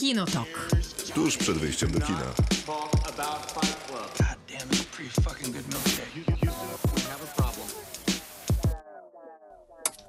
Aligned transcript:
Kinotok. 0.00 0.70
Tuż 1.14 1.36
przed 1.36 1.58
wyjściem 1.58 1.90
do 1.90 2.00
kina. 2.00 2.34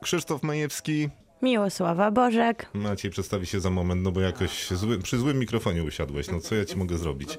Krzysztof 0.01 0.43
Majewski. 0.43 1.09
Miłosława 1.41 2.11
Bożek. 2.11 2.67
Maciej 2.73 3.11
przedstawi 3.11 3.45
się 3.45 3.59
za 3.59 3.69
moment, 3.69 4.03
no 4.03 4.11
bo 4.11 4.21
jakoś 4.21 4.67
zły, 4.67 4.99
przy 4.99 5.17
złym 5.17 5.39
mikrofonie 5.39 5.83
usiadłeś. 5.83 6.27
No 6.27 6.39
co 6.39 6.55
ja 6.55 6.65
ci 6.65 6.77
mogę 6.77 6.97
zrobić? 6.97 7.37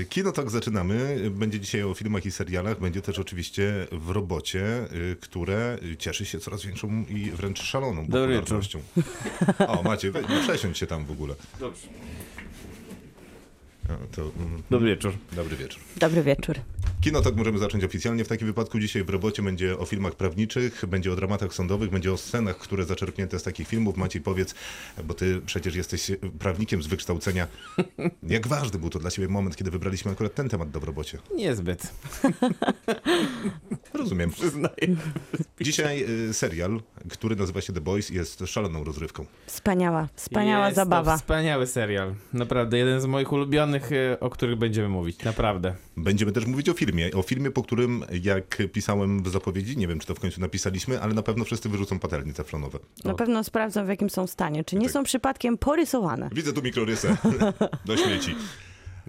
E, 0.00 0.04
Kino 0.04 0.32
tak 0.32 0.50
zaczynamy. 0.50 1.30
Będzie 1.30 1.60
dzisiaj 1.60 1.82
o 1.82 1.94
filmach 1.94 2.26
i 2.26 2.30
serialach. 2.30 2.80
Będzie 2.80 3.02
też 3.02 3.18
oczywiście 3.18 3.86
w 3.92 4.10
robocie, 4.10 4.64
y, 5.12 5.16
które 5.20 5.78
cieszy 5.98 6.24
się 6.26 6.38
coraz 6.38 6.62
większą 6.64 7.04
i 7.08 7.30
wręcz 7.30 7.62
szaloną 7.62 8.06
popularnością. 8.06 8.80
O, 9.58 9.82
Maciej, 9.82 10.12
przesiądź 10.42 10.78
się 10.78 10.86
tam 10.86 11.04
w 11.04 11.10
ogóle. 11.10 11.34
Dobrze. 11.60 11.86
A, 13.88 14.16
to, 14.16 14.22
mm, 14.22 14.62
Dobry 14.70 14.88
wieczór. 14.88 15.12
dobry 15.32 15.56
wieczór. 15.56 15.80
Dobry 15.96 16.22
wieczór. 16.22 16.56
Kino 17.02 17.22
tak 17.22 17.36
możemy 17.36 17.58
zacząć 17.58 17.84
oficjalnie. 17.84 18.24
W 18.24 18.28
takim 18.28 18.46
wypadku 18.46 18.78
dzisiaj 18.78 19.04
w 19.04 19.10
robocie 19.10 19.42
będzie 19.42 19.78
o 19.78 19.84
filmach 19.84 20.14
prawniczych, 20.14 20.84
będzie 20.86 21.12
o 21.12 21.16
dramatach 21.16 21.54
sądowych, 21.54 21.90
będzie 21.90 22.12
o 22.12 22.16
scenach, 22.16 22.58
które 22.58 22.84
zaczerpnięte 22.84 23.38
z 23.38 23.42
takich 23.42 23.68
filmów. 23.68 23.96
Maciej, 23.96 24.22
powiedz, 24.22 24.54
bo 25.04 25.14
ty 25.14 25.40
przecież 25.46 25.74
jesteś 25.74 26.10
prawnikiem 26.38 26.82
z 26.82 26.86
wykształcenia. 26.86 27.46
Jak 28.22 28.46
ważny 28.46 28.78
był 28.78 28.90
to 28.90 28.98
dla 28.98 29.10
ciebie 29.10 29.28
moment, 29.28 29.56
kiedy 29.56 29.70
wybraliśmy 29.70 30.10
akurat 30.10 30.34
ten 30.34 30.48
temat 30.48 30.70
do 30.70 30.80
w 30.80 30.84
robocie? 30.84 31.18
Niezbyt. 31.34 31.92
Rozumiem. 33.94 34.30
Przyznaję. 34.30 34.96
Dzisiaj 35.60 36.04
y, 36.28 36.34
serial, 36.34 36.80
który 37.08 37.36
nazywa 37.36 37.60
się 37.60 37.72
The 37.72 37.80
Boys, 37.80 38.10
jest 38.10 38.42
szaloną 38.46 38.84
rozrywką. 38.84 39.26
Wspaniała, 39.46 40.08
wspaniała 40.14 40.64
Jest 40.64 40.76
zabawa. 40.76 41.12
To 41.12 41.18
wspaniały 41.18 41.66
serial. 41.66 42.14
Naprawdę, 42.32 42.78
jeden 42.78 43.00
z 43.00 43.06
moich 43.06 43.32
ulubionych, 43.32 43.92
e, 43.92 44.20
o 44.20 44.30
których 44.30 44.56
będziemy 44.56 44.88
mówić. 44.88 45.24
Naprawdę. 45.24 45.74
Będziemy 45.96 46.32
też 46.32 46.46
mówić 46.46 46.68
o 46.68 46.72
filmie. 46.72 46.91
O 47.14 47.22
filmie, 47.22 47.50
po 47.50 47.62
którym, 47.62 48.04
jak 48.22 48.58
pisałem 48.72 49.22
w 49.22 49.28
zapowiedzi, 49.28 49.76
nie 49.76 49.88
wiem, 49.88 49.98
czy 49.98 50.06
to 50.06 50.14
w 50.14 50.20
końcu 50.20 50.40
napisaliśmy, 50.40 51.00
ale 51.00 51.14
na 51.14 51.22
pewno 51.22 51.44
wszyscy 51.44 51.68
wyrzucą 51.68 51.98
patelnie 51.98 52.32
teflonowe. 52.32 52.78
Na 53.04 53.14
pewno 53.14 53.44
sprawdzą 53.44 53.84
w 53.84 53.88
jakim 53.88 54.10
są 54.10 54.26
stanie. 54.26 54.64
Czy 54.64 54.76
nie 54.76 54.86
Tak. 54.86 54.92
są 54.92 55.02
przypadkiem 55.04 55.58
porysowane? 55.58 56.28
Widzę 56.32 56.52
tu 56.52 56.62
mikrorysę 56.62 57.16
do 57.84 57.96
śmieci. 57.96 58.34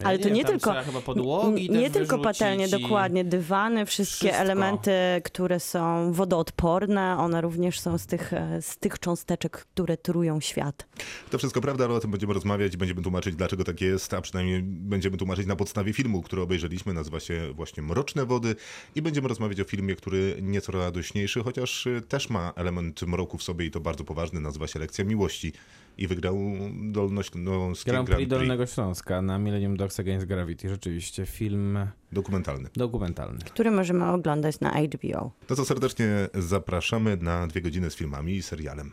Ale 0.03 0.19
to 0.19 0.30
nie 0.30 0.44
wiem, 0.45 0.59
tam 0.59 0.75
tylko- 0.83 1.02
podłogi 1.02 1.69
Nie 1.69 1.89
tylko 1.89 2.17
patelnie, 2.19 2.67
i- 2.67 2.69
dokładnie, 2.69 3.23
dywany, 3.23 3.86
wszystkie 3.86 4.16
Wszystko. 4.27 4.41
elementy, 4.41 4.91
które 5.23 5.59
są 5.59 6.13
wodoodporne, 6.13 7.17
one 7.17 7.41
również 7.41 7.80
są 7.80 7.97
z 7.97 8.05
tych, 8.05 8.33
e, 8.33 8.61
z 8.61 8.77
tych 8.77 9.00
cząsteczek, 9.00 9.52
które 9.52 9.97
trują 9.97 10.39
świat. 10.41 10.85
To 11.31 11.38
wszystko 11.38 11.61
prawda, 11.61 11.85
ale 11.85 11.94
o 11.94 12.00
tym 12.00 12.11
będziemy 12.11 12.33
rozmawiać, 12.33 12.77
będziemy 12.77 13.02
tłumaczyć, 13.02 13.35
dlaczego 13.35 13.63
tak 13.63 13.81
jest, 13.81 14.13
a 14.13 14.22
przynajmniej 14.22 14.61
będziemy 14.63 15.17
tłumaczyć 15.17 15.47
na 15.47 15.55
podstawie 15.55 15.94
filmu, 15.94 16.22
który 16.22 16.41
obejrzeliśmy, 16.41 16.94
nazywa 16.94 17.19
się 17.19 17.53
właśnie 17.53 17.83
Mroczne 17.83 18.25
Wody 18.25 18.55
i 18.95 19.02
będziemy 19.02 19.28
rozmawiać 19.28 19.59
o 19.59 19.63
filmie, 19.63 19.95
który 19.95 20.38
nieco 20.41 20.72
radośniejszy, 20.72 21.44
chociaż 21.44 21.88
y, 21.88 22.02
też 22.07 22.30
ma 22.30 22.53
element 22.55 23.02
mroku 23.02 23.38
w 23.38 23.44
sobie 23.44 23.66
i 23.66 23.72
to 23.72 23.80
bardzo 23.80 24.03
poważny, 24.03 24.39
nazywa 24.39 24.67
się 24.67 24.80
Lekcja 24.80 25.05
Miłości 25.05 25.53
i 25.97 26.08
wygrał 26.08 26.38
Dolnośląskie 26.83 27.91
Grand 27.91 28.08
Grand 28.08 28.08
Prix 28.08 28.17
Prix 28.17 28.30
Dolnego 28.30 28.66
Śląska 28.66 29.22
na 29.22 29.39
Millennium 29.39 29.77
Dogs 29.77 30.00
Against 30.00 30.25
Gravity. 30.27 30.69
Rzeczywiście, 30.69 31.25
film 31.25 31.88
dokumentalny. 32.11 32.69
dokumentalny. 32.75 33.39
który 33.45 33.72
możemy 33.72 34.05
oglądać 34.09 34.59
na 34.59 34.72
HBO. 34.72 35.31
No 35.50 35.55
to 35.55 35.66
serdecznie 35.66 36.09
zapraszamy 36.33 37.17
na 37.17 37.47
dwie 37.47 37.61
godziny 37.61 37.89
z 37.91 37.95
filmami 37.95 38.33
i 38.33 38.41
serialem. 38.44 38.91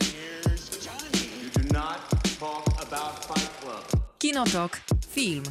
You 0.00 1.62
do 1.62 1.78
not 1.78 1.98
talk 2.40 2.92
about 2.92 3.24
Fight 3.24 3.60
Club. 3.60 4.02
Kinotok. 4.18 4.80
Film. 5.10 5.42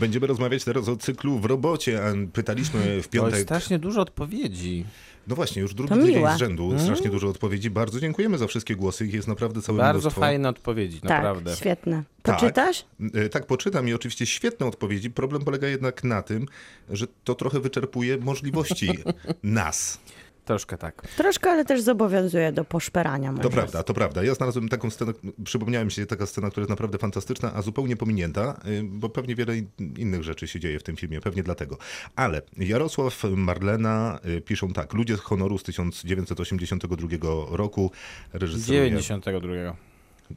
Będziemy 0.00 0.26
rozmawiać 0.26 0.64
teraz 0.64 0.88
o 0.88 0.96
cyklu 0.96 1.38
w 1.38 1.44
robocie, 1.44 2.04
a 2.04 2.12
pytaliśmy 2.32 3.02
w 3.02 3.06
To 3.06 3.12
piątek... 3.12 3.34
jest 3.34 3.46
strasznie 3.46 3.78
dużo 3.78 4.00
odpowiedzi. 4.00 4.84
No 5.28 5.36
właśnie, 5.36 5.62
już 5.62 5.74
drugi 5.74 5.94
tydzień 5.94 6.24
z 6.34 6.38
rzędu, 6.38 6.78
strasznie 6.78 7.10
dużo 7.10 7.28
odpowiedzi. 7.28 7.70
Bardzo 7.70 8.00
dziękujemy 8.00 8.38
za 8.38 8.46
wszystkie 8.46 8.76
głosy, 8.76 9.06
ich 9.06 9.14
jest 9.14 9.28
naprawdę 9.28 9.62
całe 9.62 9.78
Bardzo 9.78 10.00
mnóstwo. 10.00 10.20
fajne 10.20 10.48
odpowiedzi, 10.48 11.00
naprawdę. 11.02 11.50
Tak, 11.50 11.58
świetne. 11.60 12.02
Tak. 12.22 12.34
Poczytasz? 12.40 12.84
E, 13.14 13.28
Tak, 13.28 13.46
poczytam 13.46 13.88
i 13.88 13.92
oczywiście 13.94 14.26
świetne 14.26 14.66
odpowiedzi. 14.66 15.10
Problem 15.10 15.42
polega 15.42 15.68
jednak 15.68 16.04
na 16.04 16.22
tym, 16.22 16.46
że 16.90 17.06
to 17.24 17.34
trochę 17.34 17.60
wyczerpuje 17.60 18.16
możliwości 18.18 18.88
nas. 19.42 20.00
Troszkę 20.48 20.78
tak. 20.78 21.02
Troszkę, 21.16 21.50
ale 21.50 21.64
też 21.64 21.80
zobowiązuje 21.80 22.52
do 22.52 22.64
poszperania. 22.64 23.32
To 23.32 23.50
prawda, 23.50 23.82
to 23.82 23.94
prawda. 23.94 24.24
Ja 24.24 24.34
znalazłem 24.34 24.68
taką 24.68 24.90
scenę, 24.90 25.12
przypomniała 25.44 25.84
mi 25.84 25.90
się 25.90 26.06
taka 26.06 26.26
scena, 26.26 26.50
która 26.50 26.62
jest 26.62 26.70
naprawdę 26.70 26.98
fantastyczna, 26.98 27.54
a 27.54 27.62
zupełnie 27.62 27.96
pominięta, 27.96 28.60
y, 28.66 28.82
bo 28.84 29.08
pewnie 29.08 29.34
wiele 29.34 29.56
in- 29.58 29.68
innych 29.96 30.22
rzeczy 30.22 30.48
się 30.48 30.60
dzieje 30.60 30.78
w 30.78 30.82
tym 30.82 30.96
filmie, 30.96 31.20
pewnie 31.20 31.42
dlatego. 31.42 31.78
Ale 32.16 32.42
Jarosław, 32.56 33.24
Marlena 33.36 34.18
y, 34.26 34.40
piszą 34.40 34.72
tak. 34.72 34.92
Ludzie 34.94 35.16
z 35.16 35.20
honoru 35.20 35.58
z 35.58 35.62
1982 35.62 37.56
roku, 37.56 37.90
reżyseruje... 38.32 38.90
92. 38.90 39.76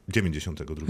92. 0.08 0.86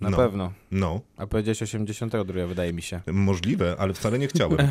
Na 0.00 0.10
no, 0.10 0.16
pewno. 0.16 0.52
No, 0.70 1.00
A 1.16 1.26
powiedziałeś 1.26 1.62
82, 1.62 2.46
wydaje 2.46 2.72
mi 2.72 2.82
się. 2.82 3.00
Możliwe, 3.12 3.76
ale 3.78 3.94
wcale 3.94 4.18
nie 4.18 4.28
chciałem. 4.28 4.58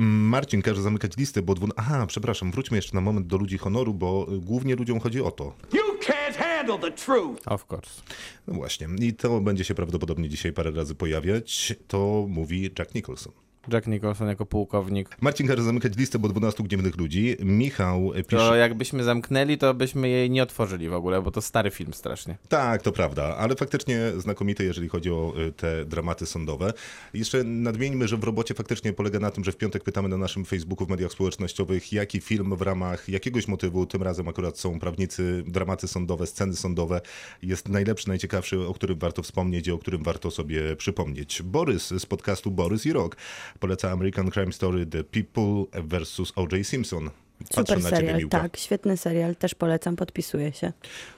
Marcin 0.00 0.62
każe 0.62 0.82
zamykać 0.82 1.16
listę, 1.16 1.42
bo 1.42 1.54
dwu... 1.54 1.68
Aha, 1.76 2.06
przepraszam, 2.06 2.50
wróćmy 2.50 2.76
jeszcze 2.76 2.94
na 2.94 3.00
moment 3.00 3.26
do 3.26 3.36
ludzi 3.36 3.58
honoru, 3.58 3.94
bo 3.94 4.26
y, 4.32 4.38
głównie 4.38 4.76
ludziom 4.76 5.00
chodzi 5.00 5.20
o 5.20 5.30
to. 5.30 5.44
You 5.72 5.98
can't 6.00 6.36
handle 6.36 6.78
the 6.78 6.96
truth. 6.96 7.48
Of 7.48 7.72
course. 7.72 8.02
No 8.46 8.54
właśnie, 8.54 8.88
i 9.00 9.14
to 9.14 9.40
będzie 9.40 9.64
się 9.64 9.74
prawdopodobnie 9.74 10.28
dzisiaj 10.28 10.52
parę 10.52 10.70
razy 10.70 10.94
pojawiać. 10.94 11.74
To 11.88 12.26
mówi 12.28 12.70
Jack 12.78 12.94
Nicholson. 12.94 13.32
Jack 13.72 13.86
Nicholson 13.86 14.28
jako 14.28 14.46
pułkownik. 14.46 15.16
Marcin 15.20 15.46
każe 15.46 15.62
zamykać 15.62 15.96
listę, 15.96 16.18
bo 16.18 16.28
12 16.28 16.62
gniewnych 16.62 16.96
ludzi. 16.96 17.36
Michał 17.40 18.12
To 18.14 18.24
pisze... 18.24 18.58
jakbyśmy 18.58 19.04
zamknęli, 19.04 19.58
to 19.58 19.74
byśmy 19.74 20.08
jej 20.08 20.30
nie 20.30 20.42
otworzyli 20.42 20.88
w 20.88 20.94
ogóle, 20.94 21.22
bo 21.22 21.30
to 21.30 21.40
stary 21.42 21.70
film 21.70 21.94
strasznie. 21.94 22.38
Tak, 22.48 22.82
to 22.82 22.92
prawda, 22.92 23.36
ale 23.36 23.56
faktycznie 23.56 24.00
znakomity, 24.16 24.64
jeżeli 24.64 24.88
chodzi 24.88 25.10
o 25.10 25.34
y, 25.48 25.52
te 25.52 25.84
dramaty 25.84 26.26
sądowe. 26.26 26.72
Jeszcze 27.14 27.44
nadmieńmy, 27.44 28.08
że 28.08 28.16
w 28.16 28.24
robocie 28.24 28.54
faktycznie 28.54 28.92
polega 28.92 29.18
na 29.18 29.30
tym, 29.30 29.44
że 29.44 29.52
w 29.52 29.56
piątek 29.56 29.84
pytamy 29.84 30.08
na 30.08 30.16
naszym 30.16 30.44
Facebooku, 30.44 30.86
w 30.86 30.90
mediach 30.90 31.12
społecznościowych, 31.12 31.92
jaki 31.92 32.20
film 32.20 32.56
w 32.56 32.62
ramach 32.62 33.08
jakiegoś 33.08 33.48
motywu, 33.48 33.86
tym 33.86 34.02
razem 34.02 34.28
akurat 34.28 34.58
są 34.58 34.80
prawnicy, 34.80 35.44
dramaty 35.46 35.88
sądowe, 35.88 36.26
sceny 36.26 36.56
sądowe, 36.56 37.00
jest 37.42 37.68
najlepszy, 37.68 38.08
najciekawszy, 38.08 38.60
o 38.60 38.74
którym 38.74 38.98
warto 38.98 39.22
wspomnieć 39.22 39.66
i 39.66 39.70
o 39.70 39.78
którym 39.78 40.02
warto 40.02 40.30
sobie 40.30 40.76
przypomnieć. 40.76 41.42
Borys 41.42 41.88
z 41.88 42.06
podcastu 42.06 42.50
Borys 42.50 42.86
i 42.86 42.92
Rock 42.92 43.16
poleca 43.58 43.90
American 43.90 44.30
Crime 44.30 44.52
Story 44.52 44.86
The 44.86 45.04
People 45.04 45.68
vs. 45.72 46.32
O.J. 46.36 46.62
Simpson. 46.64 47.10
Super 47.54 47.82
serial, 47.82 48.28
tak, 48.28 48.56
świetny 48.56 48.96
serial, 48.96 49.36
też 49.36 49.54
polecam, 49.54 49.96
podpisuję 49.96 50.52
się. 50.52 50.72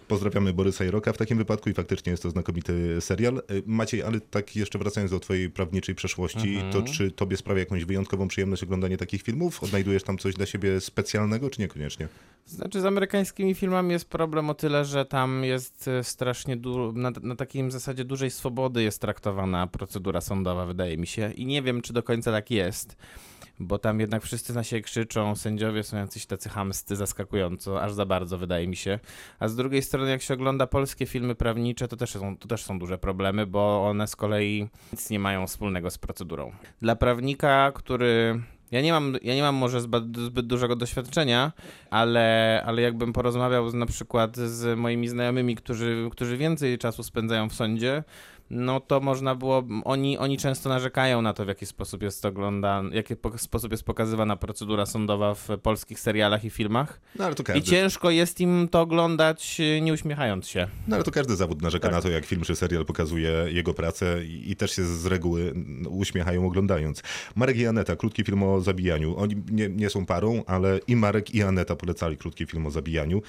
Pozdrawiamy 0.09 0.53
Borysa 0.53 0.85
i 0.85 0.91
Roka 0.91 1.13
w 1.13 1.17
takim 1.17 1.39
wypadku 1.39 1.71
i 1.71 1.75
faktycznie 1.75 2.11
jest 2.11 2.23
to 2.23 2.31
znakomity 2.31 3.01
serial. 3.01 3.43
Y, 3.51 3.63
Maciej, 3.67 4.03
ale 4.03 4.21
tak 4.21 4.57
jeszcze 4.57 4.79
wracając 4.79 5.11
do 5.11 5.21
twojej 5.21 5.51
prawniczej 5.51 5.95
przeszłości, 5.95 6.61
to 6.73 6.83
czy 6.83 7.11
tobie 7.11 7.37
sprawia 7.37 7.61
jakąś 7.61 7.85
wyjątkową 7.85 8.29
przyjemność 8.29 8.63
oglądanie 8.63 8.97
takich 8.97 9.23
filmów? 9.23 9.63
Odnajdujesz 9.63 10.03
tam 10.03 10.19
coś 10.19 10.35
dla 10.35 10.47
siebie 10.47 10.81
specjalnego, 10.81 11.51
czy 11.51 11.61
niekoniecznie? 11.61 12.09
Znaczy 12.47 12.81
z 12.81 12.85
amerykańskimi 12.85 13.55
filmami 13.55 13.93
jest 13.93 14.09
problem 14.09 14.51
o 14.51 14.55
tyle, 14.55 14.85
że 14.85 15.05
tam 15.05 15.45
jest 15.45 15.89
e, 15.89 16.05
strasznie 16.05 16.57
du- 16.57 16.93
na, 16.93 17.11
na 17.23 17.37
takim 17.37 17.71
zasadzie 17.71 18.05
dużej 18.05 18.31
swobody 18.31 18.83
jest 18.83 19.01
traktowana 19.01 19.67
procedura 19.67 20.21
sądowa, 20.21 20.67
wydaje 20.67 20.97
mi 20.97 21.07
się. 21.07 21.33
I 21.33 21.47
nie 21.47 21.63
wiem, 21.63 21.83
czy 21.83 21.93
do 21.93 22.03
końca 22.03 22.33
tak 22.33 22.51
jest, 22.51 22.97
bo 23.61 23.79
tam 23.79 24.01
jednak 24.01 24.23
wszyscy 24.23 24.55
na 24.55 24.65
siebie 24.65 24.83
krzyczą, 24.83 25.37
sędziowie 25.37 25.83
są 25.83 25.97
jacyś 25.97 26.27
tacy 26.27 26.49
chamscy, 26.49 26.97
zaskakująco, 26.97 27.83
aż 27.83 27.93
za 27.93 28.07
bardzo, 28.07 28.39
wydaje 28.39 28.69
mi 28.69 28.77
się. 28.77 28.99
A 29.39 29.49
z 29.49 29.57
drugiej 29.57 29.83
strony, 29.83 30.11
jak 30.11 30.23
się 30.23 30.35
ogląda 30.35 30.67
polskie 30.67 31.07
filmy 31.07 31.35
prawnicze, 31.35 31.89
to 31.89 31.97
też 31.97 32.11
są, 32.11 32.37
to 32.37 32.49
też 32.49 32.65
są 32.65 32.79
duże 32.79 32.99
problemy, 32.99 33.47
bo 33.47 33.87
one 33.87 34.07
z 34.07 34.17
kolei 34.17 34.69
nic 34.93 35.11
nie 35.11 35.19
mają 35.19 35.47
wspólnego 35.47 35.91
z 35.91 35.99
procedurą. 35.99 36.53
Dla 36.83 36.97
prawnika, 36.97 37.73
który 37.75 38.41
ja 38.71 38.81
nie 38.81 38.93
mam, 38.93 39.17
ja 39.23 39.35
nie 39.35 39.43
mam 39.43 39.55
może 39.55 39.81
zbyt, 39.81 40.17
zbyt 40.17 40.47
dużego 40.47 40.77
doświadczenia, 40.77 41.53
ale, 41.91 42.63
ale 42.67 42.83
jakbym 42.83 43.13
porozmawiał 43.13 43.71
z, 43.71 43.75
na 43.75 43.87
przykład 43.87 44.37
z 44.37 44.79
moimi 44.79 45.09
znajomymi, 45.09 45.57
którzy, 45.57 46.09
którzy 46.13 46.37
więcej 46.37 46.79
czasu 46.79 47.03
spędzają 47.03 47.49
w 47.49 47.55
sądzie, 47.55 48.05
no 48.51 48.81
to 48.81 49.01
można 49.01 49.35
było, 49.35 49.65
oni, 49.85 50.19
oni 50.19 50.39
często 50.39 50.69
narzekają 50.69 51.23
na 51.23 51.33
to, 51.33 51.45
w 51.45 51.49
jaki 51.49 51.67
sposób 51.67 52.03
jest 52.03 52.25
oglądana, 52.27 52.91
w 52.91 52.95
jaki 52.95 53.17
po- 53.17 53.39
sposób 53.39 53.71
jest 53.71 53.83
pokazywana 53.85 54.37
procedura 54.37 54.87
sądowa 54.87 55.35
w 55.35 55.49
polskich 55.63 56.01
serialach 56.01 56.45
i 56.45 56.51
filmach. 56.51 57.01
No 57.19 57.25
ale 57.25 57.35
to 57.35 57.43
I 57.43 57.47
każdy, 57.47 57.63
ciężko 57.63 58.11
jest 58.11 58.41
im 58.41 58.69
to 58.71 58.81
oglądać, 58.81 59.61
nie 59.83 59.93
uśmiechając 59.93 60.49
się. 60.49 60.69
no, 60.89 60.97
ale 60.97 61.05
to 61.05 61.11
każdy 61.11 61.37
zawód 61.37 61.63
narzeka 61.63 61.89
Tak. 61.89 61.93
na 61.97 62.03
to, 62.03 62.09
jak 62.11 62.25
film 62.27 62.43
czy 62.43 62.57
serial 62.57 62.85
pokazuje 62.85 63.33
jego 63.49 63.75
pracę 63.75 64.25
i, 64.25 64.51
i 64.51 64.57
też 64.57 64.71
się 64.77 64.85
z 64.85 65.07
reguły 65.07 65.55
uśmiechają 65.89 66.47
oglądając. 66.47 67.03
Marek 67.35 67.57
i 67.57 67.67
Aneta, 67.67 67.97
krótki 67.97 68.25
film 68.25 68.43
o 68.43 68.61
zabijaniu. 68.61 69.17
Oni 69.19 69.37
nie, 69.51 69.69
nie 69.69 69.91
są 69.91 70.07
parą, 70.07 70.43
ale 70.47 70.81
i 70.87 70.97
Marek 70.97 71.35
i 71.35 71.43
Aneta 71.43 71.77
polecali 71.77 72.17
krótki 72.17 72.47
film 72.47 72.67
o 72.67 72.71
zabijaniu. 72.71 73.23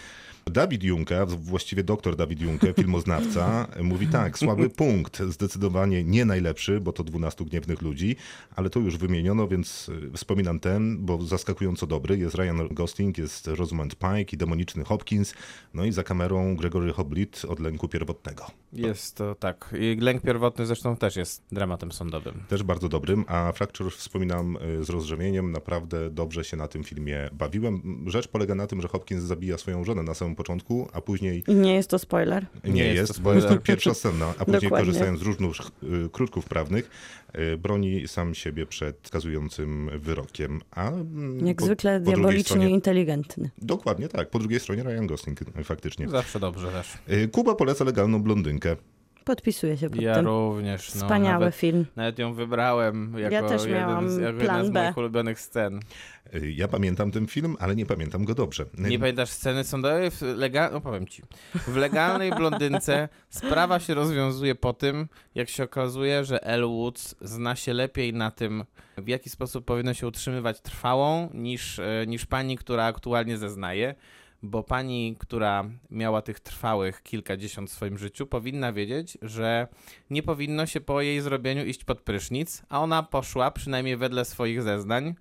Dawid 0.46 0.84
Junke, 0.84 1.26
właściwie 1.26 1.84
doktor 1.84 2.16
Dawid 2.16 2.42
Junke, 2.42 2.74
filmoznawca, 2.74 3.68
mówi 3.84 4.08
tak, 4.08 4.38
słaby 4.40 4.70
punkt, 4.70 5.11
zdecydowanie 5.18 6.04
nie 6.04 6.26
najlepszy, 6.26 6.80
bo 6.82 6.94
to 6.94 7.04
12 7.04 7.46
gniewnych 7.46 7.82
ludzi, 7.82 8.16
ale 8.56 8.70
to 8.70 8.80
już 8.80 8.98
wymieniono, 8.98 9.48
więc 9.48 9.90
y, 9.90 10.12
wspominam 10.18 10.60
ten, 10.60 11.06
bo 11.06 11.22
zaskakująco 11.22 11.88
dobry. 11.88 12.18
Jest 12.18 12.36
Ryan 12.36 12.68
Gosling, 12.72 13.18
jest 13.18 13.48
Rosamund 13.48 13.96
Pike 13.96 14.34
i 14.34 14.38
demoniczny 14.38 14.84
Hopkins, 14.84 15.34
no 15.74 15.86
i 15.86 15.92
za 15.92 16.04
kamerą 16.04 16.56
Gregory 16.56 16.94
Hoblit 16.94 17.42
od 17.48 17.60
lęku 17.60 17.88
pierwotnego. 17.88 18.46
Jest 18.74 19.16
to 19.16 19.36
tak. 19.36 19.76
I 19.80 19.98
lęk 20.02 20.22
pierwotny 20.22 20.66
zresztą 20.66 20.96
też 20.98 21.16
jest 21.16 21.44
dramatem 21.52 21.92
sądowym. 21.92 22.44
Też 22.48 22.64
bardzo 22.64 22.90
dobrym, 22.90 23.26
a 23.28 23.52
Fracture 23.52 23.92
wspominam 23.92 24.58
y, 24.80 24.84
z 24.84 24.90
rozrzewnieniem, 24.90 25.52
naprawdę 25.52 26.10
dobrze 26.10 26.44
się 26.44 26.58
na 26.58 26.68
tym 26.68 26.84
filmie 26.84 27.30
bawiłem. 27.34 28.04
Rzecz 28.08 28.28
polega 28.28 28.56
na 28.56 28.68
tym, 28.68 28.82
że 28.82 28.88
Hopkins 28.88 29.24
zabija 29.24 29.58
swoją 29.58 29.84
żonę 29.84 30.04
na 30.04 30.14
samym 30.14 30.36
początku, 30.36 30.90
a 30.94 31.02
później 31.02 31.44
I 31.48 31.56
nie 31.56 31.74
jest 31.76 31.90
to 31.90 32.00
spoiler. 32.00 32.46
Nie, 32.64 32.72
Nie 32.72 32.84
jest 32.86 32.96
jest, 32.98 33.16
to 33.16 33.22
bo 33.22 33.34
jest 33.34 33.42
to 33.44 33.48
spoiler. 33.48 33.64
pierwsza 33.64 33.94
scena, 33.94 34.34
a 34.40 34.46
później 34.46 34.62
Dokładnie. 34.62 34.94
Korzystając 35.06 35.20
z 35.20 35.42
różnych 35.42 35.68
y, 36.06 36.10
krótków 36.12 36.46
prawnych, 36.46 36.90
y, 37.54 37.58
broni 37.58 38.08
sam 38.08 38.36
siebie 38.36 38.66
przed 38.66 38.98
skazującym 39.08 39.90
wyrokiem. 40.00 40.62
A 40.72 40.90
mm, 40.90 41.48
Jak 41.48 41.58
po- 41.58 41.66
zwykle 41.66 42.00
po 42.00 42.06
diabolicznie 42.06 42.44
stronie, 42.44 42.70
inteligentny. 42.70 43.50
Dokładnie 43.58 44.08
tak, 44.08 44.30
po 44.30 44.40
drugiej 44.40 44.60
stronie 44.60 44.84
Ryan 44.84 45.08
Gosling 45.08 45.42
y, 45.42 45.64
faktycznie. 45.64 46.10
Zawsze 46.10 46.40
dobrze 46.40 46.68
też. 46.72 46.98
Kuba 47.32 47.56
poleca 47.56 47.84
legalną 47.84 48.24
blondynkę. 48.24 48.76
Podpisuję 49.26 49.78
się 49.78 49.90
pod 49.90 50.02
Ja 50.02 50.16
tym. 50.16 50.26
również. 50.26 50.96
No, 50.96 51.02
Wspaniały 51.02 51.40
nawet, 51.40 51.56
film. 51.56 51.86
nawet 51.96 52.20
ją 52.20 52.34
wybrałem 52.34 53.16
jako 53.18 53.50
też 53.50 53.66
jeden 53.66 53.80
miałam 53.82 54.10
z, 54.10 54.18
jako 54.18 54.40
plan 54.40 54.58
jedna 54.58 54.66
z 54.66 54.70
B. 54.70 54.84
moich 54.84 54.98
ulubionych 54.98 55.40
scen. 55.40 55.80
Y, 56.36 56.52
Ja 56.52 56.68
pamiętam 56.68 57.12
ten 57.12 57.28
film, 57.28 57.56
ale 57.60 57.76
nie 57.76 57.86
pamiętam 57.86 58.26
go 58.26 58.36
dobrze. 58.36 58.66
Nie 58.78 59.00
pamiętasz 59.00 59.30
sceny 59.30 59.64
sądowej? 59.64 60.12
W 60.12 60.22
legal... 60.22 60.72
No 60.74 60.82
powiem 60.82 61.08
ci. 61.08 61.24
W 61.68 61.76
legalnej 61.76 62.32
blondynce 62.38 63.10
sprawa 63.30 63.80
się 63.80 63.94
rozwiązuje 63.94 64.56
po 64.56 64.74
tym, 64.74 65.08
jak 65.36 65.50
się 65.50 65.64
okazuje, 65.64 66.26
że 66.26 66.44
Elle 66.44 66.68
Woods 66.68 67.16
zna 67.22 67.56
się 67.56 67.74
lepiej 67.74 68.14
na 68.14 68.32
tym, 68.32 68.64
w 68.98 69.08
jaki 69.08 69.30
sposób 69.30 69.66
powinno 69.66 69.94
się 69.94 70.08
utrzymywać 70.08 70.62
trwałą, 70.62 71.30
niż, 71.34 71.80
e, 71.80 72.06
niż 72.08 72.26
pani, 72.26 72.58
która 72.58 72.84
aktualnie 72.86 73.38
zeznaje. 73.38 73.96
Bo 74.44 74.64
pani, 74.64 75.16
która 75.20 75.66
miała 75.92 76.22
tych 76.22 76.40
trwałych 76.40 77.04
kilkadziesiąt 77.04 77.70
w 77.70 77.74
swoim 77.74 77.98
życiu, 77.98 78.28
powinna 78.28 78.74
wiedzieć, 78.74 79.18
że 79.22 79.68
nie 80.10 80.24
powinno 80.24 80.66
się 80.66 80.82
po 80.82 81.02
jej 81.02 81.22
zrobieniu 81.22 81.66
iść 81.66 81.84
pod 81.84 82.02
prysznic, 82.02 82.64
a 82.70 82.80
ona 82.80 83.04
poszła, 83.04 83.52
przynajmniej 83.52 83.98
wedle 83.98 84.26
swoich 84.26 84.62
zeznań, 84.62 85.16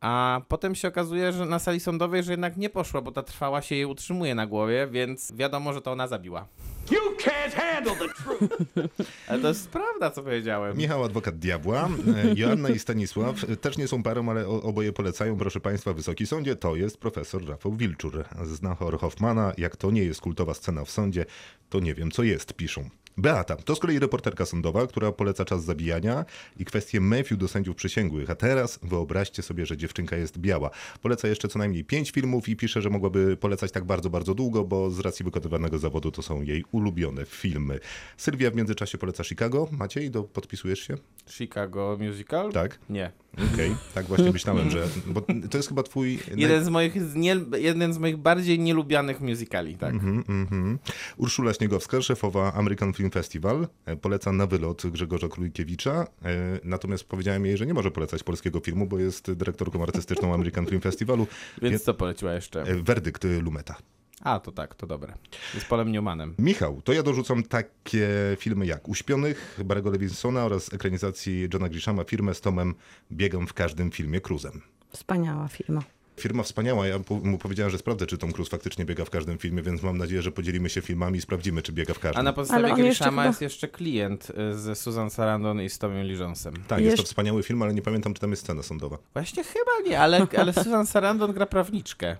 a 0.00 0.40
potem 0.48 0.74
się 0.74 0.88
okazuje, 0.88 1.32
że 1.32 1.46
na 1.46 1.58
sali 1.58 1.80
sądowej, 1.80 2.22
że 2.22 2.32
jednak 2.32 2.56
nie 2.56 2.70
poszła, 2.70 3.00
bo 3.00 3.12
ta 3.12 3.22
trwała 3.22 3.62
się 3.62 3.74
jej 3.74 3.84
utrzymuje 3.84 4.34
na 4.34 4.46
głowie, 4.46 4.88
więc 4.90 5.32
wiadomo, 5.32 5.72
że 5.72 5.80
to 5.80 5.92
ona 5.92 6.06
zabiła. 6.06 6.48
You 6.90 7.16
can't 7.16 7.54
handle 7.54 7.96
the 7.96 8.14
truth. 8.14 8.56
Ale 9.28 9.42
to 9.42 9.48
jest 9.48 9.68
prawda, 9.68 10.10
co 10.10 10.22
powiedziałem. 10.22 10.76
Michał, 10.76 11.04
adwokat 11.04 11.38
diabła, 11.38 11.88
e, 12.16 12.34
Joanna 12.34 12.68
i 12.68 12.78
Stanisław 12.78 13.44
e, 13.44 13.56
też 13.56 13.78
nie 13.78 13.88
są 13.88 14.02
parą, 14.02 14.30
ale 14.30 14.48
oboje 14.48 14.92
polecają, 14.92 15.36
proszę 15.36 15.60
Państwa, 15.60 15.92
Wysoki 15.92 16.26
Sądzie, 16.26 16.56
to 16.56 16.76
jest 16.76 16.98
profesor 16.98 17.48
Rafał 17.48 17.72
Wilczur. 17.72 18.24
Zna 18.44 18.74
Hor 18.74 18.98
Hoffmana, 18.98 19.52
jak 19.58 19.76
to 19.76 19.90
nie 19.90 20.02
jest 20.02 20.20
kultowa 20.20 20.54
scena 20.54 20.84
w 20.84 20.90
sądzie, 20.90 21.24
to 21.70 21.80
nie 21.80 21.94
wiem 21.94 22.10
co 22.10 22.22
jest, 22.22 22.54
piszą. 22.54 22.90
Beata, 23.16 23.56
to 23.56 23.74
z 23.74 23.80
kolei 23.80 23.98
reporterka 23.98 24.46
sądowa, 24.46 24.86
która 24.86 25.12
poleca 25.12 25.44
czas 25.44 25.64
zabijania 25.64 26.24
i 26.58 26.64
kwestię 26.64 27.00
Matthew 27.00 27.38
do 27.38 27.48
sędziów 27.48 27.76
przysięgłych. 27.76 28.30
A 28.30 28.34
teraz 28.34 28.78
wyobraźcie 28.82 29.42
sobie, 29.42 29.66
że 29.66 29.76
dziewczynka 29.90 30.16
jest 30.16 30.38
biała. 30.38 30.70
Poleca 31.02 31.28
jeszcze 31.28 31.48
co 31.48 31.58
najmniej 31.58 31.84
pięć 31.84 32.10
filmów 32.10 32.48
i 32.48 32.56
pisze, 32.56 32.82
że 32.82 32.90
mogłaby 32.90 33.36
polecać 33.36 33.72
tak 33.72 33.84
bardzo, 33.84 34.10
bardzo 34.10 34.34
długo, 34.34 34.64
bo 34.64 34.90
z 34.90 35.00
racji 35.00 35.24
wykonywanego 35.24 35.78
zawodu 35.78 36.10
to 36.10 36.22
są 36.22 36.42
jej 36.42 36.64
ulubione 36.72 37.24
filmy. 37.24 37.78
Sylwia 38.16 38.50
w 38.50 38.54
międzyczasie 38.54 38.98
poleca 38.98 39.24
Chicago. 39.24 39.68
Maciej, 39.72 40.10
do, 40.10 40.22
podpisujesz 40.22 40.80
się? 40.80 40.94
Chicago 41.26 41.96
Musical? 42.00 42.52
Tak? 42.52 42.78
Nie. 42.90 43.12
Okej, 43.54 43.76
tak 43.94 44.06
właśnie 44.06 44.32
myślałem, 44.32 44.70
że. 44.70 44.88
Bo 45.06 45.20
to 45.50 45.56
jest 45.58 45.68
chyba 45.68 45.82
twój. 45.82 46.18
Jeden 46.36 46.64
z 46.64 46.68
moich, 46.68 47.02
z 47.02 47.14
nie, 47.14 47.36
jeden 47.56 47.94
z 47.94 47.98
moich 47.98 48.16
bardziej 48.16 48.58
nielubianych 48.58 49.20
musicali, 49.20 49.76
tak. 49.76 49.94
Mhm, 49.94 50.24
mhm. 50.28 50.78
Urszula 51.16 51.54
Śniegowska, 51.54 52.02
szefowa 52.02 52.52
American 52.52 52.92
Film 52.92 53.10
Festival, 53.10 53.68
e, 53.86 53.96
poleca 53.96 54.32
na 54.32 54.46
wylot 54.46 54.82
Grzegorza 54.86 55.28
Królkiewicza. 55.28 56.06
e, 56.24 56.60
Natomiast 56.64 57.04
powiedziałem 57.04 57.46
jej, 57.46 57.56
że 57.56 57.66
nie 57.66 57.74
może 57.74 57.90
polecać 57.90 58.22
polskiego 58.22 58.60
filmu, 58.60 58.86
bo 58.86 58.98
jest 58.98 59.32
dyrektorką 59.32 59.82
artystyczną 59.82 60.34
American 60.34 60.66
Film 60.66 60.80
Festivalu. 60.80 61.26
Więc 61.62 61.82
co 61.82 61.94
poleciła 61.94 62.34
jeszcze? 62.34 62.62
E, 62.62 62.82
Werdykt 62.82 63.24
Lumeta. 63.42 63.76
A, 64.20 64.40
to 64.40 64.52
tak, 64.52 64.74
to 64.74 64.86
dobre. 64.86 65.14
Z 65.58 65.64
Polem 65.64 65.92
Newmanem. 65.92 66.34
Michał, 66.38 66.82
to 66.82 66.92
ja 66.92 67.02
dorzucam 67.02 67.42
takie 67.42 68.08
filmy 68.38 68.66
jak 68.66 68.88
Uśpionych 68.88 69.60
Barego 69.64 69.90
Lewinsona 69.90 70.44
oraz 70.44 70.72
ekranizacji 70.72 71.48
Johna 71.52 71.68
Grishama 71.68 72.04
Firmę 72.04 72.34
z 72.34 72.40
Tomem 72.40 72.74
Biegam 73.12 73.46
w 73.46 73.52
każdym 73.52 73.90
filmie 73.90 74.20
Cruzem. 74.20 74.60
Wspaniała 74.92 75.48
firma. 75.48 75.82
Firma 76.20 76.42
wspaniała. 76.42 76.86
Ja 76.86 76.98
mu 77.22 77.38
powiedziałem, 77.38 77.70
że 77.70 77.78
sprawdzę, 77.78 78.06
czy 78.06 78.18
Tom 78.18 78.32
Cruise 78.32 78.50
faktycznie 78.50 78.84
biega 78.84 79.04
w 79.04 79.10
każdym 79.10 79.38
filmie, 79.38 79.62
więc 79.62 79.82
mam 79.82 79.98
nadzieję, 79.98 80.22
że 80.22 80.32
podzielimy 80.32 80.70
się 80.70 80.80
filmami 80.80 81.18
i 81.18 81.20
sprawdzimy, 81.20 81.62
czy 81.62 81.72
biega 81.72 81.94
w 81.94 81.98
każdym. 81.98 82.20
A 82.20 82.22
na 82.22 82.32
podstawie 82.32 82.74
Grishama 82.74 83.26
jest 83.26 83.40
jeszcze 83.40 83.68
klient 83.68 84.30
y, 84.30 84.58
z 84.58 84.78
Susan 84.78 85.10
Sarandon 85.10 85.60
i 85.62 85.70
z 85.70 85.78
Tomem 85.78 86.02
Lee 86.06 86.18
Jonesem. 86.18 86.54
Tak, 86.68 86.80
jest 86.80 86.96
to 86.96 87.02
wspaniały 87.02 87.42
film, 87.42 87.62
ale 87.62 87.74
nie 87.74 87.82
pamiętam, 87.82 88.14
czy 88.14 88.20
tam 88.20 88.30
jest 88.30 88.42
scena 88.42 88.62
sądowa. 88.62 88.98
Właśnie 89.12 89.44
chyba 89.44 89.88
nie, 89.88 90.00
ale, 90.00 90.26
ale 90.38 90.52
Susan 90.52 90.86
Sarandon 90.86 91.32
gra 91.32 91.46
prawniczkę, 91.46 92.16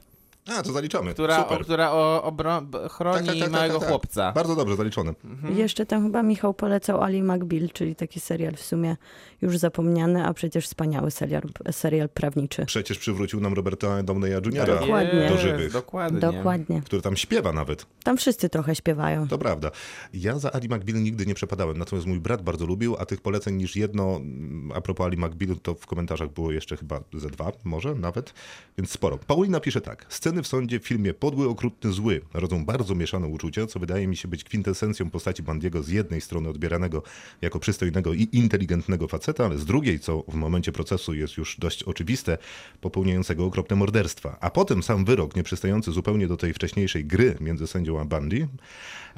A, 0.58 0.62
to 0.62 0.72
zaliczamy. 0.72 1.12
która, 1.14 1.42
Super. 1.42 1.60
o, 1.60 1.64
która 1.64 1.92
o, 1.92 2.22
obro- 2.32 2.88
chroni 2.90 3.26
Tak, 3.26 3.34
tak, 3.36 3.42
tak, 3.44 3.50
małego 3.52 3.74
tak, 3.74 3.80
tak. 3.82 3.88
chłopca. 3.88 4.32
Bardzo 4.32 4.56
dobrze, 4.56 4.76
zaliczone. 4.76 5.12
Mhm. 5.24 5.56
Jeszcze 5.58 5.86
tam 5.86 6.02
chyba 6.02 6.22
Michał 6.22 6.54
polecał 6.54 7.02
Ali 7.02 7.22
McBeal, 7.22 7.68
czyli 7.72 7.96
taki 7.96 8.20
serial 8.20 8.54
w 8.54 8.62
sumie 8.62 8.96
już 9.42 9.58
zapomniany, 9.58 10.26
a 10.26 10.34
przecież 10.34 10.64
wspaniały 10.66 11.10
serial, 11.10 11.42
serial 11.70 12.08
prawniczy. 12.08 12.66
Przecież 12.66 12.98
przywrócił 12.98 13.40
nam 13.40 13.54
Roberta 13.54 14.02
Downeya 14.02 14.32
Jr., 14.44 14.80
Dokładnie. 14.80 15.28
do 15.28 15.38
żywych, 15.38 15.72
Dokładnie. 15.72 16.20
Dokładnie. 16.20 16.82
który 16.84 17.02
tam 17.02 17.16
śpiewa 17.16 17.52
nawet. 17.52 17.86
Tam 18.04 18.16
wszyscy 18.16 18.48
trochę 18.48 18.74
śpiewają. 18.74 19.28
To 19.28 19.38
prawda. 19.38 19.70
Ja 20.14 20.38
za 20.38 20.52
Ali 20.52 20.68
McBeal 20.68 21.02
nigdy 21.02 21.26
nie 21.26 21.34
przepadałem, 21.34 21.78
natomiast 21.78 22.06
mój 22.08 22.20
brat 22.20 22.42
bardzo 22.42 22.66
lubił, 22.66 22.96
a 22.98 23.06
tych 23.06 23.20
poleceń 23.20 23.54
niż 23.56 23.76
jedno, 23.76 24.16
mm, 24.16 24.72
a 24.74 24.80
propos 24.80 25.06
Ali 25.06 25.16
McBeal, 25.16 25.56
to 25.62 25.74
w 25.74 25.86
komentarzach 25.86 26.28
było 26.32 26.52
jeszcze 26.52 26.76
chyba 26.76 27.00
ze 27.14 27.30
dwa, 27.30 27.52
może 27.64 27.94
nawet, 27.94 28.34
więc 28.78 28.90
sporo. 28.90 29.18
Paulina 29.18 29.60
pisze 29.60 29.80
tak. 29.80 30.06
Sceny 30.08 30.39
w 30.42 30.46
sądzie 30.46 30.80
w 30.80 30.86
filmie 30.86 31.14
Podły, 31.14 31.48
Okrutny, 31.48 31.92
Zły 31.92 32.20
rodzą 32.34 32.64
bardzo 32.64 32.94
mieszane 32.94 33.26
uczucia, 33.26 33.66
co 33.66 33.80
wydaje 33.80 34.06
mi 34.06 34.16
się 34.16 34.28
być 34.28 34.44
kwintesencją 34.44 35.10
postaci 35.10 35.42
Bandiego 35.42 35.82
z 35.82 35.88
jednej 35.88 36.20
strony 36.20 36.48
odbieranego 36.48 37.02
jako 37.42 37.58
przystojnego 37.58 38.14
i 38.14 38.28
inteligentnego 38.32 39.08
faceta, 39.08 39.44
ale 39.44 39.58
z 39.58 39.64
drugiej, 39.64 40.00
co 40.00 40.24
w 40.28 40.34
momencie 40.34 40.72
procesu 40.72 41.14
jest 41.14 41.36
już 41.36 41.56
dość 41.58 41.82
oczywiste, 41.82 42.38
popełniającego 42.80 43.44
okropne 43.44 43.76
morderstwa. 43.76 44.36
A 44.40 44.50
potem 44.50 44.82
sam 44.82 45.04
wyrok, 45.04 45.36
nie 45.36 45.42
przystający 45.42 45.92
zupełnie 45.92 46.28
do 46.28 46.36
tej 46.36 46.54
wcześniejszej 46.54 47.04
gry 47.04 47.36
między 47.40 47.66
sędzią 47.66 48.00
a 48.00 48.04
Bundy, 48.04 48.48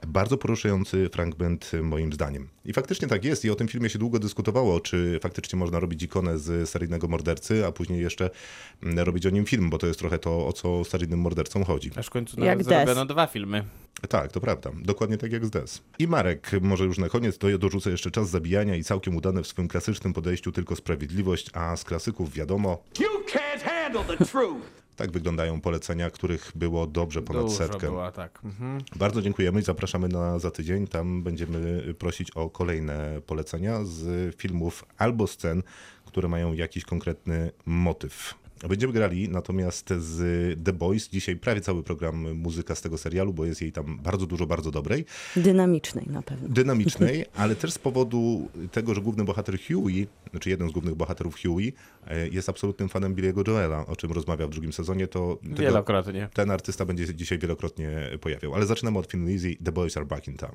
bardzo 0.06 0.38
poruszający 0.38 1.08
fragment 1.12 1.70
moim 1.82 2.12
zdaniem. 2.12 2.48
I 2.64 2.72
faktycznie 2.72 3.08
tak 3.08 3.24
jest 3.24 3.44
i 3.44 3.50
o 3.50 3.54
tym 3.54 3.68
filmie 3.68 3.90
się 3.90 3.98
długo 3.98 4.18
dyskutowało, 4.18 4.80
czy 4.80 5.18
faktycznie 5.22 5.58
można 5.58 5.80
robić 5.80 6.02
ikonę 6.02 6.38
z 6.38 6.70
seryjnego 6.70 7.08
mordercy, 7.08 7.66
a 7.66 7.72
później 7.72 8.00
jeszcze 8.00 8.30
mm, 8.82 8.98
robić 8.98 9.26
o 9.26 9.30
nim 9.30 9.44
film, 9.46 9.70
bo 9.70 9.78
to 9.78 9.86
jest 9.86 9.98
trochę 9.98 10.18
to, 10.18 10.46
o 10.46 10.52
co 10.52 10.84
seryjnym 10.84 11.20
mordercom 11.20 11.64
chodzi. 11.64 11.90
Aż 11.96 12.06
w 12.06 12.10
końcu 12.10 12.40
Jak 12.40 12.46
nawet 12.48 12.66
Des. 12.66 12.76
zrobiono 12.76 13.06
dwa 13.06 13.26
filmy. 13.26 13.64
Tak, 14.08 14.32
to 14.32 14.40
prawda. 14.40 14.70
Dokładnie 14.82 15.18
tak 15.18 15.32
jak 15.32 15.46
z 15.46 15.50
Des. 15.50 15.82
I 15.98 16.08
Marek, 16.08 16.50
może 16.60 16.84
już 16.84 16.98
na 16.98 17.08
koniec, 17.08 17.38
to 17.38 17.48
ja 17.48 17.58
dorzucę 17.58 17.90
jeszcze 17.90 18.10
czas 18.10 18.30
zabijania 18.30 18.76
i 18.76 18.84
całkiem 18.84 19.16
udane 19.16 19.42
w 19.42 19.46
swym 19.46 19.68
klasycznym 19.68 20.12
podejściu 20.12 20.52
tylko 20.52 20.76
sprawiedliwość, 20.76 21.50
a 21.52 21.76
z 21.76 21.84
klasyków 21.84 22.32
wiadomo, 22.32 22.82
You 23.00 23.24
can't 23.26 23.62
handle 23.64 24.16
the 24.16 24.24
truth. 24.24 24.82
Tak 24.96 25.12
wyglądają 25.12 25.60
polecenia, 25.60 26.10
których 26.10 26.52
było 26.54 26.86
dobrze 26.86 27.22
ponad 27.22 27.42
Dużo 27.42 27.56
setkę. 27.56 27.86
była, 27.86 28.12
tak. 28.12 28.40
Mhm. 28.44 28.78
Bardzo 28.96 29.22
dziękujemy 29.22 29.60
i 29.60 29.62
zapraszamy 29.62 30.08
na 30.08 30.38
za 30.38 30.50
tydzień. 30.50 30.86
Tam 30.86 31.22
będziemy 31.22 31.94
prosić 31.98 32.30
o 32.30 32.50
kolejne 32.50 33.20
polecenia 33.26 33.84
z 33.84 34.34
filmów 34.36 34.84
albo 34.98 35.26
scen, 35.26 35.62
które 36.06 36.28
mają 36.28 36.52
jakiś 36.52 36.84
konkretny 36.84 37.50
motyw. 37.66 38.34
Będziemy 38.68 38.92
grali 38.92 39.28
natomiast 39.28 39.90
z 39.98 40.18
The 40.64 40.72
Boys 40.72 41.08
dzisiaj 41.08 41.36
prawie 41.36 41.60
cały 41.60 41.82
program 41.82 42.32
muzyka 42.34 42.74
z 42.74 42.82
tego 42.82 42.98
serialu, 42.98 43.32
bo 43.34 43.44
jest 43.44 43.62
jej 43.62 43.72
tam 43.72 43.98
bardzo 43.98 44.26
dużo, 44.26 44.46
bardzo 44.46 44.70
dobrej, 44.70 45.04
Dynamicznej 45.36 46.06
na 46.10 46.22
pewno. 46.22 46.48
dynamicznej, 46.48 47.24
ale 47.34 47.56
też 47.56 47.72
z 47.72 47.78
powodu 47.78 48.48
tego, 48.72 48.94
że 48.94 49.00
główny 49.00 49.24
bohater 49.24 49.58
Huey, 49.60 50.06
znaczy 50.30 50.50
jeden 50.50 50.68
z 50.68 50.72
głównych 50.72 50.94
bohaterów 50.94 51.36
Huey, 51.42 51.72
e, 52.06 52.28
jest 52.28 52.48
absolutnym 52.48 52.88
fanem 52.88 53.14
Billy'ego 53.14 53.48
Joela, 53.48 53.86
o 53.86 53.96
czym 53.96 54.12
rozmawiał 54.12 54.48
w 54.48 54.50
drugim 54.50 54.72
sezonie, 54.72 55.06
to 55.06 55.38
tego, 55.42 55.56
Wielokrotnie. 55.56 56.28
ten 56.34 56.50
artysta 56.50 56.84
będzie 56.84 57.06
się 57.06 57.14
dzisiaj 57.14 57.38
wielokrotnie 57.38 57.90
pojawiał. 58.20 58.54
Ale 58.54 58.66
zaczynamy 58.66 58.98
od 58.98 59.06
filmu 59.06 59.28
Easy, 59.28 59.56
The 59.64 59.72
Boys 59.72 59.96
Are 59.96 60.06
Back 60.06 60.28
in 60.28 60.36
Town. 60.36 60.52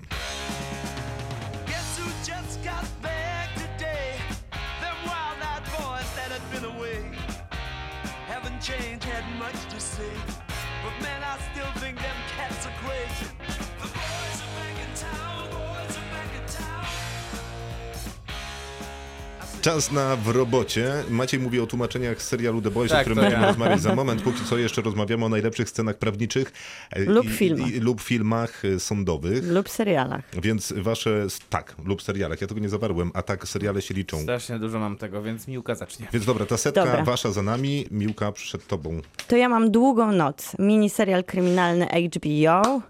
Czas 19.67 19.91
na 19.91 20.15
w 20.15 20.27
robocie. 20.27 20.93
Maciej 21.09 21.39
mówi 21.39 21.59
o 21.59 21.67
tłumaczeniach 21.67 22.21
z 22.21 22.27
serialu 22.27 22.61
The 22.61 22.71
Boys, 22.71 22.91
o 22.91 22.95
Tak, 22.95 23.01
którym 23.01 23.15
to 23.15 23.21
będziemy 23.21 23.41
ja. 23.43 23.47
rozmawiać 23.49 23.81
za 23.81 23.95
moment. 23.95 24.21
Póki 24.21 24.45
co 24.45 24.57
jeszcze 24.57 24.81
rozmawiamy 24.81 25.25
o 25.25 25.29
najlepszych 25.29 25.69
scenach 25.69 25.97
prawniczych. 25.97 26.51
e, 26.91 26.99
Lub 27.05 27.25
i- 27.25 27.29
filmach. 27.29 27.71
I, 27.71 27.79
lub 27.79 28.01
filmach 28.01 28.65
e, 28.65 28.79
sądowych. 28.79 29.43
Lub 29.43 29.69
serialach. 29.69 30.21
Więc 30.41 30.73
wasze, 30.77 31.27
tak, 31.49 31.75
lub 31.85 32.01
serialach, 32.01 32.41
ja 32.41 32.47
tego 32.47 32.59
nie 32.59 32.69
zawarłem, 32.69 33.11
a 33.13 33.21
tak 33.21 33.47
seriale 33.47 33.81
się 33.81 33.93
liczą. 33.93 34.21
Strasznie 34.21 34.59
dużo 34.59 34.79
mam 34.79 34.97
tego, 34.97 35.21
więc 35.23 35.47
Miłka 35.47 35.75
zacznie. 35.75 36.07
Więc 36.13 36.25
dobra, 36.25 36.45
ta 36.45 36.57
setka 36.57 36.85
Dobra. 36.85 37.03
wasza 37.03 37.31
za 37.31 37.41
nami, 37.41 37.85
Miłka 37.91 38.31
przed 38.31 38.67
tobą. 38.67 39.01
To 39.27 39.35
ja 39.37 39.49
mam 39.49 39.71
Długą 39.71 40.11
Noc, 40.11 40.51
miniserial 40.59 41.23
kryminalny 41.23 41.85
HBO. 41.85 42.81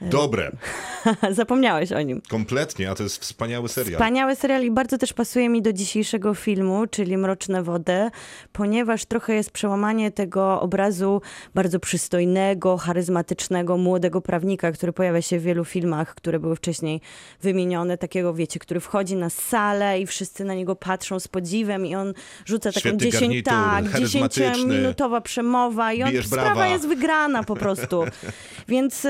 Dobre, 0.00 0.52
Zapomniałeś 1.30 1.92
o 1.92 2.02
nim. 2.02 2.22
kompletnie, 2.28 2.90
a 2.90 2.94
to 2.94 3.02
jest 3.02 3.18
wspaniały 3.18 3.68
serial. 3.68 3.94
Wspaniały 3.94 4.36
serial 4.36 4.64
i 4.64 4.70
bardzo 4.70 4.98
też 4.98 5.12
pasuje 5.12 5.48
mi 5.48 5.62
do 5.62 5.72
dzisiejszego 5.72 6.34
filmu, 6.34 6.86
czyli 6.86 7.16
Mroczne 7.16 7.62
Wody, 7.62 8.10
ponieważ 8.52 9.04
trochę 9.04 9.34
jest 9.34 9.50
przełamanie 9.50 10.10
tego 10.10 10.60
obrazu 10.60 11.22
bardzo 11.54 11.80
przystojnego, 11.80 12.76
charyzmatycznego, 12.76 13.76
młodego 13.76 14.20
prawnika, 14.20 14.72
który 14.72 14.92
pojawia 14.92 15.22
się 15.22 15.38
w 15.38 15.42
wielu 15.42 15.64
filmach, 15.64 16.14
które 16.14 16.38
były 16.38 16.56
wcześniej 16.56 17.00
wymienione, 17.42 17.98
takiego 17.98 18.34
wiecie, 18.34 18.60
który 18.60 18.80
wchodzi 18.80 19.16
na 19.16 19.30
salę 19.30 20.00
i 20.00 20.06
wszyscy 20.06 20.44
na 20.44 20.54
niego 20.54 20.76
patrzą 20.76 21.20
z 21.20 21.28
podziwem 21.28 21.86
i 21.86 21.94
on 21.94 22.14
rzuca 22.44 22.72
taką 22.72 22.80
Świetny 22.80 22.98
10, 22.98 23.20
garnitur, 23.20 23.52
tak, 23.52 23.88
charyzmatyczny. 23.88 24.52
10-minutowa 24.52 25.20
przemowa 25.20 25.92
i 25.92 26.02
on, 26.02 26.10
sprawa 26.22 26.44
brawa. 26.44 26.68
jest 26.68 26.88
wygrana 26.88 27.42
po 27.42 27.56
prostu. 27.56 28.04
Więc 28.68 29.06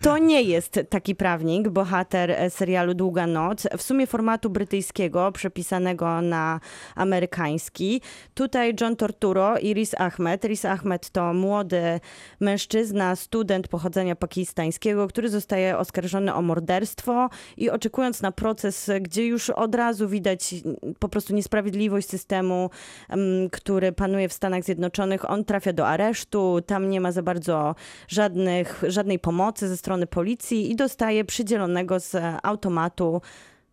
to 0.00 0.09
nie 0.18 0.42
jest 0.42 0.80
taki 0.88 1.14
prawnik, 1.14 1.68
bohater 1.68 2.30
e, 2.30 2.50
serialu 2.50 2.94
Długa 2.94 3.26
Noc, 3.26 3.66
w 3.78 3.82
sumie 3.82 4.06
formatu 4.06 4.50
brytyjskiego, 4.50 5.32
przepisanego 5.32 6.20
na 6.20 6.60
amerykański. 6.94 8.02
Tutaj 8.34 8.74
John 8.80 8.96
Torturo 8.96 9.58
i 9.58 9.74
Riz 9.74 9.94
Ahmed. 9.98 10.44
Riz 10.44 10.64
Ahmed 10.64 11.10
to 11.10 11.34
młody 11.34 12.00
mężczyzna, 12.40 13.16
student 13.16 13.68
pochodzenia 13.68 14.16
pakistańskiego, 14.16 15.08
który 15.08 15.28
zostaje 15.28 15.78
oskarżony 15.78 16.34
o 16.34 16.42
morderstwo 16.42 17.28
i 17.56 17.70
oczekując 17.70 18.22
na 18.22 18.32
proces, 18.32 18.90
gdzie 19.00 19.26
już 19.26 19.50
od 19.50 19.74
razu 19.74 20.08
widać 20.08 20.54
po 20.98 21.08
prostu 21.08 21.34
niesprawiedliwość 21.34 22.08
systemu, 22.08 22.70
em, 23.08 23.50
który 23.52 23.92
panuje 23.92 24.28
w 24.28 24.32
Stanach 24.32 24.64
Zjednoczonych, 24.64 25.30
on 25.30 25.44
trafia 25.44 25.72
do 25.72 25.88
aresztu, 25.88 26.60
tam 26.66 26.88
nie 26.88 27.00
ma 27.00 27.12
za 27.12 27.22
bardzo 27.22 27.74
żadnych, 28.08 28.82
żadnej 28.88 29.18
pomocy 29.18 29.68
ze 29.68 29.76
strony 29.76 29.99
policji 30.06 30.70
i 30.70 30.76
dostaje 30.76 31.24
przydzielonego 31.24 32.00
z 32.00 32.16
automatu 32.42 33.22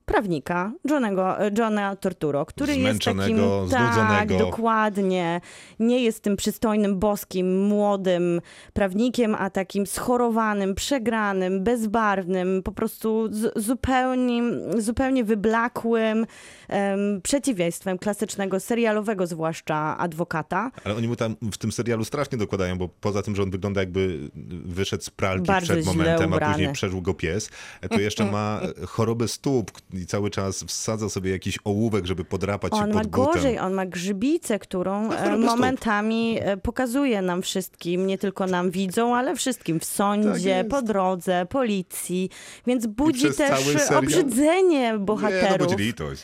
prawnika 0.08 0.72
Johnego, 0.90 1.36
Johna 1.58 1.96
Torturo, 1.96 2.46
który 2.46 2.76
jest 2.76 3.04
takim... 3.04 3.38
Tak, 3.70 4.38
dokładnie. 4.38 5.42
Nie 5.80 6.04
jest 6.04 6.24
tym 6.24 6.36
przystojnym, 6.36 7.00
boskim, 7.00 7.68
młodym 7.68 8.42
prawnikiem, 8.74 9.36
a 9.36 9.50
takim 9.50 9.88
schorowanym, 9.88 10.76
przegranym, 10.76 11.64
bezbarwnym, 11.64 12.64
po 12.64 12.72
prostu 12.72 13.30
zupełnie, 13.56 14.44
zupełnie 14.78 15.24
wyblakłym 15.24 16.26
em, 16.68 17.22
przeciwieństwem 17.22 17.98
klasycznego, 17.98 18.60
serialowego 18.60 19.28
zwłaszcza 19.28 19.98
adwokata. 19.98 20.72
Ale 20.84 20.96
oni 20.96 21.08
mu 21.08 21.16
tam 21.16 21.36
w 21.52 21.58
tym 21.58 21.72
serialu 21.72 22.06
strasznie 22.06 22.38
dokładają, 22.38 22.78
bo 22.78 22.90
poza 23.02 23.22
tym, 23.22 23.36
że 23.36 23.44
on 23.44 23.52
wygląda 23.52 23.82
jakby 23.82 24.30
wyszedł 24.66 25.04
z 25.04 25.10
pralki 25.10 25.48
Bardzo 25.48 25.74
przed 25.74 25.86
momentem, 25.86 26.34
a 26.34 26.40
później 26.40 26.74
przeżył 26.74 27.02
go 27.02 27.14
pies, 27.14 27.50
to 27.90 28.00
jeszcze 28.00 28.32
ma 28.32 28.62
chorobę 28.96 29.28
stóp 29.28 29.72
i 29.98 30.06
cały 30.06 30.30
czas 30.30 30.64
wsadza 30.64 31.10
sobie 31.10 31.32
jakiś 31.32 31.60
ołówek, 31.64 32.06
żeby 32.06 32.26
podrapać 32.26 32.74
się 32.74 32.80
On 32.84 32.94
ma 32.94 33.02
pod 33.02 33.08
butem. 33.12 33.34
gorzej, 33.34 33.60
on 33.60 33.74
ma 33.74 33.86
grzybicę, 33.86 34.60
którą 34.60 35.06
e, 35.12 35.18
chorobę 35.18 35.28
stóp. 35.38 35.40
momentami 35.46 36.38
e, 36.42 36.58
pokazuje 36.58 37.22
nam 37.22 37.42
wszystkim, 37.42 38.08
nie 38.08 38.18
tylko 38.18 38.46
nam 38.48 38.72
widzą, 38.72 39.16
ale 39.16 39.36
wszystkim 39.36 39.80
w 39.80 39.86
sądzie, 39.86 40.58
Tak 40.58 40.68
po 40.68 40.82
drodze, 40.82 41.46
policji, 41.50 42.30
więc 42.68 42.88
budzi 42.88 43.34
też 43.34 43.92
obrzydzenie 43.98 44.68
Nie, 44.80 44.94
no 44.94 45.00
bohaterów. 45.00 45.68
budzi 45.68 45.84
litość. 45.84 46.24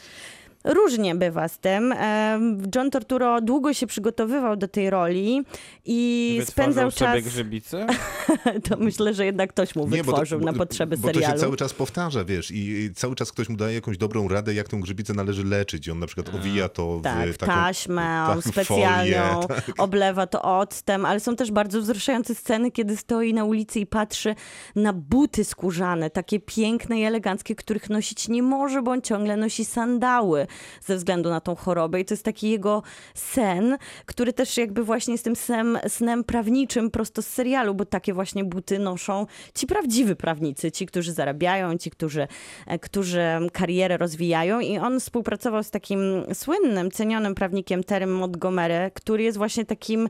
Różnie 0.63 1.15
bywa 1.15 1.48
z 1.48 1.60
tym. 1.60 1.91
Em, 1.91 2.62
John 2.75 2.91
Torturo 2.91 3.41
długo 3.41 3.74
się 3.74 3.88
przygotowywał 3.88 4.55
do 4.55 4.67
tej 4.67 4.89
roli 4.89 5.41
i 5.86 6.41
spędzał 6.46 6.91
sobie 6.91 7.22
czas. 7.22 7.24
grzybicę? 7.24 7.88
To 8.70 8.77
myślę, 8.77 9.13
że 9.13 9.25
jednak 9.25 9.50
ktoś 9.50 9.75
mu 9.75 9.88
Nie, 9.88 9.98
to, 9.98 10.03
wytworzył 10.03 10.39
bo, 10.39 10.46
na 10.46 10.53
potrzeby 10.53 10.98
bo 10.98 11.08
to 11.08 11.13
serialu. 11.13 11.34
się 11.36 11.39
cały 11.39 11.58
czas 11.58 11.74
powtarza, 11.74 12.25
wiesz, 12.25 12.51
i, 12.51 12.89
cały 12.96 13.15
czas 13.15 13.32
ktoś 13.32 13.50
mu 13.50 13.58
daje 13.58 13.75
jakąś 13.75 13.98
dobrą 13.98 14.27
radę, 14.27 14.53
jak 14.53 14.67
tą 14.67 14.82
grzybicę 14.82 15.13
należy 15.13 15.43
leczyć. 15.43 15.88
I 15.88 15.91
on 15.91 16.00
na 16.00 16.08
przykład 16.08 16.36
owija 16.36 16.70
to 16.70 16.98
w 16.98 17.01
Tak, 17.01 17.29
w 17.29 17.38
taką 17.38 17.51
taśmę, 17.53 18.25
on 18.29 18.38
taką 18.38 18.51
specjalną, 18.51 19.41
folię, 19.41 19.48
tak. 19.65 19.72
oblewa 19.77 20.27
to 20.27 20.41
octem, 20.41 21.05
ale 21.05 21.20
są 21.20 21.36
też 21.36 21.51
bardzo 21.51 21.82
wzruszające 21.82 22.36
sceny, 22.36 22.72
kiedy 22.72 22.98
stoi 22.98 23.34
na 23.34 23.43
ulicy 23.43 23.79
i 23.79 23.86
patrzy 23.86 24.36
na 24.75 24.93
buty 24.93 25.43
skórzane, 25.43 26.10
takie 26.10 26.39
piękne 26.39 27.00
i 27.00 27.03
eleganckie, 27.03 27.55
których 27.55 27.89
nosić 27.89 28.27
nie 28.27 28.43
może, 28.43 28.82
bo 28.82 28.91
on 28.91 29.01
ciągle 29.01 29.38
nosi 29.38 29.65
sandały 29.65 30.48
ze 30.81 30.98
względu 30.98 31.29
na 31.29 31.41
tą 31.41 31.55
chorobę. 31.55 32.00
I 32.00 32.05
to 32.05 32.13
jest 32.13 32.24
taki 32.24 32.50
jego 32.50 32.83
sen, 33.13 33.77
który 34.05 34.33
też 34.33 34.57
jakby 34.57 34.83
właśnie 34.83 35.13
jest 35.13 35.24
tym 35.24 35.36
snem, 35.36 35.77
snem 35.88 36.24
prawniczym 36.24 36.91
prosto 36.91 37.22
z 37.22 37.27
serialu, 37.27 37.75
bo 37.75 37.86
takie 37.86 38.13
właśnie 38.13 38.43
buty 38.43 38.79
noszą 38.79 39.25
ci 39.55 39.67
prawdziwi 39.67 40.15
prawnicy, 40.15 40.72
ci, 40.72 40.86
którzy 40.86 41.13
zarabiają, 41.13 41.77
ci, 41.77 41.91
którzy, 41.91 42.27
e, 42.67 42.79
którzy 42.79 43.24
karierę 43.53 43.98
rozwijają. 43.98 44.60
I 44.60 44.77
on 44.77 45.00
współpracował 45.00 45.63
z 45.63 45.72
takim 45.72 46.00
słynnym, 46.33 46.91
cenionym 46.91 47.36
prawnikiem 47.36 47.83
Terrym 47.83 48.15
Montgomery, 48.15 48.91
który 48.93 49.24
jest 49.24 49.38
właśnie 49.38 49.65
takim 49.65 50.10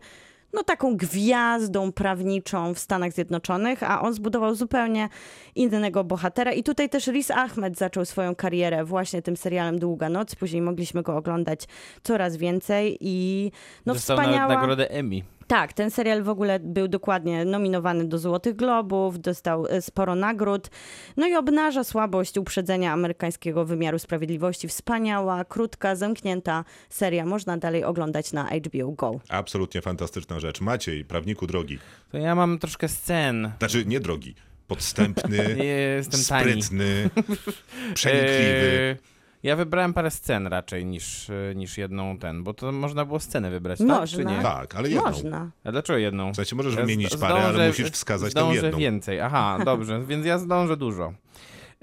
no 0.54 0.64
taką 0.64 0.98
gwiazdą 0.98 1.92
prawniczą 1.92 2.74
w 2.74 2.80
Stanach 2.80 3.12
Zjednoczonych, 3.12 3.84
a 3.84 4.02
on 4.02 4.14
zbudował 4.14 4.56
zupełnie 4.56 5.10
innego 5.56 6.04
bohatera. 6.04 6.52
I 6.52 6.64
tutaj 6.64 6.90
też 6.90 7.08
Riz 7.08 7.32
Ahmed 7.32 7.78
zaczął 7.78 8.06
swoją 8.06 8.36
karierę 8.36 8.86
właśnie 8.86 9.22
tym 9.22 9.38
serialem 9.38 9.80
Długa 9.80 10.10
Noc. 10.10 10.36
Później 10.36 10.62
mogliśmy 10.62 11.04
go 11.04 11.18
oglądać 11.18 11.68
coraz 12.04 12.38
więcej 12.38 12.98
i 13.02 13.52
no 13.86 13.94
Dostał 13.94 14.18
wspaniała... 14.18 14.56
nagrodę 14.56 14.92
Emmy. 14.92 15.22
Tak, 15.48 15.74
ten 15.74 15.92
serial 15.92 16.24
w 16.24 16.30
ogóle 16.30 16.60
był 16.60 16.88
dokładnie 16.88 17.46
nominowany 17.46 18.06
do 18.06 18.18
Złotych 18.18 18.56
Globów, 18.56 19.20
dostał 19.20 19.68
e, 19.68 19.82
sporo 19.82 20.16
nagród. 20.16 20.70
No 21.18 21.28
i 21.28 21.36
obnaża 21.36 21.84
słabość 21.84 22.38
uprzedzenia 22.38 22.92
amerykańskiego 22.94 23.66
wymiaru 23.66 24.00
sprawiedliwości. 24.00 24.68
Wspaniała, 24.68 25.46
krótka, 25.46 25.96
zamknięta 25.96 26.66
seria. 26.90 27.26
Można 27.26 27.58
dalej 27.58 27.84
oglądać 27.84 28.34
na 28.34 28.50
HBO 28.50 28.92
Go. 28.92 29.20
Absolutnie 29.30 29.82
fantastyczna 29.82 30.40
rzecz. 30.40 30.62
Maciej, 30.62 31.06
prawniku 31.06 31.48
drogi. 31.48 31.80
To 32.12 32.18
ja 32.18 32.36
mam 32.36 32.60
troszkę 32.60 32.88
scen. 32.88 33.52
Znaczy, 33.60 33.86
nie 33.86 34.00
drogi. 34.00 34.36
Podstępny, 34.68 35.38
Jestem 35.98 36.20
tani. 36.30 36.64
sprytny, 36.64 37.10
przenikliwy. 37.94 38.98
Ja 39.44 39.56
wybrałem 39.56 39.94
parę 39.94 40.12
scen 40.12 40.48
raczej 40.48 40.86
niż, 40.86 41.30
e, 41.30 41.56
niż 41.56 41.78
jedną 41.78 42.18
ten, 42.18 42.44
bo 42.44 42.54
to 42.54 42.72
można 42.72 43.06
było 43.06 43.20
scenę 43.20 43.50
wybrać, 43.50 43.80
tak? 43.80 43.88
Czy 43.88 43.94
Można. 44.18 44.32
nie? 44.38 44.42
Tak, 44.44 44.76
ale 44.76 44.90
jedną. 44.90 45.04
Można. 45.04 45.52
A 45.64 45.72
dlaczego 45.72 45.98
jedną? 46.00 46.32
W 46.32 46.36
sensie 46.36 46.56
możesz 46.56 46.76
Ja 46.76 46.82
wymienić 46.82 47.18
parę, 47.18 47.34
ale 47.36 47.54
zdążę- 47.54 47.68
musisz 47.68 47.90
wskazać 47.92 48.34
tę 48.34 48.40
zdążę 48.40 48.62
jedną. 48.66 48.80
więcej. 48.80 49.20
Aha, 49.20 49.58
dobrze, 49.66 50.04
więc 50.06 50.26
ja 50.26 50.38
zdążę 50.38 50.78
dużo. 50.78 51.14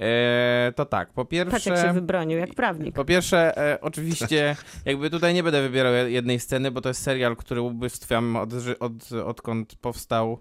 E, 0.01 0.73
to 0.77 0.85
tak, 0.85 1.13
po 1.13 1.25
Patrz, 1.25 1.33
jak 1.37 1.49
się 1.63 1.71
pierwsze... 1.71 1.93
wybronił, 1.93 2.39
jak 2.39 2.55
prawnik. 2.55 2.95
Po 2.95 3.05
pierwsze, 3.05 3.59
e, 3.73 3.81
oczywiście, 3.81 4.57
jakby 4.85 5.11
tutaj 5.11 5.35
nie 5.35 5.43
będę 5.43 5.63
wybierał 5.63 5.93
jednej 5.95 6.41
sceny, 6.41 6.71
bo 6.71 6.81
to 6.81 6.89
jest 6.89 7.03
serial, 7.03 7.37
który 7.37 7.61
ubóstwiam 7.61 8.37
od, 8.37 8.51
od, 8.81 9.13
odkąd 9.27 9.75
powstał, 9.75 10.41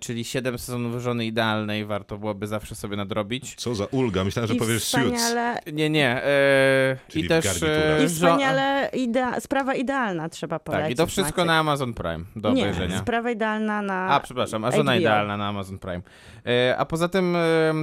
czyli 0.00 0.24
7 0.24 0.58
sezonów 0.58 1.02
żony 1.02 1.26
idealnej, 1.26 1.84
warto 1.84 2.18
byłoby 2.18 2.46
zawsze 2.46 2.74
sobie 2.74 2.96
nadrobić. 2.96 3.54
Co 3.54 3.74
za 3.74 3.84
ulga, 3.84 4.24
myślałem, 4.24 4.48
że 4.48 4.54
I 4.54 4.58
powiesz 4.58 4.84
Suits. 4.84 5.06
wspaniale, 5.06 5.58
Nie, 5.72 5.90
nie. 5.90 6.22
E, 6.24 6.96
Czyli 7.08 7.24
I 7.24 7.28
też. 7.28 7.44
garnitura. 7.44 7.72
E, 7.72 8.04
i 8.04 8.08
wspaniale 8.08 8.90
idea, 8.92 9.40
sprawa 9.40 9.74
idealna 9.74 10.28
trzeba 10.28 10.58
polecić. 10.58 10.84
Tak, 10.84 10.92
i 10.92 10.96
to 10.96 11.06
wszystko 11.06 11.40
Maciek. 11.40 11.46
na 11.46 11.58
Amazon 11.58 11.94
Prime 11.94 12.24
do 12.36 12.52
Nie, 12.52 12.62
obejrzenia. 12.62 12.98
sprawa 12.98 13.30
idealna 13.30 13.82
na 13.82 14.08
A, 14.08 14.20
przepraszam, 14.20 14.64
a 14.64 14.70
żona 14.70 14.92
HBO. 14.92 15.00
idealna 15.00 15.36
na 15.36 15.48
Amazon 15.48 15.78
Prime. 15.78 16.00
E, 16.46 16.76
a 16.78 16.84
poza 16.84 17.08
tym 17.08 17.36
e, 17.36 17.40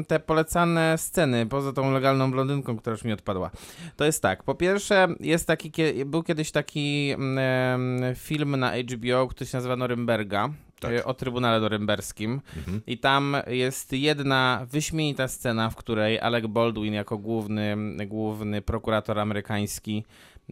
te 0.08 0.20
polecane 0.20 0.85
sceny, 0.98 1.46
poza 1.46 1.74
tą 1.74 1.92
legalną 1.92 2.32
blondynką, 2.32 2.78
która 2.78 2.92
już 2.92 3.04
mi 3.04 3.14
odpadła, 3.14 3.52
to 3.96 4.06
jest 4.06 4.22
tak. 4.22 4.44
Po 4.44 4.56
pierwsze, 4.56 5.08
jest 5.20 5.48
taki, 5.48 5.72
był 6.06 6.24
kiedyś 6.24 6.52
taki 6.52 7.12
mm, 7.12 8.16
film 8.16 8.56
na 8.56 8.72
HBO, 8.72 9.28
który 9.28 9.46
się 9.48 9.58
nazywa 9.58 9.76
Norymberga. 9.76 10.50
Tak. 10.80 10.92
e, 10.92 11.06
O 11.06 11.14
Trybunale 11.14 11.60
Norymberskim. 11.60 12.42
Mhm. 12.58 12.82
I 12.88 12.98
tam 12.98 13.38
jest 13.48 13.94
jedna 13.94 14.66
wyśmienita 14.72 15.28
scena, 15.28 15.70
w 15.70 15.76
której 15.76 16.20
Alec 16.20 16.48
Baldwin 16.48 16.94
jako 16.94 17.18
główny, 17.18 17.78
główny 18.08 18.62
prokurator 18.62 19.20
amerykański 19.20 20.04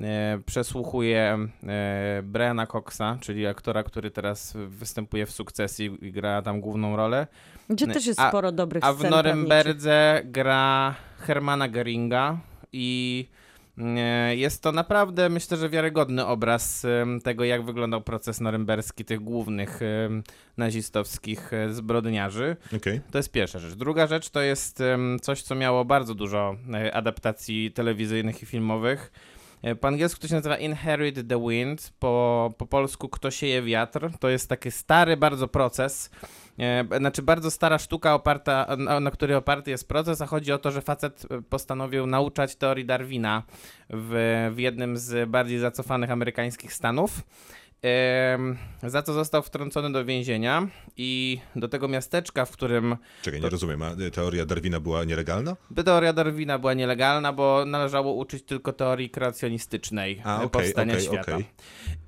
e, 0.02 0.40
przesłuchuje 0.46 1.38
e, 1.68 2.22
Briana 2.24 2.68
Coxa, 2.68 3.18
czyli 3.22 3.48
aktora, 3.48 3.84
który 3.84 4.12
teraz 4.12 4.54
występuje 4.68 5.26
w 5.26 5.32
sukcesji 5.32 5.98
i 6.02 6.12
gra 6.12 6.42
tam 6.42 6.62
główną 6.62 6.96
rolę. 6.96 7.28
Gdzie 7.70 7.88
też 7.88 8.06
jest 8.06 8.20
A- 8.20 8.30
sporo 8.30 8.52
dobrych 8.52 8.84
A 8.84 8.94
w. 8.94 9.10
Norymberdze 9.10 10.22
gra 10.26 10.96
Hermana 11.20 11.68
Geringa 11.68 12.38
i 12.74 13.28
e, 13.78 14.36
jest 14.36 14.62
to 14.64 14.72
naprawdę, 14.72 15.30
myślę, 15.30 15.58
że 15.58 15.70
wiarygodny 15.70 16.26
obraz 16.26 16.86
tego, 17.24 17.44
jak 17.44 17.66
wyglądał 17.66 18.02
proces 18.02 18.42
norymberski 18.42 19.06
tych 19.06 19.20
głównych 19.20 19.80
nazistowskich 20.58 21.54
e, 21.54 21.74
zbrodniarzy. 21.74 22.56
Okej. 22.76 23.02
To 23.12 23.18
jest 23.18 23.32
pierwsza 23.32 23.60
rzecz. 23.60 23.74
Druga 23.74 24.08
rzecz 24.08 24.30
to 24.30 24.42
jest 24.42 24.84
coś, 25.22 25.42
co 25.42 25.56
miało 25.56 25.86
bardzo 25.86 26.16
dużo 26.16 26.56
e, 26.74 26.96
adaptacji 26.96 27.72
telewizyjnych 27.72 28.44
i 28.44 28.46
filmowych. 28.46 29.12
Po 29.80 29.88
angielsku 29.88 30.22
to 30.22 30.28
się 30.28 30.36
nazywa 30.36 30.58
Inherit 30.58 31.28
the 31.28 31.48
Wind, 31.50 31.94
po, 32.00 32.54
po 32.58 32.66
polsku 32.66 33.10
Kto 33.10 33.32
sieje 33.32 33.62
wiatr. 33.62 34.10
To 34.20 34.30
jest 34.30 34.50
taki 34.50 34.72
stary 34.72 35.18
bardzo 35.18 35.48
proces, 35.48 36.10
znaczy 36.98 37.22
bardzo 37.22 37.52
stara 37.52 37.78
sztuka, 37.78 38.16
oparta, 38.16 38.76
na, 38.78 39.00
na 39.00 39.12
której 39.12 39.36
oparty 39.36 39.72
jest 39.72 39.88
proces, 39.88 40.22
a 40.22 40.26
chodzi 40.26 40.52
o 40.52 40.58
to, 40.58 40.72
że 40.72 40.82
facet 40.82 41.26
e, 41.32 41.42
postanowił 41.42 42.08
nauczać 42.08 42.56
teorii 42.56 42.86
Darwina 42.86 43.44
w, 43.90 44.52
w 44.56 44.60
jednym 44.60 44.98
z 44.98 45.30
bardziej 45.30 45.60
zacofanych 45.60 46.12
amerykańskich 46.12 46.74
stanów. 46.74 47.22
Za 48.84 49.02
co 49.02 49.14
został 49.14 49.44
wtrącony 49.44 49.92
do 49.92 50.06
więzienia 50.06 50.68
i 50.98 51.40
do 51.56 51.68
tego 51.68 51.88
miasteczka, 51.88 52.46
w 52.46 52.52
którym 52.52 52.98
Czekaj, 53.22 53.42
nie 53.42 53.50
rozumiem. 53.50 53.82
A 53.82 53.92
y, 53.92 54.12
teoria 54.12 54.46
Darwina 54.46 54.80
była 54.80 55.04
nielegalna? 55.04 55.56
teoria 55.86 56.14
Darwina 56.14 56.60
była 56.60 56.74
nielegalna, 56.74 57.34
bo 57.34 57.66
należało 57.66 58.14
uczyć 58.14 58.44
tylko 58.44 58.74
teorii 58.74 59.10
kreacjonistycznej 59.10 60.22
A, 60.24 60.44
e, 60.44 60.50
powstania 60.50 60.94
okej, 60.94 61.06
świata. 61.06 61.32
okej. 61.34 61.46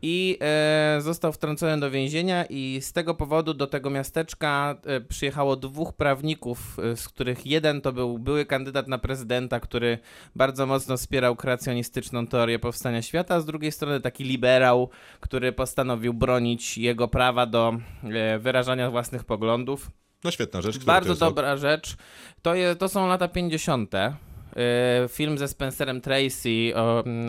I 0.02 0.38
e, 0.42 0.98
został 1.02 1.34
wtrącony 1.34 1.80
do 1.80 1.92
więzienia 1.92 2.46
i 2.50 2.80
z 2.82 2.94
tego 2.94 3.16
powodu 3.16 3.54
do 3.54 3.68
tego 3.68 3.90
miasteczka 3.90 4.76
e, 4.86 5.02
przyjechało 5.02 5.56
dwóch 5.56 5.94
prawników, 5.94 6.78
e, 6.80 6.96
z 6.98 7.08
których 7.10 7.46
jeden 7.46 7.82
to 7.82 7.94
był 7.94 8.20
były 8.20 8.46
kandydat 8.46 8.88
na 8.88 8.98
prezydenta, 8.98 9.60
który 9.60 9.98
bardzo 10.36 10.66
mocno 10.66 10.98
wspierał 10.98 11.36
kreacjonistyczną 11.36 12.28
teorię 12.28 12.60
powstania 12.60 13.02
świata, 13.02 13.36
a 13.36 13.40
z 13.40 13.46
drugiej 13.46 13.72
strony 13.72 14.02
taki 14.02 14.24
liberał, 14.24 14.90
który 15.20 15.54
postanowił 15.66 16.14
bronić 16.14 16.78
jego 16.78 17.08
prawa 17.08 17.46
do 17.46 17.78
e, 18.04 18.40
wyrażania 18.40 18.92
własnych 18.92 19.24
poglądów. 19.24 19.92
No 20.24 20.32
świetna 20.32 20.62
rzecz. 20.62 20.86
Bardzo 20.86 21.10
jest 21.10 21.22
rok? 21.22 21.30
dobra 21.30 21.58
rzecz. 21.58 21.96
To, 22.42 22.56
je, 22.56 22.76
to 22.76 22.90
są 22.90 23.08
lata 23.08 23.28
50. 23.28 23.94
Yy, 23.94 24.62
Film 25.08 25.38
ze 25.38 25.48
Spencerem 25.48 26.02
Tracy, 26.02 26.74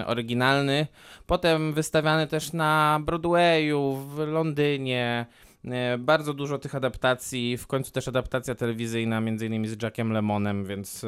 oryginalny. 0.07 0.87
Potem 1.27 1.73
wystawiany 1.73 2.27
też 2.27 2.53
na 2.53 3.01
Broadwayu, 3.05 3.95
w 3.95 4.19
Londynie. 4.19 5.27
Yy, 5.65 5.73
Bardzo 5.99 6.35
dużo 6.35 6.59
tych 6.59 6.75
adaptacji. 6.75 7.57
W 7.57 7.67
końcu 7.67 7.93
też 7.93 8.09
adaptacja 8.09 8.55
telewizyjna, 8.55 9.21
między 9.21 9.47
innymi 9.47 9.69
z 9.69 9.83
Jackiem 9.83 10.13
Lemonem, 10.13 10.65
więc 10.65 11.07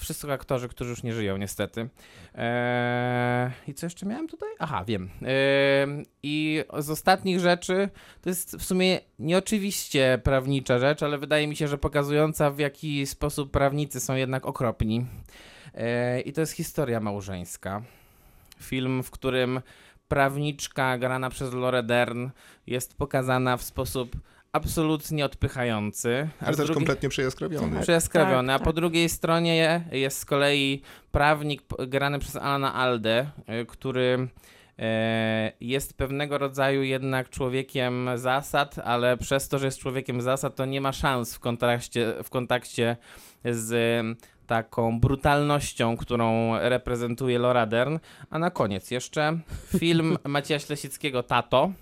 wszystko 0.00 0.32
aktorzy, 0.32 0.68
którzy 0.68 0.90
już 0.90 1.02
nie 1.02 1.12
żyją, 1.12 1.36
niestety. 1.36 1.88
Eee, 2.34 3.50
I 3.68 3.74
co 3.74 3.86
jeszcze 3.86 4.06
miałem 4.06 4.28
tutaj? 4.28 4.48
Aha, 4.58 4.84
wiem. 4.84 5.10
Eee, 5.22 6.06
I 6.22 6.64
z 6.78 6.90
ostatnich 6.90 7.40
rzeczy 7.40 7.88
to 8.22 8.28
jest 8.28 8.56
w 8.56 8.64
sumie 8.64 9.00
nieoczywiście 9.18 10.20
prawnicza 10.24 10.78
rzecz, 10.78 11.02
ale 11.02 11.18
wydaje 11.18 11.46
mi 11.46 11.56
się, 11.56 11.68
że 11.68 11.78
pokazująca 11.78 12.50
w 12.50 12.58
jaki 12.58 13.06
sposób 13.06 13.50
prawnicy 13.50 14.00
są 14.00 14.14
jednak 14.14 14.46
okropni. 14.46 15.06
Eee, 15.74 16.28
I 16.28 16.32
to 16.32 16.40
jest 16.40 16.52
historia 16.52 17.00
małżeńska. 17.00 17.82
Film, 18.60 19.02
w 19.02 19.10
którym 19.10 19.60
prawniczka 20.08 20.98
grana 20.98 21.30
przez 21.30 21.54
Laura 21.54 21.82
Dern 21.82 22.28
jest 22.66 22.96
pokazana 22.96 23.56
w 23.56 23.62
sposób 23.62 24.16
absolutnie 24.52 25.24
odpychający. 25.24 26.28
Ale 26.40 26.48
też 26.48 26.56
drugiej- 26.56 26.74
kompletnie 26.74 27.08
przejaskrawiony. 27.08 27.80
Przeskrawiony, 27.80 28.48
Tak, 28.52 28.56
a 28.56 28.64
po 28.64 28.70
tak. 28.70 28.74
drugiej 28.74 29.08
stronie 29.08 29.84
jest 29.92 30.18
z 30.18 30.24
kolei 30.24 30.82
prawnik 31.12 31.62
grany 31.88 32.18
przez 32.18 32.36
Alana 32.36 32.74
Aldę, 32.74 33.26
y, 33.62 33.66
który 33.66 34.28
e, 34.78 35.52
jest 35.60 35.94
pewnego 35.96 36.38
rodzaju 36.38 36.82
jednak 36.82 37.30
człowiekiem 37.30 38.08
zasad, 38.14 38.78
ale 38.78 39.16
przez 39.16 39.48
to, 39.48 39.58
że 39.58 39.66
jest 39.66 39.78
człowiekiem 39.78 40.20
zasad, 40.20 40.56
to 40.56 40.64
nie 40.64 40.80
ma 40.80 40.92
szans 40.92 41.34
w 41.34 41.40
kontakcie, 41.40 42.14
w 42.24 42.30
kontakcie 42.30 42.96
z 43.44 44.02
taką 44.46 45.00
brutalnością, 45.00 45.96
którą 45.96 46.58
reprezentuje 46.58 47.38
Laura 47.38 47.66
Dern. 47.66 47.98
A 48.30 48.38
na 48.38 48.50
koniec 48.50 48.90
jeszcze 48.90 49.38
film 49.78 50.18
Macieja 50.28 50.60
Ślesickiego 50.60 51.22
Tato. 51.22 51.72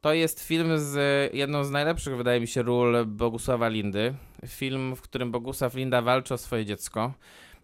To 0.00 0.12
jest 0.12 0.40
film 0.40 0.78
z 0.78 0.94
jedną 1.34 1.64
z 1.64 1.70
najlepszych, 1.70 2.16
wydaje 2.16 2.40
mi 2.40 2.48
się, 2.48 2.62
ról 2.62 3.06
Bogusława 3.06 3.68
Lindy. 3.68 4.14
Film, 4.46 4.96
w 4.96 5.00
którym 5.00 5.30
Bogusław 5.30 5.74
Linda 5.74 6.02
walczy 6.02 6.34
o 6.34 6.38
swoje 6.38 6.66
dziecko. 6.66 7.12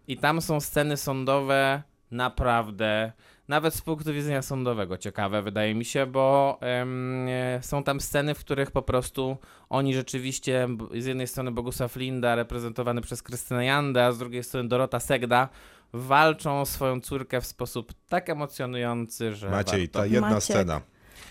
I 0.07 0.17
tam 0.17 0.41
są 0.41 0.59
sceny 0.59 0.97
sądowe 0.97 1.83
naprawdę, 2.11 3.11
nawet 3.47 3.73
z 3.73 3.81
punktu 3.81 4.13
widzenia 4.13 4.41
sądowego, 4.41 4.97
ciekawe, 4.97 5.41
wydaje 5.41 5.75
mi 5.75 5.85
się, 5.85 6.05
bo 6.05 6.57
e, 6.61 7.59
są 7.61 7.83
tam 7.83 8.01
sceny, 8.01 8.33
w 8.33 8.39
których 8.39 8.71
po 8.71 8.81
prostu 8.81 9.37
oni 9.69 9.93
rzeczywiście, 9.93 10.67
z 10.97 11.05
jednej 11.05 11.27
strony 11.27 11.51
Bogusław 11.51 11.95
Linda, 11.95 12.35
reprezentowany 12.35 13.01
przez 13.01 13.23
Krystynę 13.23 13.65
Jandę, 13.65 14.05
a 14.05 14.11
z 14.11 14.17
drugiej 14.17 14.43
strony 14.43 14.69
Dorota 14.69 14.99
Segda, 14.99 15.49
walczą 15.93 16.61
o 16.61 16.65
swoją 16.65 17.01
córkę 17.01 17.41
w 17.41 17.45
sposób 17.45 17.93
tak 18.09 18.29
emocjonujący, 18.29 19.35
że. 19.35 19.49
Maciej, 19.49 19.81
warto. 19.81 19.99
ta 19.99 20.05
jedna 20.05 20.29
Maciek. 20.29 20.43
scena. 20.43 20.81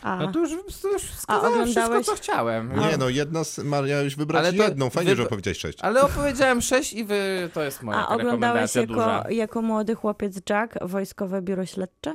A, 0.03 0.17
No 0.17 0.33
to 0.33 0.39
już, 0.39 0.51
to 0.83 0.89
już 0.93 1.03
wskazałem 1.03 1.53
wszystko, 1.65 1.83
oglądałeś- 1.85 2.07
co 2.07 2.15
chciałem. 2.15 2.81
Nie 2.81 2.97
no, 2.97 3.09
jedna, 3.09 3.41
s- 3.41 3.61
miałeś 3.65 4.17
wybrać 4.17 4.41
Ale 4.45 4.53
to 4.53 4.63
jedną. 4.63 4.91
Fajnie, 4.91 5.11
wy- 5.17 5.23
że 5.23 5.29
powiedziałeś 5.29 5.59
sześć. 5.59 5.79
Ale 5.83 6.03
opowiedziałem 6.03 6.61
sześć 6.63 6.93
i 6.93 7.05
wy, 7.05 7.51
to 7.55 7.63
jest 7.63 7.83
moja 7.83 7.99
a 7.99 8.09
oglądałeś 8.09 8.75
jako, 8.75 8.87
duża. 8.87 9.25
jako 9.31 9.63
młody 9.63 9.95
chłopiec 9.95 10.35
Jack 10.51 10.75
Wojskowe 10.83 11.43
Biuro 11.43 11.67
Śledcze? 11.67 12.15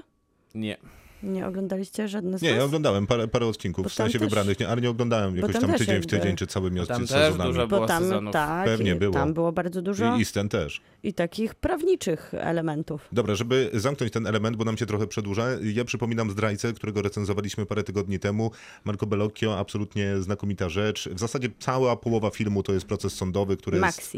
Nie. 0.56 0.78
Nie 1.24 1.48
oglądaliście 1.48 2.08
żadne 2.08 2.38
z 2.38 2.42
Nie, 2.42 2.50
was? 2.50 2.58
ja 2.60 2.64
oglądałem 2.66 3.08
parę, 3.08 3.28
parę 3.28 3.46
odcinków, 3.48 3.88
w 3.88 3.94
sensie 3.94 4.20
też- 4.20 4.28
wybranych, 4.30 4.60
nie, 4.60 4.68
ale 4.68 4.82
nie 4.82 4.90
oglądałem 4.90 5.36
jakoś 5.38 5.54
tam 5.60 5.74
tydzień 5.74 6.02
w 6.02 6.06
tydzień, 6.08 6.36
czy 6.36 6.48
całymi 6.48 6.80
Bo 6.80 6.86
tam 6.86 7.02
od- 7.04 7.10
też 7.10 7.20
sezonami. 7.20 7.50
dużo 7.50 7.68
Bo 7.68 7.76
było 7.76 7.88
tam, 7.88 8.04
sezonów. 8.04 8.34
tak, 8.34 8.66
Pewnie 8.66 8.92
i 8.92 8.96
było. 8.96 9.14
tam 9.14 9.34
było 9.34 9.52
bardzo 9.52 9.82
dużo 9.82 10.16
I 10.16 10.18
i, 10.18 10.20
Easton 10.22 10.50
też. 10.50 10.82
takich 11.16 11.56
prawniczych 11.56 12.34
elementów. 12.38 13.08
Dobra, 13.12 13.36
żeby 13.36 13.70
zamknąć 13.74 14.14
ten 14.14 14.28
element, 14.28 14.58
bo 14.58 14.64
nam 14.66 14.78
się 14.78 14.86
trochę 14.86 15.08
przedłuża, 15.08 15.46
ja 15.74 15.86
przypominam 15.86 16.32
Zdrajcę, 16.32 16.74
którego 16.74 17.02
recenzowaliśmy 17.02 17.66
parę 17.66 17.84
tygodni 17.84 18.20
temu. 18.20 18.52
Marco 18.86 19.06
Bellocchio, 19.06 19.60
absolutnie 19.60 20.22
znakomita 20.22 20.70
rzecz. 20.70 21.10
W 21.14 21.20
zasadzie 21.20 21.50
cała 21.60 21.96
połowa 21.96 22.30
filmu 22.30 22.64
to 22.64 22.74
jest 22.74 22.86
proces 22.86 23.14
sądowy, 23.14 23.58
który 23.58 23.78
jest... 23.78 24.18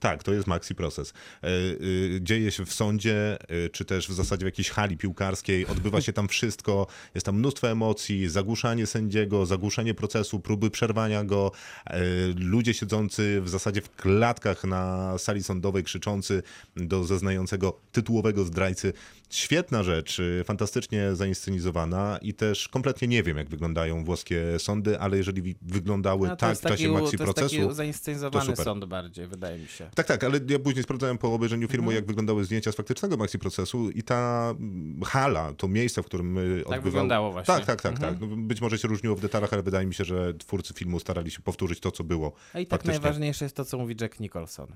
Tak, 0.00 0.22
to 0.22 0.32
jest 0.32 0.46
maxi 0.46 0.74
proces. 0.74 1.12
E, 1.42 1.48
y, 1.48 2.18
Dzieje 2.22 2.50
się 2.50 2.66
w 2.66 2.72
sądzie, 2.72 3.38
y, 3.66 3.70
czy 3.70 3.84
też 3.84 4.08
w 4.08 4.12
zasadzie 4.12 4.44
w 4.44 4.46
jakiejś 4.46 4.70
hali 4.70 4.96
piłkarskiej. 4.96 5.66
Odbywa 5.66 6.00
się 6.00 6.12
tam 6.12 6.28
wszystko. 6.28 6.86
Jest 7.14 7.26
tam 7.26 7.36
mnóstwo 7.38 7.70
emocji, 7.70 8.28
zagłuszanie 8.28 8.86
sędziego, 8.86 9.46
zagłuszanie 9.46 9.94
procesu, 9.94 10.40
próby 10.40 10.70
przerwania 10.70 11.24
go. 11.24 11.52
e, 11.86 12.00
Ludzie 12.36 12.74
siedzący 12.74 13.40
w 13.40 13.48
zasadzie 13.48 13.82
w 13.82 13.90
klatkach 13.96 14.64
na 14.64 15.14
sali 15.18 15.42
sądowej, 15.42 15.82
krzyczący 15.84 16.42
do 16.76 17.04
zeznającego 17.04 17.78
tytułowego 17.92 18.44
zdrajcy. 18.44 18.92
Świetna 19.32 19.82
rzecz, 19.82 20.18
y, 20.18 20.42
fantastycznie 20.44 21.14
zainscenizowana 21.14 22.18
i 22.22 22.34
też 22.34 22.68
kompletnie 22.68 23.08
nie 23.08 23.22
wiem, 23.22 23.36
jak 23.36 23.48
wyglądają 23.48 24.04
włoskie 24.04 24.58
sądy, 24.58 24.98
ale 25.00 25.16
jeżeli 25.16 25.54
wyglądały 25.62 26.28
No, 26.28 26.36
to 26.36 26.40
tak 26.40 26.56
w 26.58 26.60
czasie 26.60 26.74
taki, 26.76 26.88
maxi 26.88 27.18
to 27.18 27.24
procesu, 27.24 27.56
taki 27.62 27.74
zainscenizowany 27.74 28.46
super. 28.46 28.64
sąd 28.64 28.84
bardziej, 28.84 29.26
wydaje 29.26 29.58
mi 29.58 29.68
się. 29.68 29.90
Tak, 29.94 30.06
tak, 30.06 30.24
ale 30.24 30.40
ja 30.48 30.58
później 30.58 30.82
sprawdzałem 30.84 31.18
po 31.18 31.34
obejrzeniu 31.34 31.68
filmu, 31.68 31.84
Mhm. 31.84 31.96
jak 31.96 32.06
wyglądały 32.06 32.44
zdjęcia 32.44 32.72
z 32.72 32.76
faktycznego 32.76 33.16
maxi 33.16 33.38
procesu 33.38 33.90
i 33.90 34.02
ta 34.02 34.50
mm, 34.60 35.02
hala, 35.04 35.52
to 35.52 35.68
miejsce, 35.68 36.02
w 36.02 36.06
którym 36.06 36.38
y, 36.38 36.40
odbywał... 36.64 36.82
wyglądało 36.82 37.32
właśnie. 37.32 37.54
Tak, 37.54 37.66
tak, 37.66 37.82
tak, 37.82 37.92
Mhm. 37.92 38.18
tak. 38.18 38.28
Być 38.28 38.60
może 38.60 38.78
się 38.78 38.88
różniło 38.88 39.16
w 39.16 39.20
detalach, 39.20 39.52
ale 39.52 39.62
wydaje 39.62 39.86
mi 39.86 39.94
się, 39.94 40.04
że 40.04 40.34
twórcy 40.34 40.74
filmu 40.74 41.00
starali 41.00 41.30
się 41.30 41.40
powtórzyć 41.40 41.80
to, 41.80 41.90
co 41.90 42.04
było. 42.04 42.32
A 42.54 42.58
i 42.58 42.66
tak 42.66 42.70
faktycznie. 42.80 43.00
najważniejsze 43.00 43.44
jest 43.44 43.56
to, 43.56 43.64
co 43.64 43.78
mówi 43.78 43.94
Jack 44.00 44.20
Nicholson. 44.20 44.66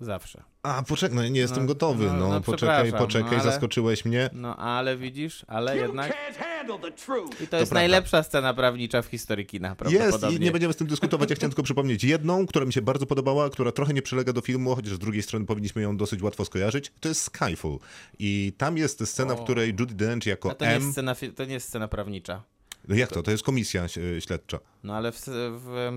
Zawsze. 0.00 0.42
A, 0.62 0.82
poczekaj, 0.82 1.16
no 1.16 1.28
nie 1.28 1.40
jestem 1.40 1.62
No, 1.62 1.66
gotowy, 1.68 2.06
no, 2.06 2.12
no, 2.12 2.28
no, 2.28 2.40
poczekaj, 2.40 2.82
przepraszam, 2.82 3.06
poczekaj, 3.06 3.30
no, 3.30 3.42
ale- 3.42 3.52
zaskoczyłeś 3.52 4.04
mnie. 4.04 4.30
No 4.32 4.56
ale 4.56 4.96
widzisz, 4.96 5.44
ale 5.48 5.76
jednak... 5.76 6.08
I 6.08 7.36
to 7.36 7.40
jest 7.40 7.48
prawda. 7.48 7.74
najlepsza 7.74 8.22
scena 8.22 8.54
prawnicza 8.54 9.02
w 9.02 9.06
historii 9.06 9.46
kina, 9.46 9.76
Jest 9.88 10.24
i 10.30 10.40
nie 10.40 10.50
będziemy 10.50 10.72
z 10.72 10.76
tym 10.76 10.86
dyskutować. 10.86 11.30
Ja 11.30 11.36
chciałem 11.36 11.50
tylko 11.50 11.62
przypomnieć 11.62 12.04
jedną, 12.04 12.46
która 12.46 12.64
mi 12.66 12.72
się 12.72 12.82
bardzo 12.82 13.06
podobała, 13.06 13.50
która 13.50 13.72
trochę 13.72 13.94
nie 13.94 14.02
przylega 14.02 14.32
do 14.32 14.40
filmu, 14.40 14.74
chociaż 14.74 14.92
z 14.94 14.98
drugiej 14.98 15.22
strony 15.22 15.46
powinniśmy 15.46 15.82
ją 15.82 15.96
dosyć 15.96 16.22
łatwo 16.22 16.44
skojarzyć. 16.44 16.92
To 17.00 17.08
jest 17.08 17.22
Skyfall. 17.22 17.78
I 18.18 18.52
tam 18.58 18.76
jest 18.76 19.06
scena, 19.06 19.34
w 19.34 19.40
O. 19.40 19.44
której 19.44 19.74
Judy 19.80 19.94
Dench 19.94 20.26
jako 20.26 20.50
A 20.50 20.54
to 20.54 20.64
nie, 20.64 20.70
jest 20.70 20.86
M... 20.86 20.92
scena, 20.92 21.14
to 21.36 21.44
nie 21.44 21.54
jest 21.54 21.68
scena 21.68 21.88
prawnicza. 21.88 22.42
No 22.88 22.94
jak 22.94 23.10
to? 23.10 23.22
To 23.22 23.30
jest 23.30 23.42
komisja 23.42 23.88
śledcza. 24.20 24.58
No 24.84 24.94
ale 24.94 25.12
w, 25.12 25.20
w, 25.20 25.90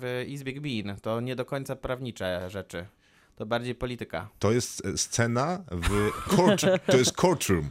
w 0.00 0.24
Izbie 0.28 0.52
Gmin 0.52 0.94
to 1.02 1.20
nie 1.20 1.36
do 1.36 1.44
końca 1.44 1.76
prawnicze 1.76 2.50
rzeczy. 2.50 2.86
To 3.36 3.46
bardziej 3.46 3.74
polityka. 3.74 4.28
To 4.38 4.52
jest 4.52 4.86
e, 4.86 4.98
scena 4.98 5.64
w 5.70 6.10
court, 6.36 6.62
to 6.86 6.96
jest 6.96 7.12
courtroom, 7.12 7.70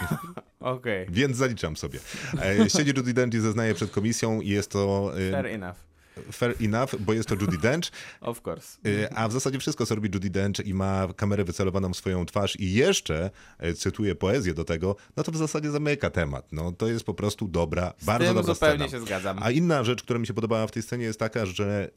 Okej, 0.60 1.06
więc 1.10 1.36
zaliczam 1.36 1.76
sobie. 1.76 1.98
E, 2.42 2.70
Siedzi 2.70 2.92
Judy 2.96 3.12
Dench 3.12 3.34
i 3.34 3.40
zeznaje 3.40 3.74
przed 3.74 3.90
komisją 3.90 4.40
i 4.40 4.48
jest 4.48 4.70
to 4.70 5.12
e, 5.28 5.30
fair 5.30 5.46
enough. 5.46 5.87
Fair 6.32 6.54
enough, 6.64 6.90
bo 7.00 7.12
jest 7.12 7.28
to 7.28 7.34
Judy 7.34 7.58
Dench, 7.58 7.90
Of 8.20 8.40
course. 8.46 8.78
e, 9.04 9.14
a 9.18 9.28
w 9.28 9.32
zasadzie 9.32 9.58
wszystko, 9.58 9.86
co 9.86 9.94
robi 9.94 10.08
Judy 10.14 10.30
Dench 10.30 10.66
i 10.66 10.74
ma 10.74 11.08
kamerę 11.16 11.44
wycelowaną 11.44 11.92
w 11.92 11.96
swoją 11.96 12.26
twarz 12.26 12.56
i 12.60 12.72
jeszcze 12.72 13.30
e, 13.58 13.74
cytuje 13.74 14.14
poezję 14.14 14.54
do 14.54 14.64
tego, 14.64 14.96
no 15.16 15.22
to 15.22 15.32
w 15.32 15.36
zasadzie 15.36 15.70
zamyka 15.70 16.10
temat. 16.10 16.52
No 16.52 16.72
to 16.72 16.86
jest 16.88 17.04
po 17.04 17.14
prostu 17.14 17.48
dobra, 17.48 17.92
Z 17.98 18.04
bardzo 18.04 18.26
tym 18.26 18.34
dobra 18.34 18.54
zupełnie 18.54 18.88
scena. 18.88 19.00
się 19.00 19.06
zgadzam. 19.06 19.38
A 19.42 19.50
inna 19.50 19.84
rzecz, 19.84 20.02
która 20.02 20.18
mi 20.18 20.26
się 20.26 20.34
podobała 20.34 20.66
w 20.66 20.70
tej 20.70 20.82
scenie 20.82 21.04
jest 21.04 21.18
taka, 21.18 21.46
że 21.46 21.90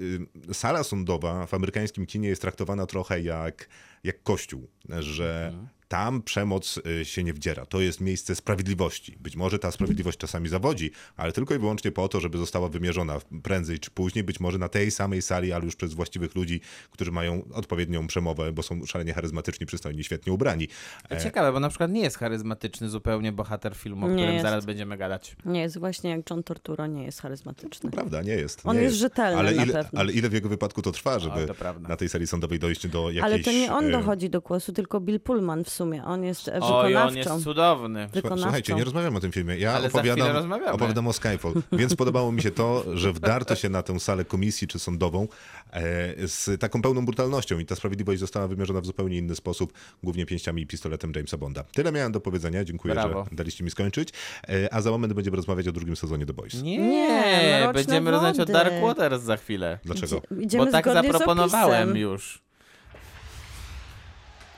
y, 0.50 0.54
sala 0.54 0.84
sądowa 0.84 1.46
w 1.48 1.54
amerykańskim 1.54 2.06
kinie 2.06 2.30
jest 2.30 2.42
traktowana 2.42 2.86
trochę 2.86 3.22
jak, 3.22 3.68
jak 4.04 4.24
kościół, 4.24 4.68
że 5.00 5.46
Mhm. 5.48 5.68
Tam 5.92 6.22
przemoc 6.22 6.80
y, 7.02 7.06
się 7.06 7.24
nie 7.24 7.34
wdziera. 7.34 7.66
To 7.66 7.82
jest 7.82 8.02
miejsce 8.02 8.36
sprawiedliwości. 8.36 9.18
Być 9.20 9.36
może 9.36 9.60
ta 9.60 9.72
sprawiedliwość 9.72 10.18
czasami 10.18 10.50
zawodzi, 10.50 10.92
ale 11.18 11.32
tylko 11.32 11.56
i 11.56 11.60
wyłącznie 11.60 11.92
po 11.92 12.08
to, 12.08 12.20
żeby 12.20 12.38
została 12.38 12.70
wymierzona 12.70 13.20
prędzej 13.44 13.80
czy 13.80 13.92
później, 13.92 14.24
być 14.24 14.40
może 14.40 14.58
na 14.58 14.70
tej 14.70 14.92
samej 14.92 15.22
sali, 15.22 15.54
ale 15.54 15.66
już 15.66 15.76
przez 15.76 15.94
właściwych 15.94 16.36
ludzi, 16.36 16.62
którzy 16.92 17.12
mają 17.12 17.44
odpowiednią 17.54 18.08
przemowę, 18.08 18.52
bo 18.52 18.64
są 18.64 18.86
szalenie 18.86 19.14
charyzmatyczni, 19.14 19.66
przystojni, 19.66 20.04
świetnie 20.04 20.34
ubrani. 20.34 20.68
E, 21.12 21.24
Ciekawe, 21.24 21.52
bo 21.52 21.60
na 21.60 21.70
przykład 21.70 21.92
nie 21.92 22.02
jest 22.02 22.18
charyzmatyczny 22.18 22.90
zupełnie 22.90 23.32
bohater 23.32 23.76
filmu, 23.76 24.06
o 24.06 24.10
Nie 24.10 24.16
którym 24.16 24.34
jest. 24.34 24.46
zaraz 24.46 24.66
będziemy 24.66 24.98
gadać. 24.98 25.36
Nie 25.46 25.62
jest 25.62 25.78
właśnie 25.78 26.10
jak 26.10 26.30
John 26.30 26.44
Torturo, 26.44 26.88
nie 26.88 27.04
jest 27.04 27.22
charyzmatyczny. 27.22 27.92
Prawda, 27.92 28.22
nie 28.22 28.34
jest. 28.34 28.62
On 28.64 28.78
nie 28.78 28.84
jest 28.84 28.96
rzetelny 28.96 29.40
ale 29.40 29.52
na 29.52 29.64
ile, 29.64 29.74
pewno. 29.74 30.00
Ale 30.00 30.12
ile 30.14 30.30
w 30.30 30.34
jego 30.34 30.50
wypadku 30.50 30.82
to 30.82 30.92
trwa, 30.92 31.20
żeby 31.20 31.48
to 31.48 31.54
prawda. 31.54 31.90
na 31.90 31.98
tej 31.98 32.10
sali 32.10 32.28
sądowej 32.28 32.60
dojść 32.60 32.88
do 32.88 33.12
jakiejś... 33.12 33.24
Ale 33.24 33.40
to 33.40 33.52
nie 33.52 33.74
on 33.74 33.86
e, 33.86 33.92
dochodzi 33.92 34.30
do 34.30 34.42
głosu, 34.42 34.74
tylko 34.74 35.00
Bill 35.00 35.20
Pullman 35.20 35.64
w 35.64 35.70
sumie. 35.82 36.06
On 36.06 36.24
jest 36.24 36.48
e, 36.48 36.60
Oj, 36.62 36.96
on 36.96 37.18
jest 37.18 37.44
cudowny. 37.44 38.08
wykonawcą. 38.08 38.44
Słuchajcie, 38.44 38.74
nie 38.74 38.84
rozmawiam 38.84 39.16
o 39.16 39.20
tym 39.20 39.32
filmie. 39.32 39.58
Ja 39.58 39.74
Ale 39.74 39.88
opowiadam, 39.88 40.54
opowiadam 40.72 41.08
o 41.08 41.14
Skyfall. 41.14 41.54
Więc 41.72 41.96
podobało 41.96 42.32
mi 42.32 42.42
się 42.42 42.52
to, 42.52 42.84
że 42.94 43.14
wdarto 43.14 43.56
się 43.56 43.70
na 43.70 43.84
tę 43.84 44.00
salę 44.00 44.26
komisji 44.26 44.68
czy 44.68 44.80
sądową 44.80 45.28
e, 45.74 46.28
z 46.28 46.62
taką 46.62 46.82
pełną 46.82 47.06
brutalnością 47.06 47.60
i 47.60 47.66
ta 47.66 47.76
sprawiedliwość 47.76 48.20
została 48.20 48.48
wymierzona 48.48 48.82
w 48.82 48.86
zupełnie 48.86 49.18
inny 49.18 49.36
sposób, 49.36 49.74
głównie 50.04 50.26
pięściami 50.26 50.62
i 50.62 50.68
pistoletem 50.68 51.12
Jamesa 51.16 51.38
Bonda. 51.38 51.64
Tyle 51.64 51.92
miałem 51.92 52.12
do 52.12 52.20
powiedzenia. 52.22 52.64
Dziękuję, 52.64 52.94
Brawo. 52.94 53.26
że 53.30 53.36
daliście 53.36 53.64
mi 53.64 53.72
skończyć. 53.72 54.10
E, 54.50 54.74
a 54.74 54.82
za 54.82 54.92
moment 54.92 55.14
będziemy 55.14 55.38
rozmawiać 55.38 55.68
o 55.68 55.72
drugim 55.72 55.96
sezonie 55.96 56.26
The 56.26 56.34
Boys. 56.34 56.64
Nie, 56.64 56.78
Nie, 56.78 57.60
Mroczne 57.64 57.74
będziemy 57.74 58.12
rozmawiać 58.12 58.36
o 58.36 58.40
Wody. 58.40 58.54
Dark 58.54 58.74
Waters 58.82 59.24
za 59.24 59.38
chwilę. 59.38 59.80
Dlaczego? 59.86 60.22
Idziemy 60.40 60.66
Bo 60.66 60.72
tak 60.72 60.86
zaproponowałem 60.86 61.98
już. 61.98 62.42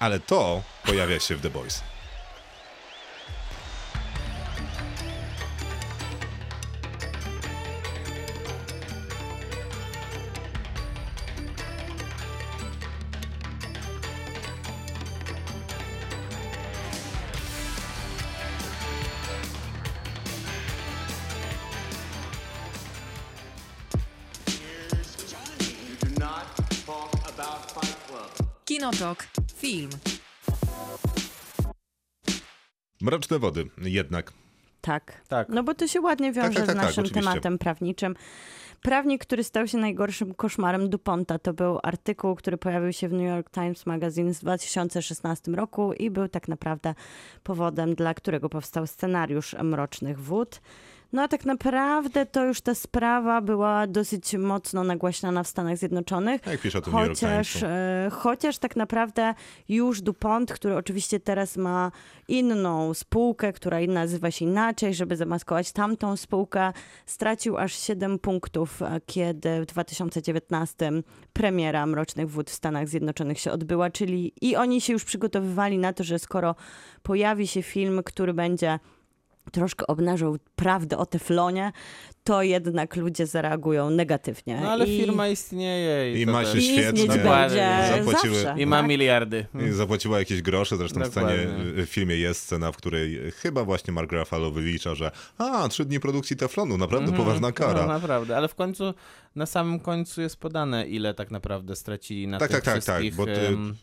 Ale 0.04 0.20
to 0.20 0.62
pojawia 0.86 1.20
się 1.20 1.36
w 1.36 1.42
The 1.42 1.50
Boys. 1.50 1.93
Film. 29.74 29.90
Mroczne 33.02 33.40
wody 33.40 33.66
jednak. 33.78 34.34
Tak. 34.82 35.22
Tak. 35.28 35.50
No 35.50 35.64
bo 35.64 35.74
to 35.74 35.88
się 35.88 36.02
ładnie 36.02 36.32
wiąże 36.32 36.50
tak, 36.50 36.58
tak, 36.58 36.66
z 36.66 36.68
tak, 36.68 36.76
naszym 36.76 37.04
oczywiście. 37.04 37.30
tematem 37.30 37.58
prawniczym. 37.58 38.16
Prawnik, 38.82 39.22
który 39.26 39.44
stał 39.44 39.68
się 39.68 39.78
najgorszym 39.78 40.34
koszmarem 40.34 40.90
DuPonta, 40.90 41.40
to 41.40 41.54
był 41.54 41.80
artykuł, 41.84 42.36
który 42.36 42.58
pojawił 42.58 42.94
się 42.94 43.08
w 43.10 43.14
New 43.14 43.28
York 43.28 43.50
Times 43.50 43.86
Magazine 43.86 44.34
w 44.34 44.40
2016 44.40 45.52
roku 45.52 45.94
i 45.94 46.10
był 46.10 46.28
tak 46.28 46.48
naprawdę 46.48 46.96
powodem, 47.44 47.96
dla 47.96 48.14
którego 48.14 48.50
powstał 48.50 48.88
scenariusz 48.88 49.56
Mrocznych 49.64 50.20
Wód. 50.20 50.62
No 51.14 51.22
a 51.22 51.28
tak 51.28 51.46
naprawdę 51.46 52.26
to 52.26 52.46
już 52.46 52.62
ta 52.62 52.76
sprawa 52.76 53.42
była 53.42 53.88
dosyć 53.88 54.34
mocno 54.34 54.84
nagłaśniana 54.84 55.44
w 55.44 55.48
Stanach 55.48 55.78
Zjednoczonych. 55.78 56.42
Jak 56.48 56.62
pisze 56.62 56.78
o 56.78 56.82
tym 56.82 56.94
Chociaż, 56.94 57.64
e, 57.64 58.10
chociaż 58.12 58.58
tak 58.58 58.76
naprawdę 58.76 59.34
już 59.70 60.02
DuPont, 60.02 60.54
który 60.54 60.76
oczywiście 60.76 61.20
teraz 61.20 61.58
ma 61.58 61.92
inną 62.28 62.94
spółkę, 62.94 63.54
która 63.54 63.78
nazywa 63.88 64.32
się 64.32 64.46
inaczej, 64.46 64.94
żeby 64.94 65.16
zamaskować 65.16 65.72
tamtą 65.72 66.18
spółkę, 66.18 66.74
stracił 67.06 67.58
aż 67.58 67.74
7 67.74 68.20
punktów, 68.20 68.82
e, 68.82 69.02
kiedy 69.06 69.62
w 69.62 69.66
2019 69.66 70.92
premiera 71.34 71.86
Mrocznych 71.86 72.30
Wód 72.30 72.50
w 72.50 72.54
Stanach 72.54 72.88
Zjednoczonych 72.88 73.40
się 73.40 73.52
odbyła, 73.52 73.90
czyli 73.90 74.34
i 74.42 74.56
oni 74.56 74.82
się 74.82 74.94
już 74.94 75.04
przygotowywali 75.04 75.78
na 75.78 75.94
to, 75.94 76.04
że 76.04 76.20
skoro 76.20 76.56
pojawi 77.04 77.48
się 77.48 77.62
film, 77.62 78.02
który 78.06 78.34
będzie 78.34 78.80
troszkę 79.52 79.88
obnażał 79.88 80.38
prawdę 80.56 80.98
o 80.98 81.06
teflonie, 81.06 81.72
to 82.24 82.44
jednak 82.44 82.96
ludzie 82.96 83.26
zareagują 83.28 83.90
negatywnie. 83.90 84.60
No 84.62 84.72
ale 84.72 84.86
I... 84.86 85.00
firma 85.00 85.28
istnieje 85.28 86.14
i, 86.14 86.22
I 86.22 86.26
ma 86.26 86.46
się 86.46 86.62
świetnie. 86.62 87.04
Zapłaciły- 87.08 88.42
zawsze. 88.44 88.56
I 88.58 88.66
ma 88.66 88.78
tak? 88.78 88.88
miliardy. 88.88 89.46
I 89.70 89.72
Zapłaciła 89.72 90.20
jakieś 90.20 90.42
grosze, 90.42 90.78
zresztą 90.78 91.00
w 91.02 91.08
scenie, 91.08 91.34
w 91.76 91.86
filmie 91.86 92.16
jest 92.16 92.42
scena, 92.42 92.72
w 92.72 92.78
której 92.78 93.32
chyba 93.32 93.64
właśnie 93.64 93.94
Mark 93.94 94.12
Ruffalo 94.12 94.52
wylicza, 94.52 94.96
że 94.96 95.12
a, 95.38 95.68
trzy 95.70 95.86
dni 95.86 96.00
produkcji 96.00 96.36
teflonu, 96.36 96.78
naprawdę 96.78 97.12
poważna 97.12 97.48
No 97.48 97.54
kara. 97.54 97.86
naprawdę, 97.86 98.38
ale 98.38 98.48
w 98.48 98.56
końcu, 98.56 98.94
na 99.36 99.46
samym 99.46 99.80
końcu 99.80 100.22
jest 100.22 100.38
podane, 100.38 100.88
ile 100.88 101.14
tak 101.14 101.32
naprawdę 101.32 101.76
stracili 101.76 102.28
na 102.28 102.40
Tak, 102.40 102.50
tych 102.50 102.58
tak, 102.58 102.66
tak, 102.66 102.74
tak, 102.74 102.82
wszystkich 102.84 103.16
bo 103.16 103.26
ty- 103.26 103.48
em, 103.48 103.76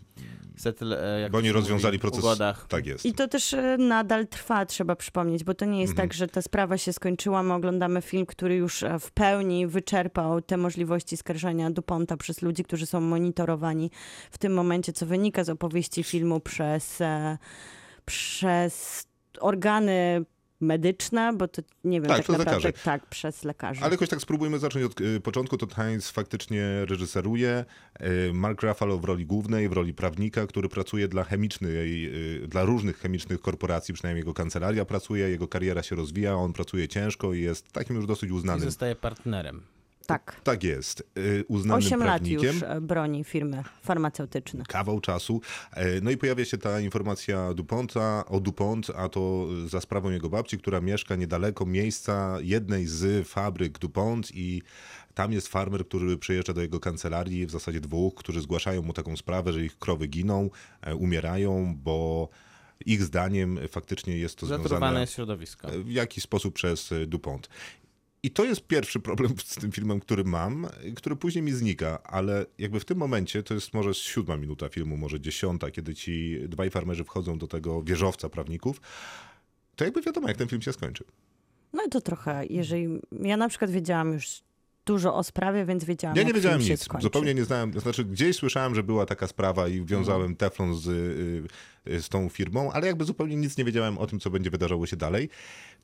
settle, 0.57 1.17
e, 1.17 1.21
jak 1.21 1.33
Bo 1.33 1.39
oni 1.39 1.53
rozwiązali 1.53 1.93
mówi, 1.97 2.01
proces. 2.01 2.21
ugodach. 2.21 2.67
Tak 2.69 2.87
jest. 2.87 3.07
I 3.07 3.13
to 3.13 3.29
też 3.29 3.55
e, 3.55 3.77
nadal 3.79 4.27
trwa, 4.27 4.67
trzeba 4.67 4.97
przypomnieć, 4.97 5.45
bo 5.45 5.55
to 5.55 5.65
nie 5.65 5.81
jest 5.81 5.91
Mhm. 5.91 6.09
tak, 6.09 6.15
że 6.17 6.29
ta 6.29 6.43
sprawa 6.43 6.79
się 6.79 6.93
skończyła. 6.93 7.43
My 7.43 7.55
oglądamy 7.55 8.03
film, 8.03 8.27
który 8.27 8.57
już 8.57 8.83
e, 8.83 8.99
w 8.99 9.11
pełni 9.11 9.67
wyczerpał 9.67 10.43
te 10.43 10.57
możliwości 10.57 11.17
skarżenia 11.17 11.71
DuPonta 11.71 12.17
przez 12.17 12.43
ludzi, 12.43 12.65
którzy 12.65 12.87
są 12.87 13.01
monitorowani 13.01 13.91
w 14.31 14.39
tym 14.39 14.55
momencie, 14.55 14.93
co 14.93 15.07
wynika 15.07 15.45
z 15.45 15.49
opowieści 15.51 16.03
filmu 16.05 16.41
przez, 16.41 16.99
przez 18.05 19.05
organy 19.41 20.25
medyczne, 20.61 21.33
bo 21.37 21.49
to 21.49 21.63
nie 21.85 22.01
wiem, 22.01 22.09
Tak, 22.09 22.17
tak, 22.17 22.25
przez 22.25 22.39
naprawdę, 22.39 22.69
lekarzy. 22.69 22.85
tak, 22.85 23.07
przez 23.07 23.45
lekarzy. 23.45 23.81
Ale 23.83 23.91
jakoś 23.91 24.09
tak 24.09 24.21
spróbujmy 24.21 24.59
zacząć 24.59 24.85
od 24.85 25.01
y, 25.01 25.21
początku. 25.21 25.57
To 25.57 25.67
Heinz 25.75 26.11
faktycznie 26.11 26.85
reżyseruje. 26.85 27.65
Y, 28.29 28.33
Mark 28.35 28.63
Ruffalo 28.63 28.99
w 28.99 29.05
roli 29.05 29.27
głównej, 29.27 29.69
w 29.69 29.73
roli 29.73 29.95
prawnika, 29.95 30.47
który 30.47 30.69
pracuje 30.69 31.09
dla 31.09 31.25
chemicznej, 31.25 32.07
y, 32.45 32.49
dla 32.49 32.65
różnych 32.65 32.99
chemicznych 32.99 33.41
korporacji, 33.41 33.95
przynajmniej 33.95 34.21
jego 34.21 34.35
kancelaria 34.35 34.85
pracuje, 34.85 35.29
jego 35.29 35.49
kariera 35.49 35.83
się 35.83 35.97
rozwija, 35.97 36.35
on 36.35 36.53
pracuje 36.53 36.89
ciężko 36.89 37.35
i 37.35 37.41
jest 37.41 37.73
takim 37.73 37.97
już 37.97 38.07
dosyć 38.07 38.31
I 38.31 38.33
uznanym. 38.33 38.65
zostaje 38.65 38.97
partnerem. 38.97 39.63
Tak. 40.11 40.41
Tak 40.45 40.65
jest. 40.65 41.03
Y, 41.19 41.45
Uznanym 41.49 41.79
Osiem 41.87 42.01
lat 42.01 42.09
prawnikiem. 42.09 42.55
już 42.55 42.63
e, 42.63 42.81
broni 42.81 43.25
firmy 43.25 43.63
farmaceutyczne. 43.83 44.65
kawał 44.69 45.01
czasu. 45.01 45.41
E, 45.75 46.01
No 46.01 46.11
i 46.11 46.17
pojawia 46.17 46.45
się 46.45 46.59
ta 46.59 46.81
informacja 46.81 47.55
DuPonta, 47.55 48.25
o 48.27 48.41
DuPont, 48.41 48.91
a 48.97 49.09
to 49.09 49.47
za 49.67 49.81
sprawą 49.81 50.11
jego 50.11 50.29
babci, 50.29 50.59
która 50.59 50.81
mieszka 50.81 51.17
niedaleko 51.17 51.67
miejsca 51.67 52.37
jednej 52.43 52.87
z 52.87 53.29
fabryk 53.29 53.79
DuPont 53.79 54.31
i 54.35 54.63
tam 55.15 55.33
jest 55.33 55.49
farmer, 55.49 55.87
który 55.87 56.19
przyjeżdża 56.19 56.53
do 56.53 56.61
jego 56.61 56.81
kancelarii, 56.81 57.47
w 57.47 57.51
zasadzie 57.51 57.81
dwóch, 57.81 58.15
którzy 58.15 58.41
zgłaszają 58.41 58.83
mu 58.83 58.93
taką 58.93 59.17
sprawę, 59.17 59.53
że 59.53 59.65
ich 59.65 59.79
krowy 59.79 60.07
giną, 60.07 60.51
e, 60.83 60.95
umierają, 60.95 61.75
bo 61.85 62.29
ich 62.87 63.03
zdaniem 63.03 63.59
faktycznie 63.69 64.17
jest 64.19 64.37
to 64.37 64.47
Zatruwane 64.47 64.69
związane 64.79 65.01
jest 65.01 65.13
środowisko. 65.13 65.69
w 65.85 65.91
jakiś 65.91 66.25
sposób 66.25 66.55
przez 66.55 66.91
DuPont. 67.07 67.49
I 68.23 68.31
to 68.31 68.45
jest 68.45 68.67
pierwszy 68.67 69.01
problem 69.01 69.33
z 69.45 69.55
tym 69.55 69.73
filmem, 69.73 70.01
który 70.01 70.25
mam, 70.25 70.67
który 70.97 71.17
później 71.17 71.43
mi 71.43 71.53
znika, 71.53 72.03
ale 72.03 72.47
jakby 72.59 72.81
w 72.81 72.85
tym 72.85 72.99
momencie, 72.99 73.43
to 73.43 73.55
jest 73.55 73.75
może 73.75 73.95
siódma 73.95 74.37
minuta 74.37 74.69
filmu, 74.69 74.97
może 74.97 75.21
dziesiąta, 75.21 75.71
kiedy 75.71 75.95
ci 75.95 76.39
dwaj 76.49 76.71
farmerzy 76.71 77.05
wchodzą 77.05 77.39
do 77.39 77.47
tego 77.47 77.83
wieżowca 77.83 78.29
prawników, 78.29 78.81
to 79.77 79.85
jakby 79.85 80.03
wiadomo, 80.03 80.29
jak 80.29 80.37
ten 80.37 80.49
film 80.49 80.63
się 80.63 80.73
skończy. 80.73 81.05
No 81.73 81.85
i 81.87 81.89
to 81.89 82.01
trochę, 82.01 82.47
jeżeli... 82.51 82.89
Ja 83.23 83.37
na 83.37 83.49
przykład 83.49 83.71
wiedziałam 83.71 84.13
już 84.13 84.43
dużo 84.87 85.15
o 85.15 85.23
sprawie, 85.25 85.65
więc 85.65 85.85
wiedziałam, 85.85 86.17
Ja 86.17 86.23
nie 86.23 86.33
wiedziałem 86.33 86.61
nic, 86.61 86.83
skończy. 86.83 87.03
zupełnie 87.03 87.35
nie 87.35 87.45
znałem, 87.45 87.73
to 87.73 87.81
znaczy 87.81 88.05
gdzieś 88.05 88.37
słyszałem, 88.37 88.75
że 88.75 88.83
była 88.83 89.07
taka 89.07 89.27
sprawa 89.27 89.69
i 89.69 89.85
wiązałem 89.85 90.37
teflon 90.37 90.75
z, 90.77 90.87
y, 90.87 91.93
y, 91.93 92.03
z 92.03 92.09
tą 92.09 92.29
firmą, 92.29 92.73
ale 92.73 92.87
jakby 92.87 93.05
zupełnie 93.05 93.37
nic 93.37 93.59
nie 93.59 93.65
wiedziałem 93.65 93.99
o 93.99 94.07
tym, 94.07 94.21
co 94.21 94.31
będzie 94.31 94.51
wydarzało 94.51 94.87
się 94.87 94.97
dalej. 94.97 95.29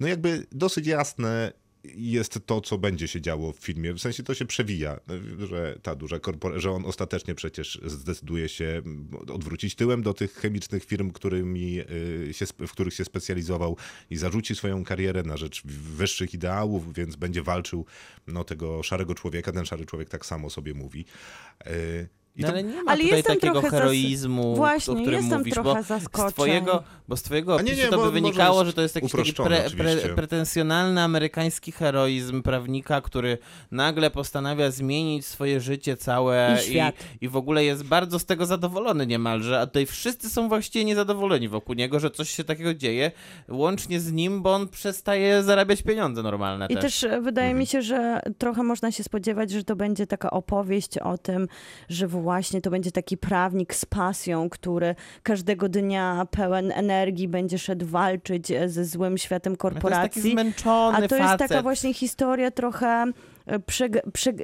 No 0.00 0.08
jakby 0.08 0.46
dosyć 0.52 0.86
jasne 0.86 1.52
jest 1.94 2.46
to, 2.46 2.60
co 2.60 2.78
będzie 2.78 3.08
się 3.08 3.20
działo 3.20 3.52
w 3.52 3.58
filmie. 3.58 3.92
W 3.92 3.98
sensie 3.98 4.22
to 4.22 4.34
się 4.34 4.44
przewija, 4.44 5.00
że 5.38 5.78
ta 5.82 5.94
duża 5.94 6.18
korporacja, 6.18 6.60
że 6.60 6.70
on 6.70 6.84
ostatecznie 6.84 7.34
przecież 7.34 7.80
zdecyduje 7.84 8.48
się 8.48 8.82
odwrócić 9.28 9.74
tyłem 9.74 10.02
do 10.02 10.14
tych 10.14 10.32
chemicznych 10.32 10.84
firm, 10.84 11.10
którymi 11.10 11.80
y, 11.80 12.34
się, 12.34 12.46
w 12.46 12.72
których 12.72 12.94
się 12.94 13.04
specjalizował 13.04 13.76
i 14.10 14.16
zarzuci 14.16 14.54
swoją 14.54 14.84
karierę 14.84 15.22
na 15.22 15.36
rzecz 15.36 15.62
wyższych 15.66 16.34
ideałów, 16.34 16.94
więc 16.94 17.16
będzie 17.16 17.42
walczył 17.42 17.86
no, 18.26 18.44
tego 18.44 18.82
szarego 18.82 19.14
człowieka. 19.14 19.52
Ten 19.52 19.66
szary 19.66 19.86
człowiek 19.86 20.08
tak 20.08 20.26
samo 20.26 20.50
sobie 20.50 20.74
mówi. 20.74 21.04
I 22.36 22.42
No, 22.42 22.48
to, 22.48 22.52
ale 22.52 22.62
nie 22.62 22.82
ma 22.82 22.92
Ale 22.92 23.02
tutaj 23.02 23.16
jestem 23.18 23.34
takiego 23.36 23.52
trochę 23.60 23.68
zas- 23.76 23.80
heroizmu, 23.80 24.56
Właśnie, 24.56 24.94
o 24.94 24.96
którym 24.96 25.20
jestem 25.20 25.38
mówisz, 25.38 25.54
trochę 25.54 25.82
bo 26.12 26.28
z 26.28 26.32
twojego, 26.32 26.82
bo 27.08 27.16
z 27.16 27.22
twojego 27.22 27.54
A 27.58 27.62
nie, 27.62 27.72
opisu 27.72 27.84
nie, 27.84 27.90
to 27.90 28.04
by 28.04 28.10
wynikało, 28.10 28.64
że 28.64 28.72
to 28.72 28.82
jest 28.82 28.94
jakiś 28.94 29.12
taki 29.12 29.32
pre, 29.32 29.70
pre, 29.70 29.96
pretensjonalny 30.14 31.02
amerykański 31.02 31.72
heroizm 31.72 32.42
prawnika, 32.42 33.00
który 33.00 33.38
nagle 33.70 34.10
postanawia 34.10 34.70
zmienić 34.70 35.26
swoje 35.26 35.60
życie 35.60 35.96
całe 35.96 36.56
I 36.60 36.70
świat. 36.70 36.94
i 37.20 37.28
w 37.28 37.36
ogóle 37.36 37.64
jest 37.64 37.84
bardzo 37.84 38.18
z 38.18 38.24
tego 38.26 38.46
zadowolony 38.46 39.06
niemalże, 39.06 39.60
a 39.60 39.66
tutaj 39.66 39.86
wszyscy 39.86 40.30
są 40.30 40.48
właściwie 40.48 40.84
niezadowoleni 40.84 41.48
wokół 41.48 41.74
niego, 41.74 42.00
że 42.00 42.10
coś 42.10 42.30
się 42.30 42.44
takiego 42.44 42.74
dzieje, 42.74 43.12
łącznie 43.48 44.00
z 44.00 44.12
nim, 44.12 44.42
bo 44.42 44.54
on 44.54 44.68
przestaje 44.68 45.42
zarabiać 45.42 45.82
pieniądze 45.82 46.22
normalne 46.22 46.66
I 46.70 46.74
też. 46.74 46.82
też 46.82 47.04
e, 47.04 47.20
wydaje 47.20 47.46
Mhm. 47.48 47.58
mi 47.58 47.66
się, 47.66 47.82
że 47.82 48.20
trochę 48.38 48.62
można 48.62 48.92
się 48.92 49.04
spodziewać, 49.04 49.50
że 49.50 49.64
to 49.64 49.76
będzie 49.76 50.06
taka 50.06 50.30
opowieść 50.30 50.98
o 50.98 51.18
tym, 51.18 51.48
że 51.88 52.08
właśnie 52.26 52.60
to 52.60 52.70
będzie 52.70 52.92
taki 52.92 53.16
prawnik 53.16 53.74
z 53.74 53.84
pasją, 53.84 54.48
który 54.50 54.94
każdego 55.22 55.68
dnia 55.68 56.26
pełen 56.30 56.72
energii 56.72 57.28
będzie 57.28 57.58
szedł 57.58 57.86
walczyć 57.86 58.50
e, 58.50 58.68
ze 58.68 58.84
złym 58.84 59.18
światem 59.18 59.52
No 59.52 59.56
to 59.56 59.68
jest 59.68 59.72
taki 59.76 59.80
korporacji. 59.80 60.30
zmęczony 60.32 60.98
A 60.98 61.08
to 61.08 61.16
jest 61.16 61.28
facet. 61.28 61.48
taka 61.48 61.62
właśnie 61.62 61.94
historia 61.94 62.50
trochę, 62.50 63.04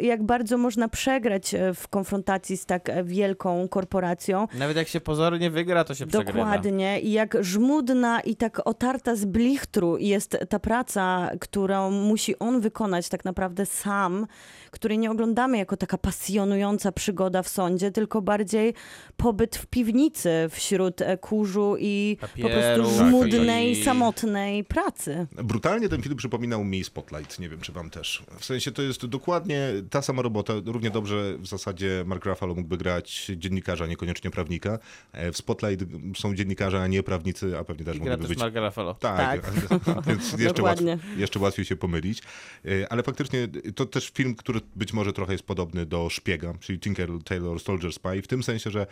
jak 0.03 0.23
bardzo 0.23 0.59
można 0.59 0.88
przegrać 0.88 1.55
e, 1.55 1.75
w 1.75 1.88
konfrontacji 1.88 2.57
z 2.57 2.67
tak 2.67 2.88
e, 2.88 3.05
wielką 3.05 3.69
korporacją. 3.69 4.47
Nawet 4.55 4.77
jak 4.77 4.88
się 4.88 5.01
pozornie 5.01 5.51
wygra, 5.51 5.85
to 5.85 5.95
się 5.95 6.07
przegrywa. 6.07 6.38
Dokładnie. 6.38 7.01
I 7.01 7.12
jak 7.12 7.37
żmudna 7.45 8.21
i 8.21 8.37
tak 8.37 8.61
otarta 8.65 9.17
z 9.17 9.25
blichtru 9.25 9.99
jest 9.99 10.37
ta 10.49 10.59
praca, 10.59 11.31
którą 11.41 11.91
musi 11.91 12.38
on 12.38 12.61
wykonać 12.61 13.09
tak 13.09 13.25
naprawdę 13.25 13.67
sam, 13.67 14.27
której 14.71 14.99
nie 14.99 15.11
oglądamy 15.11 15.59
jako 15.59 15.77
taka 15.77 15.99
pasjonująca 15.99 16.93
przygoda 16.93 17.43
w 17.43 17.49
sądzie, 17.49 17.91
tylko 17.91 18.23
bardziej 18.23 18.75
pobyt 19.17 19.57
w 19.57 19.67
piwnicy 19.67 20.31
wśród 20.51 21.01
e, 21.01 21.19
kurzu 21.19 21.77
i 21.79 22.17
po 22.21 22.27
Papieru, 22.29 22.49
prostu 22.49 22.99
tak, 22.99 23.07
żmudnej, 23.09 23.71
i- 23.73 23.85
samotnej 23.85 24.65
pracy. 24.65 25.27
Brutalnie 25.33 25.88
ten 25.88 26.03
film 26.03 26.17
przypominał 26.17 26.65
mi 26.65 26.85
Spotlight, 26.85 27.38
nie 27.38 27.49
wiem 27.49 27.61
czy 27.61 27.73
wam 27.73 27.91
też. 27.91 28.23
W 28.38 28.45
sensie 28.45 28.73
to 28.73 28.83
jest 28.83 28.91
dokładnie 28.98 29.68
ta 29.90 30.02
sama 30.02 30.22
robota, 30.22 30.52
równie 30.66 30.90
dobrze 30.90 31.38
w 31.38 31.46
zasadzie 31.46 32.05
Mark 32.07 32.24
Ruffalo 32.24 32.55
mógłby 32.55 32.76
grać 32.76 33.31
dziennikarza, 33.37 33.87
niekoniecznie 33.87 34.31
prawnika. 34.31 34.78
E, 35.12 35.33
W 35.33 35.37
Spotlight 35.37 35.85
są 36.16 36.35
dziennikarze, 36.35 36.83
a 36.83 36.87
nie 36.87 37.02
prawnicy, 37.02 37.59
a 37.59 37.64
pewnie 37.64 37.85
też 37.85 37.96
I 37.96 38.00
gra 38.00 38.11
mogliby 38.11 38.28
też 38.28 38.28
być... 38.28 38.38
Mark 38.38 38.66
Ruffalo. 38.66 38.94
Tak, 38.94 39.50
więc 40.07 40.33
jeszcze, 40.33 40.55
Dokładnie. 40.55 40.92
łatwiej, 40.92 41.20
jeszcze 41.20 41.38
łatwiej 41.38 41.64
się 41.64 41.76
pomylić. 41.76 42.22
E, 42.64 42.92
Ale 42.92 43.02
faktycznie 43.02 43.48
to 43.74 43.87
też 43.87 44.11
film, 44.11 44.35
który 44.35 44.61
być 44.76 44.92
może 44.92 45.12
trochę 45.12 45.33
jest 45.33 45.44
podobny 45.44 45.87
do 45.87 46.11
Szpiega, 46.11 46.55
czyli 46.61 46.78
Tinker 46.78 47.09
Taylor 47.24 47.61
Soldier 47.61 47.92
Spy, 47.92 48.22
w 48.22 48.28
tym 48.28 48.42
sensie, 48.42 48.70
że 48.70 48.87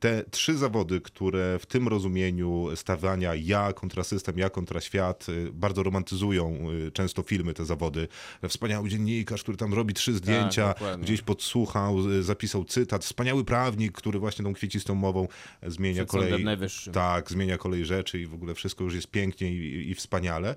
te 0.00 0.24
trzy 0.30 0.58
zawody, 0.58 1.00
które 1.00 1.58
w 1.58 1.66
tym 1.66 1.88
rozumieniu 1.88 2.68
stawiania 2.74 3.34
ja 3.34 3.72
kontra 3.72 4.04
system, 4.04 4.38
ja 4.38 4.50
kontra 4.50 4.80
świat, 4.80 5.28
y, 5.28 5.52
bardzo 5.52 5.82
romantyzują 5.82 6.58
często 6.92 7.22
filmy, 7.22 7.54
te 7.54 7.64
zawody. 7.64 8.08
Wspaniały 8.48 8.88
dziennikarz, 8.88 9.42
który 9.46 9.58
tam 9.58 9.74
robi 9.74 9.94
trzy 9.94 10.14
zdjęcia, 10.14 10.68
dokładnie. 10.68 11.04
gdzieś 11.04 11.22
podsłuchał, 11.22 12.10
y, 12.10 12.22
zapisał 12.22 12.64
cytat. 12.64 13.04
Wspaniały 13.04 13.44
prawnik, 13.44 13.92
który 13.92 14.18
właśnie 14.18 14.44
tą 14.44 14.54
kwiecistą 14.54 14.94
mową 14.94 15.28
zmienia 15.66 15.94
Przed 16.04 16.10
kolej. 16.10 16.30
Tak, 16.92 17.30
zmienia 17.30 17.58
kolej 17.58 17.84
rzeczy 17.84 18.20
i 18.20 18.26
w 18.26 18.34
ogóle 18.34 18.54
wszystko 18.54 18.84
już 18.84 18.94
jest 18.94 19.06
pięknie 19.06 19.52
i, 19.52 19.90
i 19.90 19.94
wspaniale. 19.94 20.56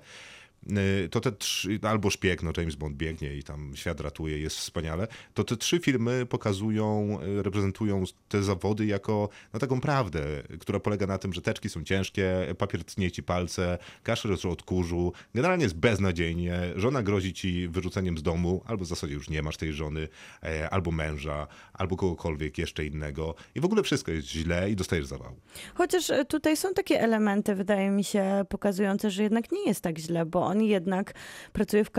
Y, 0.66 1.08
To 1.08 1.20
te 1.20 1.32
trzy, 1.32 1.78
albo 1.82 2.10
szpieg, 2.10 2.42
no 2.42 2.52
James 2.56 2.74
Bond 2.74 2.96
biegnie 2.96 3.34
i 3.34 3.42
tam 3.42 3.76
świat 3.76 4.00
ratuje, 4.00 4.38
jest 4.38 4.56
wspaniale. 4.56 5.08
To 5.34 5.44
te 5.44 5.56
trzy 5.56 5.78
filmy 5.78 6.26
pokazują, 6.26 7.18
y, 7.38 7.42
reprezentują 7.42 8.04
te 8.28 8.42
zawody 8.42 8.86
jako 8.86 9.28
no, 9.52 9.60
taką 9.60 9.80
prawdę, 9.80 10.22
która 10.60 10.80
polega 10.80 11.06
na 11.06 11.18
tym, 11.18 11.32
że 11.32 11.42
teczki 11.42 11.68
są 11.68 11.84
ciężkie, 11.84 12.54
papier 12.58 12.84
tnie 12.84 13.10
ci 13.10 13.22
palce, 13.22 13.78
kaszel 14.02 14.36
od 14.50 14.62
kurzu, 14.62 15.12
generalnie 15.34 15.64
jest 15.64 15.76
beznadziejnie, 15.76 16.60
żona 16.76 17.02
grozi 17.02 17.32
ci 17.32 17.68
wyrzuceniem 17.68 18.18
z 18.18 18.22
domu, 18.22 18.62
albo 18.66 18.84
w 18.84 18.88
zasadzie 18.88 19.14
już 19.14 19.30
nie 19.30 19.42
masz 19.42 19.56
tej 19.56 19.72
żony, 19.72 20.08
e, 20.42 20.70
albo 20.70 20.90
męża, 20.90 21.46
albo 21.72 21.96
kogokolwiek 21.96 22.58
jeszcze 22.58 22.84
innego 22.84 23.34
i 23.54 23.60
w 23.60 23.64
ogóle 23.64 23.82
wszystko 23.82 24.12
jest 24.12 24.28
źle 24.28 24.70
i 24.70 24.76
dostajesz 24.76 25.06
zawału. 25.06 25.36
Chociaż 25.74 26.10
e, 26.10 26.24
tutaj 26.24 26.56
są 26.56 26.74
takie 26.74 27.00
elementy, 27.00 27.54
wydaje 27.54 27.90
mi 27.90 28.04
się, 28.04 28.44
pokazujące, 28.48 29.10
że 29.10 29.22
jednak 29.22 29.52
nie 29.52 29.64
jest 29.66 29.80
tak 29.80 29.98
źle, 29.98 30.26
bo 30.26 30.49
on 30.50 30.62
jednak 30.62 31.14
pracuje 31.52 31.84
w 31.84 31.90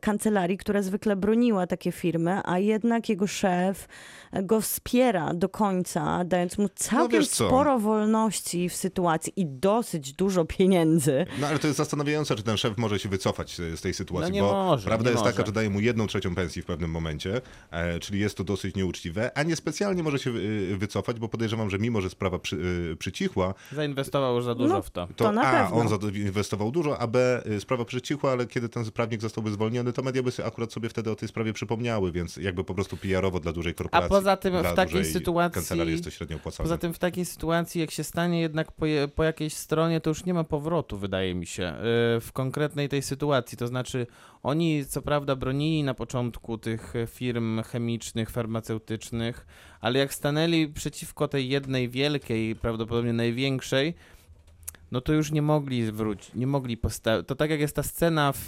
kancelarii, 0.00 0.58
która 0.58 0.82
zwykle 0.82 1.16
broniła 1.16 1.66
takie 1.66 1.92
firmy, 1.92 2.40
a 2.44 2.58
jednak 2.58 3.08
jego 3.08 3.26
szef 3.26 3.88
go 4.42 4.60
wspiera 4.60 5.34
do 5.34 5.48
końca, 5.48 6.24
dając 6.24 6.58
mu 6.58 6.68
całkiem 6.74 7.20
wiesz 7.20 7.28
co? 7.28 7.46
sporo 7.46 7.78
wolności 7.78 8.68
w 8.68 8.74
sytuacji 8.74 9.32
i 9.36 9.46
dosyć 9.46 10.12
dużo 10.12 10.44
pieniędzy. 10.44 11.26
No 11.40 11.46
ale 11.46 11.58
to 11.58 11.66
jest 11.66 11.76
zastanawiające, 11.78 12.34
czy 12.36 12.42
ten 12.42 12.56
szef 12.56 12.78
może 12.78 12.98
się 12.98 13.08
wycofać 13.08 13.56
z 13.76 13.80
tej 13.80 13.94
sytuacji, 13.94 14.30
No 14.32 14.34
nie 14.34 14.42
bo 14.42 14.52
może, 14.52 14.86
prawda 14.86 15.04
nie 15.04 15.10
jest 15.10 15.22
może. 15.24 15.32
taka, 15.36 15.46
że 15.46 15.52
daje 15.52 15.70
mu 15.70 15.80
jedną 15.80 16.06
trzecią 16.06 16.34
pensji 16.34 16.62
w 16.62 16.64
pewnym 16.66 16.90
momencie, 16.90 17.40
e, 17.70 17.98
czyli 17.98 18.20
jest 18.20 18.36
to 18.36 18.44
dosyć 18.44 18.74
nieuczciwe, 18.76 19.30
a 19.38 19.42
niespecjalnie 19.42 20.02
może 20.02 20.18
się 20.18 20.30
y, 20.30 20.76
wycofać, 20.76 21.20
bo 21.20 21.28
podejrzewam, 21.28 21.70
że 21.70 21.78
mimo, 21.78 22.00
że 22.00 22.10
sprawa 22.10 22.38
przy, 22.38 22.56
y, 22.92 22.96
przycichła, 22.96 23.54
Zainwestował 23.72 24.36
już 24.36 24.44
za 24.44 24.54
dużo 24.54 24.74
No, 24.74 24.82
w 24.82 24.90
to. 24.90 25.06
to, 25.06 25.14
To 25.24 25.32
na 25.32 25.42
A, 25.42 25.62
pewno. 25.64 25.76
on 25.80 25.88
zainwestował 26.12 26.70
dużo, 26.70 26.98
a 26.98 27.06
B, 27.06 27.42
y, 27.46 27.60
przycichła, 27.94 28.32
ale 28.32 28.46
kiedy 28.46 28.68
ten 28.68 28.84
prawnik 28.90 29.20
zostałby 29.20 29.50
zwolniony, 29.50 29.92
to 29.92 30.02
media 30.02 30.22
by 30.22 30.30
sobie 30.30 30.48
akurat 30.48 30.72
sobie 30.72 30.88
wtedy 30.88 31.10
o 31.10 31.14
tej 31.16 31.28
sprawie 31.28 31.52
przypomniały, 31.52 32.12
więc 32.12 32.36
jakby 32.36 32.64
po 32.64 32.74
prostu 32.74 32.96
PR-owo 32.96 33.40
dla 33.40 33.52
dużej 33.52 33.74
korporacji. 33.74 34.08
poza 34.10 34.36
tym 34.36 34.54
w 34.64 34.74
takiej 34.74 35.04
sytuacji- 35.04 35.54
Kancelarii 35.54 35.92
jest 35.92 36.04
to 36.04 36.10
średnio 36.10 36.36
opłacalne. 36.36 36.68
Poza 36.68 36.78
tym 36.78 36.94
w 36.94 36.98
takiej 36.98 37.24
sytuacji, 37.24 37.80
jak 37.80 37.90
się 37.90 38.04
stanie 38.04 38.40
jednak 38.40 38.72
po, 38.72 38.86
po 39.14 39.24
jakiejś 39.24 39.54
stronie, 39.54 40.00
to 40.00 40.10
już 40.10 40.24
nie 40.24 40.34
ma 40.34 40.44
powrotu, 40.44 40.98
wydaje 40.98 41.34
mi 41.34 41.46
się, 41.46 41.62
yy, 41.62 42.20
w 42.20 42.30
konkretnej 42.32 42.88
tej 42.88 43.02
sytuacji. 43.02 43.58
To 43.58 43.66
znaczy, 43.66 44.06
oni 44.42 44.84
co 44.86 45.02
prawda 45.02 45.36
bronili 45.36 45.82
na 45.82 45.94
początku 45.94 46.58
tych 46.58 46.94
firm 47.06 47.62
chemicznych, 47.62 48.30
farmaceutycznych, 48.30 49.46
ale 49.80 49.98
jak 49.98 50.14
stanęli 50.14 50.68
przeciwko 50.68 51.28
tej 51.28 51.48
jednej 51.48 51.88
wielkiej, 51.88 52.56
prawdopodobnie 52.56 53.12
największej, 53.12 53.94
no 54.94 55.00
to 55.00 55.12
już 55.12 55.32
nie 55.32 55.42
mogli 55.42 55.92
wrócić, 55.92 56.34
nie 56.34 56.46
mogli 56.46 56.76
postawić. 56.76 57.26
To 57.26 57.34
tak 57.34 57.50
jak 57.50 57.60
jest 57.60 57.76
ta 57.76 57.82
scena, 57.82 58.32
w, 58.32 58.46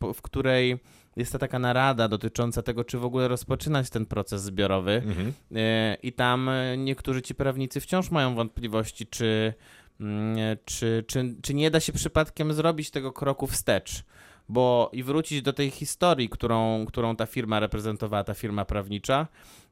w, 0.00 0.12
w 0.14 0.22
której 0.22 0.78
jest 1.16 1.32
ta 1.32 1.38
taka 1.38 1.58
narada 1.58 2.08
dotycząca 2.08 2.62
tego, 2.62 2.84
czy 2.84 2.98
w 2.98 3.04
ogóle 3.04 3.28
rozpoczynać 3.28 3.90
ten 3.90 4.06
proces 4.06 4.42
zbiorowy. 4.42 4.92
Mhm. 4.92 5.32
E, 5.54 5.96
I 6.02 6.12
tam 6.12 6.48
e, 6.48 6.76
niektórzy 6.76 7.22
ci 7.22 7.34
prawnicy 7.34 7.80
wciąż 7.80 8.10
mają 8.10 8.34
wątpliwości, 8.34 9.06
czy, 9.06 9.54
mm, 10.00 10.36
czy, 10.64 11.04
czy, 11.06 11.34
czy 11.42 11.54
nie 11.54 11.70
da 11.70 11.80
się 11.80 11.92
przypadkiem 11.92 12.52
zrobić 12.52 12.90
tego 12.90 13.12
kroku 13.12 13.46
wstecz. 13.46 14.04
bo 14.48 14.90
i 14.92 15.02
wrócić 15.02 15.42
do 15.42 15.52
tej 15.52 15.70
historii, 15.70 16.28
którą, 16.28 16.86
którą 16.86 17.16
ta 17.16 17.26
firma 17.26 17.60
reprezentowała, 17.60 18.24
ta 18.24 18.34
firma 18.34 18.64
prawnicza. 18.64 19.26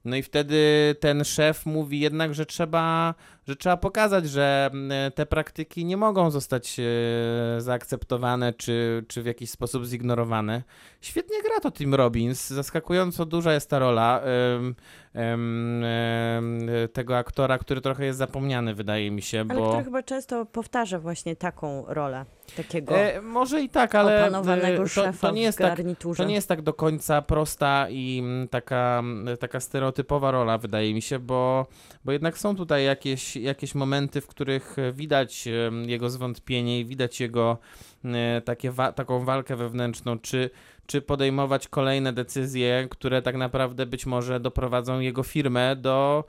No 0.05 0.17
i 0.17 0.23
wtedy 0.23 0.57
ten 1.01 1.25
szef 1.25 1.67
mówi 1.67 2.01
jednak, 2.01 2.35
że 2.35 2.47
trzeba, 2.47 3.15
że 3.49 3.57
trzeba 3.57 3.77
pokazać, 3.77 4.29
że 4.29 4.71
mm, 4.73 5.13
te 5.13 5.27
praktyki 5.27 5.85
nie 5.85 5.97
mogą 5.97 6.31
zostać 6.31 6.81
e, 6.81 7.61
zaakceptowane 7.61 8.53
czy, 8.53 9.05
czy 9.09 9.23
w 9.23 9.27
jakiś 9.27 9.51
sposób 9.51 9.85
zignorowane. 9.85 10.63
Świetnie 11.01 11.43
gra 11.43 11.61
to 11.61 11.71
Tim 11.71 11.95
Robbins, 11.95 12.49
zaskakująco 12.49 13.27
duża 13.27 13.53
jest 13.53 13.71
ta 13.71 13.79
rola 13.79 14.21
em, 14.21 14.75
em, 15.15 15.85
tego 16.93 17.19
aktora, 17.19 17.59
który 17.59 17.81
trochę 17.81 18.05
jest 18.05 18.19
zapomniany, 18.19 18.75
wydaje 18.75 19.11
mi 19.11 19.23
się, 19.23 19.41
Ale 19.41 19.61
bo... 19.61 19.69
który 19.69 19.85
chyba 19.85 20.03
często 20.03 20.47
powtarza 20.47 20.99
właśnie 20.99 21.37
taką 21.37 21.85
rolę, 21.89 22.25
takiego 22.57 22.97
E, 22.97 23.23
może 23.23 23.63
i 23.63 23.69
tak, 23.69 23.95
ale 23.95 24.27
e, 24.27 24.31
to, 24.31 25.13
to, 25.21 25.31
nie 25.31 25.43
jest 25.43 25.59
tak, 25.59 25.81
to 26.17 26.25
nie 26.25 26.35
jest 26.35 26.49
tak 26.49 26.63
do 26.63 26.73
końca 26.75 27.23
prosta 27.23 27.87
i 27.91 28.19
mm, 28.19 28.49
taka, 28.49 29.03
taka 29.41 29.61
stereotypowa 29.61 29.94
rola, 30.21 30.59
wydaje 30.59 30.95
mi 30.95 31.03
się, 31.03 31.19
bo, 31.19 31.67
bo 32.05 32.13
jednak 32.13 32.39
są 32.39 32.57
tutaj 32.57 32.85
jakieś, 32.85 33.37
jakieś 33.37 33.75
momenty, 33.75 34.21
w 34.21 34.27
których 34.27 34.79
e, 34.79 34.93
widać 34.93 35.49
em, 35.49 35.89
jego 35.89 36.11
zwątpienie 36.11 36.81
i 36.81 36.85
widać 36.85 37.21
jego 37.21 37.59
e, 38.05 38.41
takie 38.45 38.71
wa- 38.71 38.93
taką 38.93 39.25
walkę 39.25 39.57
wewnętrzną, 39.57 40.19
czy, 40.19 40.51
czy 40.87 41.03
podejmować 41.03 41.69
kolejne 41.69 42.13
decyzje, 42.13 42.87
które 42.91 43.23
tak 43.23 43.37
naprawdę 43.37 43.87
być 43.87 44.07
może 44.07 44.41
doprowadzą 44.41 45.01
jego 45.01 45.23
firmę 45.23 45.77
do, 45.77 46.25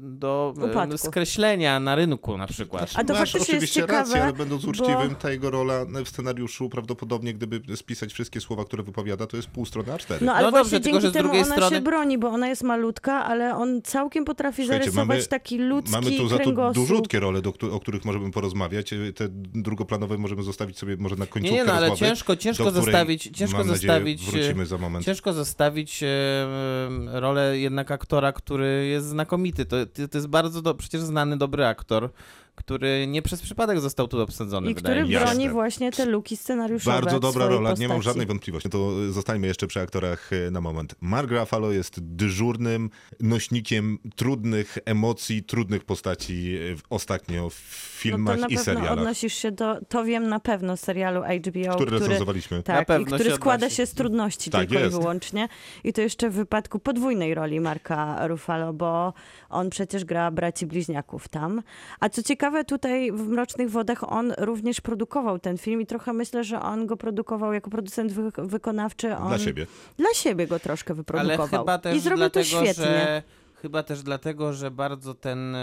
do 0.00 0.54
e, 0.58 0.64
Upadku. 0.64 0.98
skreślenia 0.98 1.80
na 1.80 1.94
rynku 1.94 2.36
na 2.38 2.46
przykład. 2.46 2.92
A 2.94 3.04
to 3.04 3.12
Masz 3.12 3.18
faktycznie 3.18 3.38
jest 3.38 3.48
oczywiście 3.50 3.80
ciekawe, 3.80 3.98
rację, 3.98 4.22
ale 4.22 4.32
będąc 4.32 4.64
bo- 4.64 4.70
uczciwym, 4.70 5.14
ta 5.14 5.30
jego 5.30 5.50
rola 5.50 5.84
w 6.04 6.08
scenariuszu 6.08 6.68
prawdopodobnie, 6.68 7.34
gdyby 7.34 7.76
spisać 7.76 8.12
wszystkie 8.12 8.40
słowa, 8.40 8.64
które 8.64 8.82
wypowiada, 8.82 9.26
to 9.26 9.36
jest 9.36 9.48
pół 9.48 9.66
strony 9.66 9.92
A4. 9.92 10.14
No 10.20 10.32
ale 10.34 10.44
No 10.44 10.50
właśnie 10.50 10.62
dobrze, 10.64 10.80
tylko 10.80 11.00
dzięki 11.00 11.10
z 11.10 11.22
temu 11.22 11.30
ona 11.34 11.44
strony- 11.44 11.76
się 11.76 11.82
broni, 11.82 12.18
bo 12.18 12.28
ona 12.28 12.48
jest 12.48 12.62
malutka, 12.62 13.24
ale 13.24 13.56
on 13.56 13.82
całkiem 13.82 14.24
potrafi 14.24 14.62
Słuchajcie, 14.62 14.84
zarysować 14.84 15.08
mamy- 15.08 15.26
taki 15.26 15.58
ludzki 15.58 15.92
Mamy 15.92 16.10
tu 16.10 16.28
za 16.28 16.38
to 16.38 16.72
dużutkie 16.72 17.20
role, 17.20 17.42
do, 17.42 17.52
o 17.72 17.80
których 17.80 18.04
możemy 18.04 18.30
porozmawiać. 18.30 18.90
Te 19.14 19.28
drugoplanowe 19.54 20.18
możemy 20.18 20.42
zostawić 20.42 20.78
sobie 20.78 20.96
może 20.96 21.16
na 21.16 21.26
końcówkę 21.26 21.50
Nie, 21.56 21.60
nie, 21.60 21.64
no 21.64 21.72
ale 21.72 21.88
rozmowy, 21.88 22.10
ciężko, 22.10 22.36
ciężko 22.36 22.70
zostawić, 22.70 23.22
ciężko 23.34 23.58
mam 23.58 23.66
nadzieję, 23.66 23.92
zostawić, 23.92 24.24
wrócimy 24.30 24.66
za 24.66 24.78
moment. 24.78 25.04
ciężko 25.04 25.32
zostawić 25.32 26.02
e, 26.02 26.06
e, 26.06 27.20
rolę 27.20 27.58
jednak 27.58 27.90
aktora, 27.90 28.32
który 28.32 28.86
jest 28.86 29.06
znakomity. 29.06 29.45
To, 29.52 29.76
to 30.10 30.18
jest 30.18 30.26
bardzo, 30.26 30.62
do, 30.62 30.74
przecież 30.74 31.00
znany, 31.00 31.36
dobry 31.36 31.66
aktor, 31.66 32.10
który 32.56 33.06
nie 33.06 33.22
przez 33.22 33.42
przypadek 33.42 33.80
został 33.80 34.08
tu 34.08 34.20
obsadzony, 34.20 34.70
I 34.70 34.74
który 34.74 34.94
mi 35.04 35.08
broni 35.10 35.42
Jasne. 35.44 35.50
właśnie 35.50 35.92
te 35.92 36.06
luki 36.06 36.36
scenariuszowe. 36.36 37.00
Bardzo 37.00 37.20
dobra 37.20 37.46
rola, 37.46 37.72
nie 37.78 37.88
mam 37.88 37.96
postaci. 37.96 38.04
żadnej 38.04 38.26
wątpliwości. 38.26 38.68
No 38.72 38.78
to 38.78 39.12
zostańmy 39.12 39.46
jeszcze 39.46 39.66
przy 39.66 39.80
aktorach 39.80 40.30
e, 40.32 40.50
na 40.50 40.60
moment. 40.60 40.94
Mark 41.00 41.30
Ruffalo 41.30 41.72
jest 41.72 42.00
dyżurnym 42.00 42.90
nośnikiem 43.20 43.98
trudnych 44.16 44.78
emocji, 44.84 45.42
trudnych 45.44 45.84
postaci 45.84 46.56
e, 46.72 46.76
w- 46.76 46.82
ostatnio 46.90 47.50
w 47.50 47.96
No 47.96 48.00
filmach 48.10 48.34
to 48.34 48.40
na 48.40 48.46
i 48.46 48.50
pewno 48.50 48.64
serialach, 48.64 48.92
odnosisz 48.98 49.34
się 49.34 49.52
do, 49.52 49.80
to 49.88 50.04
wiem 50.04 50.28
na 50.28 50.40
pewno, 50.40 50.76
serialu 50.76 51.22
HBO, 51.22 51.74
który, 51.74 51.90
recenzowaliśmy. 51.98 52.56
Na 52.56 52.62
tak, 52.62 53.00
i 53.00 53.04
który 53.04 53.24
się 53.24 53.34
składa 53.36 53.56
odnosi. 53.56 53.76
się 53.76 53.86
z 53.86 53.94
trudności 53.94 54.50
Tak 54.50 54.60
tylko 54.68 54.84
jest. 54.84 54.96
i 54.96 54.98
wyłącznie. 54.98 55.48
I 55.84 55.92
to 55.92 56.00
jeszcze 56.00 56.30
w 56.30 56.32
wypadku 56.34 56.78
podwójnej 56.78 57.34
roli 57.34 57.60
Marka 57.60 58.26
Ruffalo, 58.28 58.72
bo 58.72 59.12
on 59.48 59.70
przecież 59.70 60.04
gra 60.04 60.30
braci 60.30 60.66
bliźniaków 60.66 61.28
tam. 61.28 61.62
A 62.00 62.08
co 62.08 62.22
ciekawe, 62.22 62.45
tutaj 62.64 63.12
w 63.12 63.28
Mrocznych 63.28 63.70
Wodach 63.70 64.12
on 64.12 64.32
również 64.38 64.80
produkował 64.80 65.38
ten 65.38 65.58
film 65.58 65.80
i 65.80 65.86
trochę 65.86 66.12
myślę, 66.12 66.44
że 66.44 66.60
on 66.60 66.86
go 66.86 66.96
produkował 66.96 67.52
jako 67.52 67.70
producent 67.70 68.12
wy 68.12 68.30
wykonawczy. 68.38 69.16
On 69.16 69.28
Dla 69.28 69.38
siebie. 69.38 69.66
Dla 69.96 70.14
siebie 70.14 70.46
go 70.46 70.58
troszkę 70.58 70.92
Ale 70.92 70.96
wyprodukował. 70.96 71.46
chyba 71.60 71.78
też 71.78 71.96
I 71.96 72.00
zrobił 72.00 72.16
dlatego, 72.18 72.44
to 72.44 72.50
świetnie. 72.64 72.84
że 72.84 73.22
chyba 73.62 73.82
też 73.82 74.02
dlatego, 74.02 74.52
że 74.52 74.70
bardzo 74.70 75.14
ten, 75.14 75.56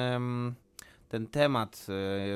ten 1.10 1.28
temat 1.28 1.86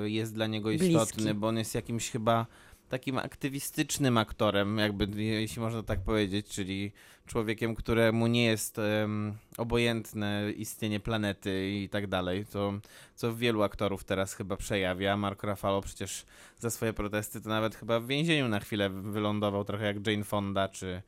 e, 0.03 0.09
jest 0.09 0.33
dla 0.33 0.47
niego 0.47 0.69
Bliski. 0.69 0.87
istotny, 0.93 1.33
bo 1.33 1.47
on 1.47 1.57
jest 1.57 1.75
jakimś 1.75 2.09
chyba 2.11 2.45
takim 2.89 3.17
aktywistycznym 3.17 4.17
aktorem, 4.17 4.77
jakby 4.77 5.23
jeśli 5.23 5.61
można 5.61 5.83
tak 5.83 5.99
powiedzieć, 5.99 6.47
czyli 6.47 6.91
człowiekiem, 7.25 7.75
któremu 7.75 8.27
nie 8.27 8.45
jest 8.45 8.79
em, 8.79 9.37
obojętne 9.57 10.51
istnienie 10.57 10.99
planety 10.99 11.69
i 11.69 11.89
tak 11.89 12.07
dalej, 12.07 12.45
co, 12.45 12.73
co 13.15 13.35
wielu 13.35 13.63
aktorów 13.63 14.03
teraz 14.03 14.33
chyba 14.33 14.57
przejawia. 14.57 15.17
Mark 15.17 15.43
Ruffalo 15.43 15.81
przecież 15.81 16.25
za 16.59 16.69
swoje 16.69 16.93
protesty 16.93 17.41
to 17.41 17.49
nawet 17.49 17.75
chyba 17.75 17.99
w 17.99 18.07
więzieniu 18.07 18.47
na 18.47 18.59
chwilę 18.59 18.89
wylądował, 18.89 19.63
trochę 19.63 19.85
jak 19.85 20.07
Jane 20.07 20.23
Fonda, 20.23 20.69
czy, 20.69 21.01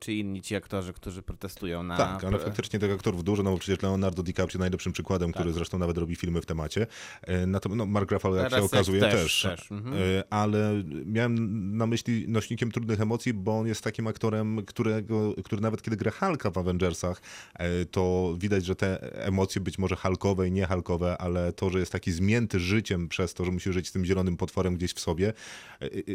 czy 0.00 0.12
inni 0.12 0.42
ci 0.42 0.56
aktorzy, 0.56 0.92
którzy 0.92 1.22
protestują 1.22 1.82
na... 1.82 1.96
Tak, 1.96 2.24
ale 2.24 2.38
faktycznie 2.38 2.78
tych 2.78 2.92
aktorów 2.92 3.24
dużo, 3.24 3.42
no 3.42 3.50
bo 3.50 3.58
przecież 3.58 3.82
Leonardo 3.82 4.22
DiCaprio 4.22 4.58
najlepszym 4.58 4.92
przykładem, 4.92 5.32
który 5.32 5.44
Tak. 5.44 5.54
zresztą 5.54 5.78
nawet 5.78 5.98
robi 5.98 6.16
filmy 6.16 6.40
w 6.40 6.46
temacie. 6.46 6.86
E, 7.22 7.46
Natomiast 7.46 7.78
no, 7.78 7.86
Mark 7.86 8.10
Ruffalo, 8.10 8.36
jak 8.36 8.50
Teraz 8.50 8.60
się 8.60 8.66
okazuje, 8.66 9.00
też, 9.00 9.12
też. 9.12 9.42
też, 9.42 9.72
mhm. 9.72 9.96
E, 9.96 10.24
Ale 10.32 10.82
miałem 11.06 11.76
na 11.76 11.86
myśli 11.86 12.28
nośnikiem 12.28 12.72
trudnych 12.72 13.00
emocji, 13.00 13.34
bo 13.34 13.58
on 13.58 13.66
jest 13.66 13.84
takim 13.84 14.06
aktorem, 14.06 14.64
którego, 14.66 15.34
który 15.44 15.62
nawet 15.62 15.82
kiedy 15.82 15.96
gra 15.96 16.10
Hulka 16.10 16.50
w 16.50 16.58
Avengersach, 16.58 17.22
e, 17.54 17.84
to 17.84 18.34
widać, 18.38 18.64
że 18.64 18.76
te 18.76 19.12
emocje 19.26 19.60
być 19.60 19.78
może 19.78 19.96
Hulkowe 19.96 20.48
i 20.48 20.52
nie 20.52 20.66
Hulkowe, 20.66 21.18
ale 21.18 21.52
to, 21.52 21.70
że 21.70 21.78
jest 21.78 21.92
taki 21.92 22.12
zmięty 22.12 22.60
życiem 22.60 23.08
przez 23.08 23.34
to, 23.34 23.44
że 23.44 23.50
musi 23.50 23.72
żyć 23.72 23.88
z 23.88 23.92
tym 23.92 24.04
zielonym 24.04 24.36
potworem 24.36 24.76
gdzieś 24.76 24.92
w 24.92 25.00
sobie, 25.00 25.32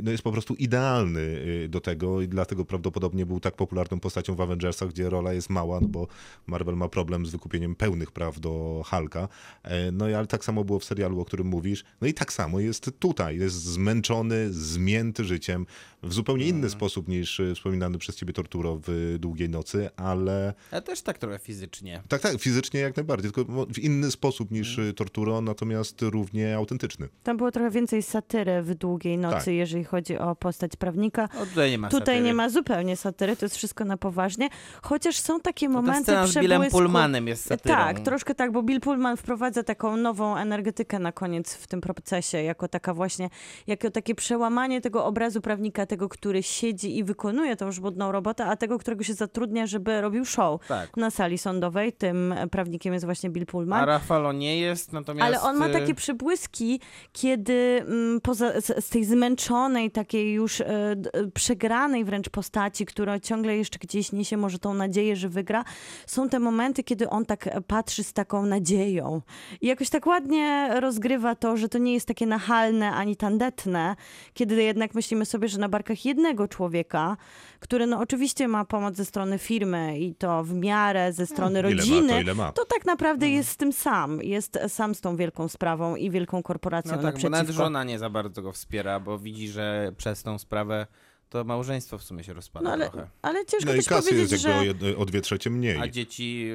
no 0.04 0.12
jest 0.12 0.24
po 0.24 0.32
prostu 0.32 0.56
idealny 0.56 1.42
do 1.70 1.82
tego 1.82 2.22
i 2.22 2.28
dlatego 2.28 2.66
prawdopodobnie 2.66 3.26
był 3.26 3.40
tak 3.40 3.56
popularną 3.68 4.00
postacią 4.00 4.36
w 4.36 4.42
Avengersach, 4.42 4.90
gdzie 4.90 5.10
rola 5.10 5.34
jest 5.34 5.50
mała, 5.50 5.80
no 5.80 5.88
bo 5.88 6.08
Marvel 6.48 6.76
ma 6.76 6.90
problem 6.90 7.26
z 7.26 7.30
wykupieniem 7.30 7.76
pełnych 7.76 8.12
praw 8.12 8.40
do 8.40 8.84
Hulka. 8.90 9.28
E, 9.64 9.92
No 9.92 10.10
i 10.10 10.14
ale 10.14 10.28
tak 10.28 10.46
samo 10.46 10.64
było 10.64 10.80
w 10.80 10.84
serialu, 10.84 11.22
o 11.22 11.26
którym 11.26 11.48
mówisz. 11.48 11.84
No 12.02 12.08
i 12.08 12.14
tak 12.14 12.34
samo 12.34 12.60
jest 12.60 12.92
tutaj. 13.00 13.38
Jest 13.38 13.56
zmęczony, 13.64 14.54
zmięty 14.54 15.24
życiem 15.24 15.66
w 16.04 16.14
zupełnie 16.14 16.44
Mhm. 16.46 16.60
inny 16.60 16.70
sposób 16.70 17.08
niż 17.08 17.40
e, 17.40 17.56
wspominany 17.56 17.98
przez 17.98 18.16
ciebie 18.16 18.34
Torturo 18.34 18.80
w 18.88 19.16
Długiej 19.20 19.50
Nocy, 19.50 19.90
ale 19.96 20.54
Ale 20.72 20.82
też 20.82 21.02
tak 21.02 21.18
trochę 21.18 21.40
fizycznie. 21.40 22.02
tak, 22.08 22.22
tak, 22.22 22.40
fizycznie 22.42 22.80
jak 22.80 22.96
najbardziej, 22.96 23.32
tylko 23.32 23.66
w 23.66 23.80
inny 23.80 24.12
sposób 24.12 24.52
niż 24.52 24.70
Mhm. 24.78 24.96
Torturo, 24.96 25.42
natomiast 25.42 26.02
równie 26.02 26.56
autentyczny. 26.56 27.08
Tam 27.24 27.38
było 27.38 27.52
trochę 27.52 27.72
więcej 27.72 28.04
satyry 28.04 28.62
w 28.62 28.76
Długiej 28.76 29.18
Nocy, 29.18 29.46
Tak. 29.46 29.48
jeżeli 29.54 29.84
chodzi 29.84 30.18
o 30.18 30.36
postać 30.36 30.76
prawnika. 30.76 31.30
O, 31.42 31.46
tutaj 31.46 31.72
nie 31.72 31.78
ma 31.78 31.88
Tutaj 31.90 32.02
satyry. 32.06 32.22
nie 32.22 32.34
ma 32.34 32.50
zupełnie 32.50 32.96
satyry, 32.98 33.36
to 33.36 33.46
jest 33.46 33.57
wszystko 33.58 33.86
na 33.86 33.98
poważnie. 33.98 34.50
Chociaż 34.82 35.20
są 35.20 35.40
takie 35.40 35.68
To 35.68 35.74
ta 35.74 35.82
momenty 35.82 36.04
scena 36.04 36.28
z 36.28 36.36
Billem. 36.38 36.62
Pullmanem 36.72 37.28
jest 37.28 37.46
satyrą. 37.46 37.76
Tak, 37.76 38.00
troszkę 38.00 38.36
tak, 38.36 38.52
bo 38.52 38.64
Bill 38.64 38.80
Pullman 38.80 39.18
wprowadza 39.18 39.64
taką 39.64 39.98
nową 39.98 40.38
energetykę 40.38 41.00
na 41.00 41.12
koniec 41.12 41.54
w 41.54 41.68
tym 41.68 41.82
procesie, 41.82 42.44
jako 42.44 42.68
taka 42.68 42.94
właśnie, 42.94 43.30
jako 43.68 43.92
takie 43.92 44.16
przełamanie 44.16 44.82
tego 44.82 45.06
obrazu 45.06 45.42
prawnika, 45.42 45.86
tego, 45.86 46.10
który 46.10 46.44
siedzi 46.44 46.98
i 46.98 47.04
wykonuje 47.04 47.56
tą 47.56 47.72
żmudną 47.72 48.12
robotę, 48.12 48.46
a 48.46 48.56
tego, 48.56 48.78
którego 48.80 49.04
się 49.04 49.14
zatrudnia, 49.14 49.68
żeby 49.68 50.02
robił 50.02 50.26
show 50.26 50.62
Tak. 50.68 50.98
na 50.98 51.10
sali 51.12 51.38
sądowej. 51.38 51.94
Tym 51.94 52.36
prawnikiem 52.52 52.94
jest 52.94 53.06
właśnie 53.06 53.30
Bill 53.30 53.46
Pullman. 53.46 53.84
A 53.84 53.86
Rafalo 53.86 54.34
nie 54.34 54.60
jest, 54.60 54.94
natomiast... 54.94 55.26
Ale 55.28 55.42
on 55.42 55.58
ma 55.58 55.68
y, 55.68 55.72
takie 55.72 55.96
przybłyski, 55.96 56.80
kiedy 57.14 57.84
mm, 57.88 58.22
poza, 58.22 58.62
z, 58.62 58.86
z 58.86 58.90
tej 58.90 59.06
zmęczonej, 59.06 59.92
takiej 59.92 60.34
już 60.34 60.58
d- 60.96 61.10
e, 61.14 61.28
przegranej 61.32 62.06
wręcz 62.06 62.30
postaci, 62.30 62.86
która 62.86 63.20
ciągle 63.20 63.37
jeszcze 63.46 63.80
gdzieś 63.80 64.12
niesie 64.12 64.38
może 64.38 64.60
tą 64.60 64.74
nadzieję, 64.74 65.16
że 65.16 65.30
wygra, 65.30 65.64
są 66.06 66.30
te 66.30 66.40
momenty, 66.40 66.84
kiedy 66.84 67.10
on 67.10 67.26
tak 67.26 67.48
e, 67.48 67.62
patrzy 67.62 68.04
z 68.04 68.14
taką 68.14 68.46
nadzieją. 68.46 69.22
I 69.62 69.68
jakoś 69.68 69.90
tak 69.90 70.06
ładnie 70.08 70.70
rozgrywa 70.80 71.36
to, 71.36 71.58
że 71.58 71.70
to 71.70 71.78
nie 71.78 71.94
jest 71.94 72.08
takie 72.08 72.26
nachalne 72.26 72.92
ani 72.92 73.16
tandetne, 73.16 73.96
kiedy 74.34 74.64
jednak 74.64 74.94
myślimy 74.96 75.26
sobie, 75.26 75.48
że 75.48 75.60
na 75.60 75.70
barkach 75.70 76.06
jednego 76.06 76.48
człowieka, 76.48 77.18
który 77.60 77.88
no 77.88 78.00
oczywiście 78.00 78.48
ma 78.48 78.66
pomoc 78.66 78.96
ze 78.96 79.06
strony 79.06 79.38
firmy 79.38 80.00
i 80.00 80.16
to 80.16 80.44
w 80.44 80.54
miarę 80.54 81.14
ze 81.14 81.26
strony 81.26 81.60
Ile 81.60 81.70
ma, 81.70 81.76
rodziny, 81.76 82.10
to 82.14 82.20
ile 82.20 82.36
ma. 82.36 82.52
to 82.52 82.66
tak 82.66 82.86
naprawdę 82.86 83.26
No. 83.26 83.32
jest 83.32 83.50
z 83.50 83.58
tym 83.58 83.74
sam. 83.74 84.22
Jest 84.24 84.60
sam 84.68 84.96
z 84.96 85.02
tą 85.02 85.16
wielką 85.16 85.48
sprawą 85.48 85.96
i 85.96 86.10
wielką 86.10 86.44
korporacją 86.44 86.92
No 86.92 86.98
tak, 87.02 87.16
bo 87.16 87.18
nawet 87.22 87.32
naprzeciwko. 87.32 87.64
żona 87.64 87.84
nie 87.84 88.00
za 88.00 88.10
bardzo 88.10 88.42
go 88.42 88.52
wspiera, 88.52 89.00
bo 89.00 89.20
widzi, 89.20 89.50
że 89.50 89.92
przez 89.98 90.24
tą 90.24 90.38
sprawę 90.40 90.88
to 91.30 91.44
małżeństwo 91.44 91.98
w 91.98 92.04
sumie 92.04 92.24
się 92.24 92.34
rozpada 92.34 92.64
No 92.66 92.72
ale, 92.72 92.90
trochę. 92.90 93.08
ale 93.22 93.46
ciężko 93.46 93.66
No 93.66 93.74
i 93.74 93.76
też 93.78 93.86
kasy 93.88 94.10
powiedzieć, 94.10 94.32
jest 94.32 94.46
jakby 94.46 94.86
że... 94.90 94.98
o, 94.98 95.06
dwie 95.06 95.22
trzecie 95.22 95.50
mniej. 95.50 95.78
A 95.78 95.88
dzieci... 95.88 96.48
y, 96.52 96.54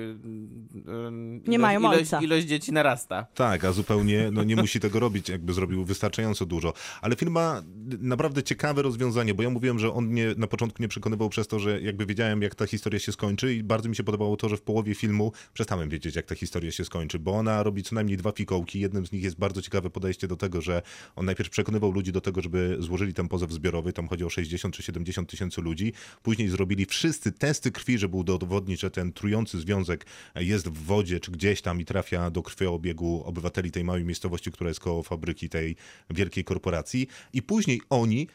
y, 1.47 1.51
Nie 1.51 1.59
mają 1.59 1.81
ilość, 1.81 1.99
ojca. 1.99 2.21
ilość 2.21 2.47
dzieci 2.47 2.73
narasta. 2.73 3.27
Tak, 3.35 3.65
a 3.65 3.73
zupełnie 3.73 4.29
no, 4.33 4.45
nie 4.45 4.57
musi 4.57 4.81
tego 4.81 5.01
robić, 5.01 5.29
jakby 5.29 5.53
zrobił 5.53 5.85
wystarczająco 5.85 6.47
dużo. 6.47 6.73
Ale 7.03 7.17
film 7.17 7.33
ma 7.33 7.63
naprawdę 8.01 8.43
ciekawe 8.43 8.83
rozwiązanie, 8.83 9.35
bo 9.35 9.43
ja 9.43 9.51
mówiłem, 9.51 9.79
że 9.79 9.93
on 9.95 10.07
mnie 10.07 10.35
na 10.37 10.47
początku 10.47 10.83
nie 10.83 10.89
przekonywał 10.89 11.29
przez 11.29 11.47
to, 11.49 11.59
że 11.59 11.81
jakby 11.81 12.07
wiedziałem, 12.07 12.43
jak 12.43 12.55
ta 12.55 12.67
historia 12.67 13.01
się 13.01 13.13
skończy 13.13 13.55
i 13.55 13.63
bardzo 13.63 13.89
mi 13.89 13.97
się 13.97 14.05
podobało 14.05 14.37
to, 14.37 14.49
że 14.49 14.57
w 14.57 14.63
połowie 14.63 14.95
filmu 14.95 15.33
przestałem 15.55 15.89
wiedzieć, 15.89 16.17
jak 16.17 16.27
ta 16.27 16.35
historia 16.35 16.71
się 16.71 16.85
skończy, 16.85 17.19
bo 17.19 17.33
ona 17.33 17.63
robi 17.63 17.83
co 17.83 17.95
najmniej 17.95 18.17
dwa 18.17 18.33
fikołki. 18.33 18.81
Jednym 18.81 19.07
z 19.07 19.13
nich 19.13 19.23
jest 19.23 19.39
bardzo 19.39 19.63
ciekawe 19.63 19.91
podejście 19.91 20.29
do 20.29 20.37
tego, 20.37 20.61
że 20.61 20.83
on 21.17 21.27
najpierw 21.27 21.51
przekonywał 21.51 21.93
ludzi 21.93 22.13
do 22.13 22.21
tego, 22.21 22.41
żeby 22.43 22.77
złożyli 22.81 23.15
ten 23.15 23.29
pozew 23.29 23.53
zbiorowy, 23.53 23.93
tam 23.93 24.09
chodzi 24.09 24.25
o 24.25 24.31
60 24.31 24.62
60 24.63 24.75
czy 24.75 24.83
70 24.83 25.31
tysięcy 25.31 25.61
ludzi. 25.61 25.93
Później 26.23 26.49
zrobili 26.49 26.87
wszyscy 26.87 27.33
testy 27.33 27.73
krwi, 27.73 27.99
żeby 27.99 28.17
udowodnić, 28.17 28.81
że 28.81 28.91
ten 28.91 29.13
trujący 29.13 29.61
związek 29.61 30.07
jest 30.35 30.69
w 30.69 30.85
wodzie 30.85 31.21
czy 31.21 31.31
gdzieś 31.31 31.63
tam 31.63 31.81
i 31.81 31.85
trafia 31.85 32.31
do 32.31 32.43
krwiobiegu 32.43 33.23
obywateli 33.25 33.71
tej 33.71 33.85
małej 33.85 34.05
miejscowości, 34.05 34.53
która 34.53 34.69
jest 34.69 34.81
koło 34.81 35.03
fabryki 35.03 35.49
tej 35.49 35.77
wielkiej 36.11 36.45
korporacji. 36.45 37.07
I 37.33 37.43
później 37.43 37.81
oni 37.91 38.29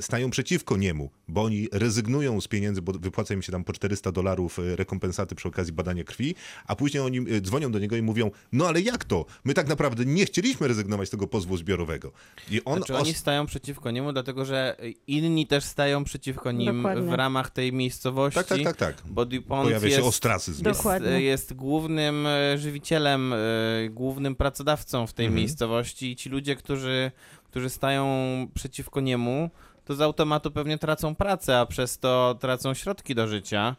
stają 0.00 0.30
przeciwko 0.30 0.76
niemu, 0.76 1.10
bo 1.28 1.42
oni 1.42 1.68
rezygnują 1.72 2.40
z 2.40 2.48
pieniędzy, 2.48 2.82
bo 2.82 2.92
wypłaca 2.92 3.34
im 3.34 3.42
się 3.42 3.52
tam 3.52 3.64
po 3.64 3.72
400 3.72 4.12
dolarów 4.12 4.58
e, 4.58 4.76
rekompensaty 4.76 5.34
przy 5.34 5.48
okazji 5.48 5.72
badania 5.72 6.04
krwi, 6.04 6.34
a 6.66 6.76
później 6.76 7.02
oni 7.02 7.18
e, 7.18 7.40
dzwonią 7.40 7.72
do 7.72 7.78
niego 7.78 7.96
i 7.96 8.02
mówią, 8.02 8.30
no 8.52 8.66
ale 8.68 8.80
jak 8.80 9.04
to? 9.04 9.24
My 9.44 9.54
tak 9.54 9.68
naprawdę 9.68 10.04
nie 10.04 10.24
chcieliśmy 10.26 10.68
rezygnować 10.68 11.08
z 11.08 11.10
tego 11.10 11.26
pozwu 11.26 11.56
zbiorowego. 11.56 12.12
I 12.50 12.64
on 12.64 12.76
Znaczy 12.76 12.96
oni 12.96 13.10
os- 13.10 13.16
stają 13.16 13.46
przeciwko 13.46 13.90
niemu, 13.90 14.12
dlatego 14.12 14.44
że 14.44 14.76
inni 15.06 15.46
też 15.46 15.64
stają 15.64 16.04
przeciwko 16.04 16.52
nim 16.52 16.76
Dokładnie. 16.76 17.02
w 17.10 17.12
ramach 17.14 17.50
tej 17.50 17.72
miejscowości. 17.72 18.34
Tak, 18.34 18.46
tak, 18.46 18.62
tak, 18.62 18.76
tak. 18.76 19.02
Bo 19.06 19.24
DuPont 19.26 19.64
Pojawia 19.64 19.88
się 19.88 19.94
jest, 19.94 20.08
ostracyzm. 20.08 20.62
Do- 20.62 20.70
jest, 20.70 20.80
Dokładnie. 20.80 21.20
jest 21.20 21.54
głównym 21.54 22.26
e, 22.26 22.58
żywicielem, 22.58 23.32
e, 23.32 23.36
głównym 23.90 24.34
pracodawcą 24.36 25.06
w 25.06 25.12
tej 25.12 25.26
Mhm. 25.26 25.40
miejscowości 25.40 26.10
i 26.10 26.16
ci 26.16 26.28
ludzie, 26.28 26.56
którzy, 26.56 27.10
którzy 27.50 27.70
stają 27.70 28.06
przeciwko 28.54 29.00
niemu, 29.00 29.50
to 29.84 29.94
z 29.94 30.00
automatu 30.00 30.50
pewnie 30.50 30.78
tracą 30.78 31.14
pracę, 31.14 31.58
a 31.58 31.66
przez 31.66 31.98
to 31.98 32.36
tracą 32.40 32.74
środki 32.74 33.14
do 33.14 33.28
życia. 33.28 33.76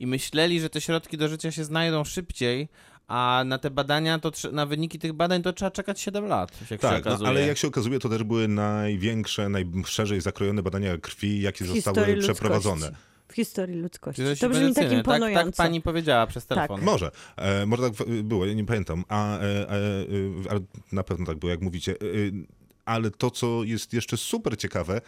I 0.00 0.06
myśleli, 0.06 0.60
że 0.60 0.70
te 0.70 0.80
środki 0.80 1.18
do 1.18 1.28
życia 1.28 1.50
się 1.52 1.64
znajdą 1.64 2.04
szybciej, 2.04 2.68
a 3.08 3.42
na 3.46 3.58
te 3.58 3.70
badania, 3.70 4.18
to, 4.18 4.30
na 4.52 4.66
wyniki 4.66 4.98
tych 4.98 5.12
badań 5.12 5.42
to 5.42 5.52
trzeba 5.52 5.70
czekać 5.70 6.00
7 6.00 6.26
lat, 6.26 6.50
jak 6.60 6.68
się 6.68 6.78
Tak, 6.78 7.04
no, 7.04 7.10
okazuje. 7.10 7.28
ale 7.30 7.46
jak 7.46 7.58
się 7.58 7.68
okazuje, 7.68 7.98
to 7.98 8.08
też 8.08 8.22
były 8.24 8.48
największe, 8.48 9.48
najszerzej 9.48 10.20
zakrojone 10.20 10.62
badania 10.62 10.98
krwi, 10.98 11.40
jakie 11.40 11.64
W 11.64 11.68
zostały 11.68 12.16
przeprowadzone. 12.16 12.86
ludzkości. 12.86 13.10
W 13.28 13.34
historii 13.34 13.76
ludzkości. 13.76 14.22
Się 14.22 14.36
To 14.36 14.48
brzmi 14.48 14.74
tak 14.74 14.92
imponująco. 14.92 15.34
Tak, 15.44 15.56
tak 15.56 15.66
pani 15.66 15.80
powiedziała 15.80 16.26
przez 16.26 16.46
Tak. 16.46 16.56
telefon. 16.58 16.80
Może, 16.82 17.10
e, 17.36 17.66
może 17.66 17.82
tak 17.90 18.06
było, 18.22 18.46
ja 18.46 18.54
nie 18.54 18.64
pamiętam, 18.64 19.04
a, 19.08 19.38
e, 19.38 19.42
e, 19.42 19.70
e, 19.70 20.50
ale 20.50 20.60
na 20.92 21.02
pewno 21.02 21.26
tak 21.26 21.38
było, 21.38 21.50
jak 21.50 21.60
mówicie. 21.60 21.94
Ale 22.90 23.10
to, 23.10 23.30
co 23.30 23.64
jest 23.64 23.92
jeszcze 23.92 24.16
super 24.16 24.58
ciekawe, 24.58 25.00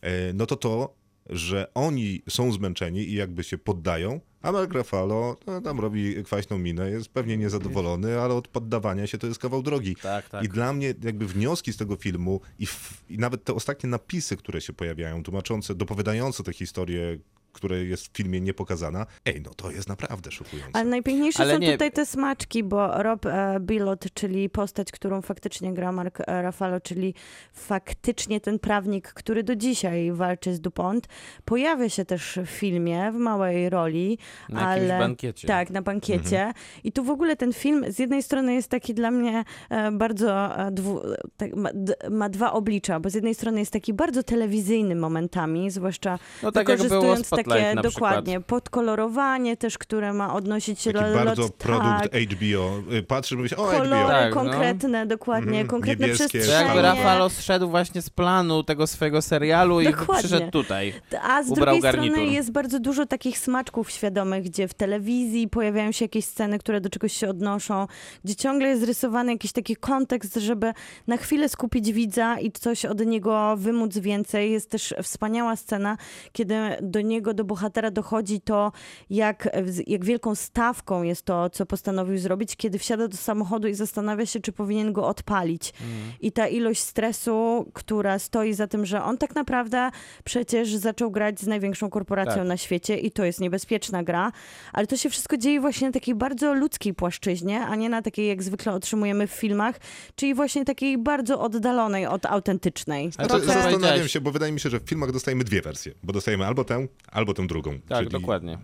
e, 0.00 0.32
no 0.32 0.46
to 0.46 0.56
to, 0.56 0.94
że 1.26 1.70
oni 1.74 2.22
są 2.28 2.52
zmęczeni 2.52 3.00
i 3.00 3.14
jakby 3.14 3.44
się 3.44 3.58
poddają, 3.58 4.20
a 4.42 4.52
Mark 4.52 4.74
Ruffalo 4.74 5.36
no, 5.46 5.60
tam 5.60 5.80
robi 5.80 6.24
kwaśną 6.24 6.58
minę, 6.58 6.90
jest 6.90 7.08
pewnie 7.08 7.36
niezadowolony, 7.36 8.20
ale 8.20 8.34
od 8.34 8.48
poddawania 8.48 9.06
się 9.06 9.18
to 9.18 9.26
jest 9.26 9.40
kawał 9.40 9.62
drogi. 9.62 9.96
Tak, 9.96 10.28
tak. 10.28 10.44
I 10.44 10.48
dla 10.48 10.72
mnie 10.72 10.94
jakby 11.02 11.26
wnioski 11.26 11.72
z 11.72 11.76
tego 11.76 11.96
filmu 11.96 12.40
i, 12.58 12.66
i 13.10 13.18
nawet 13.18 13.44
te 13.44 13.54
ostatnie 13.54 13.90
napisy, 13.90 14.36
które 14.36 14.60
się 14.60 14.72
pojawiają, 14.72 15.22
tłumaczące, 15.22 15.74
dopowiadające 15.74 16.42
tę 16.42 16.52
historię, 16.52 17.18
która 17.52 17.76
jest 17.76 18.06
w 18.06 18.16
filmie 18.16 18.40
niepokazana, 18.40 19.06
ej, 19.24 19.42
no 19.44 19.54
to 19.54 19.70
jest 19.70 19.88
naprawdę 19.88 20.30
szokujące. 20.30 20.70
Ale 20.72 20.84
najpiękniejsze 20.84 21.42
Ale 21.42 21.54
są 21.54 21.60
nie- 21.60 21.72
tutaj 21.72 21.92
te 21.92 22.06
smaczki, 22.06 22.64
bo 22.64 23.02
Rob 23.02 23.26
e, 23.26 23.60
Billot, 23.60 24.04
czyli 24.14 24.50
postać, 24.50 24.92
którą 24.92 25.22
faktycznie 25.22 25.74
gra 25.74 25.92
Mark 25.92 26.20
e, 26.20 26.42
Ruffalo, 26.42 26.80
czyli 26.80 27.14
faktycznie 27.52 28.40
ten 28.40 28.58
prawnik, 28.58 29.12
który 29.12 29.42
do 29.42 29.56
dzisiaj 29.56 30.12
walczy 30.12 30.54
z 30.54 30.60
DuPont, 30.60 31.06
pojawia 31.44 31.88
się 31.88 32.04
też 32.04 32.38
w 32.46 32.50
filmie 32.50 33.12
w 33.12 33.16
małej 33.16 33.70
roli. 33.70 34.18
Na 34.48 34.68
ale, 34.68 34.82
jakimś 34.82 35.00
bankiecie. 35.00 35.48
Tak, 35.48 35.70
na 35.70 35.82
bankiecie. 35.82 36.52
I 36.84 36.92
tu 36.92 37.04
w 37.04 37.10
ogóle 37.10 37.36
ten 37.36 37.52
film 37.52 37.84
z 37.88 37.98
jednej 37.98 38.22
strony 38.22 38.54
jest 38.54 38.68
taki 38.68 38.94
dla 38.94 39.10
mnie 39.10 39.44
e, 39.70 39.92
bardzo, 39.92 40.58
e, 40.66 40.70
dwu, 40.72 41.00
tak, 41.36 41.56
ma, 41.56 41.70
d, 41.74 41.94
ma 42.10 42.28
dwa 42.28 42.52
oblicza, 42.52 43.00
bo 43.00 43.10
z 43.10 43.14
jednej 43.14 43.34
strony 43.34 43.60
jest 43.60 43.72
taki 43.72 43.94
bardzo 43.94 44.22
telewizyjny 44.22 44.94
momentami, 44.94 45.70
zwłaszcza 45.70 46.18
No 46.42 46.52
tak 46.52 46.68
jak 46.68 46.78
było 46.78 46.88
wykorzystując 46.88 47.30
takie 47.44 47.74
na 47.74 47.82
dokładnie 47.82 48.40
podkolorowanie 48.40 49.56
też, 49.56 49.78
które 49.78 50.12
ma 50.12 50.34
odnosić 50.34 50.80
się 50.80 50.92
Taki 50.92 51.04
do 51.04 51.14
bardzo 51.14 51.42
lot, 51.42 51.52
produkt 51.54 52.02
tak, 52.02 52.12
HBO. 52.22 52.94
Y, 52.96 53.02
Patrzy, 53.02 53.36
mówi 53.36 53.48
się, 53.48 53.56
o 53.56 53.64
kolory 53.66 53.88
HBO. 53.88 54.08
Tak, 54.08 54.34
no. 54.34 54.40
konkretne, 54.40 55.06
dokładnie, 55.06 55.48
Mhm, 55.60 55.66
konkretne 55.66 56.06
niebieskie, 56.06 56.24
To 56.24 56.30
przestrzenie. 56.44 56.64
jakby. 56.66 56.82
Rafalo 56.82 57.30
zszedł 57.30 57.68
właśnie 57.68 58.02
z 58.02 58.10
planu 58.10 58.62
tego 58.62 58.86
swojego 58.86 59.22
serialu 59.22 59.80
i 59.80 59.84
Dokładnie. 59.84 60.14
przyszedł 60.18 60.50
tutaj. 60.50 60.94
A 61.22 61.42
z 61.42 61.50
Ubrał 61.50 61.64
drugiej 61.66 61.82
garnitur. 61.82 62.16
strony 62.16 62.32
jest 62.32 62.50
bardzo 62.52 62.80
dużo 62.80 63.06
takich 63.06 63.38
smaczków 63.38 63.90
świadomych, 63.90 64.44
gdzie 64.44 64.68
w 64.68 64.74
telewizji 64.74 65.48
pojawiają 65.48 65.92
się 65.92 66.04
jakieś 66.04 66.24
sceny, 66.24 66.58
które 66.58 66.80
do 66.80 66.88
czegoś 66.90 67.12
się 67.12 67.28
odnoszą, 67.28 67.86
gdzie 68.24 68.34
ciągle 68.34 68.68
jest 68.68 68.84
rysowany 68.84 69.32
jakiś 69.32 69.52
taki 69.52 69.76
kontekst, 69.76 70.34
żeby 70.36 70.72
na 71.06 71.16
chwilę 71.16 71.48
skupić 71.48 71.92
widza 71.92 72.38
i 72.38 72.52
coś 72.52 72.84
od 72.84 73.06
niego 73.06 73.54
wymóc 73.56 73.98
więcej. 73.98 74.52
Jest 74.52 74.70
też 74.70 74.94
wspaniała 75.02 75.56
scena, 75.56 75.96
kiedy 76.32 76.54
do 76.82 77.00
niego, 77.00 77.27
do 77.34 77.44
bohatera 77.44 77.90
dochodzi 77.90 78.40
to, 78.40 78.72
jak, 79.10 79.48
jak 79.86 80.04
wielką 80.04 80.34
stawką 80.34 81.02
jest 81.02 81.22
to, 81.22 81.50
co 81.50 81.66
postanowił 81.66 82.18
zrobić, 82.18 82.56
kiedy 82.56 82.78
wsiada 82.78 83.08
do 83.08 83.16
samochodu 83.16 83.68
i 83.68 83.74
zastanawia 83.74 84.26
się, 84.26 84.40
czy 84.40 84.52
powinien 84.52 84.92
go 84.92 85.06
odpalić. 85.08 85.72
I 86.20 86.32
ta 86.32 86.48
ilość 86.48 86.80
stresu, 86.80 87.66
która 87.74 88.18
stoi 88.18 88.54
za 88.54 88.66
tym, 88.66 88.86
że 88.86 89.02
on 89.04 89.18
tak 89.18 89.34
naprawdę 89.34 89.90
przecież 90.24 90.74
zaczął 90.76 91.10
grać 91.10 91.40
z 91.40 91.46
największą 91.46 91.90
korporacją 91.90 92.34
Tak. 92.36 92.46
na 92.46 92.56
świecie 92.56 92.96
i 92.98 93.10
to 93.10 93.24
jest 93.24 93.40
niebezpieczna 93.40 94.02
gra, 94.02 94.32
ale 94.72 94.86
to 94.86 94.96
się 94.96 95.10
wszystko 95.10 95.36
dzieje 95.36 95.60
właśnie 95.60 95.86
na 95.88 95.92
takiej 95.92 96.14
bardzo 96.14 96.54
ludzkiej 96.54 96.94
płaszczyźnie, 96.94 97.60
a 97.60 97.76
nie 97.76 97.88
na 97.88 98.02
takiej, 98.02 98.28
jak 98.28 98.42
zwykle 98.42 98.72
otrzymujemy 98.72 99.26
w 99.26 99.30
filmach, 99.30 99.80
czyli 100.16 100.34
właśnie 100.34 100.64
takiej 100.64 100.98
bardzo 100.98 101.40
oddalonej 101.40 102.06
od 102.06 102.26
autentycznej. 102.26 103.10
Ale 103.18 103.28
to, 103.28 103.40
co 103.40 103.46
zastanawiam 103.46 104.08
się, 104.08 104.20
bo 104.20 104.30
wydaje 104.32 104.52
mi 104.52 104.60
się, 104.60 104.70
że 104.70 104.80
w 104.80 104.88
filmach 104.88 105.12
dostajemy 105.12 105.44
dwie 105.44 105.62
wersje, 105.62 105.92
bo 106.02 106.12
dostajemy 106.12 106.46
albo 106.46 106.64
tę, 106.64 106.86
albo 107.18 107.34
tę 107.34 107.46
drugą. 107.46 107.78
Tak, 107.88 107.98
Czyli- 107.98 108.10
dokładnie. 108.10 108.58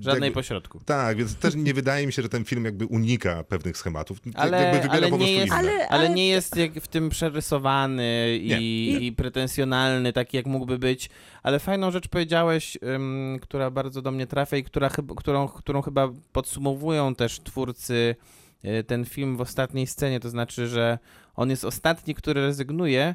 Żadnej 0.00 0.14
jakby- 0.28 0.30
pośrodku. 0.34 0.80
Tak, 0.84 1.16
więc 1.16 1.36
też 1.36 1.54
nie 1.54 1.74
wydaje 1.74 2.06
mi 2.06 2.12
się, 2.12 2.22
że 2.22 2.28
ten 2.28 2.44
film 2.44 2.64
jakby 2.64 2.86
unika 2.86 3.44
pewnych 3.44 3.76
schematów. 3.76 4.18
Ale- 4.34 4.90
ale 4.90 5.10
nie 5.10 5.32
jest-. 5.32 5.52
Ale- 5.52 5.88
Ale 5.88 6.08
nie 6.08 6.28
jest 6.28 6.56
jak 6.56 6.72
w 6.74 6.88
tym 6.88 7.08
przerysowany 7.08 8.38
i, 8.42 8.48
Nie. 8.48 8.60
i 9.06 9.12
pretensjonalny, 9.12 10.12
taki 10.12 10.36
jak 10.36 10.46
mógłby 10.46 10.78
być. 10.78 11.10
Ale 11.42 11.58
fajną 11.58 11.90
rzecz 11.90 12.08
powiedziałeś, 12.08 12.78
ym, 12.94 13.38
która 13.42 13.70
bardzo 13.70 14.02
do 14.02 14.10
mnie 14.10 14.26
trafia 14.26 14.56
i 14.56 14.64
która, 14.64 14.90
którą, 15.16 15.48
którą 15.48 15.82
chyba 15.82 16.08
podsumowują 16.32 17.14
też 17.14 17.40
twórcy 17.40 18.16
y, 18.64 18.84
ten 18.84 19.04
film 19.04 19.36
w 19.36 19.40
ostatniej 19.40 19.86
scenie. 19.86 20.20
To 20.20 20.28
znaczy, 20.30 20.66
że 20.68 20.98
on 21.36 21.50
jest 21.50 21.64
ostatni, 21.64 22.14
który 22.14 22.40
rezygnuje, 22.40 23.14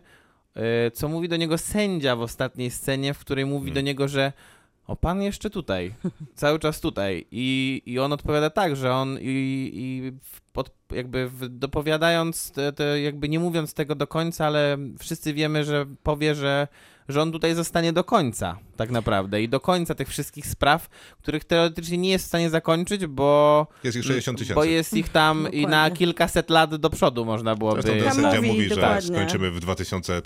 y, 0.88 0.92
co 0.92 1.08
mówi 1.08 1.30
do 1.30 1.38
niego 1.38 1.58
sędzia 1.58 2.16
w 2.16 2.22
ostatniej 2.22 2.72
scenie, 2.72 3.14
w 3.14 3.20
której 3.20 3.46
mówi 3.46 3.66
Hmm. 3.66 3.74
do 3.76 3.82
niego, 3.82 4.08
że 4.08 4.34
o, 4.92 4.96
pan 4.96 5.22
jeszcze 5.22 5.50
tutaj, 5.50 5.94
cały 6.36 6.60
czas 6.60 6.80
tutaj. 6.82 7.26
I, 7.32 7.82
i 7.86 8.00
on 8.00 8.14
odpowiada 8.14 8.50
tak, 8.50 8.76
że 8.76 8.94
on 8.94 9.18
i, 9.22 9.72
i 9.74 10.12
pod, 10.54 10.72
jakby 10.92 11.30
dopowiadając, 11.50 12.52
te, 12.52 12.74
te, 12.74 13.02
jakby 13.02 13.30
nie 13.30 13.40
mówiąc 13.40 13.74
tego 13.74 13.96
do 13.96 14.08
końca, 14.08 14.46
ale 14.46 14.78
wszyscy 15.00 15.34
wiemy, 15.34 15.64
że 15.64 15.86
powie, 16.04 16.36
że, 16.36 16.68
że 17.10 17.22
on 17.22 17.32
tutaj 17.32 17.56
zostanie 17.56 17.94
do 17.94 18.04
końca, 18.04 18.58
tak 18.78 18.92
naprawdę. 18.92 19.42
I 19.42 19.50
do 19.50 19.60
końca 19.60 19.96
tych 19.96 20.08
wszystkich 20.08 20.48
spraw, 20.48 20.88
których 21.22 21.44
teoretycznie 21.46 21.98
nie 21.98 22.10
jest 22.10 22.26
w 22.26 22.28
stanie 22.28 22.50
zakończyć, 22.50 23.08
bo, 23.08 23.68
Jest 23.84 23.98
ich 23.98 24.04
60 24.04 24.38
tysięcy. 24.38 24.56
bo 24.56 24.64
jest 24.64 24.94
ich 24.94 25.10
tam 25.10 25.48
i 25.52 25.62
na 25.62 25.70
Dokładnie. 25.70 25.98
kilkaset 25.98 26.50
lat 26.50 26.76
do 26.76 26.90
przodu 26.90 27.26
można 27.26 27.56
byłoby. 27.56 27.82
Zresztą 27.82 28.04
ten 28.04 28.14
sędzia 28.14 28.36
mówi, 28.36 28.48
mówi, 28.48 28.70
że 28.70 28.76
dokładnie. 28.76 29.02
skończymy 29.16 29.52
w 29.52 29.60
2800 29.60 30.26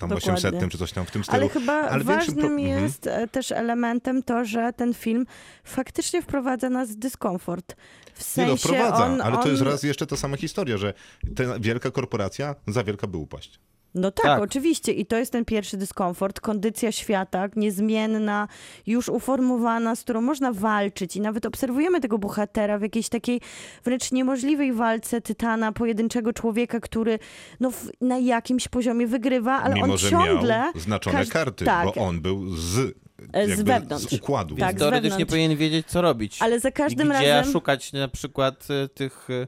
Dokładnie. 0.50 0.68
czy 0.68 0.78
coś 0.78 0.92
tam 0.92 1.06
w 1.06 1.10
tym 1.10 1.24
stylu. 1.24 1.36
Ale 1.38 1.48
chyba 1.48 1.72
Ale 1.72 2.04
ważnym 2.04 2.36
pro- 2.36 2.48
mhm. 2.48 2.82
jest 2.84 3.06
e, 3.06 3.28
też 3.28 3.52
elementem 3.52 4.22
to, 4.22 4.44
że 4.44 4.72
ten 4.72 4.94
film 4.94 5.26
faktycznie 5.64 6.22
wprowadza 6.22 6.70
nas 6.70 6.90
w 6.90 6.94
dyskomfort. 6.96 7.76
W 8.14 8.18
Nie 8.18 8.24
sensie 8.24 8.50
no, 8.50 8.56
wprowadza, 8.56 9.04
on, 9.04 9.20
ale 9.20 9.36
to 9.36 9.42
on... 9.42 9.50
jest 9.50 9.62
raz 9.62 9.82
jeszcze 9.82 10.06
ta 10.06 10.16
sama 10.16 10.36
historia, 10.36 10.76
że 10.76 10.94
ta 11.36 11.58
wielka 11.60 11.90
korporacja 11.90 12.54
za 12.66 12.84
wielka 12.84 13.06
by 13.06 13.16
upaść. 13.16 13.60
No 13.94 14.10
tak, 14.10 14.24
Tak. 14.24 14.42
oczywiście. 14.42 14.92
I 14.92 15.06
to 15.06 15.16
jest 15.16 15.32
ten 15.32 15.44
pierwszy 15.44 15.76
dyskomfort, 15.76 16.40
kondycja 16.40 16.92
świata, 16.92 17.48
niezmienna, 17.56 18.48
już 18.86 19.08
uformowana, 19.08 19.96
z 19.96 20.00
którą 20.00 20.20
można 20.20 20.52
walczyć. 20.52 21.16
I 21.16 21.20
nawet 21.20 21.46
obserwujemy 21.46 22.00
tego 22.00 22.18
bohatera 22.18 22.78
w 22.78 22.82
jakiejś 22.82 23.08
takiej 23.08 23.40
wręcz 23.84 24.12
niemożliwej 24.12 24.72
walce 24.72 25.20
tytana, 25.20 25.72
pojedynczego 25.72 26.32
człowieka, 26.32 26.80
który 26.80 27.18
no, 27.60 27.70
w, 27.70 27.90
na 28.00 28.18
jakimś 28.18 28.68
poziomie 28.68 29.06
wygrywa, 29.06 29.62
ale 29.62 29.74
Mimo, 29.74 29.92
on 29.92 29.98
że 29.98 30.10
ciągle... 30.10 30.58
miał 30.58 30.72
znaczone 30.80 31.26
karty, 31.26 31.64
tak. 31.64 31.84
bo 31.86 31.94
on 31.94 32.20
był 32.20 32.56
z, 32.56 32.96
E, 33.32 33.56
z 33.56 33.62
wewnątrz. 33.62 34.06
z 34.08 34.12
układu. 34.12 34.54
Więc 34.54 34.68
Tak, 34.68 34.76
z 34.76 34.78
teoretycznie 34.78 35.26
powinien 35.26 35.56
wiedzieć, 35.56 35.86
co 35.86 36.00
robić. 36.00 36.42
Ale 36.42 36.60
za 36.60 36.70
każdym 36.70 37.08
gdzie 37.08 37.32
razem... 37.32 37.52
szukać 37.52 37.92
na 37.92 38.08
przykład 38.08 38.66
y, 38.84 38.88
tych, 38.88 39.30
y, 39.30 39.46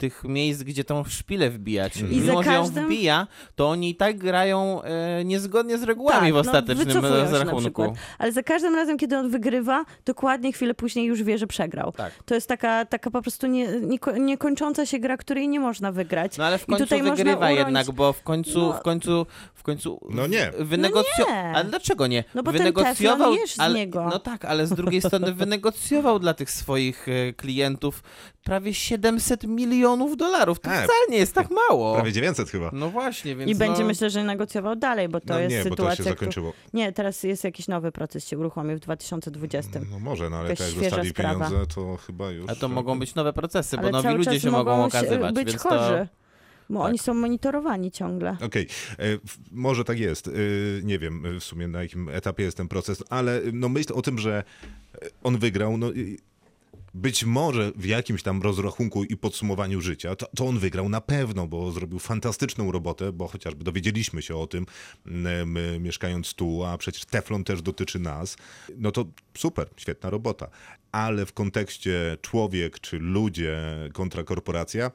tych 0.00 0.24
miejsc, 0.24 0.62
gdzie 0.62 0.84
tą 0.84 1.04
szpilę 1.04 1.50
wbijać. 1.50 1.96
I 1.96 2.04
mimo, 2.04 2.42
że 2.42 2.52
ją 2.52 2.58
każdym- 2.62 2.84
wbija, 2.86 3.26
to 3.54 3.68
oni 3.70 3.90
i 3.90 3.94
tak 3.94 4.18
grają 4.18 4.82
e, 4.82 5.24
niezgodnie 5.24 5.78
z 5.78 5.82
regułami 5.82 6.20
Tak, 6.20 6.30
w 6.30 6.34
no, 6.34 6.40
ostatecznym 6.40 6.90
się 6.90 7.00
na 7.00 7.08
rozrachunku. 7.22 7.60
przykład. 7.60 7.90
Ale 8.18 8.32
za 8.32 8.42
każdym 8.42 8.74
razem, 8.74 8.98
kiedy 8.98 9.16
on 9.18 9.30
wygrywa, 9.30 9.84
dokładnie 10.04 10.52
chwilę 10.52 10.74
później 10.74 11.06
już 11.06 11.22
wie, 11.22 11.38
że 11.38 11.46
przegrał. 11.46 11.92
Tak. 11.92 12.12
To 12.24 12.34
jest 12.34 12.48
taka, 12.48 12.84
taka 12.84 13.10
po 13.10 13.22
prostu 13.22 13.46
nie, 13.46 13.66
nieko- 13.68 14.18
niekończąca 14.20 14.86
się 14.86 14.98
gra, 14.98 15.16
której 15.16 15.48
nie 15.48 15.60
można 15.60 15.92
wygrać. 15.92 16.36
No 16.38 16.44
ale 16.44 16.58
w 16.58 16.66
końcu 16.66 16.98
wygrywa 17.02 17.46
uroić- 17.46 17.56
jednak, 17.58 17.90
bo 17.90 18.12
w 18.12 18.22
końcu, 18.22 18.58
No. 18.60 18.72
w 18.72 18.80
końcu, 18.82 19.26
w 19.54 19.62
końcu 19.62 20.00
No 20.10 20.26
nie. 20.26 20.52
wynegocjo... 20.58 21.10
No 21.28 21.34
nie. 21.34 21.52
Ale 21.54 21.64
dlaczego 21.64 22.06
nie? 22.06 22.24
No 22.34 22.42
bo 22.42 22.50
ten 22.52 22.58
wynegocjował, 22.58 23.18
teflon 23.18 23.34
jesz 23.34 23.54
z 23.54 23.60
ale... 23.60 23.74
niego. 23.74 24.08
No 24.10 24.18
tak, 24.18 24.44
ale 24.44 24.66
z 24.66 24.70
drugiej 24.70 25.02
strony 25.02 25.32
wynegocjował 25.34 26.18
dla 26.18 26.34
tych 26.34 26.50
swoich 26.50 27.06
e, 27.08 27.32
klientów 27.32 28.02
prawie 28.44 28.74
700 28.74 29.44
milionów 29.44 30.16
dolarów. 30.16 30.60
To 30.60 30.64
Tak. 30.70 30.84
wcale 30.84 30.98
nie 31.10 31.16
jest 31.16 31.34
tak 31.34 31.48
mało. 31.50 31.94
Prawie 31.94 32.12
900 32.12 32.50
chyba. 32.50 32.70
No 32.72 32.90
właśnie, 32.90 33.36
więc 33.36 33.50
I 33.50 33.54
będzie 33.54 33.80
no... 33.80 33.86
myślę, 33.86 34.10
że 34.10 34.24
negocjował 34.24 34.76
dalej, 34.76 35.08
bo 35.08 35.20
to 35.20 35.34
no 35.34 35.38
jest 35.40 35.50
nie, 35.56 35.64
bo 35.64 35.70
sytuacja. 35.70 35.90
to 35.90 35.96
się 35.96 36.02
którą- 36.02 36.14
zakończyło. 36.14 36.52
Nie, 36.72 36.92
teraz 36.92 37.22
jest 37.22 37.44
jakiś 37.44 37.68
nowy 37.68 37.92
proces 37.92 38.26
się 38.28 38.38
uruchomił 38.38 38.76
w 38.76 38.80
2020. 38.80 39.80
No 39.90 39.98
może, 39.98 40.30
no 40.30 40.36
ale 40.36 40.48
Jakaś 40.50 40.66
tak 40.66 40.74
jak 40.76 40.84
dostali 40.90 41.10
sprawa. 41.10 41.44
pieniądze, 41.46 41.74
to 41.74 41.96
chyba 41.96 42.30
już... 42.30 42.50
A 42.50 42.54
to 42.54 42.68
mogą 42.68 42.98
być 42.98 43.14
nowe 43.14 43.32
procesy, 43.32 43.76
bo 43.76 43.82
Ale 43.82 43.90
nowi 43.92 44.02
cały 44.04 44.18
ludzie 44.18 44.40
się 44.40 44.50
mogą 44.50 44.84
okazywać, 44.84 45.34
być 45.34 45.48
więc 45.48 45.62
chorzy. 45.62 46.08
to... 46.12 46.20
Bo 46.70 46.78
Tak. 46.80 46.88
oni 46.88 46.98
są 46.98 47.14
monitorowani 47.14 47.90
ciągle. 47.90 48.36
Okej, 48.44 48.62
e, 48.98 49.18
w- 49.18 49.38
może 49.52 49.84
tak 49.84 49.98
jest. 49.98 50.28
E, 50.28 50.30
Nie 50.82 50.98
wiem 50.98 51.26
e, 51.26 51.40
w 51.40 51.44
sumie 51.44 51.68
na 51.68 51.82
jakim 51.82 52.08
etapie 52.08 52.42
jest 52.44 52.56
ten 52.56 52.68
proces, 52.68 53.04
ale 53.10 53.36
e, 53.38 53.42
no 53.52 53.68
myśl 53.68 53.92
o 53.94 54.02
tym, 54.02 54.18
że 54.18 54.44
e, 55.02 55.06
on 55.22 55.38
wygrał. 55.38 55.78
No, 55.78 55.86
być 56.94 57.24
może 57.24 57.72
w 57.76 57.84
jakimś 57.86 58.22
tam 58.22 58.42
rozrachunku 58.42 59.04
i 59.04 59.16
podsumowaniu 59.16 59.80
życia, 59.80 60.16
to, 60.16 60.26
to 60.36 60.46
on 60.46 60.58
wygrał 60.58 60.88
na 60.88 61.00
pewno, 61.00 61.46
bo 61.46 61.72
zrobił 61.72 61.98
fantastyczną 61.98 62.72
robotę, 62.72 63.12
bo 63.12 63.28
chociażby 63.28 63.64
dowiedzieliśmy 63.64 64.22
się 64.22 64.36
o 64.36 64.46
tym, 64.46 64.66
my 65.04 65.78
mieszkając 65.80 66.34
tu, 66.34 66.64
a 66.64 66.78
przecież 66.78 67.04
Teflon 67.04 67.44
też 67.44 67.62
dotyczy 67.62 67.98
nas. 67.98 68.36
No 68.76 68.92
to 68.92 69.04
super, 69.38 69.68
świetna 69.76 70.10
robota. 70.10 70.50
Ale 70.92 71.26
w 71.26 71.32
kontekście 71.32 72.16
człowiek 72.22 72.80
czy 72.80 72.98
ludzie 72.98 73.58
kontra 73.92 74.24
korporacja, 74.24 74.90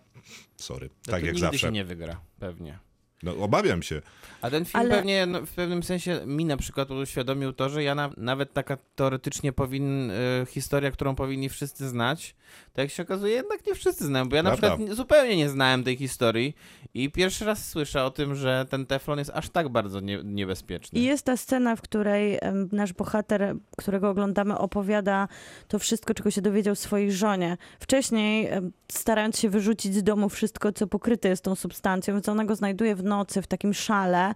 sorry, 0.57 0.89
No 1.07 1.11
tak 1.11 1.21
to 1.21 1.25
jak 1.25 1.35
nigdy 1.35 1.39
zawsze. 1.39 1.59
się 1.59 1.71
nie 1.71 1.85
wygra, 1.85 2.21
pewnie. 2.39 2.79
No, 3.23 3.35
obawiam 3.37 3.83
się. 3.83 4.01
A 4.41 4.49
ten 4.49 4.65
film 4.65 4.79
Ale- 4.81 4.95
pewnie 4.95 5.25
no, 5.25 5.41
w 5.45 5.51
pewnym 5.53 5.83
sensie 5.83 6.19
mi 6.25 6.45
na 6.45 6.57
przykład 6.57 6.91
uświadomił 6.91 7.53
to, 7.53 7.69
że 7.69 7.83
ja 7.83 7.95
na, 7.95 8.09
nawet 8.17 8.53
taka 8.53 8.77
teoretycznie 8.95 9.53
powin, 9.53 10.11
y, 10.11 10.45
historia, 10.49 10.91
którą 10.91 11.15
powinni 11.15 11.49
wszyscy 11.49 11.89
znać, 11.89 12.35
to 12.73 12.81
jak 12.81 12.89
się 12.91 13.03
okazuje 13.03 13.33
jednak 13.33 13.67
nie 13.67 13.75
wszyscy 13.75 14.05
znają, 14.05 14.29
bo 14.29 14.35
ja 14.35 14.43
na 14.43 14.49
Prawda. 14.49 14.67
przykład 14.69 14.89
nie- 14.89 14.95
zupełnie 14.95 15.37
nie 15.37 15.49
znałem 15.49 15.83
tej 15.83 15.97
historii 15.97 16.55
i 16.93 17.11
pierwszy 17.11 17.45
raz 17.45 17.67
słyszę 17.69 18.03
o 18.03 18.11
tym, 18.11 18.35
że 18.35 18.65
ten 18.69 18.85
teflon 18.85 19.19
jest 19.19 19.31
aż 19.33 19.49
tak 19.49 19.69
bardzo 19.69 19.99
nie, 19.99 20.19
niebezpieczny. 20.23 20.99
I 20.99 21.03
jest 21.03 21.25
ta 21.25 21.37
scena, 21.37 21.75
w 21.75 21.81
której 21.81 22.39
nasz 22.71 22.93
bohater, 22.93 23.55
którego 23.77 24.09
oglądamy, 24.09 24.57
opowiada 24.57 25.27
to 25.67 25.79
wszystko, 25.79 26.13
czego 26.13 26.31
się 26.31 26.41
dowiedział 26.41 26.75
swojej 26.75 27.11
żonie. 27.11 27.57
Wcześniej, 27.79 28.49
starając 28.91 29.39
się 29.39 29.49
wyrzucić 29.49 29.95
z 29.95 30.03
domu 30.03 30.29
wszystko, 30.29 30.71
co 30.71 30.87
pokryte 30.87 31.29
jest 31.29 31.43
tą 31.43 31.55
substancją, 31.55 32.13
więc 32.13 32.29
ona 32.29 32.45
go 32.45 32.55
znajduje 32.55 32.95
w 32.95 33.03
nocy 33.05 33.41
w 33.41 33.47
takim 33.47 33.73
szale, 33.73 34.33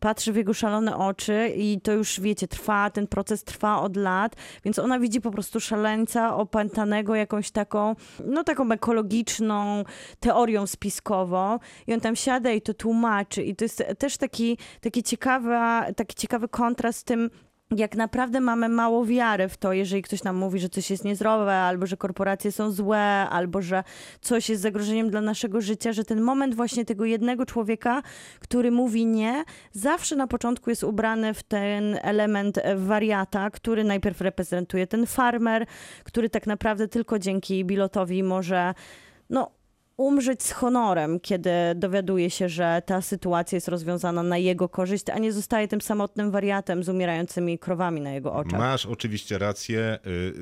patrzy 0.00 0.32
w 0.32 0.36
jego 0.36 0.54
szalone 0.54 0.96
oczy 0.96 1.52
i 1.56 1.80
to 1.80 1.92
już, 1.92 2.20
wiecie, 2.20 2.48
trwa, 2.48 2.90
ten 2.90 3.06
proces 3.06 3.44
trwa 3.44 3.80
od 3.80 3.96
lat, 3.96 4.36
więc 4.64 4.78
ona 4.78 4.98
widzi 4.98 5.20
po 5.20 5.30
prostu 5.30 5.60
szaleńca 5.60 6.36
opętanego 6.36 7.14
jakąś 7.14 7.50
taką, 7.50 7.96
no 8.24 8.44
taką 8.44 8.72
ekologiczną 8.72 9.84
teorią 10.20 10.66
spiskową 10.66 11.58
i 11.86 11.94
on 11.94 12.00
tam 12.00 12.16
siada 12.16 12.50
i 12.50 12.62
to 12.62 12.74
tłumaczy 12.74 13.42
i 13.42 13.56
to 13.56 13.64
jest 13.64 13.84
też 13.98 14.16
taki, 14.16 14.58
taki, 14.80 15.02
ciekawa, 15.02 15.92
taki 15.96 16.14
ciekawy 16.14 16.48
kontrast 16.48 16.98
z 16.98 17.04
tym, 17.04 17.30
jak 17.76 17.96
naprawdę 17.96 18.40
mamy 18.40 18.68
mało 18.68 19.04
wiary 19.04 19.48
w 19.48 19.56
to, 19.56 19.72
jeżeli 19.72 20.02
ktoś 20.02 20.22
nam 20.22 20.36
mówi, 20.36 20.58
że 20.58 20.68
coś 20.68 20.90
jest 20.90 21.04
niezdrowe, 21.04 21.54
albo 21.54 21.86
że 21.86 21.96
korporacje 21.96 22.52
są 22.52 22.70
złe, 22.70 22.98
albo 23.30 23.62
że 23.62 23.84
coś 24.20 24.48
jest 24.48 24.62
zagrożeniem 24.62 25.10
dla 25.10 25.20
naszego 25.20 25.60
życia, 25.60 25.92
że 25.92 26.04
ten 26.04 26.20
moment 26.20 26.54
właśnie 26.54 26.84
tego 26.84 27.04
jednego 27.04 27.46
człowieka, 27.46 28.02
który 28.40 28.70
mówi 28.70 29.06
nie, 29.06 29.44
zawsze 29.72 30.16
na 30.16 30.26
początku 30.26 30.70
jest 30.70 30.84
ubrany 30.84 31.34
w 31.34 31.42
ten 31.42 31.98
element 32.02 32.58
wariata, 32.76 33.50
który 33.50 33.84
najpierw 33.84 34.20
reprezentuje 34.20 34.86
ten 34.86 35.06
farmer, 35.06 35.66
który 36.04 36.30
tak 36.30 36.46
naprawdę 36.46 36.88
tylko 36.88 37.18
dzięki 37.18 37.64
Bilotowi 37.64 38.22
może 38.22 38.74
no, 39.30 39.50
umrzeć 40.02 40.42
z 40.42 40.52
honorem, 40.52 41.20
kiedy 41.20 41.50
dowiaduje 41.74 42.30
się, 42.30 42.48
że 42.48 42.82
ta 42.86 43.02
sytuacja 43.02 43.56
jest 43.56 43.68
rozwiązana 43.68 44.22
na 44.22 44.38
jego 44.38 44.68
korzyść, 44.68 45.10
a 45.10 45.18
nie 45.18 45.32
zostaje 45.32 45.68
tym 45.68 45.80
samotnym 45.80 46.30
wariatem 46.30 46.84
z 46.84 46.88
umierającymi 46.88 47.58
krowami 47.58 48.00
na 48.00 48.10
jego 48.12 48.32
oczach. 48.34 48.60
Masz 48.60 48.86
oczywiście 48.86 49.38
rację. 49.38 49.98
Y, 50.06 50.32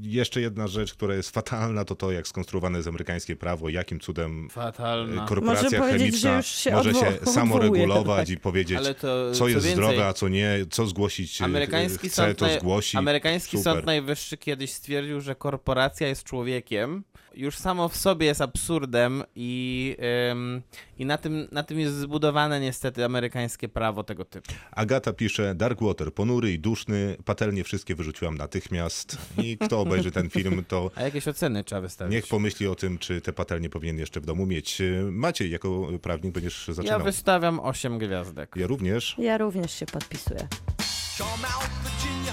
Jeszcze 0.00 0.40
jedna 0.40 0.66
rzecz, 0.68 0.94
która 0.94 1.14
jest 1.14 1.30
fatalna, 1.30 1.84
to 1.84 1.94
to, 1.94 2.12
jak 2.12 2.28
skonstruowane 2.28 2.78
jest 2.78 2.88
amerykańskie 2.88 3.36
prawo, 3.36 3.68
jakim 3.68 4.00
cudem 4.00 4.46
y, 4.46 4.50
Fatalna. 4.50 5.26
korporacja 5.26 5.78
Może 5.80 5.92
chemiczna 5.92 6.42
się 6.42 6.70
może 6.70 6.94
się 6.94 7.12
samoregulować 7.24 8.04
odwołuje, 8.20 8.34
i 8.34 8.38
powiedzieć, 8.40 8.78
Ale 8.78 8.94
to 8.94 9.32
co 9.34 9.48
jest 9.48 9.66
więcej, 9.66 9.84
zdrowe, 9.84 10.06
a 10.06 10.12
co 10.12 10.28
nie, 10.28 10.58
co 10.70 10.86
zgłosić 10.86 11.40
y, 11.40 11.44
Amerykański, 11.44 12.08
chce, 12.08 12.26
sąd, 12.26 12.38
to 12.38 12.46
zgłosi. 12.60 12.96
amerykański 12.96 13.58
Super. 13.58 13.72
sąd 13.74 13.86
najwyższy 13.86 14.36
kiedyś 14.36 14.72
stwierdził, 14.72 15.20
że 15.20 15.34
korporacja 15.34 16.08
jest 16.08 16.24
człowiekiem. 16.24 17.04
Już 17.34 17.56
samo 17.58 17.88
w 17.88 17.96
sobie 17.96 18.26
jest 18.26 18.40
absurdem 18.40 19.09
i, 19.36 19.96
ym, 20.32 20.62
i 20.98 21.06
na, 21.06 21.18
tym, 21.18 21.48
na 21.52 21.62
tym 21.62 21.78
jest 21.80 21.94
zbudowane 21.96 22.60
niestety 22.60 23.04
amerykańskie 23.04 23.68
prawo 23.68 24.04
tego 24.04 24.24
typu. 24.24 24.52
Agata 24.72 25.12
pisze, 25.12 25.54
Darkwater, 25.54 26.14
ponury 26.14 26.52
i 26.52 26.58
duszny, 26.58 27.16
patelnie 27.24 27.64
wszystkie 27.64 27.94
wyrzuciłam 27.94 28.38
natychmiast 28.38 29.18
i 29.38 29.58
kto 29.58 29.80
obejrzy 29.80 30.10
ten 30.10 30.30
film, 30.30 30.64
to 30.68 30.90
A 30.96 31.02
jakieś 31.02 31.28
oceny 31.28 31.64
trzeba 31.64 31.80
wystawić. 31.80 32.12
niech 32.12 32.26
pomyśli 32.26 32.66
o 32.66 32.74
tym, 32.74 32.98
czy 32.98 33.20
te 33.20 33.32
patelnie 33.32 33.70
powinien 33.70 33.98
jeszcze 33.98 34.20
w 34.20 34.26
domu 34.26 34.46
mieć. 34.46 34.78
Maciej, 35.10 35.50
jako 35.50 35.88
prawnik 36.02 36.34
będziesz 36.34 36.68
ja 36.68 36.74
zaczynał. 36.74 37.02
wystawiam 37.02 37.60
8 37.60 37.98
gwiazdek. 37.98 38.52
Ja 38.56 38.66
również. 38.66 39.14
Ja 39.18 39.38
również 39.38 39.72
się 39.72 39.86
podpisuję. 39.86 40.48
Come 41.18 41.48
out, 41.54 41.70
Virginia, 41.84 42.32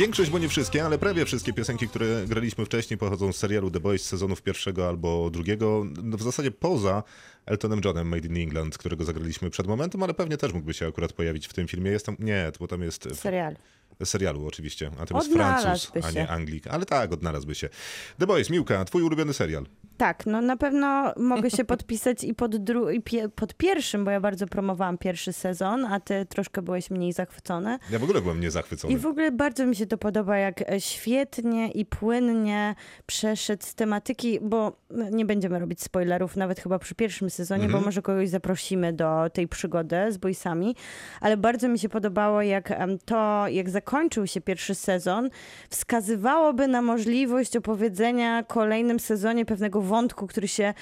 Większość, 0.00 0.30
bo 0.30 0.38
nie 0.38 0.48
wszystkie, 0.48 0.84
ale 0.84 0.98
prawie 0.98 1.24
wszystkie 1.24 1.52
piosenki, 1.52 1.88
które 1.88 2.24
graliśmy 2.26 2.64
wcześniej, 2.64 2.98
pochodzą 2.98 3.32
z 3.32 3.36
serialu 3.36 3.70
The 3.70 3.80
Boys 3.80 4.02
z 4.02 4.06
sezonów 4.06 4.42
pierwszego 4.42 4.88
albo 4.88 5.30
drugiego. 5.30 5.84
No 6.02 6.16
w 6.16 6.22
zasadzie 6.22 6.50
poza 6.50 7.02
Eltonem 7.46 7.80
Johnem 7.84 8.08
Made 8.08 8.28
in 8.28 8.36
England, 8.36 8.78
którego 8.78 9.04
zagraliśmy 9.04 9.50
przed 9.50 9.66
momentem, 9.66 10.02
ale 10.02 10.14
pewnie 10.14 10.36
też 10.36 10.52
mógłby 10.52 10.74
się 10.74 10.86
akurat 10.86 11.12
pojawić 11.12 11.46
w 11.46 11.52
tym 11.52 11.68
filmie. 11.68 11.90
Jest 11.90 12.06
tam, 12.06 12.16
nie, 12.18 12.52
bo 12.60 12.68
tam 12.68 12.82
jest 12.82 13.08
Serial. 13.14 13.56
serialu 14.04 14.46
oczywiście, 14.46 14.90
a 14.98 15.06
to 15.06 15.16
jest 15.16 15.32
Francuz, 15.32 15.92
a 16.02 16.10
nie 16.10 16.28
Anglik. 16.28 16.66
Ale 16.66 16.86
tak, 16.86 17.12
odnalazłby 17.12 17.54
się. 17.54 17.68
The 18.18 18.26
Boys, 18.26 18.50
Miłka, 18.50 18.84
twój 18.84 19.02
ulubiony 19.02 19.32
serial. 19.32 19.66
Tak, 20.00 20.26
no 20.26 20.40
na 20.40 20.56
pewno 20.56 21.12
mogę 21.16 21.50
się 21.50 21.64
podpisać 21.74 22.24
i 22.24 22.34
pod, 22.34 22.56
dru- 22.56 22.92
i 22.94 23.00
pie- 23.02 23.28
pod 23.28 23.54
pierwszym, 23.54 24.04
bo 24.04 24.10
ja 24.10 24.20
bardzo 24.20 24.46
promowałam 24.46 24.98
pierwszy 24.98 25.32
sezon, 25.32 25.84
a 25.84 26.00
ty 26.00 26.26
troszkę 26.26 26.62
byłeś 26.62 26.90
mniej 26.90 27.12
zachwycony. 27.12 27.78
Ja 27.90 27.98
w 27.98 28.04
ogóle 28.04 28.20
byłem 28.20 28.40
niezachwycony. 28.40 28.94
I 28.94 28.96
w 28.96 29.06
ogóle 29.06 29.32
bardzo 29.32 29.66
mi 29.66 29.76
się 29.76 29.86
to 29.86 29.98
podoba, 29.98 30.36
jak 30.38 30.70
e, 30.70 30.80
świetnie 30.80 31.70
i 31.70 31.86
płynnie 31.86 32.74
przeszedł 33.06 33.62
z 33.66 33.74
tematyki, 33.74 34.38
bo 34.42 34.76
nie 35.12 35.24
będziemy 35.24 35.58
robić 35.58 35.82
spoilerów, 35.82 36.36
nawet 36.36 36.60
chyba 36.60 36.78
przy 36.78 36.94
pierwszym 36.94 37.30
sezonie, 37.30 37.64
Mhm. 37.64 37.80
bo 37.80 37.86
może 37.86 38.02
kogoś 38.02 38.28
zaprosimy 38.28 38.92
do 38.92 39.30
tej 39.32 39.48
przygody 39.48 39.96
z 40.12 40.16
boysami, 40.18 40.76
ale 41.20 41.36
bardzo 41.36 41.68
mi 41.68 41.78
się 41.78 41.88
podobało, 41.88 42.42
jak 42.42 42.72
to, 43.04 43.48
jak 43.48 43.70
zakończył 43.70 44.26
się 44.26 44.40
pierwszy 44.40 44.74
sezon, 44.74 45.30
wskazywałoby 45.70 46.68
na 46.68 46.82
możliwość 46.82 47.56
opowiedzenia 47.56 48.42
kolejnym 48.42 49.00
sezonie 49.00 49.44
pewnego 49.44 49.80
wątku, 49.90 50.26
który 50.26 50.48
się 50.48 50.74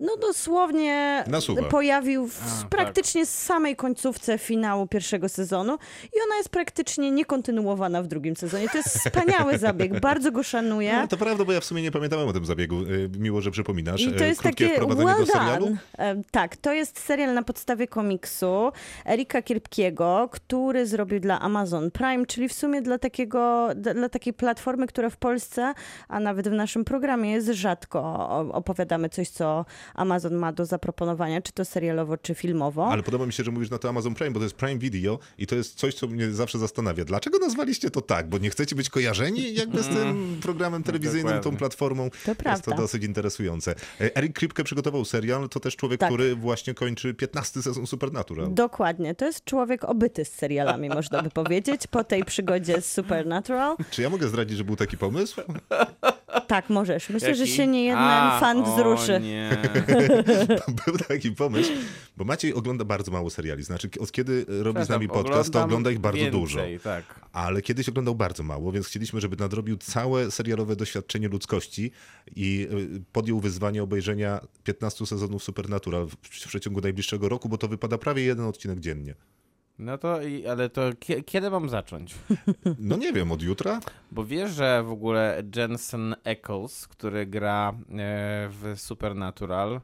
no 0.00 0.16
dosłownie 0.16 1.24
Nasuwa. 1.26 1.62
pojawił 1.62 2.28
w 2.28 2.42
A, 2.42 2.60
tak. 2.60 2.68
praktycznie 2.68 3.26
z 3.26 3.30
samej 3.42 3.76
końcówce 3.76 4.38
finału 4.38 4.86
pierwszego 4.86 5.28
sezonu 5.28 5.78
i 6.04 6.16
ona 6.26 6.36
jest 6.36 6.48
praktycznie 6.48 7.10
niekontynuowana 7.10 8.02
w 8.02 8.06
drugim 8.06 8.36
sezonie. 8.36 8.68
To 8.68 8.76
jest 8.78 8.88
wspaniały 8.98 9.58
zabieg, 9.58 10.00
bardzo 10.00 10.32
go 10.32 10.42
szanuję. 10.42 10.96
No, 10.96 11.08
to 11.08 11.16
prawda, 11.16 11.44
bo 11.44 11.52
ja 11.52 11.60
w 11.60 11.64
sumie 11.64 11.82
nie 11.82 11.90
pamiętałem 11.90 12.28
o 12.28 12.32
tym 12.32 12.46
zabiegu. 12.46 12.82
Y, 12.82 13.10
Miło, 13.18 13.40
że 13.40 13.50
przypominasz. 13.50 14.00
I 14.00 14.12
to 14.12 14.24
Y, 14.24 14.28
jest 14.28 14.40
Krótkie 14.42 14.68
takie 14.68 14.86
well 14.86 15.16
do 15.18 15.26
serialu. 15.26 15.66
done. 15.66 16.22
Tak, 16.30 16.56
to 16.56 16.72
jest 16.72 17.00
serial 17.00 17.34
na 17.34 17.42
podstawie 17.42 17.86
komiksu 17.88 18.72
Erika 19.06 19.42
Kierpkiego, 19.42 20.28
który 20.32 20.86
zrobił 20.86 21.20
dla 21.20 21.40
Amazon 21.40 21.90
Prime, 21.90 22.26
czyli 22.26 22.48
w 22.48 22.52
sumie 22.52 22.82
dla, 22.82 22.98
takiego, 22.98 23.68
dla 23.94 24.08
takiej 24.08 24.32
platformy, 24.32 24.86
która 24.86 25.10
w 25.10 25.16
Polsce, 25.16 25.74
a 26.08 26.20
nawet 26.20 26.48
w 26.48 26.52
naszym 26.52 26.84
programie 26.84 27.32
jest 27.32 27.48
rzadko 27.48 28.28
opowiadamy 28.52 29.08
coś, 29.08 29.28
co 29.28 29.64
Amazon 29.94 30.34
ma 30.34 30.52
do 30.52 30.64
zaproponowania, 30.66 31.42
czy 31.42 31.52
to 31.52 31.64
serialowo, 31.64 32.16
czy 32.16 32.34
filmowo. 32.34 32.88
Ale 32.88 33.02
podoba 33.02 33.26
mi 33.26 33.32
się, 33.32 33.44
że 33.44 33.50
mówisz 33.50 33.70
na 33.70 33.78
to 33.78 33.88
Amazon 33.88 34.14
Prime, 34.14 34.30
bo 34.30 34.38
to 34.40 34.44
jest 34.44 34.56
Prime 34.56 34.78
Video 34.78 35.18
i 35.38 35.46
to 35.46 35.54
jest 35.56 35.74
coś, 35.74 35.94
co 35.94 36.06
mnie 36.06 36.30
zawsze 36.30 36.58
zastanawia. 36.58 37.04
Dlaczego 37.04 37.38
nazwaliście 37.38 37.90
to 37.90 38.00
tak? 38.00 38.28
Bo 38.28 38.38
nie 38.38 38.50
chcecie 38.50 38.76
być 38.76 38.90
kojarzeni 38.90 39.54
jakby 39.54 39.82
z 39.82 39.88
tym 39.88 40.38
programem 40.42 40.82
telewizyjnym, 40.82 41.32
tą 41.32 41.36
dokładnie. 41.38 41.58
platformą. 41.58 42.10
To 42.10 42.16
Jest 42.16 42.24
to 42.26 42.34
prawda. 42.42 42.76
dosyć 42.76 43.04
interesujące. 43.04 43.74
E, 44.00 44.16
Eric 44.16 44.32
Kripke 44.36 44.64
przygotował 44.64 45.04
serial, 45.04 45.48
to 45.48 45.60
też 45.60 45.76
człowiek, 45.76 46.00
Tak. 46.00 46.08
który 46.08 46.36
właśnie 46.36 46.74
kończy 46.74 47.14
15 47.14 47.62
sezon 47.62 47.86
Supernatural. 47.86 48.54
Dokładnie. 48.54 49.14
To 49.14 49.24
jest 49.24 49.44
człowiek 49.44 49.84
obyty 49.84 50.24
z 50.24 50.32
serialami, 50.32 50.88
można 50.88 51.22
by 51.22 51.30
powiedzieć, 51.30 51.86
po 51.86 52.04
tej 52.04 52.24
przygodzie 52.24 52.80
z 52.80 52.92
Supernatural. 52.92 53.76
Czy 53.90 54.02
ja 54.02 54.10
mogę 54.10 54.28
zdradzić, 54.28 54.58
że 54.58 54.64
był 54.64 54.76
taki 54.76 54.98
pomysł? 54.98 55.40
Tak, 56.46 56.70
możesz. 56.70 57.10
Myślę, 57.10 57.34
że 57.34 57.42
Jaki? 57.42 57.52
się 57.56 57.66
nie 57.66 57.84
jeden 57.84 58.40
fan 58.40 58.58
o 58.58 58.62
wzruszy. 58.76 59.20
Nie. 59.20 59.50
Był 60.86 60.98
taki 61.08 61.32
pomysł, 61.32 61.70
bo 62.16 62.24
Maciej 62.24 62.54
ogląda 62.54 62.84
bardzo 62.84 63.12
mało 63.12 63.30
seriali. 63.30 63.62
Znaczy, 63.62 63.90
od 64.00 64.12
kiedy 64.12 64.46
robi 64.48 64.84
z 64.84 64.88
nami 64.88 65.08
podcast, 65.08 65.52
to 65.52 65.64
ogląda 65.64 65.90
ich 65.90 65.98
bardzo 65.98 66.18
więcej, 66.18 66.40
dużo. 66.40 66.60
Tak. 66.84 67.20
Ale 67.32 67.62
kiedyś 67.62 67.88
oglądał 67.88 68.14
bardzo 68.14 68.42
mało, 68.42 68.72
więc 68.72 68.86
chcieliśmy, 68.86 69.20
żeby 69.20 69.36
nadrobił 69.36 69.76
całe 69.76 70.30
serialowe 70.30 70.76
doświadczenie 70.76 71.28
ludzkości 71.28 71.90
i 72.36 72.68
y, 72.96 73.02
podjął 73.12 73.40
wyzwanie 73.40 73.82
obejrzenia 73.82 74.40
15 74.64 75.06
sezonów 75.06 75.42
Supernatural 75.42 76.06
w, 76.06 76.16
w 76.22 76.48
przeciągu 76.48 76.80
najbliższego 76.80 77.28
roku, 77.28 77.48
bo 77.48 77.58
to 77.58 77.68
wypada 77.68 77.98
prawie 77.98 78.22
jeden 78.22 78.46
odcinek 78.46 78.80
dziennie. 78.80 79.14
No 79.78 79.98
to, 79.98 80.18
ale 80.50 80.68
to 80.70 80.90
kie- 80.90 81.22
kiedy 81.24 81.50
mam 81.50 81.68
zacząć? 81.68 82.14
No 82.78 82.96
nie 82.96 83.12
wiem, 83.12 83.32
od 83.32 83.42
jutra? 83.42 83.80
Bo 84.12 84.24
wiesz, 84.24 84.50
że 84.50 84.82
w 84.82 84.90
ogóle 84.90 85.42
Jensen 85.56 86.14
Ackles, 86.24 86.88
który 86.88 87.26
gra 87.26 87.72
e, 87.72 87.76
w 88.50 88.72
Supernatural, 88.76 89.80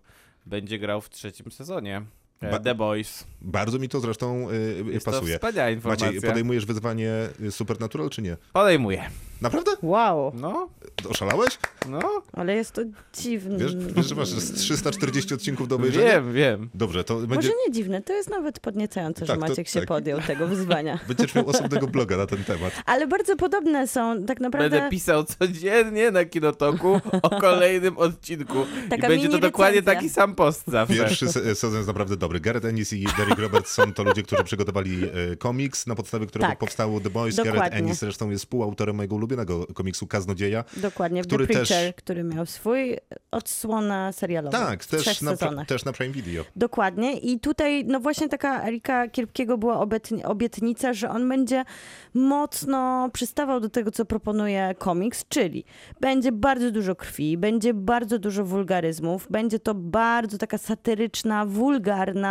będzie 0.46 0.78
grał 0.78 1.00
w 1.00 1.10
trzecim 1.10 1.52
sezonie 1.52 2.02
Ba- 2.50 2.58
The 2.58 2.74
Boys. 2.74 3.24
Bardzo 3.40 3.78
mi 3.78 3.88
to 3.88 4.00
zresztą 4.00 4.50
y, 4.50 4.84
Jest 4.92 5.06
pasuje. 5.06 5.38
to 5.38 5.38
wspaniała 5.48 5.70
informacja. 5.70 6.06
Maciej, 6.06 6.20
podejmujesz 6.22 6.66
wyzwanie 6.66 7.10
y, 7.40 7.52
Supernatural, 7.52 8.10
czy 8.10 8.22
nie? 8.22 8.36
Podejmuję. 8.52 9.02
Naprawdę? 9.40 9.70
Wow, 9.82 10.32
No, 10.34 10.68
Oszalałeś? 11.08 11.58
no, 11.88 12.00
ale 12.32 12.54
jest 12.54 12.72
to 12.72 12.82
dziwne. 13.20 13.58
Wiesz, 13.58 13.76
wiesz 13.76 14.06
że 14.08 14.14
masz 14.14 14.28
z 14.28 14.52
340 14.52 15.34
odcinków 15.34 15.68
do 15.68 15.76
obejrzenia? 15.76 16.06
wiem, 16.12 16.32
wiem. 16.32 16.70
Dobrze, 16.74 17.04
to 17.04 17.14
będzie... 17.16 17.34
Może 17.34 17.48
nie 17.66 17.72
dziwne, 17.74 18.02
to 18.02 18.12
jest 18.12 18.30
nawet 18.30 18.60
podniecające, 18.60 19.20
Tak, 19.26 19.36
że 19.36 19.42
to- 19.42 19.48
Maciek 19.48 19.68
się 19.68 19.80
tak. 19.80 19.88
podjął 19.88 20.20
tego 20.20 20.46
wyzwania. 20.46 20.98
Będziesz 21.08 21.34
miał 21.34 21.48
osobnego 21.48 21.86
bloga 21.86 22.16
na 22.16 22.26
ten 22.26 22.44
temat. 22.44 22.72
Ale 22.86 23.06
bardzo 23.06 23.36
podobne 23.36 23.88
są 23.88 24.24
tak 24.24 24.40
naprawdę... 24.40 24.70
Będę 24.70 24.90
pisał 24.90 25.24
codziennie 25.24 26.10
na 26.10 26.24
Kinotoku 26.24 27.00
o 27.22 27.30
kolejnym 27.40 27.98
odcinku. 27.98 28.66
Taka 28.90 29.06
I 29.06 29.10
będzie 29.10 29.28
to 29.28 29.38
dokładnie 29.38 29.80
recenzja. 29.80 29.94
taki 30.00 30.10
sam 30.10 30.34
post 30.34 30.62
zawsze. 30.66 30.94
Pierwszy 30.94 31.28
se- 31.28 31.54
sezon 31.54 31.76
jest 31.76 31.86
naprawdę 31.88 32.16
dobry. 32.16 32.31
Gareth 32.40 32.66
Ennis 32.66 32.92
i 32.92 33.04
Derek 33.16 33.38
Roberts 33.38 33.72
są 33.72 33.92
to 33.92 34.02
ludzie, 34.04 34.22
którzy 34.22 34.44
przygotowali 34.44 35.04
e, 35.32 35.36
komiks, 35.36 35.86
na 35.86 35.94
podstawie 35.94 36.26
którego 36.26 36.48
Tak. 36.50 36.58
powstało 36.58 37.00
The 37.00 37.10
Boys. 37.10 37.36
Dokładnie. 37.36 37.60
Gareth 37.60 37.76
Ennis 37.76 37.98
zresztą 37.98 38.30
jest 38.30 38.44
współautorem 38.44 38.96
mojego 38.96 39.14
ulubionego 39.14 39.66
komiksu 39.66 40.06
Kaznodzieja. 40.06 40.64
Dokładnie, 40.76 41.22
który 41.22 41.46
The 41.46 41.54
też- 41.54 41.68
Preacher, 41.68 41.94
który 41.94 42.24
miał 42.24 42.46
swój 42.46 42.96
odsłona 43.30 44.12
serialowa 44.12 44.58
Tak, 44.58 44.84
też 44.84 45.20
na, 45.22 45.64
też 45.66 45.84
na 45.84 45.92
Prime 45.92 46.12
Video. 46.12 46.44
Dokładnie. 46.56 47.18
I 47.18 47.40
tutaj, 47.40 47.84
no 47.84 48.00
właśnie 48.00 48.28
taka 48.28 48.66
Erika 48.68 49.08
Kierpkiego 49.08 49.58
była 49.58 49.76
obietni- 49.76 50.24
obietnica, 50.24 50.92
że 50.92 51.10
on 51.10 51.28
będzie 51.28 51.64
mocno 52.14 53.10
przystawał 53.12 53.60
do 53.60 53.68
tego, 53.68 53.90
co 53.90 54.04
proponuje 54.04 54.74
komiks, 54.78 55.24
czyli 55.28 55.64
będzie 56.00 56.32
bardzo 56.32 56.70
dużo 56.70 56.94
krwi, 56.94 57.38
będzie 57.38 57.74
bardzo 57.74 58.18
dużo 58.18 58.44
wulgaryzmów, 58.44 59.26
będzie 59.30 59.58
to 59.58 59.74
bardzo 59.74 60.38
taka 60.38 60.58
satyryczna, 60.58 61.46
wulgarna, 61.46 62.21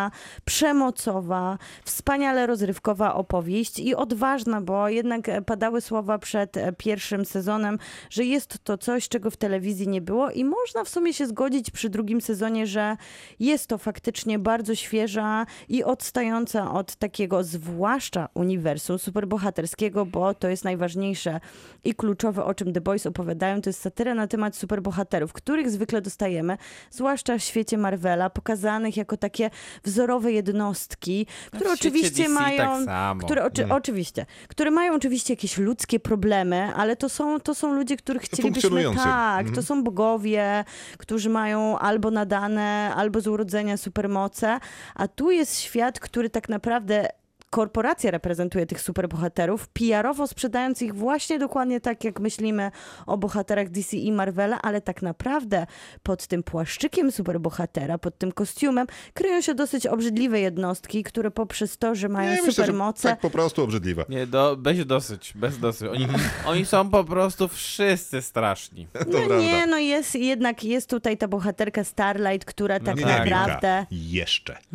przemocowa, 0.45 1.57
wspaniale 1.85 2.47
rozrywkowa 2.47 3.13
opowieść 3.13 3.79
i 3.79 3.95
odważna, 3.95 4.61
bo 4.61 4.89
jednak 4.89 5.29
e, 5.29 5.41
padały 5.41 5.81
słowa 5.81 6.17
przed 6.17 6.57
e, 6.57 6.73
pierwszym 6.73 7.25
sezonem, 7.25 7.77
że 8.09 8.25
jest 8.25 8.63
to 8.63 8.77
coś, 8.77 9.09
czego 9.09 9.31
w 9.31 9.37
telewizji 9.37 9.87
nie 9.87 10.01
było 10.01 10.31
i 10.31 10.45
można 10.45 10.83
w 10.83 10.89
sumie 10.89 11.13
się 11.13 11.27
zgodzić 11.27 11.71
przy 11.71 11.89
drugim 11.89 12.21
sezonie, 12.21 12.67
że 12.67 12.97
jest 13.39 13.67
to 13.67 13.77
faktycznie 13.77 14.39
bardzo 14.39 14.75
świeża 14.75 15.45
i 15.69 15.83
odstająca 15.83 16.71
od 16.71 16.95
takiego 16.95 17.43
zwłaszcza 17.43 18.29
uniwersum 18.33 18.99
superbohaterskiego, 18.99 20.05
bo 20.05 20.33
to 20.33 20.47
jest 20.47 20.63
najważniejsze 20.63 21.39
i 21.83 21.95
kluczowe, 21.95 22.45
o 22.45 22.53
czym 22.53 22.73
The 22.73 22.81
Boys 22.81 23.05
opowiadają, 23.05 23.61
to 23.61 23.69
jest 23.69 23.81
satyra 23.81 24.15
na 24.15 24.27
temat 24.27 24.55
superbohaterów, 24.55 25.33
których 25.33 25.69
zwykle 25.71 26.01
dostajemy, 26.01 26.57
zwłaszcza 26.91 27.37
w 27.37 27.41
świecie 27.41 27.77
Marvela, 27.77 28.29
pokazanych 28.29 28.97
jako 28.97 29.17
takie 29.17 29.49
wzorowe 29.83 30.31
jednostki, 30.31 31.25
które 31.47 31.59
W 31.59 31.67
świecie 31.67 31.73
oczywiście 31.89 32.23
DC 32.23 32.29
mają... 32.33 32.85
tak. 32.85 33.17
Które 33.17 33.45
oczy, 33.45 33.67
Oczywiście. 33.69 34.25
Które 34.47 34.71
mają 34.71 34.93
oczywiście 34.95 35.33
jakieś 35.33 35.57
ludzkie 35.57 35.99
problemy, 35.99 36.71
ale 36.75 36.95
to 36.95 37.09
są, 37.09 37.39
to 37.39 37.55
są 37.55 37.73
ludzie, 37.73 37.97
których 37.97 38.21
chcielibyśmy... 38.21 38.83
Tak, 38.95 39.39
Mhm. 39.39 39.55
to 39.55 39.63
są 39.63 39.83
bogowie, 39.83 40.63
którzy 40.97 41.29
mają 41.29 41.79
albo 41.79 42.11
nadane, 42.11 42.93
albo 42.95 43.21
z 43.21 43.27
urodzenia 43.27 43.77
supermoce, 43.77 44.59
a 44.95 45.07
tu 45.07 45.31
jest 45.31 45.59
świat, 45.59 45.99
który 45.99 46.29
tak 46.29 46.49
naprawdę 46.49 47.07
korporacja 47.51 48.11
reprezentuje 48.11 48.65
tych 48.65 48.81
superbohaterów, 48.81 49.67
PR-owo 49.67 50.27
sprzedając 50.27 50.81
ich 50.81 50.95
właśnie 50.95 51.39
dokładnie 51.39 51.81
tak, 51.81 52.03
jak 52.03 52.19
myślimy 52.19 52.71
o 53.05 53.17
bohaterach 53.17 53.69
DC 53.69 53.97
i 53.97 54.11
Marvela, 54.11 54.61
ale 54.61 54.81
tak 54.81 55.01
naprawdę 55.01 55.67
pod 56.03 56.27
tym 56.27 56.43
płaszczykiem 56.43 57.11
superbohatera, 57.11 57.97
pod 57.97 58.17
tym 58.17 58.31
kostiumem 58.31 58.87
kryją 59.13 59.41
się 59.41 59.53
dosyć 59.53 59.87
obrzydliwe 59.87 60.39
jednostki, 60.39 61.03
które 61.03 61.31
poprzez 61.31 61.77
to, 61.77 61.95
że 61.95 62.09
mają 62.09 62.31
Nie, 62.31 62.41
myślę, 62.41 62.53
supermoce, 62.53 63.09
tak 63.09 63.19
po 63.19 63.29
prostu 63.29 63.63
obrzydliwa. 63.63 64.05
Nie, 64.09 64.27
do, 64.27 64.57
bez 64.57 64.85
dosyć, 64.85 65.33
bez 65.35 65.59
dosyć. 65.59 65.89
Oni, 65.89 66.07
oni 66.45 66.65
są 66.65 66.89
po 66.89 67.03
prostu 67.03 67.47
wszyscy 67.47 68.21
straszni. 68.21 68.87
No 68.93 69.05
prawda. 69.05 69.39
nie, 69.39 69.67
no 69.67 69.77
jest 69.77 70.15
jednak 70.15 70.63
jest 70.63 70.89
tutaj 70.89 71.17
ta 71.17 71.27
bohaterka 71.27 71.83
Starlight, 71.83 72.45
która 72.45 72.79
tak 72.79 72.95
Nie, 72.95 73.05
nie, 73.05 73.17
naprawdę... 73.17 73.85
Jeszcze. 73.91 74.57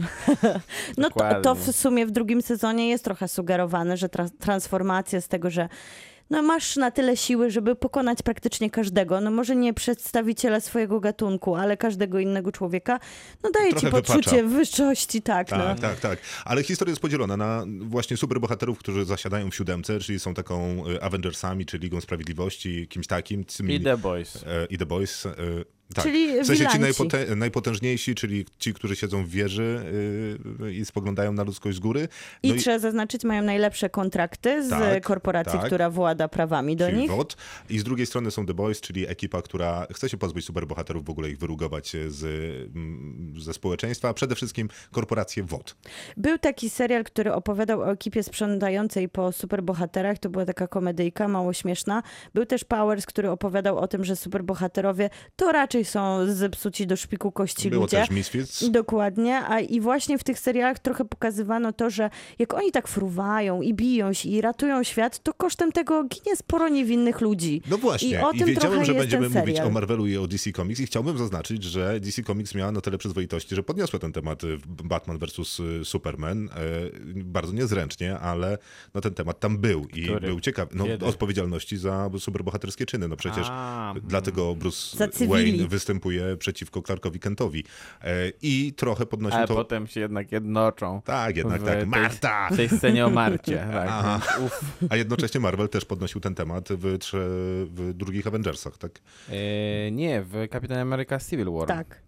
No 0.99 1.11
to, 1.11 1.41
to 1.41 1.55
w 1.55 1.73
sumie 1.73 2.07
w 2.07 2.11
drugim 2.11 2.43
sezonie 2.43 2.66
jest 2.73 3.05
trochę 3.05 3.29
sugerowane, 3.29 3.97
że 3.97 4.07
tra- 4.09 4.31
transformacja 4.41 5.21
z 5.21 5.29
tego, 5.29 5.51
że 5.51 5.69
no 6.31 6.43
masz 6.43 6.77
na 6.77 6.91
tyle 6.91 7.17
siły, 7.17 7.51
żeby 7.51 7.77
pokonać 7.77 8.23
praktycznie 8.23 8.71
każdego, 8.71 9.21
no 9.21 9.31
może 9.31 9.57
nie 9.57 9.75
przedstawiciela 9.75 10.61
swojego 10.61 11.01
gatunku, 11.01 11.55
ale 11.57 11.77
każdego 11.77 12.19
innego 12.19 12.53
człowieka, 12.53 13.01
no 13.45 13.51
daje 13.51 13.71
Trochę 13.71 13.87
ci 13.87 13.93
poczucie 13.93 14.31
wypacza. 14.31 14.57
wyższości, 14.59 15.23
tak, 15.23 15.51
no. 15.51 15.57
Tak, 15.59 15.81
tak, 15.81 16.01
tak. 16.01 16.19
Ale 16.45 16.63
historia 16.63 16.91
jest 16.93 17.03
podzielona 17.03 17.37
na 17.37 17.65
właśnie 17.81 18.17
superbohaterów, 18.17 18.79
którzy 18.79 19.05
zasiadają 19.05 19.51
w 19.51 19.55
siódemce, 19.55 20.01
czyli 20.01 20.19
są 20.21 20.35
taką 20.35 20.85
y, 20.89 21.03
Avengersami, 21.03 21.67
czy 21.67 21.79
Ligą 21.79 22.01
Sprawiedliwości, 22.01 22.89
kimś 22.89 23.07
takim. 23.07 23.45
tymi- 23.45 23.75
I 23.75 23.81
The 23.81 23.97
Boys. 23.97 24.45
e, 24.47 24.67
I 24.71 24.79
The 24.79 24.87
Boys. 24.87 25.27
e, 25.27 25.33
Tak. 25.95 26.05
Czyli 26.05 26.27
w 26.43 26.47
sensie 26.47 26.67
ci 26.67 26.79
wilanci. 26.79 26.79
najpote- 27.03 27.37
najpotężniejsi, 27.37 28.15
czyli 28.15 28.47
ci, 28.59 28.75
którzy 28.75 28.97
siedzą 28.97 29.25
w 29.25 29.29
wieży 29.29 29.81
y, 30.65 30.75
i 30.75 30.85
spoglądają 30.85 31.33
na 31.33 31.43
ludzkość 31.43 31.77
z 31.77 31.81
góry. 31.81 32.09
I 32.43 32.49
No 32.53 32.57
trzeba 32.59 32.79
zaznaczyć, 32.79 33.25
mają 33.25 33.43
najlepsze 33.43 33.91
kontrakty 33.91 34.67
z 34.67 34.69
Tak, 34.71 35.05
korporacji, 35.05 35.59
tak. 35.59 35.67
która 35.67 35.91
włada 35.91 36.29
prawami 36.29 36.77
do 36.77 36.87
czyli 36.87 36.99
nich. 36.99 37.11
WOT. 37.11 37.37
I 37.71 37.79
z 37.79 37.85
drugiej 37.85 38.07
strony 38.07 38.31
są 38.31 38.47
The 38.47 38.55
Boys, 38.55 38.81
czyli 38.81 39.09
ekipa, 39.09 39.43
która 39.43 39.87
chce 39.95 40.09
się 40.09 40.17
pozbyć 40.17 40.45
superbohaterów, 40.45 41.05
w 41.05 41.11
ogóle 41.11 41.31
ich 41.31 41.39
wyrugować 41.39 41.97
z, 42.09 42.25
mm, 42.77 43.35
ze 43.41 43.53
społeczeństwa, 43.55 44.09
a 44.09 44.15
przede 44.15 44.35
wszystkim 44.35 44.69
korporacje 44.93 45.43
WOT. 45.43 45.77
Był 46.17 46.39
taki 46.39 46.71
serial, 46.71 47.05
który 47.05 47.33
opowiadał 47.33 47.81
o 47.81 47.93
ekipie 47.93 48.23
sprzątającej 48.23 49.09
po 49.09 49.33
superbohaterach. 49.33 50.19
To 50.19 50.31
była 50.31 50.45
taka 50.45 50.67
komedyjka, 50.69 51.29
mało 51.29 51.53
śmieszna. 51.53 52.03
Był 52.35 52.47
też 52.47 52.65
Powers, 52.65 53.07
który 53.07 53.31
opowiadał 53.31 53.79
o 53.79 53.89
tym, 53.89 54.05
że 54.05 54.17
superbohaterowie 54.17 55.11
to 55.37 55.53
raczej 55.53 55.76
są 55.85 56.33
zepsuci 56.35 56.87
do 56.87 56.97
szpiku 56.97 57.33
kości 57.33 57.71
Było 57.71 57.83
ludzie. 57.83 57.97
też 57.97 58.11
Misfits. 58.11 58.71
Dokładnie, 58.71 59.37
a 59.49 59.61
i 59.61 59.81
właśnie 59.81 60.19
w 60.19 60.25
tych 60.25 60.39
serialach 60.39 60.79
trochę 60.79 61.05
pokazywano 61.05 61.73
to, 61.73 61.91
że 61.91 62.11
jak 62.39 62.55
oni 62.55 62.73
tak 62.73 62.89
fruwają 62.89 63.63
i 63.63 63.75
biją 63.75 64.13
się 64.13 64.29
i 64.29 64.41
ratują 64.41 64.83
świat, 64.83 65.23
to 65.23 65.35
kosztem 65.35 65.73
tego 65.73 66.05
ginie 66.05 66.37
sporo 66.37 66.69
niewinnych 66.69 67.21
ludzi. 67.21 67.63
No 67.71 67.79
właśnie, 67.79 68.09
I 68.11 68.17
o 68.17 68.31
tym 68.33 68.47
wiedziałem, 68.47 68.57
trochę 68.71 68.85
że 68.85 68.95
będziemy 68.95 69.29
mówić 69.29 69.61
o 69.61 69.71
Marvelu 69.71 70.07
i 70.07 70.17
o 70.17 70.27
DC 70.27 70.53
Comics 70.53 70.81
i 70.81 70.87
chciałbym 70.87 71.19
zaznaczyć, 71.19 71.65
że 71.65 72.01
DC 72.01 72.23
Comics 72.23 72.55
miała 72.55 72.73
na 72.73 72.81
tyle 72.81 72.99
przyzwoitości, 72.99 73.55
że 73.55 73.63
podniosła 73.63 73.99
ten 73.99 74.13
temat 74.13 74.45
y, 74.45 74.57
w 74.57 74.67
Batman 74.83 75.19
vs. 75.19 75.63
Superman. 75.85 76.49
e, 76.49 76.51
Bardzo 77.15 77.53
niezręcznie, 77.53 78.19
ale 78.19 78.59
no, 78.95 79.01
ten 79.01 79.15
temat 79.15 79.41
tam 79.41 79.59
był 79.59 79.87
i 79.95 80.03
Który? 80.05 80.27
był 80.27 80.41
ciekawy. 80.41 80.71
No, 80.75 80.85
Kiedy? 80.85 81.07
odpowiedzialności 81.07 81.77
za 81.77 82.11
superbohaterskie 82.19 82.87
czyny. 82.87 83.09
No 83.09 83.17
przecież 83.17 83.47
A, 83.51 83.95
dlatego 84.03 84.55
Bruce. 84.55 85.09
Wayne 85.27 85.66
występuje 85.67 86.37
przeciwko 86.37 86.83
Clarkowi 86.83 87.21
Kentowi. 87.21 87.65
E, 88.05 88.29
I 88.43 88.73
trochę 88.77 89.07
podnosił 89.07 89.39
Ale 89.39 89.49
to... 89.49 89.55
potem 89.55 89.87
się 89.87 90.01
jednak 90.01 90.33
jednoczą. 90.33 91.03
Tak, 91.05 91.37
jednak 91.37 91.63
tak. 91.63 91.75
tej- 91.79 91.87
Marta! 91.87 92.49
W 92.53 92.57
tej 92.57 92.69
scenie 92.69 93.07
o 93.07 93.11
Marcie. 93.11 93.67
Tak. 93.73 93.89
Aha. 93.91 94.21
więc 94.39 94.47
Uf. 94.47 94.61
A 94.91 94.97
jednocześnie 94.97 95.41
Marvel 95.41 95.69
też 95.69 95.85
podnosił 95.85 96.21
ten 96.21 96.35
temat 96.35 96.69
w, 96.71 96.99
w 97.75 97.93
drugich 97.95 98.27
Avengersach, 98.27 98.79
tak? 98.79 99.01
E, 99.29 99.91
nie, 99.91 100.23
w 100.23 100.49
Kapitan 100.51 100.79
Ameryka 100.79 101.19
Civil 101.19 101.51
War. 101.53 101.69
Tak. 101.69 102.06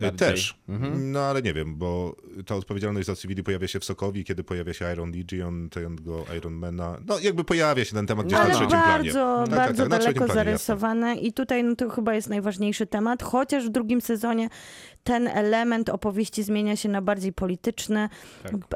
Bardziej. 0.00 0.28
Też. 0.28 0.58
No 0.98 1.20
ale 1.20 1.42
nie 1.42 1.54
wiem, 1.54 1.76
bo 1.76 2.16
ta 2.46 2.54
odpowiedzialność 2.54 3.06
za 3.06 3.16
cywili 3.16 3.42
pojawia 3.42 3.68
się 3.68 3.80
w 3.80 3.84
Sokowi, 3.84 4.24
kiedy 4.24 4.44
pojawia 4.44 4.72
się 4.72 4.92
Iron 4.92 5.12
Legion, 5.12 5.68
tego 5.70 6.24
Ironmana. 6.36 6.98
No 7.06 7.18
jakby 7.18 7.44
pojawia 7.44 7.84
się 7.84 7.92
ten 7.94 8.06
temat 8.06 8.26
gdzieś 8.26 8.38
No, 8.38 8.44
na 8.44 8.44
Ale 8.50 8.54
trzecim 8.54 8.70
planie. 8.70 8.86
bardzo, 9.12 9.44
Tak, 9.50 9.56
bardzo 9.58 9.82
tak, 9.82 9.90
tak, 9.92 10.00
daleko 10.00 10.12
planie, 10.24 10.28
jasne. 10.28 10.44
zarysowane 10.44 11.14
i 11.16 11.32
tutaj 11.32 11.64
no, 11.64 11.76
to 11.76 11.90
chyba 11.90 12.14
jest 12.14 12.28
najważniejszy 12.28 12.86
temat, 12.86 13.22
chociaż 13.22 13.66
w 13.66 13.68
drugim 13.68 14.00
sezonie 14.00 14.48
ten 15.04 15.28
element 15.28 15.88
opowieści 15.88 16.42
zmienia 16.42 16.76
się 16.76 16.88
na 16.88 17.02
bardziej 17.02 17.32
polityczny, 17.32 18.08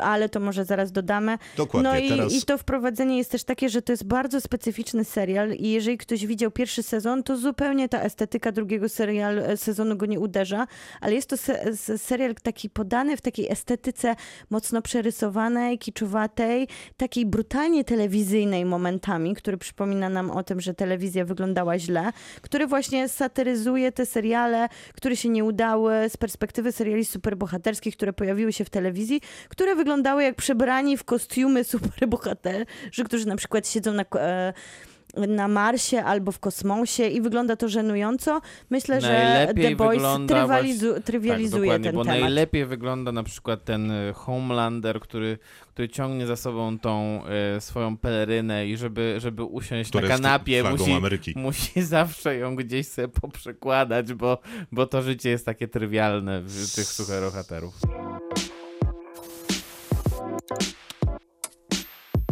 ale 0.01 0.29
to 0.29 0.41
może 0.41 0.65
zaraz 0.65 0.93
dodamy. 0.93 1.39
Dokładnie, 1.57 1.91
No 1.91 1.99
i, 1.99 2.09
teraz- 2.09 2.33
i 2.33 2.43
to 2.43 2.59
wprowadzenie 2.59 3.19
jest 3.19 3.31
też 3.31 3.45
takie, 3.45 3.69
że 3.69 3.83
to 3.83 3.93
jest 3.93 4.05
bardzo 4.07 4.41
specyficzny 4.41 5.05
serial 5.05 5.53
i 5.53 5.71
jeżeli 5.71 5.99
ktoś 5.99 6.27
widział 6.27 6.51
pierwszy 6.51 6.83
sezon, 6.83 7.23
to 7.23 7.37
zupełnie 7.37 7.89
ta 7.89 8.01
estetyka 8.01 8.53
drugiego 8.53 8.89
serial, 8.89 9.39
e, 9.39 9.57
sezonu 9.57 9.97
go 9.97 10.07
nie 10.07 10.21
uderza, 10.21 10.67
ale 11.01 11.14
jest 11.15 11.29
to 11.29 11.37
se, 11.37 11.77
serial 11.99 12.35
taki 12.35 12.71
podany 12.71 13.17
w 13.17 13.21
takiej 13.21 13.53
estetyce 13.53 14.17
mocno 14.51 14.83
przerysowanej, 14.83 15.79
kiczowatej, 15.79 16.69
takiej 16.97 17.27
brutalnie 17.27 17.85
telewizyjnej 17.85 18.65
momentami, 18.65 19.35
który 19.35 19.59
przypomina 19.59 20.09
nam 20.09 20.31
o 20.31 20.43
tym, 20.43 20.61
że 20.61 20.75
telewizja 20.75 21.25
wyglądała 21.25 21.79
źle, 21.79 22.13
który 22.43 22.67
właśnie 22.67 23.09
satyryzuje 23.09 23.93
te 23.93 24.07
seriale, 24.07 24.69
które 24.95 25.17
się 25.17 25.29
nie 25.29 25.45
udały 25.45 26.09
z 26.09 26.17
perspektywy 26.17 26.73
seriali 26.73 27.05
superbohaterskich, 27.05 27.97
które 27.97 28.13
pojawiły 28.13 28.53
się 28.53 28.65
w 28.65 28.71
telewizji, 28.71 29.21
które 29.49 29.75
wyglądały 29.75 30.23
jak 30.23 30.35
przebrani 30.35 30.97
w 30.97 31.05
kostiumy 31.05 31.65
superbohaterzy, 31.75 33.05
którzy 33.05 33.29
na 33.29 33.37
przykład 33.37 33.69
siedzą 33.69 33.93
na... 33.93 34.05
E, 34.17 34.53
na 35.17 35.49
Marsie 35.49 36.05
albo 36.05 36.33
w 36.33 36.39
kosmosie 36.39 37.07
i 37.09 37.21
wygląda 37.21 37.57
to 37.57 37.69
żenująco. 37.69 38.41
Myślę, 38.71 39.01
że 39.01 39.13
Najlepiej 39.13 39.65
The 39.65 39.77
Boys 39.77 40.03
właśnie- 40.03 41.01
trywializuje 41.05 41.71
tak, 41.73 41.83
ten 41.83 41.95
bo 41.95 42.05
temat. 42.05 42.21
najlepiej 42.21 42.67
wygląda 42.67 43.13
na 43.13 43.23
przykład 43.23 43.65
ten 43.65 43.91
e, 43.91 44.13
Homelander, 44.13 45.01
który, 45.01 45.39
który 45.69 45.89
ciągnie 45.89 46.27
za 46.27 46.37
sobą 46.37 46.79
tą 46.79 47.23
e, 47.57 47.61
swoją 47.61 47.97
pelerynę 47.97 48.67
i 48.67 48.77
żeby, 48.77 49.15
żeby 49.19 49.45
usiąść 49.45 49.91
Które 49.91 50.09
na 50.09 50.15
kanapie, 50.15 50.63
musi, 50.71 50.93
Ameryki. 50.93 51.33
musi 51.37 51.83
zawsze 51.97 52.37
ją 52.37 52.57
gdzieś 52.57 52.89
sobie 52.89 53.09
poprzekładać, 53.09 54.15
bo, 54.15 54.39
bo 54.73 54.87
to 54.87 55.03
życie 55.03 55.31
jest 55.31 55.47
takie 55.47 55.69
trywialne 55.69 56.41
w 56.41 56.75
tych 56.75 56.85
superbohaterów. 56.85 57.75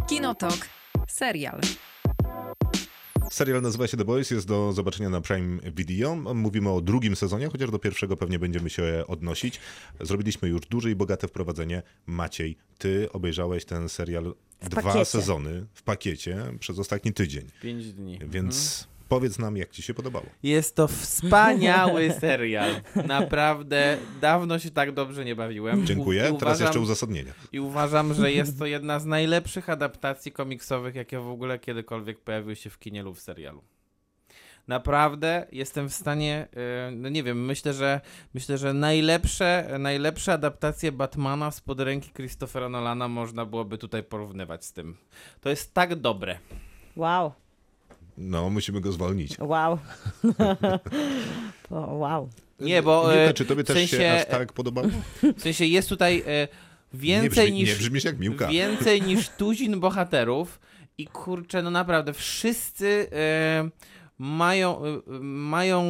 Kinotok. 0.09 0.57
Serial. 1.09 1.61
Serial 3.33 3.63
nazywa 3.63 3.87
się 3.87 3.97
The 3.97 4.05
Boys, 4.05 4.31
jest 4.31 4.47
do 4.47 4.73
zobaczenia 4.73 5.11
na 5.11 5.21
Prime 5.21 5.59
Video. 5.77 6.17
Mówimy 6.17 6.71
o 6.71 6.81
drugim 6.81 7.17
sezonie, 7.17 7.49
chociaż 7.53 7.71
do 7.71 7.79
pierwszego 7.79 8.17
pewnie 8.17 8.39
będziemy 8.39 8.71
się 8.71 9.05
odnosić. 9.09 9.61
Zrobiliśmy 10.01 10.49
już 10.49 10.61
duże 10.61 10.91
i 10.91 10.95
bogate 10.97 11.29
wprowadzenie. 11.29 11.83
Maciej, 12.07 12.57
ty 12.79 13.09
obejrzałeś 13.13 13.65
ten 13.65 13.89
serial 13.89 14.35
dwa 14.63 14.83
pakiecie. 14.83 15.05
sezony 15.05 15.67
w 15.75 15.83
pakiecie 15.83 16.43
przez 16.61 16.79
ostatni 16.79 17.13
tydzień, 17.13 17.47
Pięć 17.63 17.93
dni. 17.93 18.19
więc 18.27 18.89
powiedz 19.13 19.39
nam, 19.39 19.57
jak 19.57 19.71
ci 19.71 19.83
się 19.83 19.95
podobało. 19.95 20.27
Jest 20.43 20.77
to 20.77 20.89
wspaniały 20.89 22.13
serial. 22.21 22.71
Naprawdę 23.07 23.99
dawno 24.21 24.59
się 24.59 24.71
tak 24.71 24.93
dobrze 24.93 25.25
nie 25.25 25.37
bawiłem. 25.37 25.87
Dziękuję. 25.87 26.21
Teraz 26.23 26.43
uważam- 26.43 26.67
jeszcze 26.67 26.81
uzasadnienia. 26.81 27.33
I 27.53 27.61
uważam, 27.61 28.15
że 28.15 28.33
jest 28.33 28.59
to 28.59 28.67
jedna 28.67 29.01
z 29.01 29.07
najlepszych 29.07 29.71
adaptacji 29.71 30.33
komiksowych, 30.33 30.95
jakie 30.95 31.19
w 31.19 31.29
ogóle 31.29 31.59
kiedykolwiek 31.59 32.21
pojawiły 32.21 32.57
się 32.57 32.71
w 32.71 32.79
kinie 32.79 33.03
lub 33.03 33.17
w 33.17 33.21
serialu. 33.21 33.63
Naprawdę 34.69 35.47
jestem 35.53 35.89
w 35.89 35.95
stanie, 35.95 36.49
yy, 36.53 36.97
no 36.97 37.09
nie 37.09 37.23
wiem, 37.23 37.45
myślę, 37.45 37.73
że 37.73 38.01
myślę, 38.35 38.59
że 38.59 38.75
najlepsze, 38.75 39.77
najlepsze 39.79 40.33
adaptacje 40.33 40.93
Batmana 40.93 41.51
spod 41.51 41.81
ręki 41.81 42.11
Christophera 42.11 42.69
Nolana 42.69 43.09
można 43.09 43.47
byłoby 43.47 43.79
tutaj 43.79 44.03
porównywać 44.03 44.65
z 44.65 44.73
tym. 44.73 44.97
To 45.41 45.51
jest 45.51 45.75
tak 45.75 45.95
dobre. 45.95 46.39
Wow, 46.97 47.33
No, 48.19 48.51
musimy 48.51 48.81
go 48.81 48.93
zwolnić. 48.93 49.39
wow. 49.39 49.79
wow. 52.03 52.29
Nie, 52.61 52.83
bo 52.83 53.03
Miłka, 53.03 53.15
e, 53.15 53.35
czy 53.35 53.45
tobie 53.45 53.65
w 53.65 53.67
też 53.67 53.91
się 53.91 53.97
sensie, 53.97 54.13
aż 54.13 54.27
tak 54.27 54.53
podobało? 54.53 54.89
w 55.37 55.43
sensie 55.43 55.65
jest 55.65 55.89
tutaj 55.89 56.23
e, 56.27 56.49
Nie, 56.95 56.99
więcej 57.01 57.47
brzmi, 57.47 57.53
niż 57.59 57.69
nie 57.69 57.77
brzmisz 57.77 58.05
jak 58.05 58.19
Miłka. 58.19 58.49
Więcej 58.49 59.03
niż 59.09 59.29
tuzin 59.29 59.81
bohaterów 59.81 60.61
i 60.99 61.07
kurczę, 61.07 61.63
no 61.63 61.71
naprawdę 61.71 62.13
wszyscy 62.13 63.07
e, 63.13 63.71
mają, 64.19 64.85
e, 64.85 65.01
mają, 65.21 65.83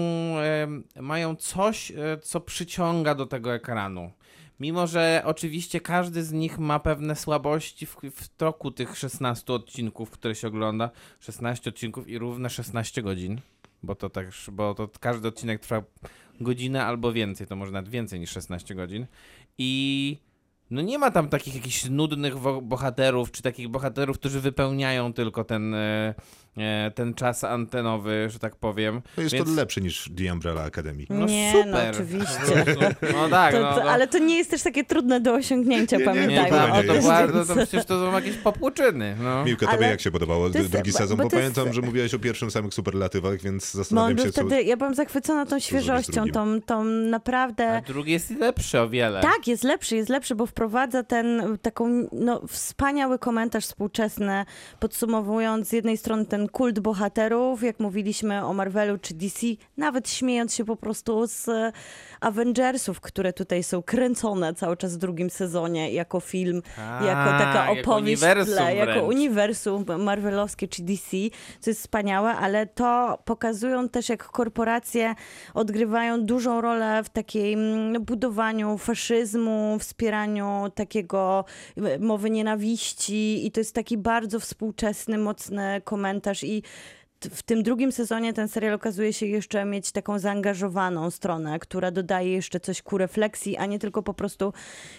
e, 0.97 1.03
mają 1.03 1.37
coś, 1.37 1.91
e, 1.91 2.19
co 2.23 2.41
przyciąga 2.41 3.15
do 3.15 3.27
tego 3.27 3.55
ekranu. 3.55 4.11
Mimo, 4.63 4.87
że 4.87 5.23
oczywiście 5.25 5.81
każdy 5.81 6.25
z 6.25 6.33
nich 6.33 6.59
ma 6.59 6.79
pewne 6.79 7.17
słabości 7.17 7.87
w, 7.87 7.97
w 8.15 8.29
toku 8.37 8.71
tych 8.71 8.99
16 8.99 9.53
odcinków, 9.53 10.11
które 10.11 10.35
się 10.35 10.49
ogląda. 10.49 10.91
16 11.21 11.71
odcinków 11.71 12.09
i 12.09 12.19
równe 12.19 12.51
16 12.51 13.03
godzin, 13.03 13.41
bo 13.83 13.95
to 13.95 14.11
tak, 14.11 14.27
bo 14.53 14.75
to 14.75 14.89
każdy 15.01 15.29
odcinek 15.29 15.61
trwa 15.61 15.83
godzinę 16.41 16.85
albo 16.85 17.13
więcej, 17.13 17.47
to 17.47 17.57
może 17.57 17.73
nawet 17.73 17.91
więcej 17.91 18.21
niż 18.21 18.31
16 18.31 18.75
godzin. 18.75 19.07
I 19.59 20.19
no 20.71 20.83
nie 20.83 20.99
ma 20.99 21.11
tam 21.11 21.29
takich 21.29 21.55
jakichś 21.55 21.85
nudnych 21.85 22.35
bohaterów, 22.63 23.31
czy 23.31 23.43
takich 23.43 23.69
bohaterów, 23.69 24.19
którzy 24.19 24.41
wypełniają 24.41 25.13
tylko 25.13 25.45
ten, 25.45 25.75
e, 25.75 26.15
ten 26.95 27.15
czas 27.15 27.45
antenowy, 27.45 28.27
że 28.31 28.39
tak 28.39 28.57
powiem. 28.57 29.03
To 29.17 29.21
jest 29.23 29.35
Więc- 29.35 29.49
to 29.49 29.55
lepsze 29.55 29.81
niż 29.81 30.11
The 30.17 30.33
Umbrella 30.33 30.63
Academy. 30.65 31.05
No 31.11 31.27
Nie, 31.27 31.53
no 31.55 31.63
super. 31.65 31.95
oczywiście. 31.95 32.65
No 33.15 33.29
tak, 33.29 33.55
To, 33.55 33.61
no, 33.61 33.75
to, 33.75 33.85
no. 33.85 33.91
ale 33.91 34.09
to 34.09 34.19
nie 34.19 34.37
jest 34.37 34.51
też 34.51 34.63
takie 34.63 34.85
trudne 34.85 35.21
do 35.21 35.35
osiągnięcia, 35.35 35.97
Nie, 35.97 36.05
nie, 36.05 36.11
Nie, 36.11 36.21
pamiętajmy 36.27 36.87
to, 36.89 36.95
to, 36.95 37.39
no, 37.39 37.45
to 37.45 37.55
przecież 37.57 37.85
to 37.85 38.01
są 38.07 38.13
jakieś 38.13 38.37
popłuczyny. 38.37 39.17
No. 39.23 39.45
Miłka, 39.45 39.67
tobie 39.67 39.79
Ale 39.79 39.89
jak 39.91 40.01
się 40.01 40.11
podobało 40.11 40.49
jest- 40.49 40.71
drugi 40.71 40.93
sezon? 40.93 41.17
bo 41.17 41.25
Bo, 41.25 41.31
to 41.31 41.37
jest- 41.39 41.55
pamiętam, 41.55 41.75
że 41.75 41.83
mówiłeś 41.83 42.15
o 42.15 42.19
pierwszym 42.19 42.51
samych 42.51 42.75
superlatywach, 42.75 43.41
więc 43.41 43.75
No, 43.75 43.79
zastanawiam 43.79 44.17
no 44.17 44.25
się, 44.25 44.33
co... 44.33 44.41
wtedy 44.47 44.63
ja 44.63 44.77
byłam 44.77 44.95
zachwycona 44.95 45.47
tą 45.47 45.59
świeżością, 45.61 46.25
tą, 46.29 46.61
tą 46.63 46.85
naprawdę... 46.85 47.77
A 47.77 47.81
drugi 47.81 48.13
jest 48.13 48.31
lepszy 48.31 48.81
o 48.81 48.89
wiele. 48.89 49.21
Tak, 49.21 49.47
jest 49.49 49.65
lepszy, 49.65 49.97
jest 49.97 50.09
lepszy, 50.09 50.35
bo 50.35 50.47
wprowadza 50.47 51.03
ten 51.03 51.59
taką, 51.63 52.09
no, 52.13 52.43
wspaniały 52.49 53.19
komentarz 53.19 53.65
współczesny, 53.65 54.45
podsumowując 54.81 55.69
z 55.69 55.73
jednej 55.73 55.97
strony 55.97 56.27
ten 56.27 56.42
kult 56.49 56.81
bohaterów, 56.81 57.63
jak 57.63 57.81
mówiliśmy 57.81 58.45
o 58.45 58.55
Marvelu 58.55 58.99
czy 58.99 59.15
DC, 59.15 59.47
nawet 59.77 60.11
śmiejąc 60.11 60.55
się 60.55 60.65
po 60.65 60.77
prostu 60.77 61.27
z 61.27 61.49
e, 61.49 61.73
Avengersów, 62.21 63.01
które 63.01 63.33
tutaj 63.33 63.63
są 63.63 63.83
kręcone 63.83 64.55
cały 64.55 64.77
czas 64.77 64.95
w 64.95 64.99
drugim 64.99 65.31
sezonie 65.31 65.93
jako 65.93 66.21
film, 66.21 66.63
jako 67.01 67.31
taka 67.31 67.53
Tak, 67.53 67.71
opowieść 67.71 68.23
w 68.23 68.25
uniwersum 68.25 68.55
tle, 68.55 68.77
jako 68.77 69.03
uniwersum 69.03 69.85
marvelowskie 69.99 70.69
czy 70.69 70.83
DC, 70.83 71.17
co 71.61 71.71
jest 71.71 71.81
wspaniałe, 71.81 72.31
ale 72.31 72.67
to 72.67 73.19
pokazują 73.25 73.89
też, 73.89 74.09
jak 74.09 74.25
korporacje 74.25 75.15
odgrywają 75.55 76.25
dużą 76.25 76.61
rolę 76.61 77.03
w 77.05 77.09
takiej 77.09 77.57
budowaniu 78.01 78.79
faszyzmu, 78.79 79.77
wspieraniu 79.79 80.71
takiego 80.75 81.45
y, 81.79 81.99
mowy 81.99 82.31
nienawiści 82.31 83.47
i 83.47 83.51
to 83.51 83.61
jest 83.61 83.75
taki 83.75 83.99
bardzo 83.99 84.41
współczesny, 84.41 85.19
mocny 85.19 85.81
komentarz 85.85 86.32
i 86.43 86.63
w 87.31 87.43
tym 87.43 87.63
drugim 87.63 87.93
sezonie 87.93 88.33
ten 88.33 88.49
serial 88.49 88.75
okazuje 88.75 89.13
się 89.13 89.27
jeszcze 89.27 89.65
mieć 89.65 89.93
taką 89.93 90.19
zaangażowaną 90.19 91.11
stronę, 91.11 91.59
która 91.59 91.91
dodaje 91.91 92.33
jeszcze 92.33 92.61
coś 92.61 92.83
ku 92.83 92.99
refleksji, 92.99 93.57
a 93.57 93.67
nie 93.67 93.79
tylko 93.79 94.03
po 94.03 94.15
prostu 94.15 94.53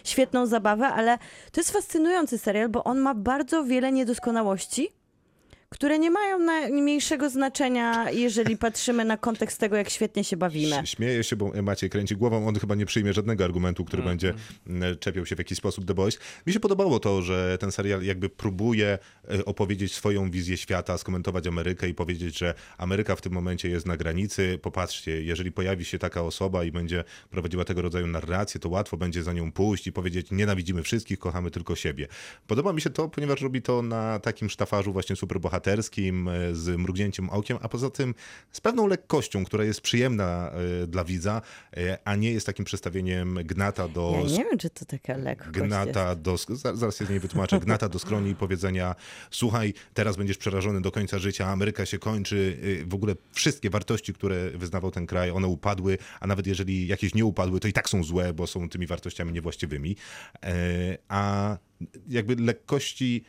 świetną 0.04 0.46
zabawę, 0.46 0.86
ale 0.86 1.18
to 1.52 1.62
jest 1.62 1.72
fascynujący 1.72 2.38
serial, 2.38 2.70
bo 2.70 2.84
on 2.84 3.00
ma 3.00 3.14
bardzo 3.16 3.64
wiele 3.64 3.92
niedoskonałości, 3.92 4.90
które 5.74 6.00
nie 6.00 6.12
mają 6.12 6.40
najmniejszego 6.40 7.30
znaczenia, 7.30 8.12
jeżeli 8.12 8.58
patrzymy 8.58 9.06
na 9.06 9.18
kontekst 9.18 9.60
tego, 9.60 9.76
jak 9.76 9.90
świetnie 9.90 10.24
się 10.24 10.38
bawimy. 10.38 10.76
Ś- 10.80 10.90
Śmieje 10.90 11.24
się, 11.24 11.36
bo 11.36 11.52
Maciej 11.64 11.90
kręci 11.90 12.16
głową, 12.16 12.48
on 12.48 12.56
chyba 12.60 12.76
nie 12.76 12.86
przyjmie 12.86 13.14
żadnego 13.14 13.44
argumentu, 13.44 13.86
który 13.86 14.04
Mhm. 14.04 14.18
będzie 14.18 14.34
czepiał 15.00 15.26
się 15.26 15.36
w 15.36 15.40
jakiś 15.40 15.58
sposób 15.58 15.86
The 15.86 15.94
Boys. 15.94 16.20
Mi 16.48 16.54
się 16.54 16.60
podobało 16.60 17.00
to, 17.00 17.22
że 17.22 17.58
ten 17.60 17.72
serial 17.72 18.04
jakby 18.04 18.30
próbuje 18.30 19.00
e, 19.40 19.46
opowiedzieć 19.46 19.94
swoją 19.94 20.32
wizję 20.32 20.58
świata, 20.58 20.98
skomentować 20.98 21.48
Amerykę 21.48 21.90
i 21.90 21.94
powiedzieć, 21.94 22.38
że 22.38 22.54
Ameryka 22.78 23.16
w 23.16 23.22
tym 23.22 23.34
momencie 23.34 23.70
jest 23.70 23.86
na 23.86 23.98
granicy. 23.98 24.60
Popatrzcie, 24.62 25.24
jeżeli 25.24 25.52
pojawi 25.52 25.86
się 25.86 26.00
taka 26.00 26.22
osoba 26.22 26.64
i 26.64 26.72
będzie 26.72 27.04
prowadziła 27.30 27.66
tego 27.66 27.82
rodzaju 27.82 28.08
narrację, 28.08 28.60
to 28.60 28.70
łatwo 28.70 28.98
będzie 28.98 29.24
za 29.24 29.34
nią 29.34 29.52
pójść 29.52 29.88
i 29.88 29.92
powiedzieć, 29.92 30.28
nienawidzimy 30.32 30.84
wszystkich, 30.84 31.20
kochamy 31.20 31.52
tylko 31.52 31.76
siebie. 31.76 32.08
Podoba 32.48 32.74
mi 32.74 32.82
się 32.82 32.90
to, 32.90 33.10
ponieważ 33.10 33.42
robi 33.42 33.62
to 33.62 33.82
na 33.82 34.20
takim 34.20 34.50
sztafarzu 34.50 34.94
właśnie 34.94 35.16
superbohaterów, 35.16 35.63
bohaterskim, 35.68 36.28
e, 36.28 36.56
z 36.56 36.78
mrugnięciem 36.80 37.30
okiem, 37.30 37.58
a 37.62 37.70
poza 37.70 37.90
tym 37.90 38.16
z 38.52 38.62
pewną 38.62 38.88
lekkością, 38.88 39.46
która 39.46 39.64
jest 39.64 39.82
przyjemna 39.82 40.52
e, 40.84 40.88
dla 40.88 41.04
widza, 41.04 41.42
e, 41.78 41.98
a 42.06 42.16
nie 42.16 42.32
jest 42.32 42.46
takim 42.46 42.66
przestawieniem 42.66 43.40
gnata 43.44 43.88
do 43.88 44.14
Ja 44.28 44.38
nie 44.38 44.44
wiem, 44.46 44.58
czy 44.58 44.70
to 44.70 44.86
taka 44.86 45.18
lekkość 45.18 45.56
jest. 45.56 45.68
gnata 45.68 46.16
do, 46.16 46.38
za- 46.38 46.76
zaraz 46.76 46.98
się 46.98 47.06
z 47.06 47.10
niej 47.10 47.20
wytłumaczę, 47.20 47.60
gnata 47.60 47.90
do 47.90 48.00
skroni 48.00 48.30
i 48.32 48.36
powiedzenia 48.36 48.96
słuchaj, 49.32 49.74
teraz 49.94 50.18
będziesz 50.18 50.38
przerażony 50.38 50.82
do 50.82 50.92
końca 50.92 51.20
życia, 51.20 51.48
Ameryka 51.48 51.86
się 51.86 52.00
kończy, 52.00 52.58
w 52.88 52.94
ogóle 52.94 53.16
wszystkie 53.32 53.70
wartości, 53.70 54.14
które 54.14 54.50
wyznawał 54.50 54.92
ten 54.92 55.06
kraj, 55.08 55.32
one 55.32 55.48
upadły, 55.48 55.98
a 56.20 56.28
nawet 56.28 56.48
jeżeli 56.48 56.88
jakieś 56.88 57.16
nie 57.16 57.26
upadły, 57.26 57.60
to 57.60 57.68
i 57.68 57.74
tak 57.74 57.90
są 57.90 58.04
złe, 58.04 58.34
bo 58.34 58.48
są 58.48 58.70
tymi 58.70 58.88
wartościami 58.88 59.34
niewłaściwymi. 59.34 59.96
A 61.08 61.58
jakby 62.10 62.36
lekkości 62.36 63.24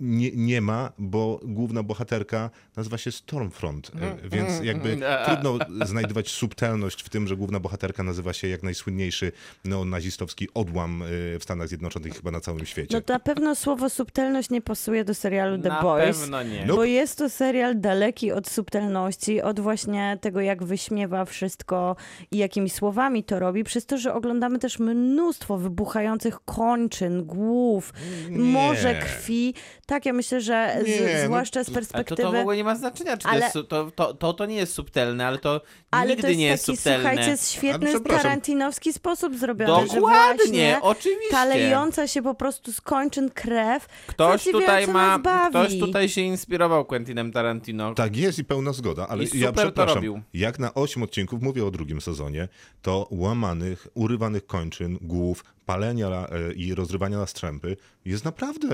nie, 0.00 0.30
nie 0.34 0.60
ma, 0.60 0.92
bo 0.98 1.40
główna 1.44 1.82
bohaterka 1.82 2.50
nazywa 2.76 2.98
się 2.98 3.12
Stormfront, 3.12 3.92
e, 4.24 4.28
więc 4.28 4.60
jakby 4.62 4.98
trudno 5.26 5.58
znajdować 5.84 6.28
subtelność 6.30 7.02
w 7.02 7.08
tym, 7.08 7.26
że 7.28 7.36
główna 7.36 7.60
bohaterka 7.60 8.02
nazywa 8.02 8.32
się 8.32 8.48
jak 8.48 8.62
najsłynniejszy 8.62 9.32
neonazistowski 9.64 10.48
odłam 10.54 11.02
e, 11.02 11.06
w 11.38 11.42
Stanach 11.42 11.68
Zjednoczonych 11.68 12.12
i 12.12 12.16
chyba 12.16 12.30
na 12.30 12.40
całym 12.40 12.66
świecie. 12.66 12.96
No 12.96 13.00
to 13.00 13.12
na 13.12 13.20
pewno 13.20 13.54
słowo 13.54 13.90
subtelność 13.90 14.50
nie 14.50 14.60
pasuje 14.62 15.04
do 15.04 15.14
serialu 15.14 15.58
The 15.62 15.68
Na 15.68 15.82
Boys. 15.82 16.20
pewno 16.20 16.42
nie. 16.42 16.66
Bo 16.66 16.84
jest 16.84 17.18
to 17.18 17.30
serial 17.30 17.80
daleki 17.80 18.32
od 18.32 18.48
subtelności, 18.48 19.42
od 19.42 19.60
właśnie 19.60 20.18
tego, 20.20 20.40
jak 20.40 20.64
wyśmiewa 20.64 21.24
wszystko 21.24 21.96
i 22.30 22.36
jakimi 22.36 22.70
słowami 22.70 23.24
to 23.24 23.38
robi, 23.38 23.64
przez 23.64 23.86
to, 23.86 23.98
że 23.98 24.14
oglądamy 24.14 24.58
też 24.58 24.78
mnóstwo 24.78 25.58
wybuchających 25.58 26.38
kończyn, 26.44 27.24
głów, 27.24 27.92
Nie. 28.30 28.38
morze 28.38 28.94
krwi. 28.94 29.54
Tak, 29.86 30.06
ja 30.06 30.12
myślę, 30.12 30.40
że 30.40 30.76
z, 30.84 30.86
Nie, 30.88 31.00
no 31.20 31.24
zwłaszcza 31.24 31.64
z 31.64 31.68
Ale 31.68 31.74
perspektywy... 31.74 32.22
to, 32.22 32.30
to 32.30 32.36
w 32.36 32.40
ogóle 32.40 32.56
nie 32.56 32.64
ma 32.64 32.74
znaczenia, 32.76 33.16
czy 33.16 33.22
to, 33.22 33.28
Ale- 33.28 33.40
jest, 33.40 33.52
su- 33.52 33.64
to, 33.64 33.90
to, 33.90 34.14
to, 34.14 34.32
to 34.32 34.46
nie 34.46 34.56
jest 34.56 34.72
subtelne, 34.74 35.26
ale 35.26 35.38
to 35.38 35.60
Ale 35.90 36.08
nigdy 36.10 36.22
to 36.22 36.28
jest 36.28 36.38
nie 36.40 36.46
jest 36.46 36.66
taki, 36.66 36.76
subtelne. 36.76 37.10
słuchajcie, 37.10 37.42
świetny, 37.42 37.86
Ale 37.88 37.94
przepraszam. 37.94 38.22
tarantinowski 38.22 38.92
sposób 38.92 39.36
zrobiony, 39.36 39.86
Dokładnie, 39.86 40.00
właśnie 40.00 40.78
oczywiście. 40.82 41.30
kalejąca 41.30 42.06
się 42.06 42.22
po 42.22 42.34
prostu 42.34 42.72
z 42.72 42.80
kończyn 42.80 43.30
krew 43.30 43.86
Ktoś 44.06 44.44
tutaj 44.44 44.86
ma, 44.86 45.18
ktoś 45.50 45.78
tutaj 45.78 46.08
się 46.08 46.20
inspirował 46.20 46.84
Quentinem 46.84 47.32
Tarantino. 47.32 47.94
Tak 47.94 48.16
jest 48.16 48.38
i 48.38 48.44
pełna 48.44 48.72
zgoda, 48.72 49.08
ale 49.08 49.24
I 49.24 49.26
ja 49.38 49.48
super 49.48 49.54
to 49.54 49.62
przepraszam, 49.62 49.94
robił. 49.94 50.20
jak 50.34 50.58
na 50.58 50.74
8 50.74 51.02
odcinków, 51.02 51.42
mówię 51.42 51.64
o 51.66 51.70
drugim 51.70 52.00
sezonie, 52.00 52.48
to 52.82 53.08
łamanych, 53.10 53.86
urywanych 53.94 54.46
kończyn, 54.46 54.98
głów, 55.00 55.44
palenia 55.66 56.08
e, 56.08 56.52
i 56.52 56.74
rozrywania 56.74 57.18
na 57.18 57.26
strzępy 57.26 57.76
jest 58.04 58.24
naprawdę, 58.24 58.68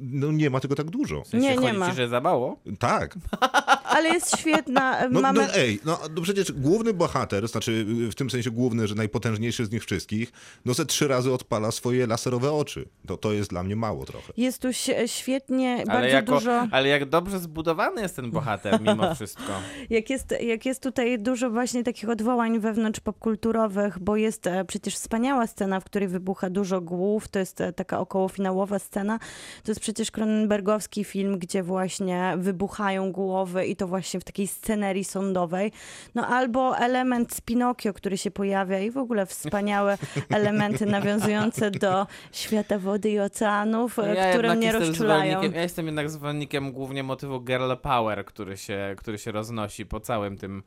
no 0.00 0.32
nie 0.32 0.50
ma 0.50 0.60
tego 0.60 0.74
tak 0.74 0.90
dużo. 0.90 1.22
W 1.22 1.28
sensie 1.28 1.48
Nie, 1.48 1.56
nie 1.56 1.72
ma. 1.72 1.90
Ci, 1.90 1.96
że 1.96 2.08
za 2.08 2.20
mało? 2.20 2.60
Tak, 2.78 3.14
Ale 3.96 4.08
jest 4.08 4.38
świetna. 4.38 5.08
no, 5.10 5.20
Mamy... 5.20 5.40
no 5.40 5.54
ej, 5.54 5.80
no, 5.84 5.98
no 6.16 6.22
przecież 6.22 6.52
główny 6.52 6.94
bohater, 6.94 7.48
znaczy 7.48 7.84
w 8.10 8.14
tym 8.14 8.30
sensie 8.30 8.50
główny, 8.50 8.88
że 8.88 8.94
najpotężniejszy 8.94 9.66
z 9.66 9.70
nich 9.70 9.84
wszystkich, 9.84 10.32
no 10.64 10.74
ze 10.74 10.86
trzy 10.86 11.08
razy 11.08 11.32
odpala 11.32 11.70
swoje 11.70 12.06
laserowe 12.06 12.52
oczy. 12.52 12.88
To, 13.06 13.16
to 13.16 13.32
jest 13.32 13.50
dla 13.50 13.62
mnie 13.62 13.76
mało 13.76 14.04
trochę. 14.04 14.32
Jest 14.36 14.62
tu 14.62 14.68
świetnie, 15.06 15.74
Ale, 15.74 15.86
bardzo 15.86 16.08
jako, 16.08 16.34
dużo. 16.34 16.68
ale 16.70 16.88
jak 16.88 17.08
dobrze 17.08 17.38
zbudowany 17.38 18.02
jest 18.02 18.16
ten 18.16 18.30
bohater 18.30 18.80
mimo 18.80 19.06
wszystko. 19.14 19.52
Jak 19.90 20.10
jest, 20.10 20.34
jak 20.40 20.66
jest 20.66 20.82
tutaj 20.82 21.18
dużo 21.18 21.50
właśnie 21.50 21.84
takich 21.84 22.08
odwołań 22.08 22.58
wewnątrz 22.60 23.00
popkulturowych, 23.00 23.98
bo 23.98 24.16
jest 24.16 24.46
e, 24.46 24.64
przecież 24.64 24.94
wspaniała 24.94 25.46
scena, 25.46 25.80
w 25.80 25.84
której 25.84 26.08
wybucha 26.08 26.50
dużo 26.50 26.80
głów. 26.80 27.28
To 27.28 27.38
jest 27.38 27.60
e, 27.60 27.72
taka 27.72 28.00
okołofinałowa 28.00 28.78
scena. 28.78 29.18
To 29.64 29.70
jest 29.70 29.80
przecież 29.80 30.10
Cronenbergowski 30.10 31.04
film, 31.04 31.38
gdzie 31.38 31.62
właśnie 31.62 32.34
wybuchają 32.38 33.12
głowy 33.12 33.66
i 33.66 33.76
to 33.76 33.85
właśnie 33.86 34.20
w 34.20 34.24
takiej 34.24 34.46
scenerii 34.46 35.04
sądowej. 35.04 35.72
No 36.14 36.26
albo 36.26 36.78
element 36.78 37.34
z 37.34 37.40
Pinokio, 37.40 37.92
który 37.92 38.18
się 38.18 38.30
pojawia 38.30 38.80
i 38.80 38.90
w 38.90 38.98
ogóle 38.98 39.26
wspaniałe 39.26 39.98
elementy 40.30 40.86
nawiązujące 40.86 41.70
do 41.70 42.06
świata 42.32 42.78
wody 42.78 43.10
i 43.10 43.20
oceanów, 43.20 43.98
e, 43.98 44.30
które 44.30 44.54
mnie 44.54 44.72
rozczulają. 44.72 45.42
Ja 45.42 45.62
jestem 45.62 45.86
jednak 45.86 46.10
zwolennikiem 46.10 46.72
głównie 46.72 47.02
motywu 47.02 47.40
girl 47.40 47.72
power, 47.82 48.24
który 48.24 48.56
się, 48.56 48.94
który 48.98 49.18
się 49.18 49.32
roznosi 49.32 49.86
po 49.86 50.00
całym 50.00 50.36
tym 50.36 50.62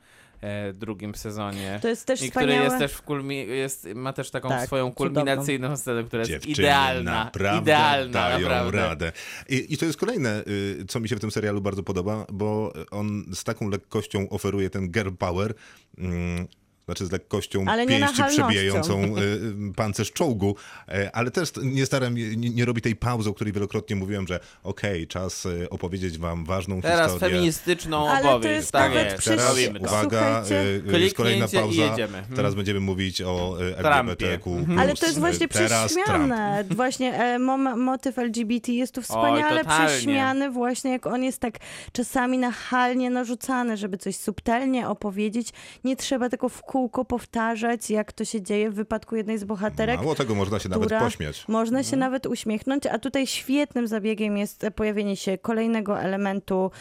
drugim 0.74 1.16
sezonie. 1.16 1.80
To 1.82 1.88
jest 1.88 2.06
też 2.06 2.22
I 2.22 2.32
który 2.32 2.46
wspaniałe. 2.46 2.66
jest 2.66 2.78
też 2.80 2.92
w 2.94 3.04
kulmi- 3.06 3.48
jest, 3.48 3.88
ma 3.96 4.14
też 4.14 4.32
taką 4.32 4.50
Tak, 4.50 4.66
swoją 4.68 4.92
cudowną. 4.92 5.06
kulminacyjną 5.22 5.78
scenę, 5.78 6.04
która 6.04 6.20
jest 6.20 6.32
Dziewczyny 6.32 6.54
idealna. 6.54 7.24
naprawdę 7.24 7.62
idealna, 7.62 8.14
dają 8.14 8.40
naprawdę. 8.50 8.78
radę. 8.78 9.12
I, 9.50 9.74
I 9.74 9.78
to 9.78 9.86
jest 9.86 9.98
kolejne, 10.00 10.44
y, 10.48 10.86
co 10.88 11.00
mi 11.00 11.10
się 11.10 11.16
w 11.16 11.20
tym 11.20 11.32
serialu 11.32 11.62
bardzo 11.62 11.84
podoba, 11.84 12.26
bo 12.32 12.74
on 12.92 13.26
z 13.34 13.44
taką 13.44 13.70
lekkością 13.70 14.30
oferuje 14.30 14.70
ten 14.70 14.92
girl 14.92 15.12
power, 15.20 15.54
mm, 15.98 16.48
znaczy 16.90 17.06
z 17.06 17.12
lekkością 17.12 17.66
Ale 17.68 17.88
pięści 17.88 18.24
przebijającą 18.30 19.04
y, 19.04 19.22
y, 19.70 19.74
pancerz 19.76 20.12
czołgu, 20.12 20.56
e, 20.88 21.16
ale 21.16 21.32
też 21.32 21.52
nie 21.64 21.86
staram, 21.86 22.16
nie, 22.16 22.36
nie 22.36 22.66
robi 22.66 22.82
tej 22.82 22.96
pauzy, 22.96 23.30
o 23.30 23.34
której 23.34 23.54
wielokrotnie 23.54 23.96
mówiłem, 23.96 24.28
że 24.28 24.40
okej, 24.64 25.08
czas 25.08 25.46
y, 25.46 25.70
opowiedzieć 25.70 26.18
wam 26.18 26.46
ważną 26.46 26.82
Teraz 26.82 27.12
historię. 27.12 27.36
feministyczną 27.36 28.10
Ale 28.10 28.22
to 28.24 28.30
opowieść. 28.30 28.56
jest 28.56 28.72
tak 28.72 28.94
jest, 28.94 29.16
przy- 29.16 29.30
Teraz, 29.30 29.56
uwaga, 29.80 30.44
Słuchajcie. 30.46 31.00
jest 31.00 31.16
kolejna 31.16 31.48
pauza. 31.48 31.84
Mhm. 31.84 32.26
Teraz 32.36 32.56
będziemy 32.56 32.80
mówić 32.80 33.22
o 33.22 33.58
LGBTQ+. 33.78 34.66
Ale 34.80 34.94
to 34.96 35.06
jest 35.06 35.20
właśnie 35.20 35.48
Teraz 35.48 35.94
Trump. 35.94 36.04
prześmiane. 36.06 36.64
Właśnie 36.72 37.14
e, 37.14 37.40
mom, 37.40 37.80
motyw 37.80 38.20
LGBT 38.20 38.72
jest 38.72 38.96
tu 38.96 39.02
wspaniale 39.02 39.64
totalnie. 39.64 39.88
prześmiany, 39.88 40.52
właśnie 40.52 40.92
jak 40.92 41.08
on 41.08 41.24
jest 41.24 41.40
tak 41.40 41.54
czasami 41.92 42.38
nachalnie 42.38 43.10
narzucany, 43.10 43.78
żeby 43.78 43.98
coś 43.98 44.16
subtelnie 44.16 44.88
opowiedzieć. 44.88 45.50
Nie 45.84 45.96
trzeba 45.96 46.30
tego 46.30 46.50
w 46.50 46.62
kółko 46.80 47.06
powtarzać, 47.06 47.90
jak 47.90 48.14
to 48.14 48.26
się 48.26 48.42
dzieje 48.42 48.70
w 48.72 48.74
wypadku 48.74 49.16
jednej 49.16 49.38
z 49.38 49.44
bohaterek. 49.44 50.00
Mało 50.00 50.16
tego, 50.16 50.36
można 50.36 50.60
się 50.60 50.70
nawet 50.70 50.90
pośmiać. 50.90 51.48
Można 51.48 51.78
Mhm. 51.78 51.92
się 51.92 51.98
nawet 51.98 52.26
uśmiechnąć, 52.26 52.86
a 52.86 53.00
tutaj 53.00 53.28
świetnym 53.28 53.88
zabiegiem 53.88 54.38
jest 54.38 54.66
pojawienie 54.76 55.16
się 55.18 55.38
kolejnego 55.38 56.00
elementu, 56.00 56.72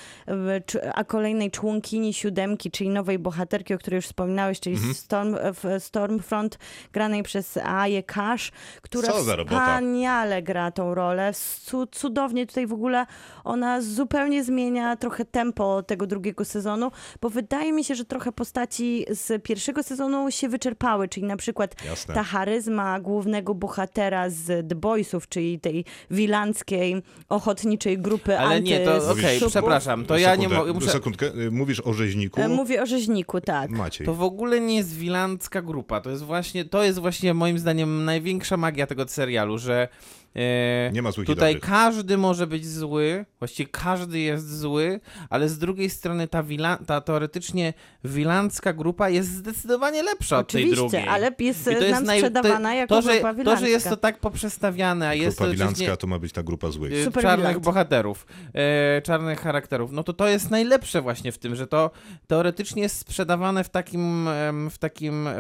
a 0.95 1.05
kolejnej 1.05 1.51
członkini 1.51 2.15
siódemki, 2.15 2.71
czyli 2.71 2.91
nowej 2.91 3.19
bohaterki, 3.19 3.75
o 3.75 3.79
której 3.79 3.97
już 3.99 4.07
wspominałeś, 4.07 4.61
czyli 4.61 4.77
Mhm. 4.77 4.95
Storm, 4.95 5.37
w 5.55 5.83
Stormfront, 5.85 6.59
granej 6.93 7.23
przez 7.23 7.57
Aję 7.57 8.03
Cash, 8.03 8.53
która 8.83 9.13
wspaniale 9.13 10.43
gra 10.43 10.71
tą 10.71 10.95
rolę. 10.95 11.33
Cu- 11.65 11.87
cudownie 11.87 12.47
tutaj 12.47 12.67
w 12.67 12.73
ogóle 12.73 13.07
ona 13.45 13.81
zupełnie 13.81 14.45
zmienia 14.45 14.97
trochę 14.97 15.25
tempo 15.25 15.83
tego 15.83 16.07
drugiego 16.07 16.45
sezonu, 16.45 16.91
bo 17.21 17.31
wydaje 17.31 17.73
mi 17.73 17.85
się, 17.85 17.95
że 17.95 18.05
trochę 18.05 18.33
postaci 18.33 19.05
z 19.11 19.43
pierwszego 19.43 19.83
sezonu 19.89 20.31
się 20.31 20.49
wyczerpały, 20.49 21.09
czyli 21.09 21.27
na 21.27 21.37
przykład 21.37 21.85
Jasne. 21.85 22.15
ta 22.15 22.23
charyzma 22.23 23.01
głównego 23.01 23.55
bohatera 23.55 24.31
z 24.31 24.69
The 24.69 24.75
Boysów, 24.75 25.29
czyli 25.29 25.61
tej 25.61 25.85
wilanckiej, 26.11 27.03
ochotniczej 27.29 27.99
grupy 27.99 28.39
Ale 28.39 28.61
nie, 28.61 28.81
to 28.81 29.11
okej, 29.11 29.39
supów. 29.39 29.53
przepraszam, 29.53 30.05
to 30.05 30.19
ja 30.19 30.37
nie 30.37 30.43
Sekundę, 30.43 30.57
mogę. 30.59 30.73
Muszę... 30.73 30.91
Sekundkę, 30.91 31.31
mówisz 31.51 31.81
o 31.81 31.93
rzeźniku. 31.93 32.41
E, 32.41 32.49
Mówię 32.49 32.83
o 32.83 32.87
rzeźniku, 32.87 33.41
tak. 33.41 33.71
Maciej. 33.71 34.07
To 34.07 34.15
w 34.15 34.23
ogóle 34.23 34.61
nie 34.61 34.77
jest 34.77 34.97
wilancka 34.97 35.63
grupa. 35.63 36.01
To 36.01 36.11
jest 36.11 36.23
właśnie, 36.23 36.65
to 36.65 36.83
jest 36.83 36.99
właśnie 36.99 37.35
moim 37.35 37.59
zdaniem 37.59 38.05
największa 38.05 38.57
magia 38.57 38.87
tego 38.87 39.09
serialu, 39.09 39.59
że 39.59 39.89
e, 40.37 40.91
Nie 40.93 41.03
ma 41.03 41.11
złych 41.13 41.27
tutaj 41.27 41.55
dobrych. 41.55 41.71
każdy 41.71 42.17
może 42.17 42.47
być 42.47 42.67
zły, 42.69 43.25
właściwie 43.39 43.69
każdy 43.73 44.19
jest 44.19 44.59
zły, 44.59 45.01
ale 45.31 45.49
z 45.49 45.59
drugiej 45.59 45.91
strony 45.91 46.29
ta, 46.29 46.43
wila, 46.43 46.77
ta 46.87 47.01
teoretycznie 47.01 47.75
wilancka 48.05 48.73
grupa 48.73 49.09
jest 49.09 49.29
zdecydowanie 49.31 50.03
lepsza 50.03 50.39
od 50.39 50.49
tej 50.53 50.63
Oczywiście, 50.63 50.83
drugiej. 50.83 51.09
ale 51.09 51.31
jest 51.39 51.61
I 51.63 51.65
to 51.65 51.71
nam 51.71 51.83
jest 51.83 52.03
naj- 52.03 52.17
sprzedawana 52.17 52.69
to, 52.71 52.75
jako 52.77 52.95
to, 52.95 53.03
że, 53.03 53.13
grupa 53.13 53.29
to, 53.29 53.35
wilancka. 53.39 53.65
że 53.67 53.71
jest 53.71 53.89
to 53.89 53.97
tak 53.97 54.21
poprzestawiane, 54.21 55.09
a 55.09 55.15
jest 55.15 55.39
Grupa 55.39 55.57
to 55.57 55.65
oczywiście- 55.65 55.97
to 55.97 56.07
ma 56.07 56.19
być 56.19 56.33
ta 56.33 56.43
grupa 56.43 56.71
złych. 56.71 56.93
y, 56.93 57.05
Super 57.05 57.23
czarnych 57.23 57.59
bohaterów, 57.61 58.27
e, 58.55 59.03
czarnych 59.03 59.41
charakterów, 59.41 59.93
no 59.93 60.03
to 60.03 60.13
to 60.13 60.29
jest 60.29 60.51
najlepsze 60.51 61.03
właśnie 61.03 61.33
w 61.33 61.39
tym, 61.39 61.57
że 61.57 61.67
to 61.67 61.91
teoretycznie 62.27 62.83
jest 62.83 62.99
sprzedawane 62.99 63.65
w 63.65 63.69
takim, 63.69 64.29
w 64.71 64.79
takim 64.79 65.27
e, 65.27 65.35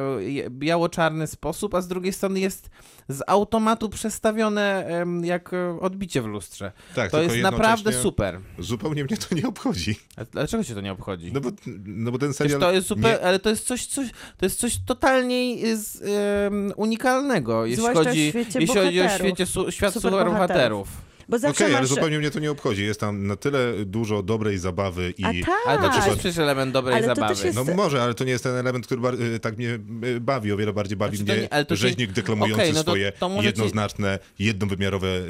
biało-czarny 0.50 1.26
sposób, 1.26 1.74
a 1.74 1.80
z 1.80 1.88
drugiej 1.88 2.12
strony 2.12 2.40
jest 2.40 2.70
z 3.08 3.20
automatu 3.26 3.88
przestawione 3.88 4.77
jak 5.22 5.52
e, 5.52 5.80
odbicie 5.80 6.22
w 6.22 6.26
lustrze. 6.26 6.72
Tak, 6.94 7.10
To 7.10 7.22
jest 7.22 7.36
naprawdę 7.36 7.92
super. 7.92 8.40
Zupełnie 8.58 9.04
mnie 9.04 9.16
to 9.16 9.34
nie 9.34 9.48
obchodzi. 9.48 9.96
A 10.16 10.24
dlaczego 10.24 10.64
cię 10.64 10.74
to 10.74 10.80
nie 10.80 10.92
obchodzi? 10.92 11.32
No 11.32 11.40
bo, 11.40 11.50
no 11.84 12.10
bo 12.12 12.18
ten 12.18 12.34
serial... 12.34 12.60
to 12.60 12.72
jest 12.72 12.86
super, 12.86 13.04
nie, 13.04 13.26
ale 13.26 13.38
to 13.38 13.50
jest 13.50 13.66
coś, 13.66 13.86
coś, 13.86 14.10
to 14.36 14.46
jest 14.46 14.58
coś 14.58 14.78
totalnie 14.86 15.76
z, 15.76 16.02
em, 16.46 16.72
unikalnego, 16.76 17.66
jeśli 17.66 17.82
Zwłaszcza 17.82 18.04
chodzi, 18.04 18.32
jeśli 18.34 18.66
chodzi 18.66 19.00
o 19.00 19.08
świecie, 19.08 19.46
su, 19.46 19.70
świat 19.70 19.94
Superbohaterów. 19.94 20.32
superbohaterów. 20.32 21.07
Bo 21.28 21.38
zawsze 21.38 21.64
Okej, 21.64 21.74
ale 21.74 21.82
masz... 21.82 21.88
zupełnie 21.88 22.18
mnie 22.18 22.30
to 22.30 22.40
nie 22.40 22.50
obchodzi. 22.50 22.84
Jest 22.84 23.00
tam 23.00 23.26
na 23.26 23.36
tyle 23.36 23.72
dużo 23.84 24.22
dobrej 24.22 24.58
zabawy 24.58 25.14
i... 25.18 25.24
A 25.24 25.28
tak, 25.46 25.54
Ale 25.66 25.76
to 25.76 25.82
też 25.82 25.90
przykład- 25.90 26.06
jest 26.06 26.18
przecież 26.18 26.38
element 26.38 26.72
dobrej 26.72 26.96
Ale 26.96 27.06
zabawy. 27.06 27.46
jest- 27.46 27.56
No 27.68 27.74
może, 27.74 28.02
ale 28.02 28.14
to 28.14 28.24
nie 28.24 28.30
jest 28.32 28.44
ten 28.44 28.56
element, 28.56 28.86
który 28.86 29.00
bar- 29.00 29.14
y, 29.22 29.40
tak 29.40 29.56
mnie 29.58 29.78
y, 30.04 30.20
bawi. 30.20 30.52
O 30.52 30.56
wiele 30.56 30.72
bardziej 30.72 30.96
bawi 30.96 31.16
Znaczy 31.16 31.32
mnie 31.32 31.42
nie- 31.42 31.52
ale 31.52 31.64
rzeźnik 31.70 32.12
deklamujący 32.12 32.54
Okej, 32.62 32.72
no 32.72 32.84
to- 32.84 32.90
swoje 32.90 33.12
to 33.12 33.28
może 33.28 33.40
ci- 33.42 33.46
jednoznaczne, 33.46 34.18
jednowymiarowe 34.38 35.06
y, 35.08 35.20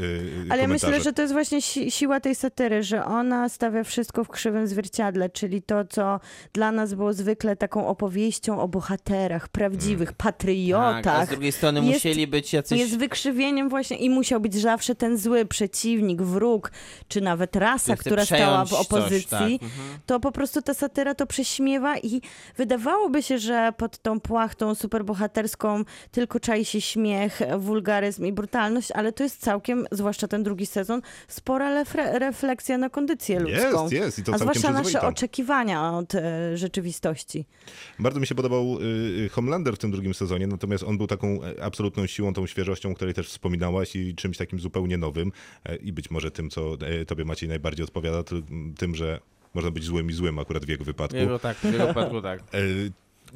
Ale 0.51 0.62
komentarze. 0.62 0.68
myślę, 0.68 1.01
że 1.05 1.12
to 1.12 1.22
jest 1.22 1.34
właśnie 1.34 1.62
si 1.62 1.90
siła 1.90 2.20
tej 2.20 2.34
satyry, 2.34 2.82
że 2.82 3.05
ona 3.05 3.49
stawia 3.49 3.84
wszystko 3.84 4.24
w 4.24 4.28
krzywym 4.28 4.66
zwierciadle, 4.66 5.30
czyli 5.30 5.62
to, 5.62 5.84
co 5.84 6.20
dla 6.53 6.72
nas 6.72 6.94
było 6.94 7.12
zwykle 7.12 7.57
taką 7.57 7.86
opowieścią 7.88 8.61
o 8.61 8.68
bohaterach, 8.68 9.49
prawdziwych 9.49 10.12
patriotach. 10.12 11.05
Tak, 11.05 11.22
a 11.22 11.26
z 11.26 11.28
drugiej 11.28 11.53
strony 11.53 11.80
jest- 11.80 11.92
musieli 11.92 12.26
być 12.26 12.53
jacyś... 12.53 12.78
Jest 12.80 12.99
wykrzywieniem 12.99 13.68
właśnie 13.68 13.96
i 13.96 14.11
musiał 14.11 14.40
być 14.40 14.55
zawsze 14.55 14.94
ten 14.94 15.18
zły 15.18 15.46
przeciwnik, 15.89 16.22
wróg, 16.22 16.72
czy 17.09 17.20
nawet 17.20 17.57
rasa, 17.57 17.97
która 17.97 18.24
stała 18.24 18.64
w 18.64 18.68
przejąć 18.68 18.89
coś, 18.89 18.99
opozycji. 18.99 19.28
tak, 19.28 19.62
mhm. 19.62 19.99
To 20.07 20.20
po 20.20 20.32
prostu 20.32 20.62
ta 20.62 20.74
satyra 20.74 21.14
to 21.14 21.26
prześmiewa 21.26 21.99
i 21.99 22.20
wydawałoby 22.57 23.22
się, 23.22 23.39
że 23.39 23.72
pod 23.76 23.99
tą 23.99 24.20
płachtą 24.20 24.74
superbohaterską 24.74 25.84
tylko 26.11 26.41
czai 26.41 26.64
się 26.64 26.80
śmiech, 26.80 27.41
wulgaryzm 27.59 28.26
i 28.26 28.32
brutalność, 28.32 28.91
ale 28.91 29.12
to 29.12 29.22
jest 29.22 29.41
całkiem, 29.41 29.86
zwłaszcza 29.93 30.28
ten 30.28 30.43
drugi 30.43 30.66
sezon, 30.66 31.03
spora 31.28 31.84
refleksja 31.95 32.78
na 32.78 32.91
kondycję 32.91 33.41
ludzką. 33.41 33.82
Jest, 33.82 33.93
jest 33.93 34.18
i 34.18 34.22
to 34.22 34.34
A 34.34 34.39
zwłaszcza 34.39 34.72
nasze 34.72 35.01
oczekiwania 35.01 35.93
od 35.93 36.14
e, 36.14 36.57
rzeczywistości. 36.57 37.45
Bardzo 37.99 38.20
mi 38.20 38.26
się 38.26 38.34
podobał 38.34 38.78
y, 38.80 39.28
Homelander 39.28 39.74
w 39.74 39.78
tym 39.78 39.91
drugim 39.91 40.14
sezonie, 40.14 40.47
natomiast 40.47 40.84
on 40.84 40.99
był 40.99 41.07
taką 41.07 41.45
e, 41.45 41.64
absolutną 41.64 42.07
siłą, 42.07 42.32
tą 42.32 42.47
świeżością, 42.47 42.91
o 42.91 42.95
której 42.95 43.14
też 43.14 43.28
wspominałaś 43.28 43.97
i 43.97 44.14
czymś 44.14 44.36
takim 44.36 44.61
zupełnie 44.61 44.99
nowym 44.99 45.32
E, 45.64 45.78
i 45.81 45.93
być 45.93 46.11
może 46.11 46.31
tym, 46.31 46.51
co 46.51 46.74
e, 47.01 47.05
tobie 47.05 47.24
Maciej 47.24 47.49
najbardziej 47.49 47.85
odpowiada, 47.85 48.22
ty- 48.22 48.43
tym, 48.79 48.95
że 48.95 49.20
można 49.55 49.70
być 49.70 49.85
złym 49.85 50.11
i 50.11 50.12
złym 50.12 50.39
akurat 50.39 50.64
w 50.64 50.68
jego 50.68 50.85
wypadku. 50.85 51.16
W 51.16 51.20
jego, 51.20 51.39
tak, 51.39 51.57
w 51.57 51.64
jego 51.72 51.85
przypadku 51.85 52.22
tak. 52.22 52.41
E, 52.41 52.45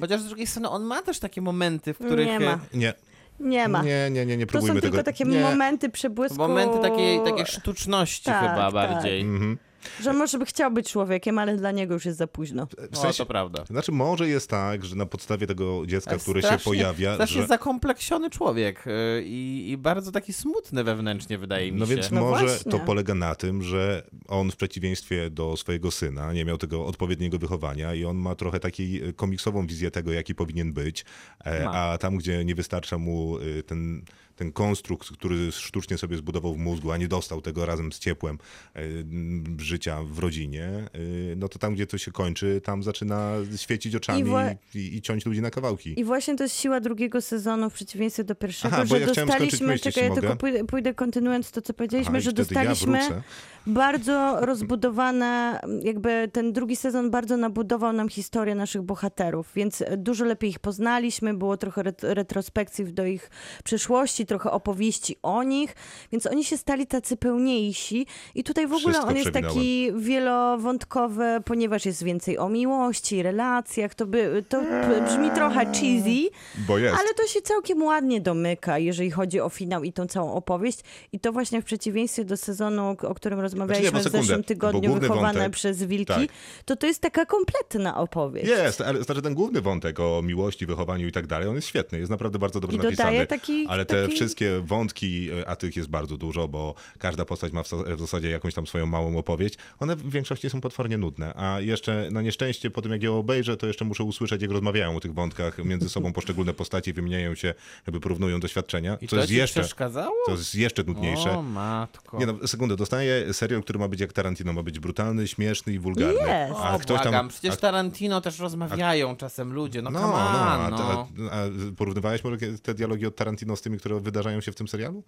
Chociaż 0.01 0.21
z 0.21 0.25
drugiej 0.27 0.47
strony 0.47 0.69
on 0.69 0.83
ma 0.85 1.03
też 1.03 1.19
takie 1.19 1.41
momenty, 1.41 1.95
w 1.95 1.99
których... 1.99 2.27
Nie 2.27 2.41
ma. 2.41 2.61
Nie, 2.75 2.95
Nie 3.41 3.69
ma. 3.69 3.83
nie, 3.83 4.09
nie, 4.11 4.27
nie, 4.27 4.37
nie 4.37 4.47
to 4.47 4.53
są 4.53 4.59
próbujmy 4.59 4.81
tylko 4.81 4.97
tego. 4.97 5.05
takie 5.05 5.25
nie. 5.25 5.41
momenty 5.41 5.89
przebłysku. 5.89 6.39
Momenty 6.39 6.79
takiej, 6.83 7.21
takiej 7.25 7.47
sztuczności 7.47 8.25
Tak, 8.25 8.41
chyba 8.41 8.57
tak. 8.57 8.73
bardziej. 8.73 9.21
Mhm. 9.21 9.59
Że 10.01 10.13
może 10.13 10.39
by 10.39 10.47
chciał 10.47 10.71
być 10.71 10.91
człowiekiem, 10.91 11.39
ale 11.39 11.57
dla 11.57 11.71
niego 11.71 11.95
już 11.95 12.05
jest 12.05 12.19
za 12.19 12.27
późno. 12.27 12.67
W 12.67 12.99
O, 12.99 13.03
sensie, 13.03 13.19
to 13.19 13.27
prawda. 13.27 13.65
Znaczy 13.65 13.93
może 13.93 14.29
jest 14.29 14.51
tak, 14.51 14.85
że 14.85 14.97
na 14.97 15.07
podstawie 15.07 15.47
tego 15.47 15.87
dziecka, 15.87 16.17
które 16.19 16.43
się 16.43 16.59
pojawia, 16.65 17.15
Strasznie 17.15 17.41
że... 17.43 17.47
zakompleksiony 17.49 18.31
człowiek 18.31 18.87
y, 18.87 18.91
i, 19.25 19.71
i 19.71 19.77
bardzo 19.77 20.13
taki 20.13 20.33
smutny 20.33 20.85
wewnętrznie 20.85 21.39
wydaje 21.39 21.73
mi 21.73 21.79
No 21.79 21.87
się. 21.87 21.95
więc 21.95 22.11
No 22.11 22.21
może 22.21 22.47
właśnie. 22.47 22.73
to 22.73 22.79
polega 22.79 23.15
na 23.15 23.35
tym, 23.35 23.63
że 23.63 24.03
on 24.29 24.51
w 24.51 24.57
przeciwieństwie 24.57 25.31
do 25.31 25.57
swojego 25.57 25.91
syna 25.91 26.33
nie 26.33 26.45
miał 26.45 26.59
tego 26.59 26.87
odpowiedniego 26.87 27.39
wychowania 27.39 27.95
i 27.95 28.05
on 28.05 28.17
ma 28.17 28.35
trochę 28.35 28.61
taką 28.61 28.73
komiksową 29.17 29.67
wizję 29.67 29.91
tego, 29.91 30.13
jaki 30.13 30.35
powinien 30.35 30.73
być, 30.73 31.05
e, 31.45 31.65
Ma. 31.65 31.73
a 31.73 31.99
tam, 31.99 32.17
gdzie 32.17 32.45
nie 32.45 32.55
wystarcza 32.55 32.99
mu 32.99 33.39
y, 33.39 33.63
ten, 33.63 34.05
ten 34.43 34.53
konstrukt, 34.53 35.09
który 35.13 35.53
sztucznie 35.53 35.99
sobie 35.99 36.17
zbudował 36.17 36.55
w 36.55 36.59
mózgu, 36.59 36.91
a 36.93 36.97
nie 36.97 37.09
dostał 37.09 37.41
tego 37.41 37.67
razem 37.67 37.93
z 37.93 37.99
ciepłem 37.99 38.39
m, 38.75 39.57
życia 39.59 40.03
w 40.03 40.19
rodzinie, 40.19 40.71
y, 40.97 41.35
no 41.37 41.49
to 41.49 41.59
tam, 41.59 41.75
gdzie 41.75 41.87
to 41.87 41.99
się 41.99 42.13
kończy, 42.13 42.61
tam 42.65 42.83
zaczyna 42.83 43.33
świecić 43.57 43.97
oczami 43.97 44.31
I 44.75 44.79
i, 44.79 44.97
i, 44.97 45.03
ciąć 45.03 45.27
ludzi 45.27 45.41
na 45.41 45.51
kawałki. 45.51 46.01
I 46.01 46.05
właśnie 46.05 46.37
to 46.37 46.43
jest 46.45 46.57
siła 46.57 46.81
drugiego 46.81 47.21
sezonu 47.21 47.71
w 47.71 47.75
przeciwieństwie 47.75 48.25
do 48.25 48.35
pierwszego, 48.35 48.75
Aha, 48.75 48.85
że 48.87 49.01
ja 49.01 49.07
dostaliśmy, 49.07 49.67
myśl, 49.67 49.83
czekaj, 49.83 50.09
ja 50.09 50.15
tylko 50.15 50.37
pójdę, 50.37 50.65
pójdę 50.65 50.95
kontynuując 50.95 51.51
to, 51.51 51.63
co 51.63 51.75
powiedzieliśmy, 51.75 52.11
Aha, 52.11 52.21
że 52.21 52.31
ja 52.31 52.35
dostaliśmy 52.35 52.99
wrócę. 53.01 53.23
bardzo 53.67 54.47
rozbudowane, 54.47 55.61
jakby 55.83 56.29
ten 56.33 56.53
drugi 56.53 56.77
sezon 56.77 57.11
bardzo 57.11 57.37
nabudował 57.37 57.93
nam 57.93 58.09
historię 58.09 58.55
naszych 58.55 58.83
bohaterów, 58.83 59.51
więc 59.55 59.83
dużo 59.97 60.25
lepiej 60.25 60.51
ich 60.51 60.59
poznaliśmy, 60.59 61.35
było 61.35 61.57
trochę 61.57 61.83
ret- 61.83 62.15
retrospekcji 62.15 62.85
do 62.85 63.07
ich 63.07 63.31
przeszłości, 63.65 64.27
trochę 64.33 64.51
opowieści 64.51 65.17
o 65.23 65.43
nich, 65.43 65.75
więc 66.13 66.27
oni 66.27 66.45
się 66.45 66.57
stali 66.57 66.87
tacy 66.87 67.17
pełniejsi 67.17 68.07
i 68.35 68.45
tutaj 68.45 68.67
w 68.67 68.73
ogóle 68.73 68.93
Wszystko 68.93 69.09
on 69.09 69.17
jest 69.17 69.31
taki 69.33 69.93
wielowątkowy, 69.97 71.25
ponieważ 71.45 71.87
jest 71.87 72.03
więcej 72.05 72.39
o 72.39 72.49
miłości, 72.49 73.23
relacjach, 73.23 73.95
to, 73.95 74.07
by, 74.07 74.45
to 74.49 74.63
brzmi 75.09 75.31
trochę 75.31 75.67
cheesy, 75.67 76.31
Bo 76.69 76.79
jest. 76.79 76.97
ale 77.01 77.15
to 77.15 77.27
się 77.27 77.41
całkiem 77.43 77.83
ładnie 77.83 78.21
domyka, 78.21 78.79
jeżeli 78.79 79.11
chodzi 79.11 79.41
o 79.41 79.49
finał 79.49 79.85
i 79.85 79.93
tą 79.93 80.07
całą 80.07 80.33
opowieść. 80.35 80.79
I 81.13 81.21
to 81.21 81.33
właśnie 81.33 81.63
w 81.63 81.65
przeciwieństwie 81.65 82.25
do 82.25 82.37
sezonu, 82.37 82.97
o 83.03 83.15
którym 83.15 83.41
rozmawialiśmy 83.41 83.91
Znaczy 83.91 84.09
w 84.09 84.13
zeszłym 84.13 84.45
tygodniu, 84.45 84.95
wychowane 84.95 85.41
wątek- 85.41 85.51
przez 85.51 85.83
wilki, 85.83 86.07
tak. 86.07 86.29
to 86.65 86.77
to 86.77 86.87
jest 86.87 87.01
taka 87.01 87.27
kompletna 87.27 87.97
opowieść. 87.97 88.49
Jest, 88.49 88.81
ale 88.81 89.03
znaczy 89.03 89.23
ten 89.23 89.35
główny 89.35 89.61
wątek 89.61 90.01
o 90.01 90.23
miłości, 90.23 90.67
wychowaniu 90.67 91.07
i 91.09 91.13
tak 91.13 91.27
dalej, 91.27 91.49
on 91.49 91.55
jest 91.55 91.69
świetny, 91.69 91.99
jest 91.99 92.11
naprawdę 92.11 92.39
bardzo 92.39 92.61
dobrze 92.61 92.77
I 92.77 92.81
napisany. 92.81 93.27
taki- 93.27 93.67
ale 93.69 93.85
te 93.85 94.03
taki- 94.03 94.15
wszystkie 94.23 94.61
wątki, 94.65 95.29
a 95.47 95.57
tych 95.57 95.77
jest 95.77 95.89
bardzo 95.89 96.17
dużo, 96.17 96.49
bo 96.49 96.75
każda 96.99 97.25
postać 97.25 97.53
ma 97.53 97.63
w 97.63 97.69
za- 97.69 97.77
w 97.97 98.01
zasadzie 98.01 98.31
jakąś 98.31 98.55
tam 98.55 98.67
swoją 98.67 98.87
małą 98.87 99.17
opowieść, 99.19 99.55
one 99.79 99.97
w 99.97 100.11
większości 100.11 100.51
są 100.51 100.61
potwornie 100.61 100.99
nudne. 100.99 101.35
A 101.35 101.61
jeszcze 101.61 102.09
na 102.11 102.23
nieszczęście 102.23 102.71
po 102.71 102.83
tym 102.83 102.93
jak 102.93 103.03
je 103.03 103.13
obejrzę, 103.13 103.57
to 103.57 103.67
jeszcze 103.67 103.85
muszę 103.85 104.05
usłyszeć, 104.05 104.43
jak 104.43 104.51
rozmawiają 104.51 104.97
o 104.97 105.01
tych 105.01 105.15
wątkach 105.15 105.59
między 105.59 105.89
sobą 105.89 106.13
poszczególne 106.13 106.55
postacie, 106.55 106.93
wymieniają 106.93 107.35
się, 107.35 107.55
jakby 107.87 108.01
porównują 108.01 108.41
doświadczenia. 108.41 108.97
I 109.01 109.07
co 109.09 109.11
to 109.11 109.17
jest 109.17 109.29
ci 109.29 109.37
jeszcze, 109.37 109.61
przeszkadzało? 109.61 110.15
to 110.27 110.33
jest 110.33 110.55
jeszcze 110.55 110.83
nudniejsze. 110.85 111.31
O 111.39 111.43
matko. 111.43 112.19
Nie 112.19 112.27
no, 112.27 112.35
sekundę, 112.49 112.77
dostaję 112.77 113.35
serial, 113.35 113.63
który 113.63 113.79
ma 113.79 113.89
być 113.89 114.01
jak 114.01 114.13
Tarantino, 114.13 114.53
ma 114.53 114.63
być 114.63 114.79
brutalny, 114.79 115.29
śmieszny 115.29 115.73
i 115.73 115.79
wulgarny. 115.79 116.15
Jest. 116.15 116.53
o, 116.53 116.65
A 116.65 116.79
ktoś 116.79 117.03
tam, 117.03 117.29
przecież 117.29 117.55
a 117.55 117.57
Tarantino 117.57 118.21
też 118.21 118.39
rozmawiają 118.39 119.17
czasem 119.17 119.53
ludzie, 119.53 119.83
no, 119.83 119.91
No, 119.91 120.01
come 120.01 120.13
no, 120.13 120.19
on, 120.19 120.23
a, 120.29 120.69
no. 120.71 121.09
a, 121.31 121.35
a 121.37 121.45
porównywałeś 121.77 122.25
może 122.25 122.37
te 122.63 122.75
dialogi 122.75 123.07
od 123.07 123.17
Tarantino 123.17 123.57
z 123.57 123.63
tymi, 123.63 123.79
które 123.79 123.95
wydarzają 124.03 124.41
się 124.41 124.53
w 124.53 124.55
tym 124.55 124.69
serialu? 124.69 125.05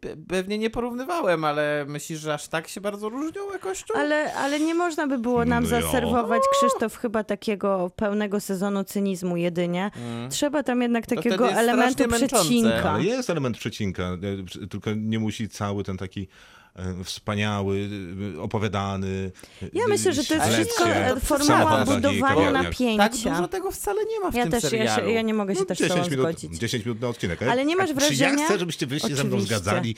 Pe- 0.00 0.16
Pewnie 0.28 0.58
nie 0.58 0.70
porównywałem, 0.70 1.44
ale 1.44 1.84
myślisz, 1.88 2.20
że 2.20 2.34
aż 2.34 2.48
tak 2.48 2.68
się 2.68 2.80
bardzo 2.80 3.08
różnią 3.08 3.52
jakością? 3.52 3.94
Ale, 3.94 4.34
ale 4.34 4.60
nie 4.60 4.74
można 4.74 5.06
by 5.06 5.18
było 5.18 5.44
nam 5.44 5.64
No 5.70 5.76
jo. 5.76 5.82
zaserwować, 5.82 6.42
Krzysztof, 6.52 6.96
chyba 6.96 7.24
takiego 7.24 7.90
pełnego 7.96 8.40
sezonu 8.40 8.84
cynizmu 8.84 9.36
jedynie. 9.36 9.90
Trzeba 10.30 10.62
tam 10.62 10.82
jednak 10.82 11.06
takiego 11.06 11.52
elementu 11.52 12.02
męczące. 12.08 12.26
przecinka. 12.36 12.90
Ale 12.90 13.04
jest 13.04 13.30
element 13.30 13.58
przecinka, 13.58 14.02
e, 14.62 14.68
tylko 14.68 14.90
nie 14.96 15.18
musi 15.18 15.48
cały 15.48 15.84
ten 15.84 15.96
taki 15.96 16.28
wspaniały, 17.04 17.88
e, 18.36 18.40
opowiadany. 18.40 19.30
Ja 19.72 19.84
myślę, 19.88 20.12
że 20.12 20.24
to 20.24 20.34
jest 20.34 20.46
wszystko 20.52 20.86
nie, 20.86 20.94
e, 21.06 21.20
formuła 21.20 21.84
budowania 21.84 22.28
Kawałek. 22.34 22.52
napięcia. 22.52 23.08
tak 23.08 23.12
dużo 23.36 23.48
tego 23.48 23.70
wcale 23.70 24.04
nie 24.04 24.20
ma 24.20 24.30
w 24.30 24.34
Ja 24.34 24.42
tym 24.42 24.52
też, 24.52 24.62
ja, 24.62 24.70
serialu. 24.70 25.06
się, 25.08 25.12
ja 25.12 25.22
nie 25.22 25.34
mogę 25.34 25.54
się 25.54 25.60
No, 25.60 25.66
też 25.66 25.78
z 25.78 25.80
tobą 25.80 25.94
10 25.94 26.10
minut, 26.10 26.26
zgodzić. 26.26 26.58
10 26.58 26.84
minut 26.84 27.00
na 27.00 27.08
odcinek. 27.08 27.42
Ale 27.42 27.64
nie 27.64 27.76
masz 27.76 27.90
A 27.90 27.94
Czy 27.94 28.14
ja 28.14 28.28
wrażenia- 28.28 28.44
chcę, 28.44 28.58
żebyście 28.58 28.86
wyście 28.86 29.16
ze 29.16 29.24
mną 29.24 29.40
zgadzali? 29.40 29.96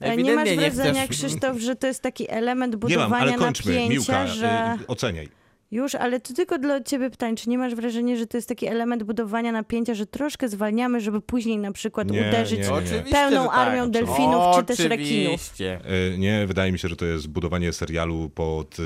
E, 0.00 0.16
Nie 0.16 0.22
masz 0.34 0.42
Ewidentnie 0.42 0.56
nie 0.56 0.70
wrażenia, 0.70 1.06
chcesz. 1.06 1.16
Krzysztof, 1.18 1.58
że 1.58 1.76
to 1.76 1.86
jest 1.86 2.00
taki 2.02 2.30
element 2.30 2.72
Nie 2.72 2.78
budowania 2.78 3.08
mam, 3.08 3.22
ale 3.22 3.34
kończmy. 3.34 3.72
napięcia, 3.72 3.92
Miłka, 3.94 4.26
że... 4.26 4.46
e, 4.48 4.78
oceniaj. 4.88 5.28
Już, 5.72 5.94
ale 5.94 6.20
to 6.20 6.34
tylko 6.34 6.58
dla 6.58 6.80
ciebie 6.80 7.10
pytanie, 7.10 7.36
czy 7.36 7.50
nie 7.50 7.58
masz 7.58 7.74
wrażenia, 7.74 8.16
że 8.16 8.26
to 8.26 8.36
jest 8.36 8.48
taki 8.48 8.66
element 8.66 9.02
budowania 9.02 9.52
napięcia, 9.52 9.94
że 9.94 10.06
troszkę 10.06 10.48
zwalniamy, 10.48 11.00
żeby 11.00 11.20
później 11.20 11.58
na 11.58 11.72
przykład 11.72 12.10
Nie, 12.10 12.20
uderzyć 12.20 12.60
nie, 12.60 12.96
nie. 12.96 13.10
Pełną 13.10 13.42
że 13.42 13.50
armią 13.50 13.82
tak. 13.82 13.90
delfinów 13.90 14.56
czy 14.56 14.62
też 14.64 14.78
rekinów? 14.78 15.34
Oczywiście. 15.34 15.80
E, 16.14 16.18
Nie, 16.18 16.46
wydaje 16.46 16.72
mi 16.72 16.78
się, 16.78 16.88
że 16.88 16.96
to 16.96 17.04
jest 17.04 17.28
budowanie 17.28 17.72
serialu 17.72 18.30
pod 18.34 18.76
e, 18.78 18.82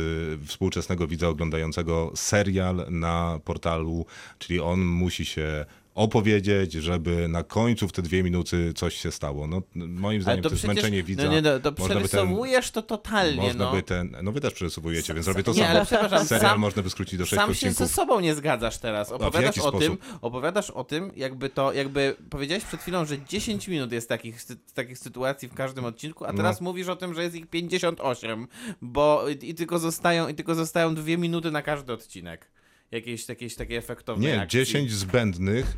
współczesnego 0.46 1.06
widza 1.06 1.28
oglądającego 1.28 2.12
serial 2.14 2.86
na 2.90 3.40
portalu, 3.44 4.06
czyli 4.38 4.60
on 4.60 4.80
musi 4.80 5.24
się 5.24 5.66
opowiedzieć, 5.96 6.72
żeby 6.72 7.28
na 7.28 7.42
końcu 7.42 7.88
w 7.88 7.92
te 7.92 8.02
dwie 8.02 8.22
minuty 8.22 8.72
coś 8.74 8.94
się 8.96 9.10
stało. 9.12 9.46
No, 9.46 9.62
moim 9.74 10.22
zdaniem 10.22 10.42
to, 10.42 10.48
jest 10.48 10.60
przecież- 10.62 10.74
zmęczenie 10.74 11.02
widza. 11.02 11.24
No 11.24 11.32
nie, 11.32 11.42
no, 11.42 11.60
to 11.60 11.72
by 11.72 11.78
ten- 11.78 11.86
przerysowujesz 11.88 12.70
to 12.70 12.82
totalnie, 12.82 13.42
Można 13.42 13.64
no. 13.64 13.72
by 13.72 13.82
ten, 13.82 14.16
no 14.22 14.32
wy 14.32 14.40
też 14.40 14.52
przerysowujecie, 14.54 15.14
więc 15.14 15.28
robię 15.28 15.42
to 15.42 15.50
nie, 15.52 15.56
samo. 15.58 15.68
ale 15.70 15.86
przepraszam, 15.86 16.26
Serial 16.26 16.50
sam- 16.50 16.60
można 16.60 16.82
by 16.82 16.90
skrócić 16.90 17.18
do 17.18 17.26
sześciu 17.26 17.36
Sam 17.46 17.54
się 17.54 17.60
ze 17.60 17.68
odcinków. 17.70 17.94
sobą 17.94 18.20
nie 18.20 18.34
zgadzasz 18.34 18.78
teraz. 18.78 19.12
Opowiadasz 19.12 19.58
o 19.58 19.72
tym, 19.72 19.98
opowiadasz 20.20 20.70
o 20.70 20.84
tym, 20.84 21.10
jakby 21.16 21.48
to, 21.50 21.72
jakby 21.72 22.16
powiedziałeś 22.30 22.64
przed 22.64 22.80
chwilą, 22.80 23.04
że 23.04 23.24
10 23.24 23.68
minut 23.68 23.92
jest 23.92 24.08
takich, 24.08 24.38
takich 24.74 24.98
sytuacji 24.98 25.48
w 25.48 25.54
każdym 25.54 25.84
odcinku, 25.84 26.24
a 26.24 26.32
teraz 26.32 26.60
mówisz 26.60 26.88
o 26.88 26.96
tym, 26.96 27.14
że 27.14 27.22
jest 27.22 27.34
ich 27.34 27.46
58, 27.46 28.48
bo 28.82 29.24
i, 29.28 29.50
i 29.50 29.54
tylko 29.54 29.78
zostają, 29.78 30.28
i 30.28 30.34
tylko 30.34 30.54
zostają 30.54 30.94
dwie 30.94 31.18
minuty 31.18 31.50
na 31.50 31.62
każdy 31.62 31.92
odcinek. 31.92 32.50
Jakieś, 32.90 33.28
jakieś 33.28 33.54
takie 33.54 33.78
efektowne 33.78 34.28
Nie, 34.28 34.40
akcji. 34.40 34.58
10 34.58 34.92
zbędnych, 34.92 35.76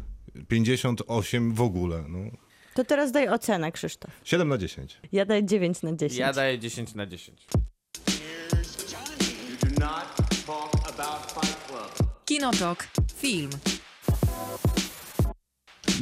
58 0.48 1.54
w 1.54 1.60
ogóle. 1.60 2.04
No. 2.08 2.18
To 2.74 2.84
teraz 2.84 3.12
daj 3.12 3.28
ocenę, 3.28 3.72
Krzysztof. 3.72 4.10
7 4.24 4.48
na 4.48 4.58
10. 4.58 5.00
Ja 5.12 5.24
daję 5.24 5.44
9 5.44 5.82
na 5.82 5.92
10. 5.92 6.18
Ja 6.18 6.32
daję 6.32 6.58
10 6.58 6.94
na 6.94 7.06
10. 7.06 7.46
You 8.10 9.56
do 9.60 9.80
not 9.80 10.16
talk 10.46 10.88
about 10.88 11.32
Fight 11.32 11.66
Club. 11.68 12.08
Kinotok. 12.24 12.86
Film. 13.16 13.50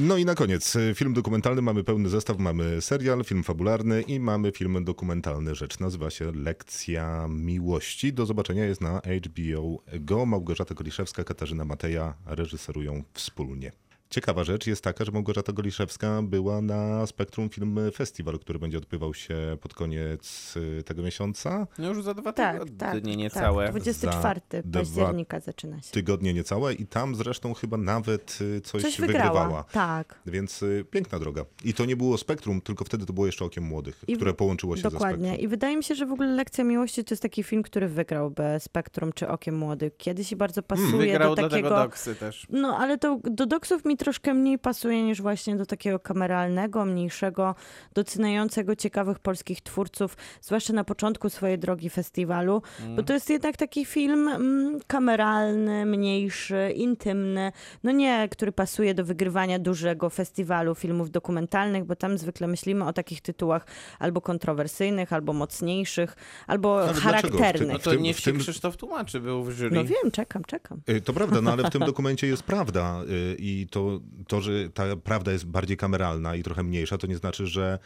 No 0.01 0.17
i 0.17 0.25
na 0.25 0.35
koniec, 0.35 0.77
film 0.95 1.13
dokumentalny, 1.15 1.63
mamy 1.63 1.85
pełny 1.85 2.09
zestaw, 2.09 2.39
mamy 2.39 2.81
serial, 2.81 3.25
film 3.25 3.43
fabularny 3.43 4.03
i 4.03 4.21
mamy 4.21 4.53
film 4.53 4.85
dokumentalny. 4.85 5.55
Rzecz 5.55 5.79
nazywa 5.79 6.11
się 6.11 6.33
Lekcja 6.33 7.27
Miłości. 7.29 8.13
Do 8.13 8.27
zobaczenia 8.27 8.65
jest 8.65 8.81
na 8.81 9.01
HBO 9.27 9.83
Go. 10.01 10.27
Małgorzata 10.27 10.75
Koliszewska, 10.75 11.25
Katarzyna 11.25 11.65
Mateja 11.65 12.15
reżyserują 12.27 13.03
wspólnie. 13.13 13.73
Ciekawa 14.17 14.45
rzecz 14.45 14.67
jest 14.67 14.85
taka, 14.85 15.05
że 15.05 15.13
Małgorzata 15.13 15.53
Goliszewska 15.53 16.23
była 16.23 16.61
na 16.61 17.07
Spektrum 17.07 17.49
Film 17.49 17.79
Festival, 17.95 18.39
który 18.39 18.59
będzie 18.59 18.79
odbywał 18.79 19.15
się 19.15 19.37
pod 19.61 19.75
koniec 19.75 20.55
y, 20.57 20.83
tego 20.83 21.03
miesiąca. 21.03 21.67
No 21.79 21.89
już 21.89 22.03
za 22.03 22.15
dwa 22.15 22.33
Tak, 22.33 22.53
tygodnie 22.53 22.79
tak. 22.79 23.05
niecałe. 23.05 23.65
Tak, 23.65 23.73
24 23.73 24.41
Za 24.51 24.79
października 24.79 25.41
zaczyna 25.41 25.83
się. 25.83 25.91
Tygodnie 25.91 26.35
niecałe 26.35 26.75
i 26.75 26.87
tam 26.87 27.15
zresztą 27.15 27.55
chyba 27.55 27.77
nawet 27.77 28.39
y, 28.41 28.61
coś, 28.61 28.83
Coś 28.83 29.01
wygrywała. 29.01 29.29
wygrała. 29.45 29.65
Tak. 29.73 30.21
Więc 30.27 30.63
y, 30.63 30.85
piękna 30.91 31.19
droga. 31.19 31.45
I 31.65 31.75
to 31.75 31.85
nie 31.85 31.97
było 31.97 32.19
Spektrum, 32.19 32.61
tylko 32.61 32.85
wtedy 32.85 33.07
to 33.07 33.13
było 33.13 33.27
jeszcze 33.27 33.45
Okiem 33.45 33.65
Młodych, 33.65 34.05
I 34.09 34.17
które 34.17 34.35
połączyło 34.35 34.77
się 34.77 34.83
ze 34.83 34.91
Dokładnie. 34.91 35.27
Spektrum. 35.29 35.45
I 35.45 35.49
wydaje 35.49 35.77
mi 35.77 35.85
się, 35.85 35.95
że 35.95 36.07
w 36.07 36.13
ogóle 36.13 36.29
Lekcja 36.29 36.65
Miłości 36.65 37.05
to 37.05 37.15
jest 37.15 37.23
taki 37.23 37.43
film, 37.43 37.63
który 37.63 37.89
wygrał 37.89 38.31
bez 38.31 38.63
Spektrum 38.63 39.13
czy 39.13 39.29
Okiem 39.29 39.57
Młodych. 39.57 39.97
Kiedyś 39.97 40.33
i 40.33 40.37
bardzo 40.37 40.63
pasuje 40.63 40.89
Hmm, 40.89 41.07
Wygrał 41.07 41.35
do 41.35 41.43
do 41.43 41.49
takiego... 41.49 41.69
tego 41.69 41.83
doksy 41.83 42.15
też. 42.15 42.47
No, 42.51 42.77
ale 42.79 42.99
to 42.99 43.21
do 43.25 43.47
doksów 43.47 43.85
mi 43.85 43.97
troszkę 44.07 44.35
mniej 44.35 44.59
pasuje 44.59 45.03
niż 45.03 45.23
właśnie 45.23 45.57
do 45.57 45.67
takiego 45.67 45.99
kameralnego, 45.99 46.85
mniejszego, 46.85 47.55
doceniającego 47.95 48.77
ciekawych 48.77 49.19
polskich 49.19 49.61
twórców, 49.61 50.17
zwłaszcza 50.43 50.73
na 50.73 50.85
początku 50.85 51.31
swojej 51.31 51.59
drogi 51.59 51.91
festiwalu, 51.91 52.63
bo 52.97 53.03
to 53.03 53.13
jest 53.13 53.31
jednak 53.31 53.57
taki 53.57 53.85
film 53.85 54.29
mm, 54.29 54.81
kameralny, 54.87 55.87
mniejszy, 55.87 56.73
intymny, 56.77 57.53
no 57.83 57.93
nie, 57.93 58.29
który 58.31 58.53
pasuje 58.53 58.95
do 58.95 59.05
wygrywania 59.05 59.59
dużego 59.59 60.11
festiwalu 60.11 60.75
filmów 60.75 61.11
dokumentalnych, 61.11 61.85
bo 61.85 61.97
tam 61.97 62.19
zwykle 62.19 62.47
myślimy 62.47 62.85
o 62.85 62.93
takich 62.93 63.21
tytułach 63.21 63.67
albo 63.99 64.21
kontrowersyjnych, 64.21 65.13
albo 65.13 65.33
mocniejszych, 65.33 66.17
albo 66.47 66.83
Ale 66.83 66.93
dlaczego? 66.93 67.09
W 67.19 67.23
tym- 67.23 67.41
charakternych. 67.41 67.73
No 67.73 67.79
to 67.79 67.91
tym- 67.91 68.03
niech 68.03 68.19
się 68.19 68.25
tym- 68.33 68.41
Krzysztof 68.41 68.77
tłumaczy, 68.77 69.21
był 69.21 69.45
w 69.45 69.53
jury. 69.53 69.77
No 69.77 69.85
wiem, 69.85 70.11
czekam, 70.13 70.45
czekam. 70.45 70.81
Y, 70.89 71.01
To 71.01 71.13
prawda, 71.13 71.41
no 71.41 71.53
ale 71.53 71.65
w 71.65 71.71
tym 71.71 71.83
dokumencie 71.93 72.27
jest 72.27 72.43
prawda 72.43 73.03
y, 73.11 73.37
i 73.39 73.67
to, 73.71 73.86
to, 74.27 74.41
że 74.41 74.71
ta 74.71 74.97
prawda 74.97 75.33
jest 75.33 75.47
bardziej 75.47 75.77
kameralna 75.77 76.37
i 76.37 76.43
trochę 76.43 76.63
mniejsza, 76.63 76.99
to 76.99 77.07
nie 77.07 77.17
znaczy, 77.17 77.47
że 77.47 77.79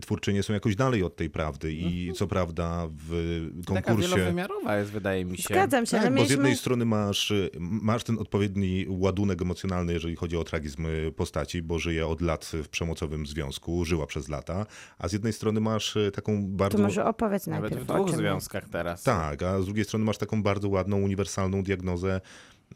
twórczynie 0.00 0.42
są 0.42 0.52
jakoś 0.52 0.76
dalej 0.76 1.02
od 1.02 1.16
tej 1.16 1.30
prawdy 1.30 1.72
i 1.72 2.12
co 2.12 2.26
prawda 2.26 2.88
w 2.90 3.50
Taka 3.66 3.82
konkursie... 3.82 4.08
wielowymiarowa 4.08 4.76
jest, 4.76 4.90
wydaje 4.90 5.24
mi 5.24 5.36
się. 5.36 5.54
Zgadzam 5.54 5.86
się, 5.86 5.96
ale 5.96 6.06
Tak, 6.06 6.12
bo 6.12 6.16
z 6.16 6.22
mieliśmy... 6.22 6.36
jednej 6.36 6.56
strony 6.56 6.84
masz, 6.84 7.32
masz 7.60 8.04
ten 8.04 8.18
odpowiedni 8.18 8.86
ładunek 8.88 9.42
emocjonalny, 9.42 9.92
jeżeli 9.92 10.16
chodzi 10.16 10.36
o 10.36 10.44
tragizm 10.44 10.86
y, 10.86 11.12
postaci, 11.16 11.62
bo 11.62 11.78
żyje 11.78 12.06
od 12.06 12.20
lat 12.20 12.44
w 12.44 12.68
przemocowym 12.68 13.26
związku, 13.26 13.84
żyła 13.84 14.06
przez 14.06 14.28
lata, 14.28 14.66
a 14.98 15.08
z 15.08 15.12
jednej 15.12 15.32
strony 15.32 15.60
masz 15.60 15.96
y, 15.96 16.10
taką 16.14 16.46
bardzo... 16.46 16.78
To 16.78 16.84
może 16.84 17.04
opowiedz 17.04 17.46
Nawet 17.46 17.62
najpierw 17.62 17.86
w 17.86 17.90
o 17.90 17.94
dwóch 17.94 18.08
czym 18.08 18.18
związkach 18.18 18.68
teraz. 18.68 19.02
Tak, 19.02 19.42
a 19.42 19.62
z 19.62 19.64
drugiej 19.64 19.84
strony 19.84 20.04
masz 20.04 20.18
taką 20.18 20.42
bardzo 20.42 20.68
ładną, 20.68 21.00
uniwersalną 21.00 21.62
diagnozę. 21.62 22.20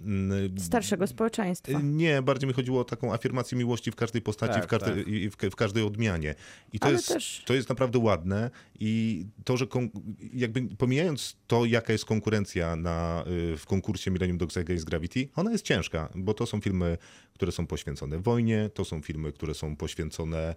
Mm, 0.00 0.58
starszego 0.58 1.06
społeczeństwa. 1.06 1.78
Y, 1.78 1.82
Nie, 1.82 2.22
bardziej 2.22 2.48
mi 2.48 2.54
chodziło 2.54 2.80
o 2.80 2.84
taką 2.84 3.12
afirmację 3.14 3.58
miłości 3.58 3.90
w 3.90 3.96
każdej 3.96 4.22
postaci, 4.22 4.54
Tak, 4.54 4.64
w, 4.64 4.66
każdej, 4.66 5.04
tak. 5.04 5.08
i 5.08 5.30
w, 5.30 5.36
w 5.36 5.56
każdej 5.56 5.82
odmianie. 5.84 6.34
I 6.72 6.78
to 6.78 6.86
Ale 6.86 6.96
jest, 6.96 7.08
też- 7.08 7.42
to 7.46 7.54
jest 7.54 7.68
naprawdę 7.68 7.98
ładne 7.98 8.50
i 8.80 9.24
to, 9.44 9.56
że 9.56 9.66
kon, 9.66 9.90
jakby 10.34 10.62
pomijając 10.62 11.36
to, 11.46 11.64
jaka 11.64 11.92
jest 11.92 12.04
konkurencja 12.04 12.76
na, 12.76 13.24
y, 13.52 13.56
w 13.56 13.66
konkursie 13.66 14.10
Millennium 14.10 14.38
Dogs 14.38 14.56
Against 14.56 14.84
Gravity, 14.84 15.28
ona 15.36 15.52
jest 15.52 15.64
ciężka, 15.64 16.08
bo 16.14 16.34
to 16.34 16.46
są 16.46 16.60
filmy, 16.60 16.98
które 17.34 17.52
są 17.52 17.66
poświęcone 17.66 18.18
wojnie, 18.18 18.70
to 18.74 18.84
są 18.84 19.02
filmy, 19.02 19.32
które 19.32 19.54
są 19.54 19.76
poświęcone 19.76 20.54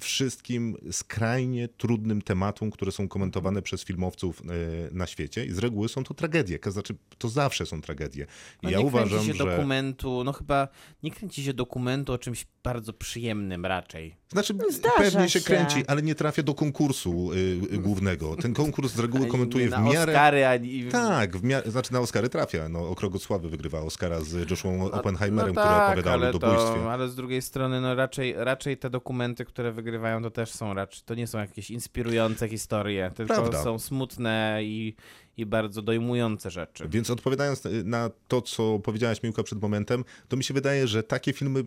wszystkim 0.00 0.76
skrajnie 0.90 1.68
trudnym 1.68 2.22
tematom, 2.22 2.70
które 2.70 2.92
są 2.92 3.08
komentowane 3.08 3.62
przez 3.62 3.84
filmowców 3.84 4.40
y, 4.40 4.94
na 4.94 5.06
świecie 5.06 5.44
i 5.44 5.52
z 5.52 5.58
reguły 5.58 5.88
są 5.88 6.04
to 6.04 6.14
tragedie, 6.14 6.58
to 6.58 6.70
znaczy 6.70 6.94
to 7.18 7.28
zawsze 7.28 7.66
są 7.66 7.80
tragedie. 7.80 8.24
I 8.24 8.26
No 8.62 8.70
ja 8.70 8.78
nie 8.78 8.84
uważam, 8.84 9.08
kręci 9.08 9.26
się 9.26 9.34
że... 9.34 9.44
dokumentu, 9.44 10.24
no 10.24 10.32
chyba 10.32 10.68
nie 11.02 11.10
kręci 11.10 11.44
się 11.44 11.54
dokumentu 11.54 12.12
o 12.12 12.18
czymś 12.18 12.46
bardzo 12.62 12.92
przyjemnym 12.92 13.66
raczej. 13.66 14.16
Znaczy, 14.32 14.54
Zdarza 14.70 14.96
pewnie 14.98 15.28
się, 15.28 15.40
się. 15.40 15.46
kręci, 15.46 15.84
ale 15.86 16.02
nie 16.02 16.14
trafia 16.14 16.42
do 16.42 16.54
konkursu 16.54 17.32
y, 17.32 17.36
y, 17.74 17.78
głównego. 17.78 18.36
Ten 18.36 18.54
konkurs 18.54 18.92
z 18.92 18.98
reguły 18.98 19.26
komentuje 19.26 19.68
w 19.68 19.70
na 19.70 19.80
miarę... 19.80 20.12
Oscary, 20.12 20.46
ani... 20.46 20.84
Tak, 20.84 21.36
w 21.36 21.44
miarę, 21.44 21.70
znaczy 21.70 21.92
na 21.92 22.00
Oscary 22.00 22.28
trafia. 22.28 22.68
No, 22.68 22.88
Okrągły 22.88 23.20
Sławy 23.20 23.48
wygrywa 23.48 23.80
Oscara 23.80 24.20
z 24.20 24.50
Joshua 24.50 24.72
Oppenheimerem, 24.84 25.54
no 25.54 25.60
który 25.60 25.74
tak, 25.74 25.88
opowiadał 25.88 26.12
o 26.12 26.14
ale 26.14 26.32
ludobójstwie. 26.32 26.80
To, 26.80 26.92
ale 26.92 27.08
z 27.08 27.14
drugiej 27.14 27.42
strony, 27.42 27.80
no 27.80 27.94
raczej, 27.94 28.34
raczej 28.36 28.76
te 28.76 28.90
dokumenty, 28.90 29.44
które 29.44 29.72
wygrywają, 29.76 30.22
to 30.22 30.30
też 30.30 30.50
są 30.50 30.74
raczej, 30.74 31.02
to 31.06 31.14
nie 31.14 31.26
są 31.26 31.38
jakieś 31.38 31.70
inspirujące 31.70 32.48
historie, 32.48 33.10
tylko 33.14 33.34
Prawda. 33.34 33.62
są 33.62 33.78
smutne 33.78 34.58
i, 34.62 34.94
i 35.36 35.46
bardzo 35.46 35.82
dojmujące 35.82 36.50
rzeczy. 36.50 36.88
Więc 36.88 37.10
odpowiadając 37.10 37.62
na 37.84 38.10
to, 38.28 38.42
co 38.42 38.78
powiedziałaś 38.78 39.22
Miłka 39.22 39.42
przed 39.42 39.62
momentem, 39.62 40.04
to 40.28 40.36
mi 40.36 40.44
się 40.44 40.54
wydaje, 40.54 40.86
że 40.88 41.02
takie 41.02 41.32
filmy 41.32 41.60
y, 41.60 41.64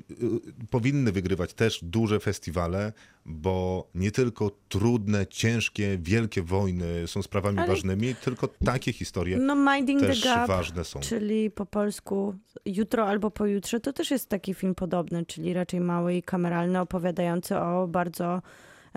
powinny 0.70 1.12
wygrywać 1.12 1.54
też 1.54 1.80
duże 1.84 2.20
festiwale, 2.20 2.94
bo 3.26 3.88
nie 3.96 4.12
tylko 4.12 4.52
trudne, 4.70 5.28
ciężkie, 5.28 5.98
wielkie 6.02 6.42
wojny 6.42 7.08
są 7.08 7.22
sprawami 7.22 7.58
Ale- 7.58 7.68
ważnymi, 7.68 8.16
tylko 8.16 8.48
takie 8.66 8.94
historie 8.94 9.38
No 9.38 9.56
Minding 9.56 10.02
też 10.02 10.22
the 10.22 10.28
Gap, 10.30 10.48
ważne 10.48 10.84
są. 10.84 11.00
czyli 11.00 11.52
po 11.52 11.66
polsku 11.66 12.36
Jutro 12.66 13.06
albo 13.08 13.32
pojutrze, 13.32 13.80
to 13.80 13.94
też 13.94 14.12
jest 14.12 14.30
taki 14.30 14.54
film 14.54 14.76
podobny, 14.76 15.26
czyli 15.26 15.54
raczej 15.54 15.80
mały 15.80 16.14
i 16.16 16.24
kameralny, 16.24 16.80
opowiadający 16.80 17.58
o 17.58 17.88
bardzo 17.88 18.42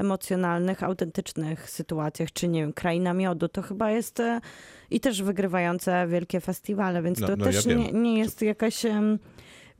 emocjonalnych, 0.02 0.82
autentycznych 0.82 1.70
sytuacjach, 1.70 2.32
czy 2.32 2.48
nie 2.48 2.60
wiem, 2.60 2.72
Kraina 2.72 3.14
Miodu, 3.14 3.48
to 3.48 3.62
chyba 3.62 3.90
jest 3.90 4.20
e, 4.20 4.40
i 4.90 5.00
też 5.00 5.22
wygrywające 5.22 6.06
wielkie 6.08 6.40
festiwale, 6.40 7.02
więc 7.02 7.20
No- 7.20 7.26
to 7.26 7.36
no 7.36 7.46
ja 7.46 7.52
też 7.52 7.66
wiem. 7.66 7.78
nie, 7.78 7.92
nie 7.92 8.18
jest 8.18 8.42
jakaś 8.42 8.82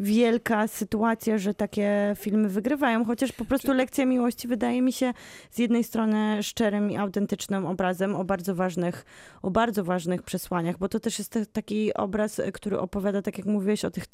wielka 0.00 0.68
sytuacja, 0.68 1.38
że 1.38 1.54
takie 1.54 2.14
filmy 2.18 2.48
wygrywają, 2.48 3.04
chociaż 3.04 3.32
po 3.32 3.44
prostu 3.44 3.72
Lekcja 3.72 4.06
Miłości 4.06 4.48
wydaje 4.48 4.82
mi 4.82 4.92
się 4.92 5.12
z 5.50 5.58
jednej 5.58 5.84
strony 5.84 6.42
szczerym 6.42 6.90
i 6.90 6.96
autentycznym 6.96 7.66
obrazem 7.66 8.14
o 8.14 8.24
bardzo 8.24 8.54
ważnych, 8.54 9.04
o 9.42 9.50
bardzo 9.50 9.84
ważnych 9.84 10.22
przesłaniach, 10.22 10.78
bo 10.78 10.88
to 10.88 11.00
też 11.00 11.18
jest 11.18 11.38
taki 11.52 11.94
obraz, 11.94 12.40
który 12.52 12.78
opowiada, 12.78 13.22
tak 13.22 13.38
jak 13.38 13.46
mówiłeś, 13.46 13.84
o 13.84 13.90
tych 13.90 14.04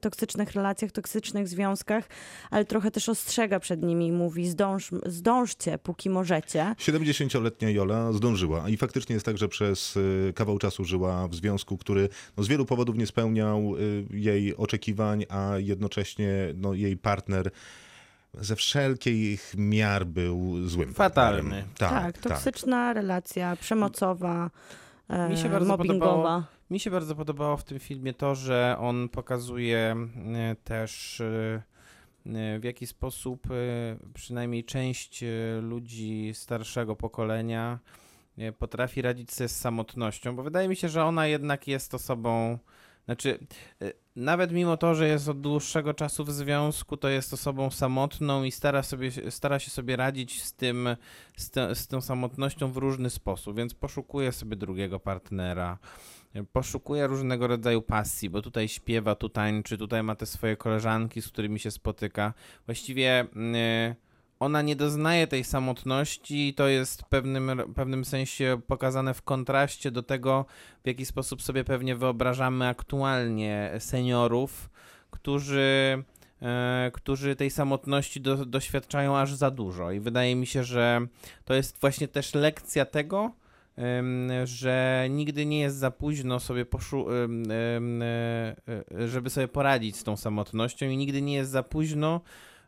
toksycznych 0.00 0.52
relacjach, 0.52 0.92
toksycznych 0.92 1.48
związkach, 1.48 2.08
ale 2.50 2.64
trochę 2.64 2.90
też 2.90 3.08
ostrzega 3.08 3.60
przed 3.60 3.82
nimi 3.82 4.06
i 4.06 4.12
mówi 4.12 4.48
zdąż, 4.48 4.90
zdążcie, 5.06 5.78
póki 5.78 6.10
możecie. 6.10 6.74
70-letnia 6.78 7.70
Jola 7.70 8.12
zdążyła 8.12 8.68
i 8.68 8.76
faktycznie 8.76 9.14
jest 9.14 9.26
tak, 9.26 9.38
że 9.38 9.48
przez 9.48 9.96
y, 9.96 10.32
kawał 10.34 10.58
czasu 10.58 10.84
żyła 10.84 11.28
w 11.28 11.34
związku, 11.34 11.78
który 11.78 12.08
no, 12.36 12.42
z 12.44 12.48
wielu 12.48 12.64
powodów 12.64 12.96
nie 12.96 13.06
spełniał 13.06 13.76
y, 13.76 14.06
jej 14.12 14.56
oczekiwań, 14.56 15.23
a 15.28 15.52
jednocześnie 15.58 16.30
no, 16.56 16.74
jej 16.74 16.96
partner 16.96 17.50
ze 18.34 18.56
wszelkich 18.56 19.54
miar 19.58 20.06
był 20.06 20.68
złym 20.68 20.94
Fatalny. 20.94 21.64
Tak, 21.78 21.90
Tak, 21.90 22.18
tak. 22.18 22.22
toksyczna 22.32 22.92
relacja, 22.92 23.56
przemocowa, 23.56 24.50
e, 25.08 25.28
Mi 25.28 25.36
się 25.36 25.48
bardzo 25.48 25.68
mobbingowa. 25.68 26.12
podobało- 26.12 26.42
Mi 26.70 26.80
się 26.80 26.90
bardzo 26.90 27.14
podobało 27.14 27.56
w 27.56 27.64
tym 27.64 27.78
filmie 27.78 28.14
to, 28.14 28.34
że 28.34 28.76
on 28.78 29.08
pokazuje 29.08 29.96
e, 30.34 30.56
też 30.64 31.20
e, 31.20 31.62
e, 32.26 32.58
w 32.58 32.64
jaki 32.64 32.86
sposób 32.86 33.46
e, 33.50 33.54
przynajmniej 34.14 34.64
część 34.64 35.22
e, 35.22 35.26
ludzi 35.60 36.30
starszego 36.34 36.96
pokolenia 36.96 37.78
e, 38.38 38.52
potrafi 38.52 39.02
radzić 39.02 39.32
sobie 39.32 39.48
z 39.48 39.56
samotnością, 39.60 40.36
bo 40.36 40.42
wydaje 40.42 40.68
mi 40.68 40.76
się, 40.76 40.88
że 40.88 41.04
ona 41.04 41.26
jednak 41.26 41.68
jest 41.68 41.94
osobą, 41.94 42.58
znaczy 43.04 43.38
e, 43.82 43.92
nawet 44.16 44.52
mimo 44.52 44.76
to, 44.76 44.94
że 44.94 45.08
jest 45.08 45.28
od 45.28 45.40
dłuższego 45.40 45.94
czasu 45.94 46.24
w 46.24 46.32
związku, 46.32 46.96
to 46.96 47.08
jest 47.08 47.32
osobą 47.32 47.70
samotną 47.70 48.44
i 48.44 48.50
stara, 48.50 48.82
sobie, 48.82 49.10
stara 49.30 49.58
się 49.58 49.70
sobie 49.70 49.96
radzić 49.96 50.42
z 50.42 50.52
tym, 50.52 50.88
z, 51.36 51.50
te, 51.50 51.74
z 51.74 51.86
tą 51.86 52.00
samotnością 52.00 52.72
w 52.72 52.76
różny 52.76 53.10
sposób, 53.10 53.56
więc 53.56 53.74
poszukuje 53.74 54.32
sobie 54.32 54.56
drugiego 54.56 55.00
partnera, 55.00 55.78
poszukuje 56.52 57.06
różnego 57.06 57.46
rodzaju 57.46 57.82
pasji, 57.82 58.30
bo 58.30 58.42
tutaj 58.42 58.68
śpiewa, 58.68 59.14
tu 59.14 59.28
tańczy, 59.28 59.78
tutaj 59.78 60.02
ma 60.02 60.14
te 60.14 60.26
swoje 60.26 60.56
koleżanki, 60.56 61.22
z 61.22 61.28
którymi 61.28 61.60
się 61.60 61.70
spotyka. 61.70 62.34
Właściwie 62.66 63.26
yy, 63.34 63.94
ona 64.44 64.62
nie 64.62 64.76
doznaje 64.76 65.26
tej 65.26 65.44
samotności 65.44 66.48
i 66.48 66.54
to 66.54 66.68
jest 66.68 67.02
w 67.02 67.04
pewnym, 67.04 67.62
pewnym 67.74 68.04
sensie 68.04 68.60
pokazane 68.66 69.14
w 69.14 69.22
kontraście 69.22 69.90
do 69.90 70.02
tego, 70.02 70.46
w 70.84 70.86
jaki 70.86 71.06
sposób 71.06 71.42
sobie 71.42 71.64
pewnie 71.64 71.96
wyobrażamy 71.96 72.68
aktualnie 72.68 73.70
seniorów, 73.78 74.70
którzy 75.10 76.02
e, 76.42 76.90
którzy 76.94 77.36
tej 77.36 77.50
samotności 77.50 78.20
do, 78.20 78.46
doświadczają 78.46 79.16
aż 79.16 79.34
za 79.34 79.50
dużo. 79.50 79.90
I 79.90 80.00
wydaje 80.00 80.36
mi 80.36 80.46
się, 80.46 80.64
że 80.64 81.06
to 81.44 81.54
jest 81.54 81.80
właśnie 81.80 82.08
też 82.08 82.34
lekcja 82.34 82.84
tego, 82.84 83.30
że 84.44 85.06
nigdy 85.10 85.46
nie 85.46 85.60
jest 85.60 85.76
za 85.76 85.90
późno 85.90 86.40
sobie 86.40 86.64
poszu- 86.64 87.06
e, 87.10 87.28
e, 89.00 89.08
żeby 89.08 89.30
sobie 89.30 89.48
poradzić 89.48 89.96
z 89.96 90.04
tą 90.04 90.16
samotnością 90.16 90.86
i 90.86 90.96
nigdy 90.96 91.22
nie 91.22 91.34
jest 91.34 91.50
za 91.50 91.62
późno, 91.62 92.20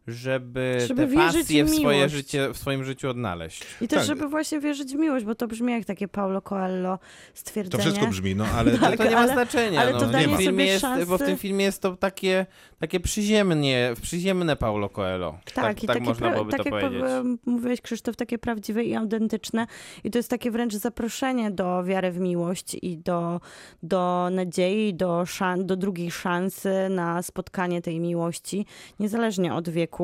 żeby, 0.07 0.79
Żeby 0.89 1.07
te 1.07 1.15
pasje 1.15 1.65
w 1.65 1.71
swoje 1.71 2.09
życie, 2.09 2.49
w 2.53 2.59
swoim 2.59 2.85
życiu 2.85 3.09
odnaleźć. 3.09 3.65
I 3.81 3.89
też, 3.89 3.99
Tak. 3.99 4.07
żeby 4.07 4.29
właśnie 4.29 4.61
wierzyć 4.61 4.93
w 4.93 4.95
miłość, 4.99 5.25
bo 5.25 5.35
to 5.35 5.47
brzmi 5.47 5.73
jak 5.73 5.85
takie 5.85 6.09
Paulo 6.09 6.43
Coelho 6.43 6.99
To 6.99 7.05
stwierdzenie. 7.35 7.83
wszystko 7.85 8.07
brzmi, 8.07 8.37
no 8.37 8.45
ale 8.57 8.71
Tak. 8.79 8.97
to 8.97 9.05
nie 9.05 9.11
ma 9.11 9.17
ale- 9.17 9.33
znaczenia. 9.33 9.81
ale 9.81 9.93
no. 9.93 9.99
to 10.01 10.07
tym 10.09 10.21
filmie 10.21 10.45
sobie 10.47 10.65
jest, 10.67 11.09
Bo 11.09 11.19
w 11.19 11.23
tym 11.23 11.37
filmie 11.37 11.65
jest 11.65 11.83
to 11.83 11.97
takie, 11.97 12.47
takie 12.79 13.01
przyziemnie, 13.01 13.95
przyziemne 14.03 14.57
Paulo 14.57 14.89
Coelho. 14.89 15.39
Tak, 15.55 15.83
i 15.83 15.87
tak 15.87 15.97
takie, 15.97 16.07
można 16.09 16.31
byłoby 16.31 16.51
tak 16.53 16.63
to 16.63 16.69
jak 16.69 16.85
powiedzieć. 16.85 17.03
powie- 17.03 17.37
mówiłeś 17.47 17.81
Krzysztof, 17.81 18.17
takie 18.17 18.39
prawdziwe 18.39 18.85
i 18.85 18.95
autentyczne. 18.95 19.67
I 20.05 20.11
to 20.11 20.19
jest 20.19 20.31
takie 20.31 20.51
wręcz 20.51 20.75
zaproszenie 20.75 21.51
do 21.51 21.85
wiary 21.85 22.11
w 22.11 22.19
miłość 22.21 22.77
i 22.83 22.99
do, 22.99 23.41
do 23.83 24.29
nadziei, 24.33 24.95
do, 24.95 25.23
szan- 25.27 25.65
do 25.67 25.77
drugiej 25.77 26.11
szansy 26.11 26.71
na 26.91 27.23
spotkanie 27.23 27.83
tej 27.83 28.01
miłości, 28.01 28.67
niezależnie 29.01 29.55
od 29.55 29.69
wieku. 29.69 29.96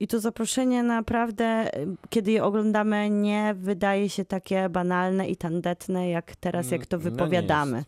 I 0.00 0.08
to 0.08 0.20
zaproszenie 0.20 0.82
naprawdę, 0.82 1.76
y, 1.78 1.86
kiedy 2.10 2.32
je 2.32 2.44
oglądamy, 2.44 3.10
nie 3.10 3.54
wydaje 3.54 4.08
się 4.08 4.24
takie 4.24 4.68
banalne 4.68 5.28
i 5.28 5.36
tandetne, 5.36 6.10
jak 6.10 6.36
teraz, 6.36 6.70
jak 6.70 6.86
to 6.86 6.96
Mm, 6.96 7.04
no 7.04 7.10
wypowiadamy. 7.10 7.84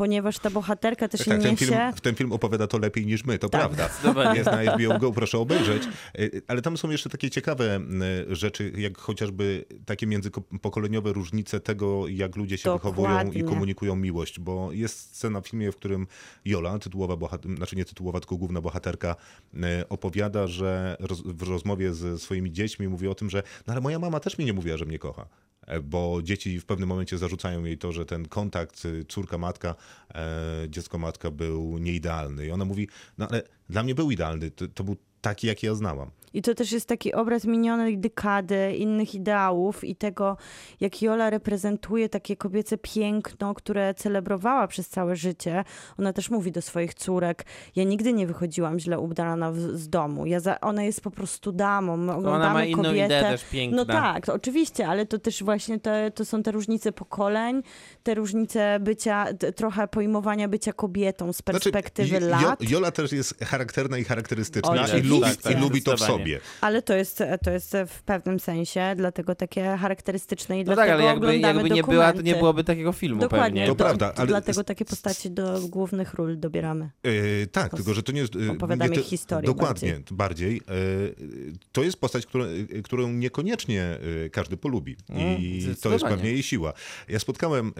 Ponieważ 0.00 0.38
ta 0.38 0.50
bohaterka 0.50 1.08
też 1.08 1.20
tak, 1.24 1.28
ten 1.42 1.50
niesie... 1.50 1.66
film, 1.66 1.78
ten 2.02 2.14
film 2.14 2.32
opowiada 2.32 2.66
to 2.66 2.78
lepiej 2.78 3.06
niż 3.06 3.24
my, 3.24 3.38
to 3.38 3.48
Tak. 3.48 3.60
prawda. 3.60 3.88
Zdecydowanie. 3.88 4.38
Jest 4.38 4.50
na 4.50 4.74
HBO 4.74 4.98
Go, 4.98 5.12
proszę 5.12 5.38
obejrzeć. 5.38 5.82
Y, 6.18 6.42
Ale 6.48 6.62
tam 6.62 6.76
są 6.76 6.90
jeszcze 6.90 7.10
takie 7.10 7.30
ciekawe 7.30 7.80
rzeczy, 8.28 8.72
jak 8.76 8.98
chociażby 8.98 9.64
takie 9.86 10.06
międzypokoleniowe 10.06 11.12
różnice 11.12 11.60
tego, 11.60 12.08
jak 12.08 12.36
ludzie 12.36 12.58
się 12.58 12.72
wychowują 12.72 13.10
i 13.10 13.14
Dokładnie. 13.18 13.44
komunikują 13.44 13.96
miłość, 13.96 14.40
bo 14.40 14.72
jest 14.72 15.16
scena 15.16 15.40
w 15.40 15.48
filmie, 15.48 15.72
w 15.72 15.76
którym 15.76 16.06
Jola, 16.44 16.78
tytułowa 16.78 17.16
bohater, 17.16 17.56
znaczy 17.56 17.76
nie 17.76 17.84
tytułowa, 17.84 18.20
tylko 18.20 18.36
główna 18.36 18.60
bohaterka, 18.60 19.16
y, 19.54 19.88
opowiada, 19.88 20.46
że 20.46 20.96
roz, 21.00 21.22
w 21.24 21.42
rozmowie 21.42 21.94
ze 21.94 22.18
swoimi 22.18 22.52
dziećmi 22.52 22.88
mówi 22.88 23.08
o 23.08 23.14
tym, 23.14 23.30
że 23.30 23.42
no 23.66 23.72
ale 23.72 23.80
moja 23.80 23.98
mama 23.98 24.20
też 24.20 24.38
mi 24.38 24.44
nie 24.44 24.52
mówiła, 24.52 24.76
że 24.76 24.84
mnie 24.84 24.98
kocha. 24.98 25.26
E, 25.70 25.80
Bo 25.80 26.22
dzieci 26.22 26.60
w 26.60 26.64
pewnym 26.64 26.88
momencie 26.88 27.18
zarzucają 27.18 27.64
jej 27.64 27.78
to, 27.78 27.92
że 27.92 28.06
ten 28.06 28.28
kontakt 28.28 28.84
y, 28.84 29.04
córka-matka, 29.04 29.74
e, 30.14 30.66
dziecko-matka 30.68 31.30
był 31.30 31.78
nieidealny. 31.78 32.46
I 32.46 32.50
ona 32.50 32.64
mówi, 32.64 32.88
no 33.18 33.28
ale 33.28 33.42
dla 33.68 33.82
mnie 33.82 33.94
był 33.94 34.10
idealny, 34.10 34.50
to, 34.50 34.68
to 34.68 34.84
był 34.84 34.96
taki, 35.20 35.46
jaki 35.46 35.66
ja 35.66 35.74
znałam. 35.74 36.10
I 36.34 36.42
to 36.42 36.54
też 36.54 36.72
jest 36.72 36.86
taki 36.88 37.12
obraz 37.14 37.44
minionej 37.44 37.98
dekady, 37.98 38.72
innych 38.76 39.14
ideałów 39.14 39.84
i 39.84 39.96
tego, 39.96 40.36
jak 40.80 41.02
Jola 41.02 41.30
reprezentuje 41.30 42.08
takie 42.08 42.36
kobiece 42.36 42.78
piękno, 42.78 43.54
które 43.54 43.94
celebrowała 43.94 44.68
przez 44.68 44.88
całe 44.88 45.16
życie. 45.16 45.64
Ona 45.98 46.12
też 46.12 46.30
mówi 46.30 46.52
do 46.52 46.62
swoich 46.62 46.94
córek, 46.94 47.44
ja 47.76 47.84
nigdy 47.84 48.12
nie 48.12 48.26
wychodziłam 48.26 48.78
źle 48.78 48.98
ubrana 48.98 49.52
z 49.52 49.88
domu. 49.88 50.26
Ja 50.26 50.40
za, 50.40 50.60
ona 50.60 50.82
jest 50.82 51.00
po 51.00 51.10
prostu 51.10 51.52
damą. 51.52 51.96
My 51.96 52.12
oglądamy 52.12 52.44
Ona 52.44 52.54
ma 52.54 52.64
inną 52.64 52.82
kobietę. 52.82 53.06
ideę 53.06 53.22
też 53.22 53.44
piękna. 53.44 53.76
No 53.76 53.84
tak, 53.84 54.26
to 54.26 54.34
oczywiście, 54.34 54.88
ale 54.88 55.06
to 55.06 55.18
też 55.18 55.42
właśnie 55.44 55.80
te, 55.80 56.10
to 56.14 56.24
są 56.24 56.42
te 56.42 56.52
różnice 56.52 56.92
pokoleń, 56.92 57.62
te 58.02 58.14
różnice 58.14 58.78
bycia, 58.80 59.26
t- 59.38 59.52
trochę 59.52 59.88
pojmowania 59.88 60.48
bycia 60.48 60.72
kobietą 60.72 61.32
z 61.32 61.42
perspektywy 61.42 62.08
Znaczy, 62.08 62.26
lat. 62.46 62.70
Jola 62.70 62.90
też 62.90 63.12
jest 63.12 63.44
charakterna 63.44 63.98
i 63.98 64.04
charakterystyczna 64.04 64.70
Oczywiście. 64.70 64.98
i 64.98 65.02
lubi, 65.10 65.22
Tak, 65.22 65.36
tak, 65.36 65.56
i 65.56 65.60
lubi 65.60 65.82
to 65.82 65.96
w 65.96 66.00
sobie. 66.00 66.40
Ale 66.60 66.82
to 66.82 66.94
jest, 66.94 67.22
to 67.44 67.50
jest 67.50 67.76
w 67.86 68.02
pewnym 68.02 68.40
sensie, 68.40 68.94
dlatego 68.96 69.34
takie 69.34 69.76
charakterystyczne 69.80 70.56
i 70.56 70.58
No 70.58 70.64
dlatego 70.64 70.86
tak, 70.86 70.94
ale 70.94 71.04
jakby, 71.04 71.38
jakby 71.38 71.70
nie 71.70 71.82
była, 71.82 72.12
to 72.12 72.22
nie 72.22 72.34
byłoby 72.34 72.64
takiego 72.64 72.92
filmu 72.92 73.20
Dokładnie, 73.20 73.60
pewnie. 73.60 73.66
To 73.66 73.74
prawda, 73.74 74.12
ale- 74.16 74.26
dlatego 74.26 74.64
takie 74.64 74.84
postaci 74.84 75.30
do 75.30 75.60
głównych 75.68 76.14
ról 76.14 76.40
dobieramy. 76.40 76.90
Yy, 77.04 77.46
tak, 77.52 77.74
tylko 77.76 77.94
że 77.94 78.02
to 78.02 78.12
nie 78.12 78.20
jest. 78.20 78.34
yy, 78.34 78.50
Opowiadamy 78.50 78.94
ich 78.94 79.06
historię 79.06 79.46
Dokładnie, 79.46 80.00
bardziej. 80.10 80.54
Yy, 80.54 81.52
to 81.72 81.82
jest 81.82 81.96
postać, 82.00 82.26
którą, 82.26 82.44
którą 82.84 83.12
niekoniecznie 83.12 83.98
każdy 84.32 84.56
polubi. 84.56 84.96
Mm, 85.08 85.38
I 85.38 85.74
to 85.82 85.92
jest 85.92 86.04
pewnie 86.04 86.30
jej 86.30 86.42
siła. 86.42 86.72
Ja 87.08 87.18
spotkałem 87.18 87.72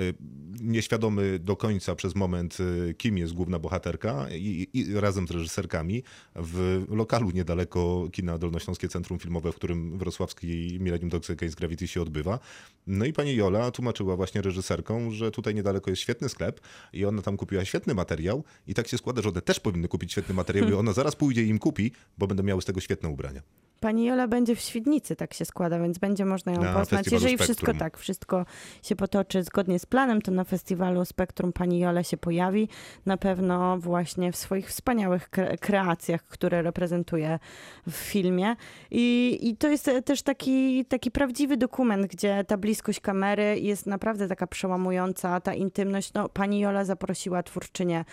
nieświadomy 0.61 1.39
do 1.39 1.57
końca 1.57 1.95
przez 1.95 2.15
moment, 2.15 2.59
kim 2.99 3.19
jest 3.19 3.33
główna 3.33 3.59
bohaterka, 3.59 4.27
i, 4.31 4.69
i 4.73 4.95
razem 4.95 5.29
z 5.29 5.31
reżyserkami 5.31 6.03
w 6.37 6.85
lokalu 6.89 7.20
niedaleko 7.27 8.09
kina 8.13 8.39
Dolnośląskie 8.39 8.89
Centrum 8.89 9.19
Filmowe, 9.19 9.53
w 9.53 9.55
którym 9.55 9.99
wrocławski 9.99 10.79
Millennium 10.81 11.11
Dogs 11.11 11.31
Against 11.31 11.59
Gravity 11.59 11.89
się 11.89 12.03
odbywa. 12.03 12.39
No 12.87 13.05
i 13.05 13.13
pani 13.13 13.35
Jola 13.35 13.71
tłumaczyła 13.71 14.17
właśnie 14.17 14.43
reżyserką, 14.43 15.11
że 15.11 15.31
tutaj 15.31 15.55
niedaleko 15.55 15.91
jest 15.91 16.03
świetny 16.03 16.29
sklep 16.29 16.61
i 16.93 17.05
ona 17.05 17.23
tam 17.23 17.37
kupiła 17.37 17.65
świetny 17.65 17.95
materiał 17.95 18.45
i 18.67 18.75
tak 18.75 18.89
się 18.89 18.99
składa, 18.99 19.23
że 19.23 19.29
one 19.29 19.43
też 19.43 19.61
powinny 19.61 19.89
kupić 19.89 20.13
świetny 20.13 20.35
materiał 20.35 20.69
i 20.69 20.73
ona 20.83 20.93
zaraz 20.93 21.17
pójdzie 21.17 21.43
i 21.43 21.49
im 21.49 21.59
kupi, 21.59 21.93
bo 22.19 22.27
będą 22.27 22.43
miały 22.43 22.63
z 22.63 22.65
tego 22.65 22.81
świetne 22.81 23.09
ubrania. 23.09 23.43
Pani 23.81 24.05
Jola 24.05 24.29
będzie 24.29 24.57
w 24.57 24.61
Świdnicy, 24.61 25.17
tak 25.17 25.35
się 25.35 25.45
składa, 25.45 25.79
więc 25.79 25.99
będzie 25.99 26.25
można 26.25 26.53
ją 26.53 26.61
Na 26.61 26.73
poznać. 26.73 27.07
Jeżeli 27.07 27.35
Spektrum. 27.35 27.45
wszystko 27.45 27.75
tak, 27.75 27.99
wszystko 27.99 28.47
się 28.83 28.97
potoczy 28.97 29.43
zgodnie 29.43 29.79
z 29.79 29.87
planem, 29.87 30.23
to 30.23 30.31
na 30.31 30.45
festiwalu 30.45 31.05
Spektrum 31.05 31.53
pani 31.53 31.79
Jola 31.79 32.03
się 32.03 32.17
pojawi. 32.17 32.69
Na 33.07 33.17
pewno 33.17 33.79
właśnie 33.79 34.33
w 34.33 34.37
swoich 34.37 34.69
wspaniałych 34.69 35.31
kre- 35.31 35.59
kreacjach, 35.59 36.25
które 36.25 36.63
reprezentuje 36.63 37.39
w 37.87 37.93
filmie. 37.95 38.57
I, 38.91 39.39
i 39.43 39.57
to 39.57 39.69
jest 39.69 39.91
też 40.05 40.23
taki, 40.23 40.85
taki 40.85 41.11
prawdziwy 41.11 41.57
dokument, 41.57 42.07
gdzie 42.07 42.45
ta 42.45 42.57
bliskość 42.57 43.01
kamery 43.01 43.61
jest 43.61 43.87
naprawdę 43.87 44.29
taka 44.29 44.47
przełamująca, 44.47 45.41
ta 45.41 45.55
intymność. 45.55 46.13
No, 46.15 46.29
pani 46.29 46.61
Jola 46.61 46.85
zaprosiła 46.85 47.43
twórczynię 47.43 48.05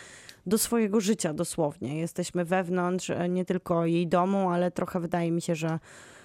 do 0.48 0.58
swojego 0.58 1.02
życia 1.02 1.34
dosłownie. 1.34 1.98
Jesteśmy 1.98 2.46
wewnątrz 2.46 3.10
e, 3.10 3.30
nie 3.30 3.46
tylko 3.46 3.86
jej 3.86 4.08
domu, 4.08 4.50
ale 4.50 4.72
trochę 4.72 5.00
wydaje 5.00 5.32
mi 5.32 5.42
się, 5.42 5.56
że 5.56 5.80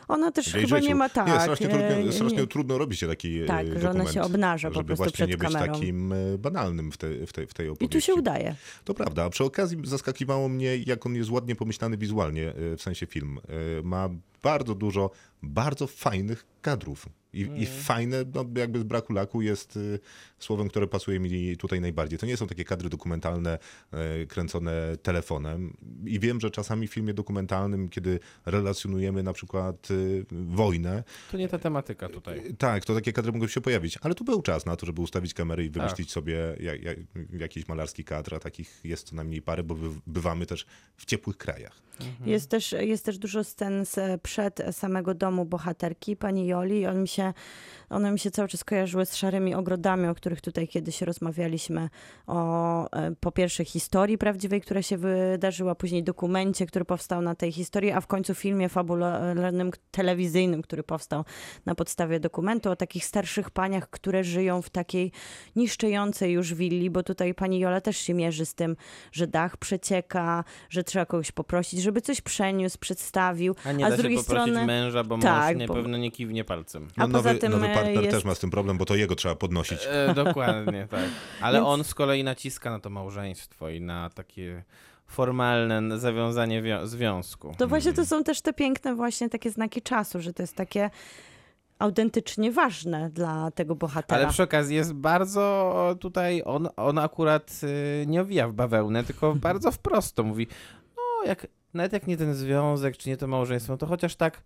ona 0.09 0.31
też 0.33 0.47
chyba 0.53 0.79
nie 0.79 0.83
życiu. 0.83 0.97
ma 0.97 1.09
tak. 1.09 1.27
Nie, 1.27 1.41
strasznie, 1.41 1.67
e, 1.67 1.71
trudno, 1.89 2.05
nie- 2.07 2.13
strasznie 2.13 2.47
trudno 2.47 2.79
robić 2.79 3.01
się 3.01 3.07
taki 3.09 3.41
Tak, 3.47 3.67
e, 3.67 3.69
że 3.69 3.75
ona 3.75 3.83
dokument, 3.89 4.13
się 4.13 4.23
obnaża 4.23 4.71
po 4.71 4.85
prostu 4.85 4.97
właśnie 4.97 5.13
przed 5.13 5.31
nie 5.31 5.37
być 5.37 5.53
kamerą. 5.53 5.73
takim 5.75 6.13
e, 6.13 6.39
banalnym 6.39 6.93
w, 6.93 6.97
te, 6.97 7.27
w, 7.27 7.33
tej, 7.33 7.47
w 7.47 7.55
tej 7.55 7.67
I 7.67 7.71
opowieści. 7.71 7.93
tu 7.93 8.01
się 8.01 8.15
udaje. 8.15 8.55
To 8.85 8.95
prawda, 8.95 9.25
a 9.25 9.31
przy 9.31 9.45
okazji 9.45 9.79
zaskakiwało 9.85 10.49
mnie, 10.49 10.77
jak 10.77 11.07
on 11.07 11.15
jest 11.15 11.31
ładnie 11.31 11.57
pomyślany 11.57 11.97
wizualnie, 11.97 12.49
e, 12.49 12.77
w 12.77 12.83
sensie 12.83 13.07
film. 13.07 13.39
E, 13.79 13.83
Ma 13.83 14.09
bardzo 14.43 14.75
dużo 14.75 15.11
bardzo 15.43 15.87
fajnych 15.87 16.47
kadrów. 16.63 17.07
I, 17.33 17.43
Mm. 17.45 17.57
I 17.57 17.67
fajne, 17.67 18.25
no 18.35 18.45
jakby 18.57 18.79
z 18.79 18.83
braku 18.83 19.13
laku, 19.13 19.43
jest 19.43 19.77
y, 19.77 19.99
słowem, 20.39 20.69
które 20.69 20.87
pasuje 20.87 21.21
mi 21.21 21.57
tutaj 21.57 21.81
najbardziej. 21.81 22.19
To 22.19 22.27
nie 22.27 22.37
są 22.37 22.47
takie 22.47 22.65
kadry 22.65 22.89
dokumentalne 22.89 23.59
e, 23.93 24.27
kręcone 24.27 24.97
telefonem. 25.03 25.77
I 26.07 26.21
wiem, 26.21 26.41
że 26.41 26.51
czasami 26.51 26.89
w 26.89 26.93
filmie 26.93 27.15
dokumentalnym, 27.15 27.89
kiedy 27.89 28.21
relacjonujemy 28.47 29.23
na 29.23 29.33
przykład 29.33 29.91
y, 29.91 30.25
wojnę, 30.33 31.05
To 31.31 31.37
nie 31.37 31.49
ta 31.49 31.59
tematyka 31.59 32.09
tutaj. 32.09 32.39
y, 32.47 32.55
tak, 32.55 32.85
to 32.85 32.95
takie 32.95 33.13
kadry 33.13 33.33
mogą 33.33 33.47
się 33.49 33.61
pojawić, 33.61 33.99
ale 34.03 34.15
tu 34.15 34.25
był 34.25 34.43
czas 34.43 34.67
na 34.67 34.77
to, 34.77 34.87
żeby 34.87 35.01
ustawić 35.03 35.35
kamerę 35.35 35.65
i 35.65 35.71
Tak. 35.71 35.83
wymyślić 35.83 36.13
sobie 36.13 36.57
jak, 36.61 36.83
jak, 36.83 36.99
jakiś 37.33 37.69
malarski 37.69 38.05
kadr, 38.05 38.35
a 38.35 38.39
takich 38.39 38.81
jest 38.85 39.09
co 39.09 39.17
najmniej 39.17 39.43
parę, 39.43 39.63
bo 39.63 39.75
by- 39.75 40.01
bywamy 40.07 40.47
też 40.47 40.67
w 40.97 41.05
ciepłych 41.05 41.37
krajach. 41.37 41.83
Mhm. 42.01 42.31
Jest, 42.31 42.51
też, 42.51 42.73
jest 42.73 43.05
też 43.05 43.19
dużo 43.19 43.45
scen 43.45 43.85
z, 43.87 44.23
przed 44.23 44.63
samego 44.73 45.15
domu 45.15 45.45
bohaterki, 45.45 46.17
pani 46.17 46.47
Joli. 46.47 46.87
On 46.87 47.03
mi 47.03 47.09
się, 47.09 47.22
Yeah. 47.23 47.33
One 47.93 48.13
mi 48.13 48.19
się 48.19 48.31
cały 48.31 48.49
czas 48.49 48.65
kojarzyły 48.65 49.07
z 49.07 49.17
szarymi 49.17 49.55
ogrodami, 49.55 50.07
o 50.09 50.15
których 50.15 50.41
tutaj 50.41 50.69
kiedyś 50.69 51.03
rozmawialiśmy. 51.03 51.89
O 52.27 52.91
e, 52.91 53.13
po 53.21 53.33
pierwsze 53.33 53.65
historii 53.65 54.19
prawdziwej, 54.19 54.61
która 54.61 54.83
się 54.83 54.97
wydarzyła, 54.99 55.75
później 55.75 56.03
dokumencie, 56.05 56.67
który 56.67 56.85
powstał 56.85 57.23
na 57.23 57.35
tej 57.35 57.53
historii, 57.53 57.91
a 57.93 58.01
w 58.01 58.07
końcu 58.07 58.35
filmie 58.35 58.69
fabularnym, 58.69 59.71
telewizyjnym, 59.91 60.63
który 60.63 60.83
powstał 60.83 61.25
na 61.67 61.75
podstawie 61.75 62.21
dokumentu 62.21 62.71
o 62.71 62.77
takich 62.77 63.05
starszych 63.05 63.51
paniach, 63.51 63.91
które 63.91 64.25
żyją 64.25 64.63
w 64.63 64.71
takiej 64.71 65.13
niszczejącej 65.57 66.33
już 66.33 66.55
willi, 66.55 66.91
bo 66.91 67.03
tutaj 67.03 67.35
pani 67.35 67.59
Jola 67.61 67.81
też 67.81 67.97
się 67.97 68.15
mierzy 68.15 68.47
z 68.47 68.55
tym, 68.55 68.77
że 69.13 69.27
dach 69.27 69.57
przecieka, 69.57 70.45
że 70.71 70.85
trzeba 70.85 71.07
kogoś 71.07 71.33
poprosić, 71.33 71.83
żeby 71.83 72.01
coś 72.01 72.21
przeniósł, 72.21 72.79
przedstawił. 72.79 73.55
A 73.65 73.73
nie 73.73 73.87
A 73.87 73.89
da 73.91 73.95
z 73.95 73.99
się 73.99 74.03
drugiej 74.03 74.19
poprosić 74.19 74.53
strony- 74.53 74.67
męża, 74.67 75.05
bo 75.05 75.19
Tak, 75.19 75.57
mąż 75.57 75.67
bo- 75.69 75.75
nie, 75.75 75.83
pewno 75.83 75.99
nie 75.99 76.11
kiwnie 76.11 76.45
palcem. 76.45 76.89
A 76.97 77.07
No, 77.07 77.13
poza 77.19 77.29
nowy, 77.29 77.41
tym, 77.41 77.53
nowy 77.53 77.69
partner 77.85 78.05
jest- 78.05 78.17
też 78.17 78.25
ma 78.25 78.35
z 78.35 78.39
tym 78.39 78.51
problem, 78.51 78.79
bo 78.79 78.85
to 78.85 78.95
jego 78.95 79.15
trzeba 79.15 79.35
podnosić. 79.35 79.79
E, 79.91 80.15
dokładnie, 80.15 80.87
tak. 80.91 81.01
Ale 81.41 81.59
Więc- 81.59 81.69
on 81.69 81.85
z 81.85 81.95
kolei 81.95 82.25
naciska 82.25 82.71
na 82.71 82.81
to 82.81 82.91
małżeństwo 82.91 83.69
i 83.69 83.81
na 83.81 84.11
takie 84.11 84.65
formalne 85.07 85.99
zawiązanie 85.99 86.63
wio- 86.63 86.87
związku. 86.87 87.55
To 87.59 87.69
właśnie 87.69 87.93
to 87.93 88.07
są 88.07 88.25
też 88.25 88.41
te 88.43 88.53
piękne 88.53 88.95
właśnie 88.95 89.29
takie 89.29 89.51
znaki 89.51 89.83
czasu, 89.83 90.21
że 90.21 90.33
to 90.33 90.43
jest 90.43 90.57
takie 90.57 90.91
autentycznie 91.79 92.53
ważne 92.53 93.11
dla 93.11 93.51
tego 93.51 93.75
bohatera. 93.75 94.21
Ale 94.21 94.31
przy 94.31 94.43
okazji 94.43 94.77
jest 94.77 94.93
bardzo 94.93 95.97
tutaj, 96.01 96.43
on, 96.45 96.69
on 96.77 96.99
akurat 96.99 97.61
y, 98.03 98.07
nie 98.07 98.21
owija 98.21 98.49
w 98.49 98.53
bawełnę, 98.53 99.05
tylko 99.05 99.35
bardzo 99.49 99.71
wprost 99.71 100.15
to 100.17 100.23
mówi, 100.23 100.47
no 100.97 101.27
jak, 101.27 101.47
nawet 101.75 101.93
jak 101.93 102.07
nie 102.07 102.17
ten 102.17 102.35
związek, 102.35 102.97
czy 102.97 103.09
nie 103.09 103.17
to 103.17 103.27
małżeństwo, 103.27 103.77
to 103.77 103.87
chociaż 103.87 104.17
tak 104.17 104.43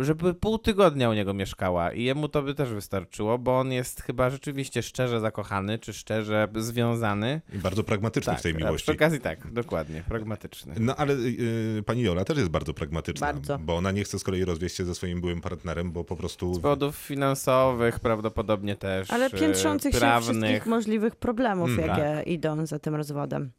żeby 0.00 0.34
pół 0.34 0.58
tygodnia 0.58 1.10
u 1.10 1.12
niego 1.12 1.34
mieszkała 1.34 1.92
i 1.92 2.02
jemu 2.04 2.28
to 2.28 2.42
by 2.42 2.54
też 2.54 2.68
wystarczyło, 2.68 3.38
bo 3.38 3.58
on 3.58 3.72
jest 3.72 4.02
chyba 4.02 4.30
rzeczywiście 4.30 4.82
szczerze 4.82 5.20
zakochany, 5.20 5.78
czy 5.78 5.92
szczerze 5.92 6.48
związany. 6.56 7.40
I 7.54 7.58
bardzo 7.58 7.84
pragmatyczny 7.84 8.36
w 8.36 8.42
tej 8.42 8.54
miłości. 8.54 8.84
Przy 8.84 8.92
okazji 8.92 9.20
tak, 9.20 9.52
dokładnie, 9.52 10.02
pragmatyczny. 10.08 10.74
No 10.80 10.96
ale 10.96 11.14
y, 11.14 11.82
pani 11.86 12.02
Jola 12.02 12.24
też 12.24 12.38
jest 12.38 12.50
bardzo 12.50 12.74
pragmatyczna, 12.74 13.26
Bardzo. 13.32 13.58
bo 13.58 13.76
ona 13.76 13.90
nie 13.90 14.04
chce 14.04 14.18
z 14.18 14.24
kolei 14.24 14.44
rozwieść 14.44 14.76
się 14.76 14.84
ze 14.84 14.94
swoim 14.94 15.20
byłym 15.20 15.40
partnerem, 15.40 15.92
bo 15.92 16.04
po 16.04 16.16
prostu... 16.16 16.54
Z 16.54 16.60
powodów 16.60 16.96
finansowych 16.96 18.00
prawdopodobnie 18.00 18.76
też, 18.76 19.10
Ale 19.10 19.26
e, 19.26 19.30
piętrzących 19.30 19.92
się 19.94 19.98
prawnych. 19.98 20.42
wszystkich 20.50 20.66
możliwych 20.66 21.16
problemów, 21.16 21.70
Mm, 21.70 21.80
jakie 21.86 22.30
idą 22.30 22.66
za 22.66 22.78
tym 22.78 22.94
rozwodem. 22.94 23.50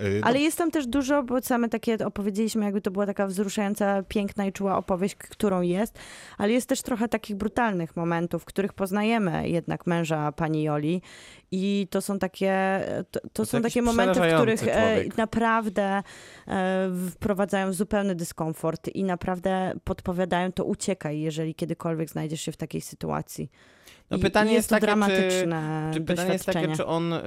Y, 0.00 0.20
no, 0.20 0.26
Ale 0.26 0.40
jest 0.40 0.58
tam 0.58 0.70
też 0.70 0.86
dużo, 0.86 1.22
bo 1.22 1.42
same 1.42 1.68
takie 1.68 1.98
opowiedzieliśmy, 2.06 2.64
jakby 2.64 2.80
to 2.80 2.90
była 2.90 3.06
taka 3.06 3.26
wzruszająca, 3.26 4.02
piękna 4.02 4.46
i 4.46 4.52
czuła 4.52 4.76
opowieść, 4.76 5.14
którą 5.14 5.62
jest, 5.62 5.98
ale 6.38 6.52
jest 6.52 6.68
też 6.68 6.82
trochę 6.82 7.08
takich 7.08 7.36
brutalnych 7.36 7.96
momentów, 7.96 8.42
w 8.42 8.44
których 8.44 8.72
poznajemy 8.72 9.48
jednak 9.48 9.86
męża 9.86 10.32
pani 10.32 10.62
Joli 10.62 11.02
i 11.50 11.86
to 11.90 12.00
są 12.00 12.18
takie, 12.18 12.80
to, 13.10 13.20
to 13.32 13.46
są 13.46 13.62
takie 13.62 13.82
momenty, 13.82 14.20
w 14.20 14.34
których 14.34 14.62
e, 14.62 14.66
człowiek. 14.66 15.16
naprawdę 15.16 16.02
e, 16.48 16.90
wprowadzają 17.10 17.70
w 17.70 17.74
zupełny 17.74 18.14
dyskomfort 18.14 18.88
i 18.88 19.04
naprawdę 19.04 19.72
podpowiadają 19.84 20.52
to 20.52 20.64
uciekaj, 20.64 21.20
jeżeli 21.20 21.54
kiedykolwiek 21.54 22.10
znajdziesz 22.10 22.40
się 22.40 22.52
w 22.52 22.56
takiej 22.56 22.80
sytuacji. 22.80 23.50
No 24.10 24.16
I- 24.16 24.20
pytanie 24.20 24.50
i 24.50 24.54
jest 24.54 24.68
to 24.68 24.74
takie, 24.74 24.80
czy- 24.80 24.86
dramatyczne 24.86 25.90
Czy 25.94 26.00
pytanie 26.00 26.32
jest 26.32 26.46
takie, 26.46 26.76
czy 26.76 26.86
on 26.86 27.12
ym, 27.12 27.20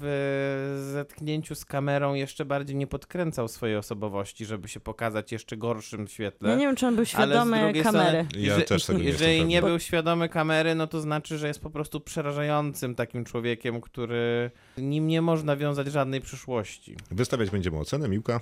w 0.00 0.88
zetknięciu 0.92 1.54
z 1.54 1.64
kamerą 1.64 2.14
jeszcze 2.14 2.44
bardziej 2.44 2.76
nie 2.76 2.86
podkręcał 2.86 3.48
swojej 3.48 3.76
osobowości, 3.76 4.44
żeby 4.46 4.68
się 4.68 4.80
pokazać 4.80 5.32
jeszcze 5.32 5.56
gorszym 5.56 6.08
świetle? 6.08 6.50
Ja 6.50 6.56
nie 6.56 6.66
wiem, 6.66 6.76
czy 6.76 6.86
on 6.86 6.96
był 6.96 7.04
świadomy 7.04 7.56
kamery. 7.56 7.82
Strony, 7.82 8.26
Ja 8.34 8.40
jeżeli- 8.40 8.64
też 8.64 8.84
tego 8.86 8.98
nie 8.98 9.04
Jeżeli 9.04 9.44
nie 9.44 9.62
był 9.62 9.78
świadomy 9.80 10.28
kamery, 10.28 10.74
no 10.74 10.86
to 10.86 11.00
znaczy, 11.00 11.38
że 11.38 11.48
jest 11.48 11.60
po 11.60 11.70
prostu 11.70 12.00
przerażającym 12.00 12.94
takim 12.94 13.24
człowiekiem, 13.24 13.80
który 13.80 14.50
nim 14.78 15.06
nie 15.06 15.22
można 15.22 15.56
wiązać 15.56 15.86
żadnej 15.86 16.20
przyszłości. 16.20 16.96
Wystawiać 17.10 17.50
będziemy 17.50 17.78
ocenę, 17.78 18.08
Miłka. 18.08 18.40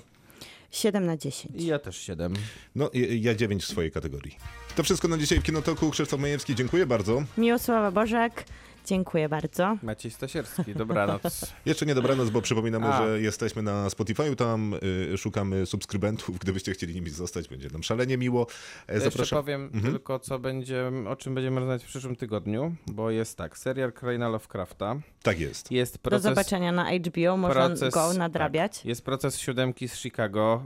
7 0.75 1.05
na 1.05 1.17
10. 1.17 1.61
I 1.61 1.65
ja 1.65 1.79
też 1.79 1.97
siedem. 1.97 2.33
No, 2.75 2.89
i- 2.93 3.21
ja 3.21 3.35
9 3.35 3.63
w 3.63 3.67
swojej 3.67 3.91
kategorii. 3.91 4.35
To 4.75 4.83
wszystko 4.83 5.07
na 5.07 5.17
dzisiaj 5.17 5.39
w 5.39 5.43
Kinotoku. 5.43 5.89
Krzysztof 5.91 6.19
Majewski, 6.19 6.55
dziękuję 6.55 6.85
bardzo. 6.85 7.23
Miłosława 7.37 7.91
Bożek, 7.91 8.43
dziękuję 8.87 9.29
bardzo. 9.29 9.77
Maciej 9.83 10.11
Stasierski, 10.11 10.73
dobranoc. 10.75 11.21
Jeszcze 11.65 11.85
nie 11.85 11.95
dobranoc, 11.95 12.29
bo 12.29 12.41
przypominamy, 12.41 12.87
A. 12.87 12.97
że 13.05 13.21
jesteśmy 13.21 13.61
na 13.61 13.87
Spotify'u, 13.87 14.35
tam 14.35 14.73
y, 15.13 15.17
szukamy 15.17 15.65
subskrybentów. 15.65 16.39
Gdybyście 16.39 16.71
chcieli 16.71 16.95
nimi 16.95 17.09
zostać, 17.09 17.47
będzie 17.47 17.69
nam 17.69 17.83
szalenie 17.83 18.17
miło. 18.17 18.47
E, 18.87 18.93
Jeszcze 18.93 19.09
Zapraszam. 19.09 19.39
powiem 19.39 19.63
Mhm. 19.73 19.93
tylko, 19.93 20.19
co 20.19 20.39
będzie, 20.39 20.91
o 21.09 21.15
czym 21.15 21.35
będziemy 21.35 21.59
rozmawiać 21.59 21.83
w 21.83 21.87
przyszłym 21.87 22.15
tygodniu, 22.15 22.75
bo 22.87 23.11
jest 23.11 23.37
tak, 23.37 23.57
serial 23.57 23.93
Kraina 23.93 24.29
Lovecrafta, 24.29 24.95
Tak 25.23 25.39
jest. 25.39 25.71
jest 25.71 25.93
Do 25.93 25.99
proces... 25.99 26.23
zobaczenia 26.23 26.71
na 26.71 26.91
HBO, 26.91 27.37
można 27.37 27.69
proces- 27.69 27.91
go 27.93 28.13
nadrabiać. 28.13 28.77
Tak, 28.77 28.85
jest 28.85 29.05
proces 29.05 29.39
siódemki 29.39 29.87
z 29.87 29.95
Chicago 29.95 30.63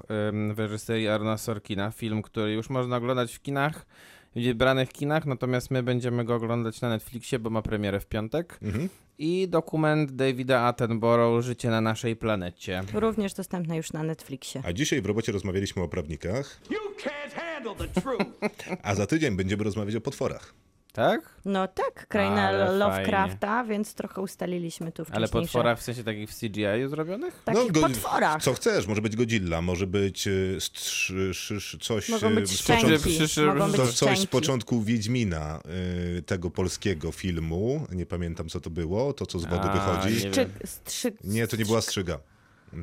w 0.53 0.55
reżyserii 0.57 1.07
Arna 1.07 1.37
Sorkina. 1.37 1.91
Film, 1.91 2.21
który 2.21 2.51
już 2.53 2.69
można 2.69 2.95
oglądać 2.97 3.35
w 3.35 3.41
kinach, 3.41 3.85
w 4.35 4.43
wybranych 4.43 4.89
kinach, 4.89 5.25
natomiast 5.25 5.71
my 5.71 5.83
będziemy 5.83 6.25
go 6.25 6.35
oglądać 6.35 6.81
na 6.81 6.89
Netflixie, 6.89 7.39
bo 7.39 7.49
ma 7.49 7.61
premierę 7.61 7.99
w 7.99 8.05
piątek. 8.05 8.59
Mhm. 8.61 8.89
I 9.17 9.47
dokument 9.47 10.11
Davida 10.11 10.61
Attenborough 10.61 11.43
Życie 11.43 11.69
na 11.69 11.81
naszej 11.81 12.15
planecie. 12.15 12.83
Również 12.93 13.33
dostępne 13.33 13.77
już 13.77 13.93
na 13.93 14.03
Netflixie. 14.03 14.61
A 14.65 14.73
dzisiaj 14.73 15.01
w 15.01 15.05
robocie 15.05 15.31
rozmawialiśmy 15.31 15.83
o 15.83 15.87
prawnikach, 15.87 16.59
You 16.69 16.77
can't 17.03 17.33
handle 17.33 17.87
the 17.87 18.01
truth. 18.01 18.25
a 18.83 18.95
za 18.95 19.05
tydzień 19.07 19.35
będziemy 19.35 19.63
rozmawiać 19.63 19.95
o 19.95 20.01
potworach. 20.01 20.53
Tak? 20.93 21.39
No 21.45 21.67
tak, 21.67 22.07
kraina 22.07 22.47
Ale 22.47 22.71
Lovecrafta, 22.77 23.63
więc 23.63 23.93
trochę 23.93 24.21
ustaliliśmy 24.21 24.91
tu 24.91 25.01
Ale 25.01 25.05
wcześniejsze. 25.27 25.31
potworach 25.47 25.79
w 25.79 25.81
sensie 25.81 26.03
takich 26.03 26.29
w 26.29 26.39
CGI 26.39 26.87
zrobionych? 26.89 27.41
Takich 27.45 27.71
go- 27.71 27.81
potworach. 27.81 28.43
Co 28.43 28.53
chcesz, 28.53 28.87
może 28.87 29.01
być 29.01 29.15
Godzilla, 29.15 29.61
może 29.61 29.87
być 29.87 30.21
szy, 31.31 31.31
coś 31.81 32.09
Mogą 32.09 32.27
y, 32.29 32.35
być 32.35 32.49
z 32.49 32.63
początku, 32.63 33.09
mogą 33.45 33.71
być 33.71 33.93
coś 33.93 34.19
z 34.19 34.25
początku 34.25 34.81
Wiedźmina, 34.81 35.59
y, 36.17 36.21
tego 36.21 36.49
polskiego 36.49 37.11
filmu. 37.11 37.87
Nie 37.91 38.05
pamiętam 38.05 38.49
co 38.49 38.59
to 38.59 38.69
było, 38.69 39.13
to 39.13 39.25
co 39.25 39.39
z 39.39 39.45
wody 39.45 39.69
A, 39.69 39.73
wychodzi. 39.73 40.15
nie 40.15 40.23
Nie, 40.23 40.29
Strzyg, 40.29 40.49
strzyg, 40.65 41.15
to 41.47 41.57
nie 41.57 41.65
była 41.65 41.81
strzyga. 41.81 42.19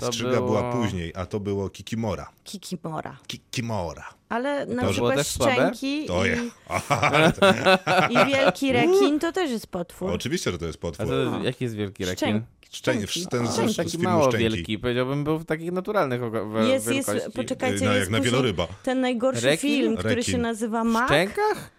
Strzyga 0.01 0.31
była 0.41 0.61
było- 0.63 0.73
później, 0.73 1.13
a 1.17 1.27
to 1.27 1.41
było 1.41 1.71
Kikimora. 1.71 2.29
Kikimora. 2.45 3.17
Kikimora. 3.27 4.05
Ale 4.29 4.67
na 4.67 4.89
przykład 4.91 5.27
szczęki 5.27 6.07
To 6.07 6.27
i, 6.27 6.29
je. 6.29 6.37
i 8.23 8.27
wielki 8.27 8.73
rekin 8.73 9.19
to 9.21 9.33
też 9.33 9.51
jest 9.51 9.67
potwór. 9.67 10.11
Oczywiście, 10.11 10.51
że 10.53 10.59
to 10.59 10.67
jest 10.67 10.79
potwór. 10.79 11.07
to 11.07 11.43
jaki 11.45 11.65
jest 11.65 11.77
wielki 11.77 12.05
rekin? 12.05 12.17
Szczęk, 12.17 12.45
Szczęk, 12.71 13.11
szczęki. 13.11 13.29
ten 13.31 13.47
z, 13.49 13.73
z 13.73 13.77
Taki 13.77 13.99
mało 13.99 14.23
Szczęki. 14.31 14.39
wielki, 14.51 14.79
powiedziałbym, 14.79 15.25
był 15.25 15.39
w 15.39 15.45
takich 15.45 15.73
naturalnych 15.73 16.21
we- 16.31 16.69
Jest, 16.69 16.91
jest, 16.91 17.09
wielkości. 17.11 17.31
poczekajcie, 17.37 17.85
No, 17.85 17.93
jest 17.93 18.01
jak 18.01 18.11
na 18.11 18.21
wieloryba. 18.21 18.67
ten 18.83 19.01
najgorszy 19.01 19.47
Rekin? 19.47 19.71
film, 19.71 19.97
który 19.97 20.15
Rekin. 20.15 20.33
się 20.33 20.39
nazywa 20.39 20.85
W 20.85 20.87
Mac. 20.87 21.07
szczękach? 21.07 21.71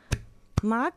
Mac? 0.64 0.94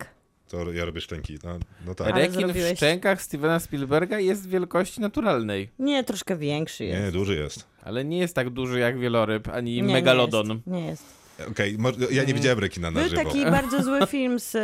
To 0.51 0.73
ja 0.73 0.85
robię 0.85 1.01
szczęki. 1.01 1.39
No, 1.45 1.59
no 1.87 1.95
tak. 1.95 2.07
Ale 2.07 2.21
Rekin 2.27 2.41
zrobiłeś- 2.41 2.73
w 2.75 2.77
szczękach 2.77 3.23
Stevena 3.23 3.61
Spielberga 3.61 4.19
jest 4.21 4.49
wielkości 4.49 5.01
naturalnej. 5.01 5.69
Nie, 5.79 6.05
troszkę 6.05 6.37
większy 6.37 6.85
jest. 6.85 7.05
Nie, 7.05 7.13
duży 7.13 7.37
jest. 7.37 7.65
Ale 7.83 8.05
nie 8.05 8.19
jest 8.19 8.35
tak 8.35 8.51
duży 8.51 8.79
jak 8.79 8.99
wieloryb, 8.99 9.49
ani 9.49 9.75
Nie, 9.77 9.83
nie 9.83 9.93
megalodon. 9.93 10.49
jest, 10.49 10.67
Nie 10.67 10.87
jest. 10.87 11.05
Okej, 11.51 11.79
może- 11.79 11.97
ja 12.11 12.25
nie 12.25 12.35
widziałem 12.35 12.59
rekina 12.59 12.91
na 12.91 13.01
Był 13.01 13.09
żywo. 13.11 13.25
taki 13.25 13.45
bardzo 13.45 13.83
zły 13.83 14.07
film 14.07 14.39
z... 14.39 14.57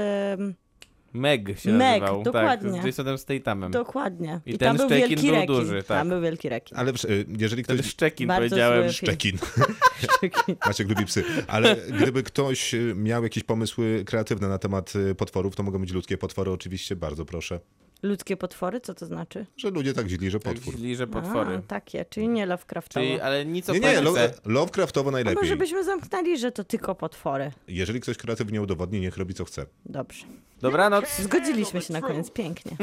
Meg 1.16 1.58
się 1.60 1.72
Meg, 1.72 2.00
nazywał. 2.00 2.22
dokładnie. 2.22 2.72
Tak, 2.72 2.82
z 2.82 2.86
Jasonem 2.86 3.18
Stathamem. 3.18 3.70
Dokładnie. 3.72 4.40
I 4.46 4.54
I, 4.54 4.58
ten 4.58 4.68
tam 4.68 4.76
był 4.76 4.86
Szczekin 4.86 5.08
wielki 5.08 5.26
był 5.26 5.34
rekin. 5.34 5.46
duży, 5.54 5.78
tak. 5.78 5.86
Tam 5.98 6.08
był 6.08 6.20
wielki 6.20 6.48
rekin. 6.48 6.78
Ale 6.78 6.92
y, 6.92 7.26
jeżeli 7.38 7.64
Ten 7.64 7.76
ktoś... 7.76 7.90
Szczekin 7.90 8.28
Bardzo 8.28 8.48
powiedziałem. 8.48 8.92
Szczekin. 8.92 9.38
Szczekin. 10.02 10.56
Maciek 10.66 10.88
lubi 10.88 11.04
psy. 11.06 11.24
Ale 11.46 11.76
gdyby 11.76 12.22
ktoś 12.22 12.74
y, 12.74 12.94
miał 12.96 13.22
jakieś 13.22 13.44
pomysły 13.44 14.02
kreatywne 14.06 14.48
na 14.48 14.58
temat 14.58 14.96
y, 14.96 15.14
potworów, 15.14 15.56
to 15.56 15.62
mogą 15.62 15.78
być 15.78 15.92
ludzkie 15.92 16.18
potwory 16.18 16.50
oczywiście, 16.50 16.96
bardzo 16.96 17.24
proszę. 17.24 17.60
Ludzkie 18.06 18.36
potwory? 18.36 18.80
Co 18.80 18.94
to 18.94 19.06
znaczy? 19.06 19.46
Że 19.56 19.70
ludzie 19.70 19.92
tak 19.94 20.08
źli, 20.08 20.30
że 20.30 20.40
Tak 20.40 20.54
potwór. 20.54 20.74
źli, 20.76 20.96
że 20.96 21.06
potwory. 21.06 21.56
A, 21.56 21.62
takie, 21.68 22.04
czyli 22.04 22.28
nie 22.28 22.46
Lovecraftowo. 22.46 23.06
Czyli, 23.06 23.20
ale 23.20 23.44
nic 23.46 23.70
o 23.70 23.72
Nie, 23.72 23.80
nie, 23.80 24.00
lo. 24.00 24.14
Lovecraftowo 24.44 25.08
A 25.08 25.12
najlepiej. 25.12 25.42
może 25.42 25.56
byśmy 25.56 25.84
zamknęli, 25.84 26.38
że 26.38 26.52
to 26.52 26.64
tylko 26.64 26.94
potwory. 26.94 27.52
Jeżeli 27.68 28.00
ktoś 28.00 28.16
kreatywnie 28.16 28.62
udowodni, 28.62 29.00
niech 29.00 29.16
robi 29.16 29.34
co 29.34 29.44
chce. 29.44 29.66
Dobrze. 29.86 30.26
Dobranoc. 30.60 31.04
Zgodziliśmy 31.22 31.82
się 31.82 31.92
na 31.92 32.00
koniec. 32.00 32.30
Pięknie. 32.30 32.76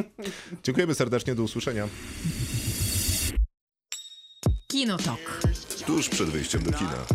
Dziękujemy 0.64 0.96
serdecznie, 0.96 1.36
do 1.36 1.44
usłyszenia. 1.44 1.88
Kinotok. 4.68 5.42
Tuż 5.86 6.10
przed 6.10 6.30
wyjściem 6.30 6.64
do 6.64 6.72
kina. 6.72 7.06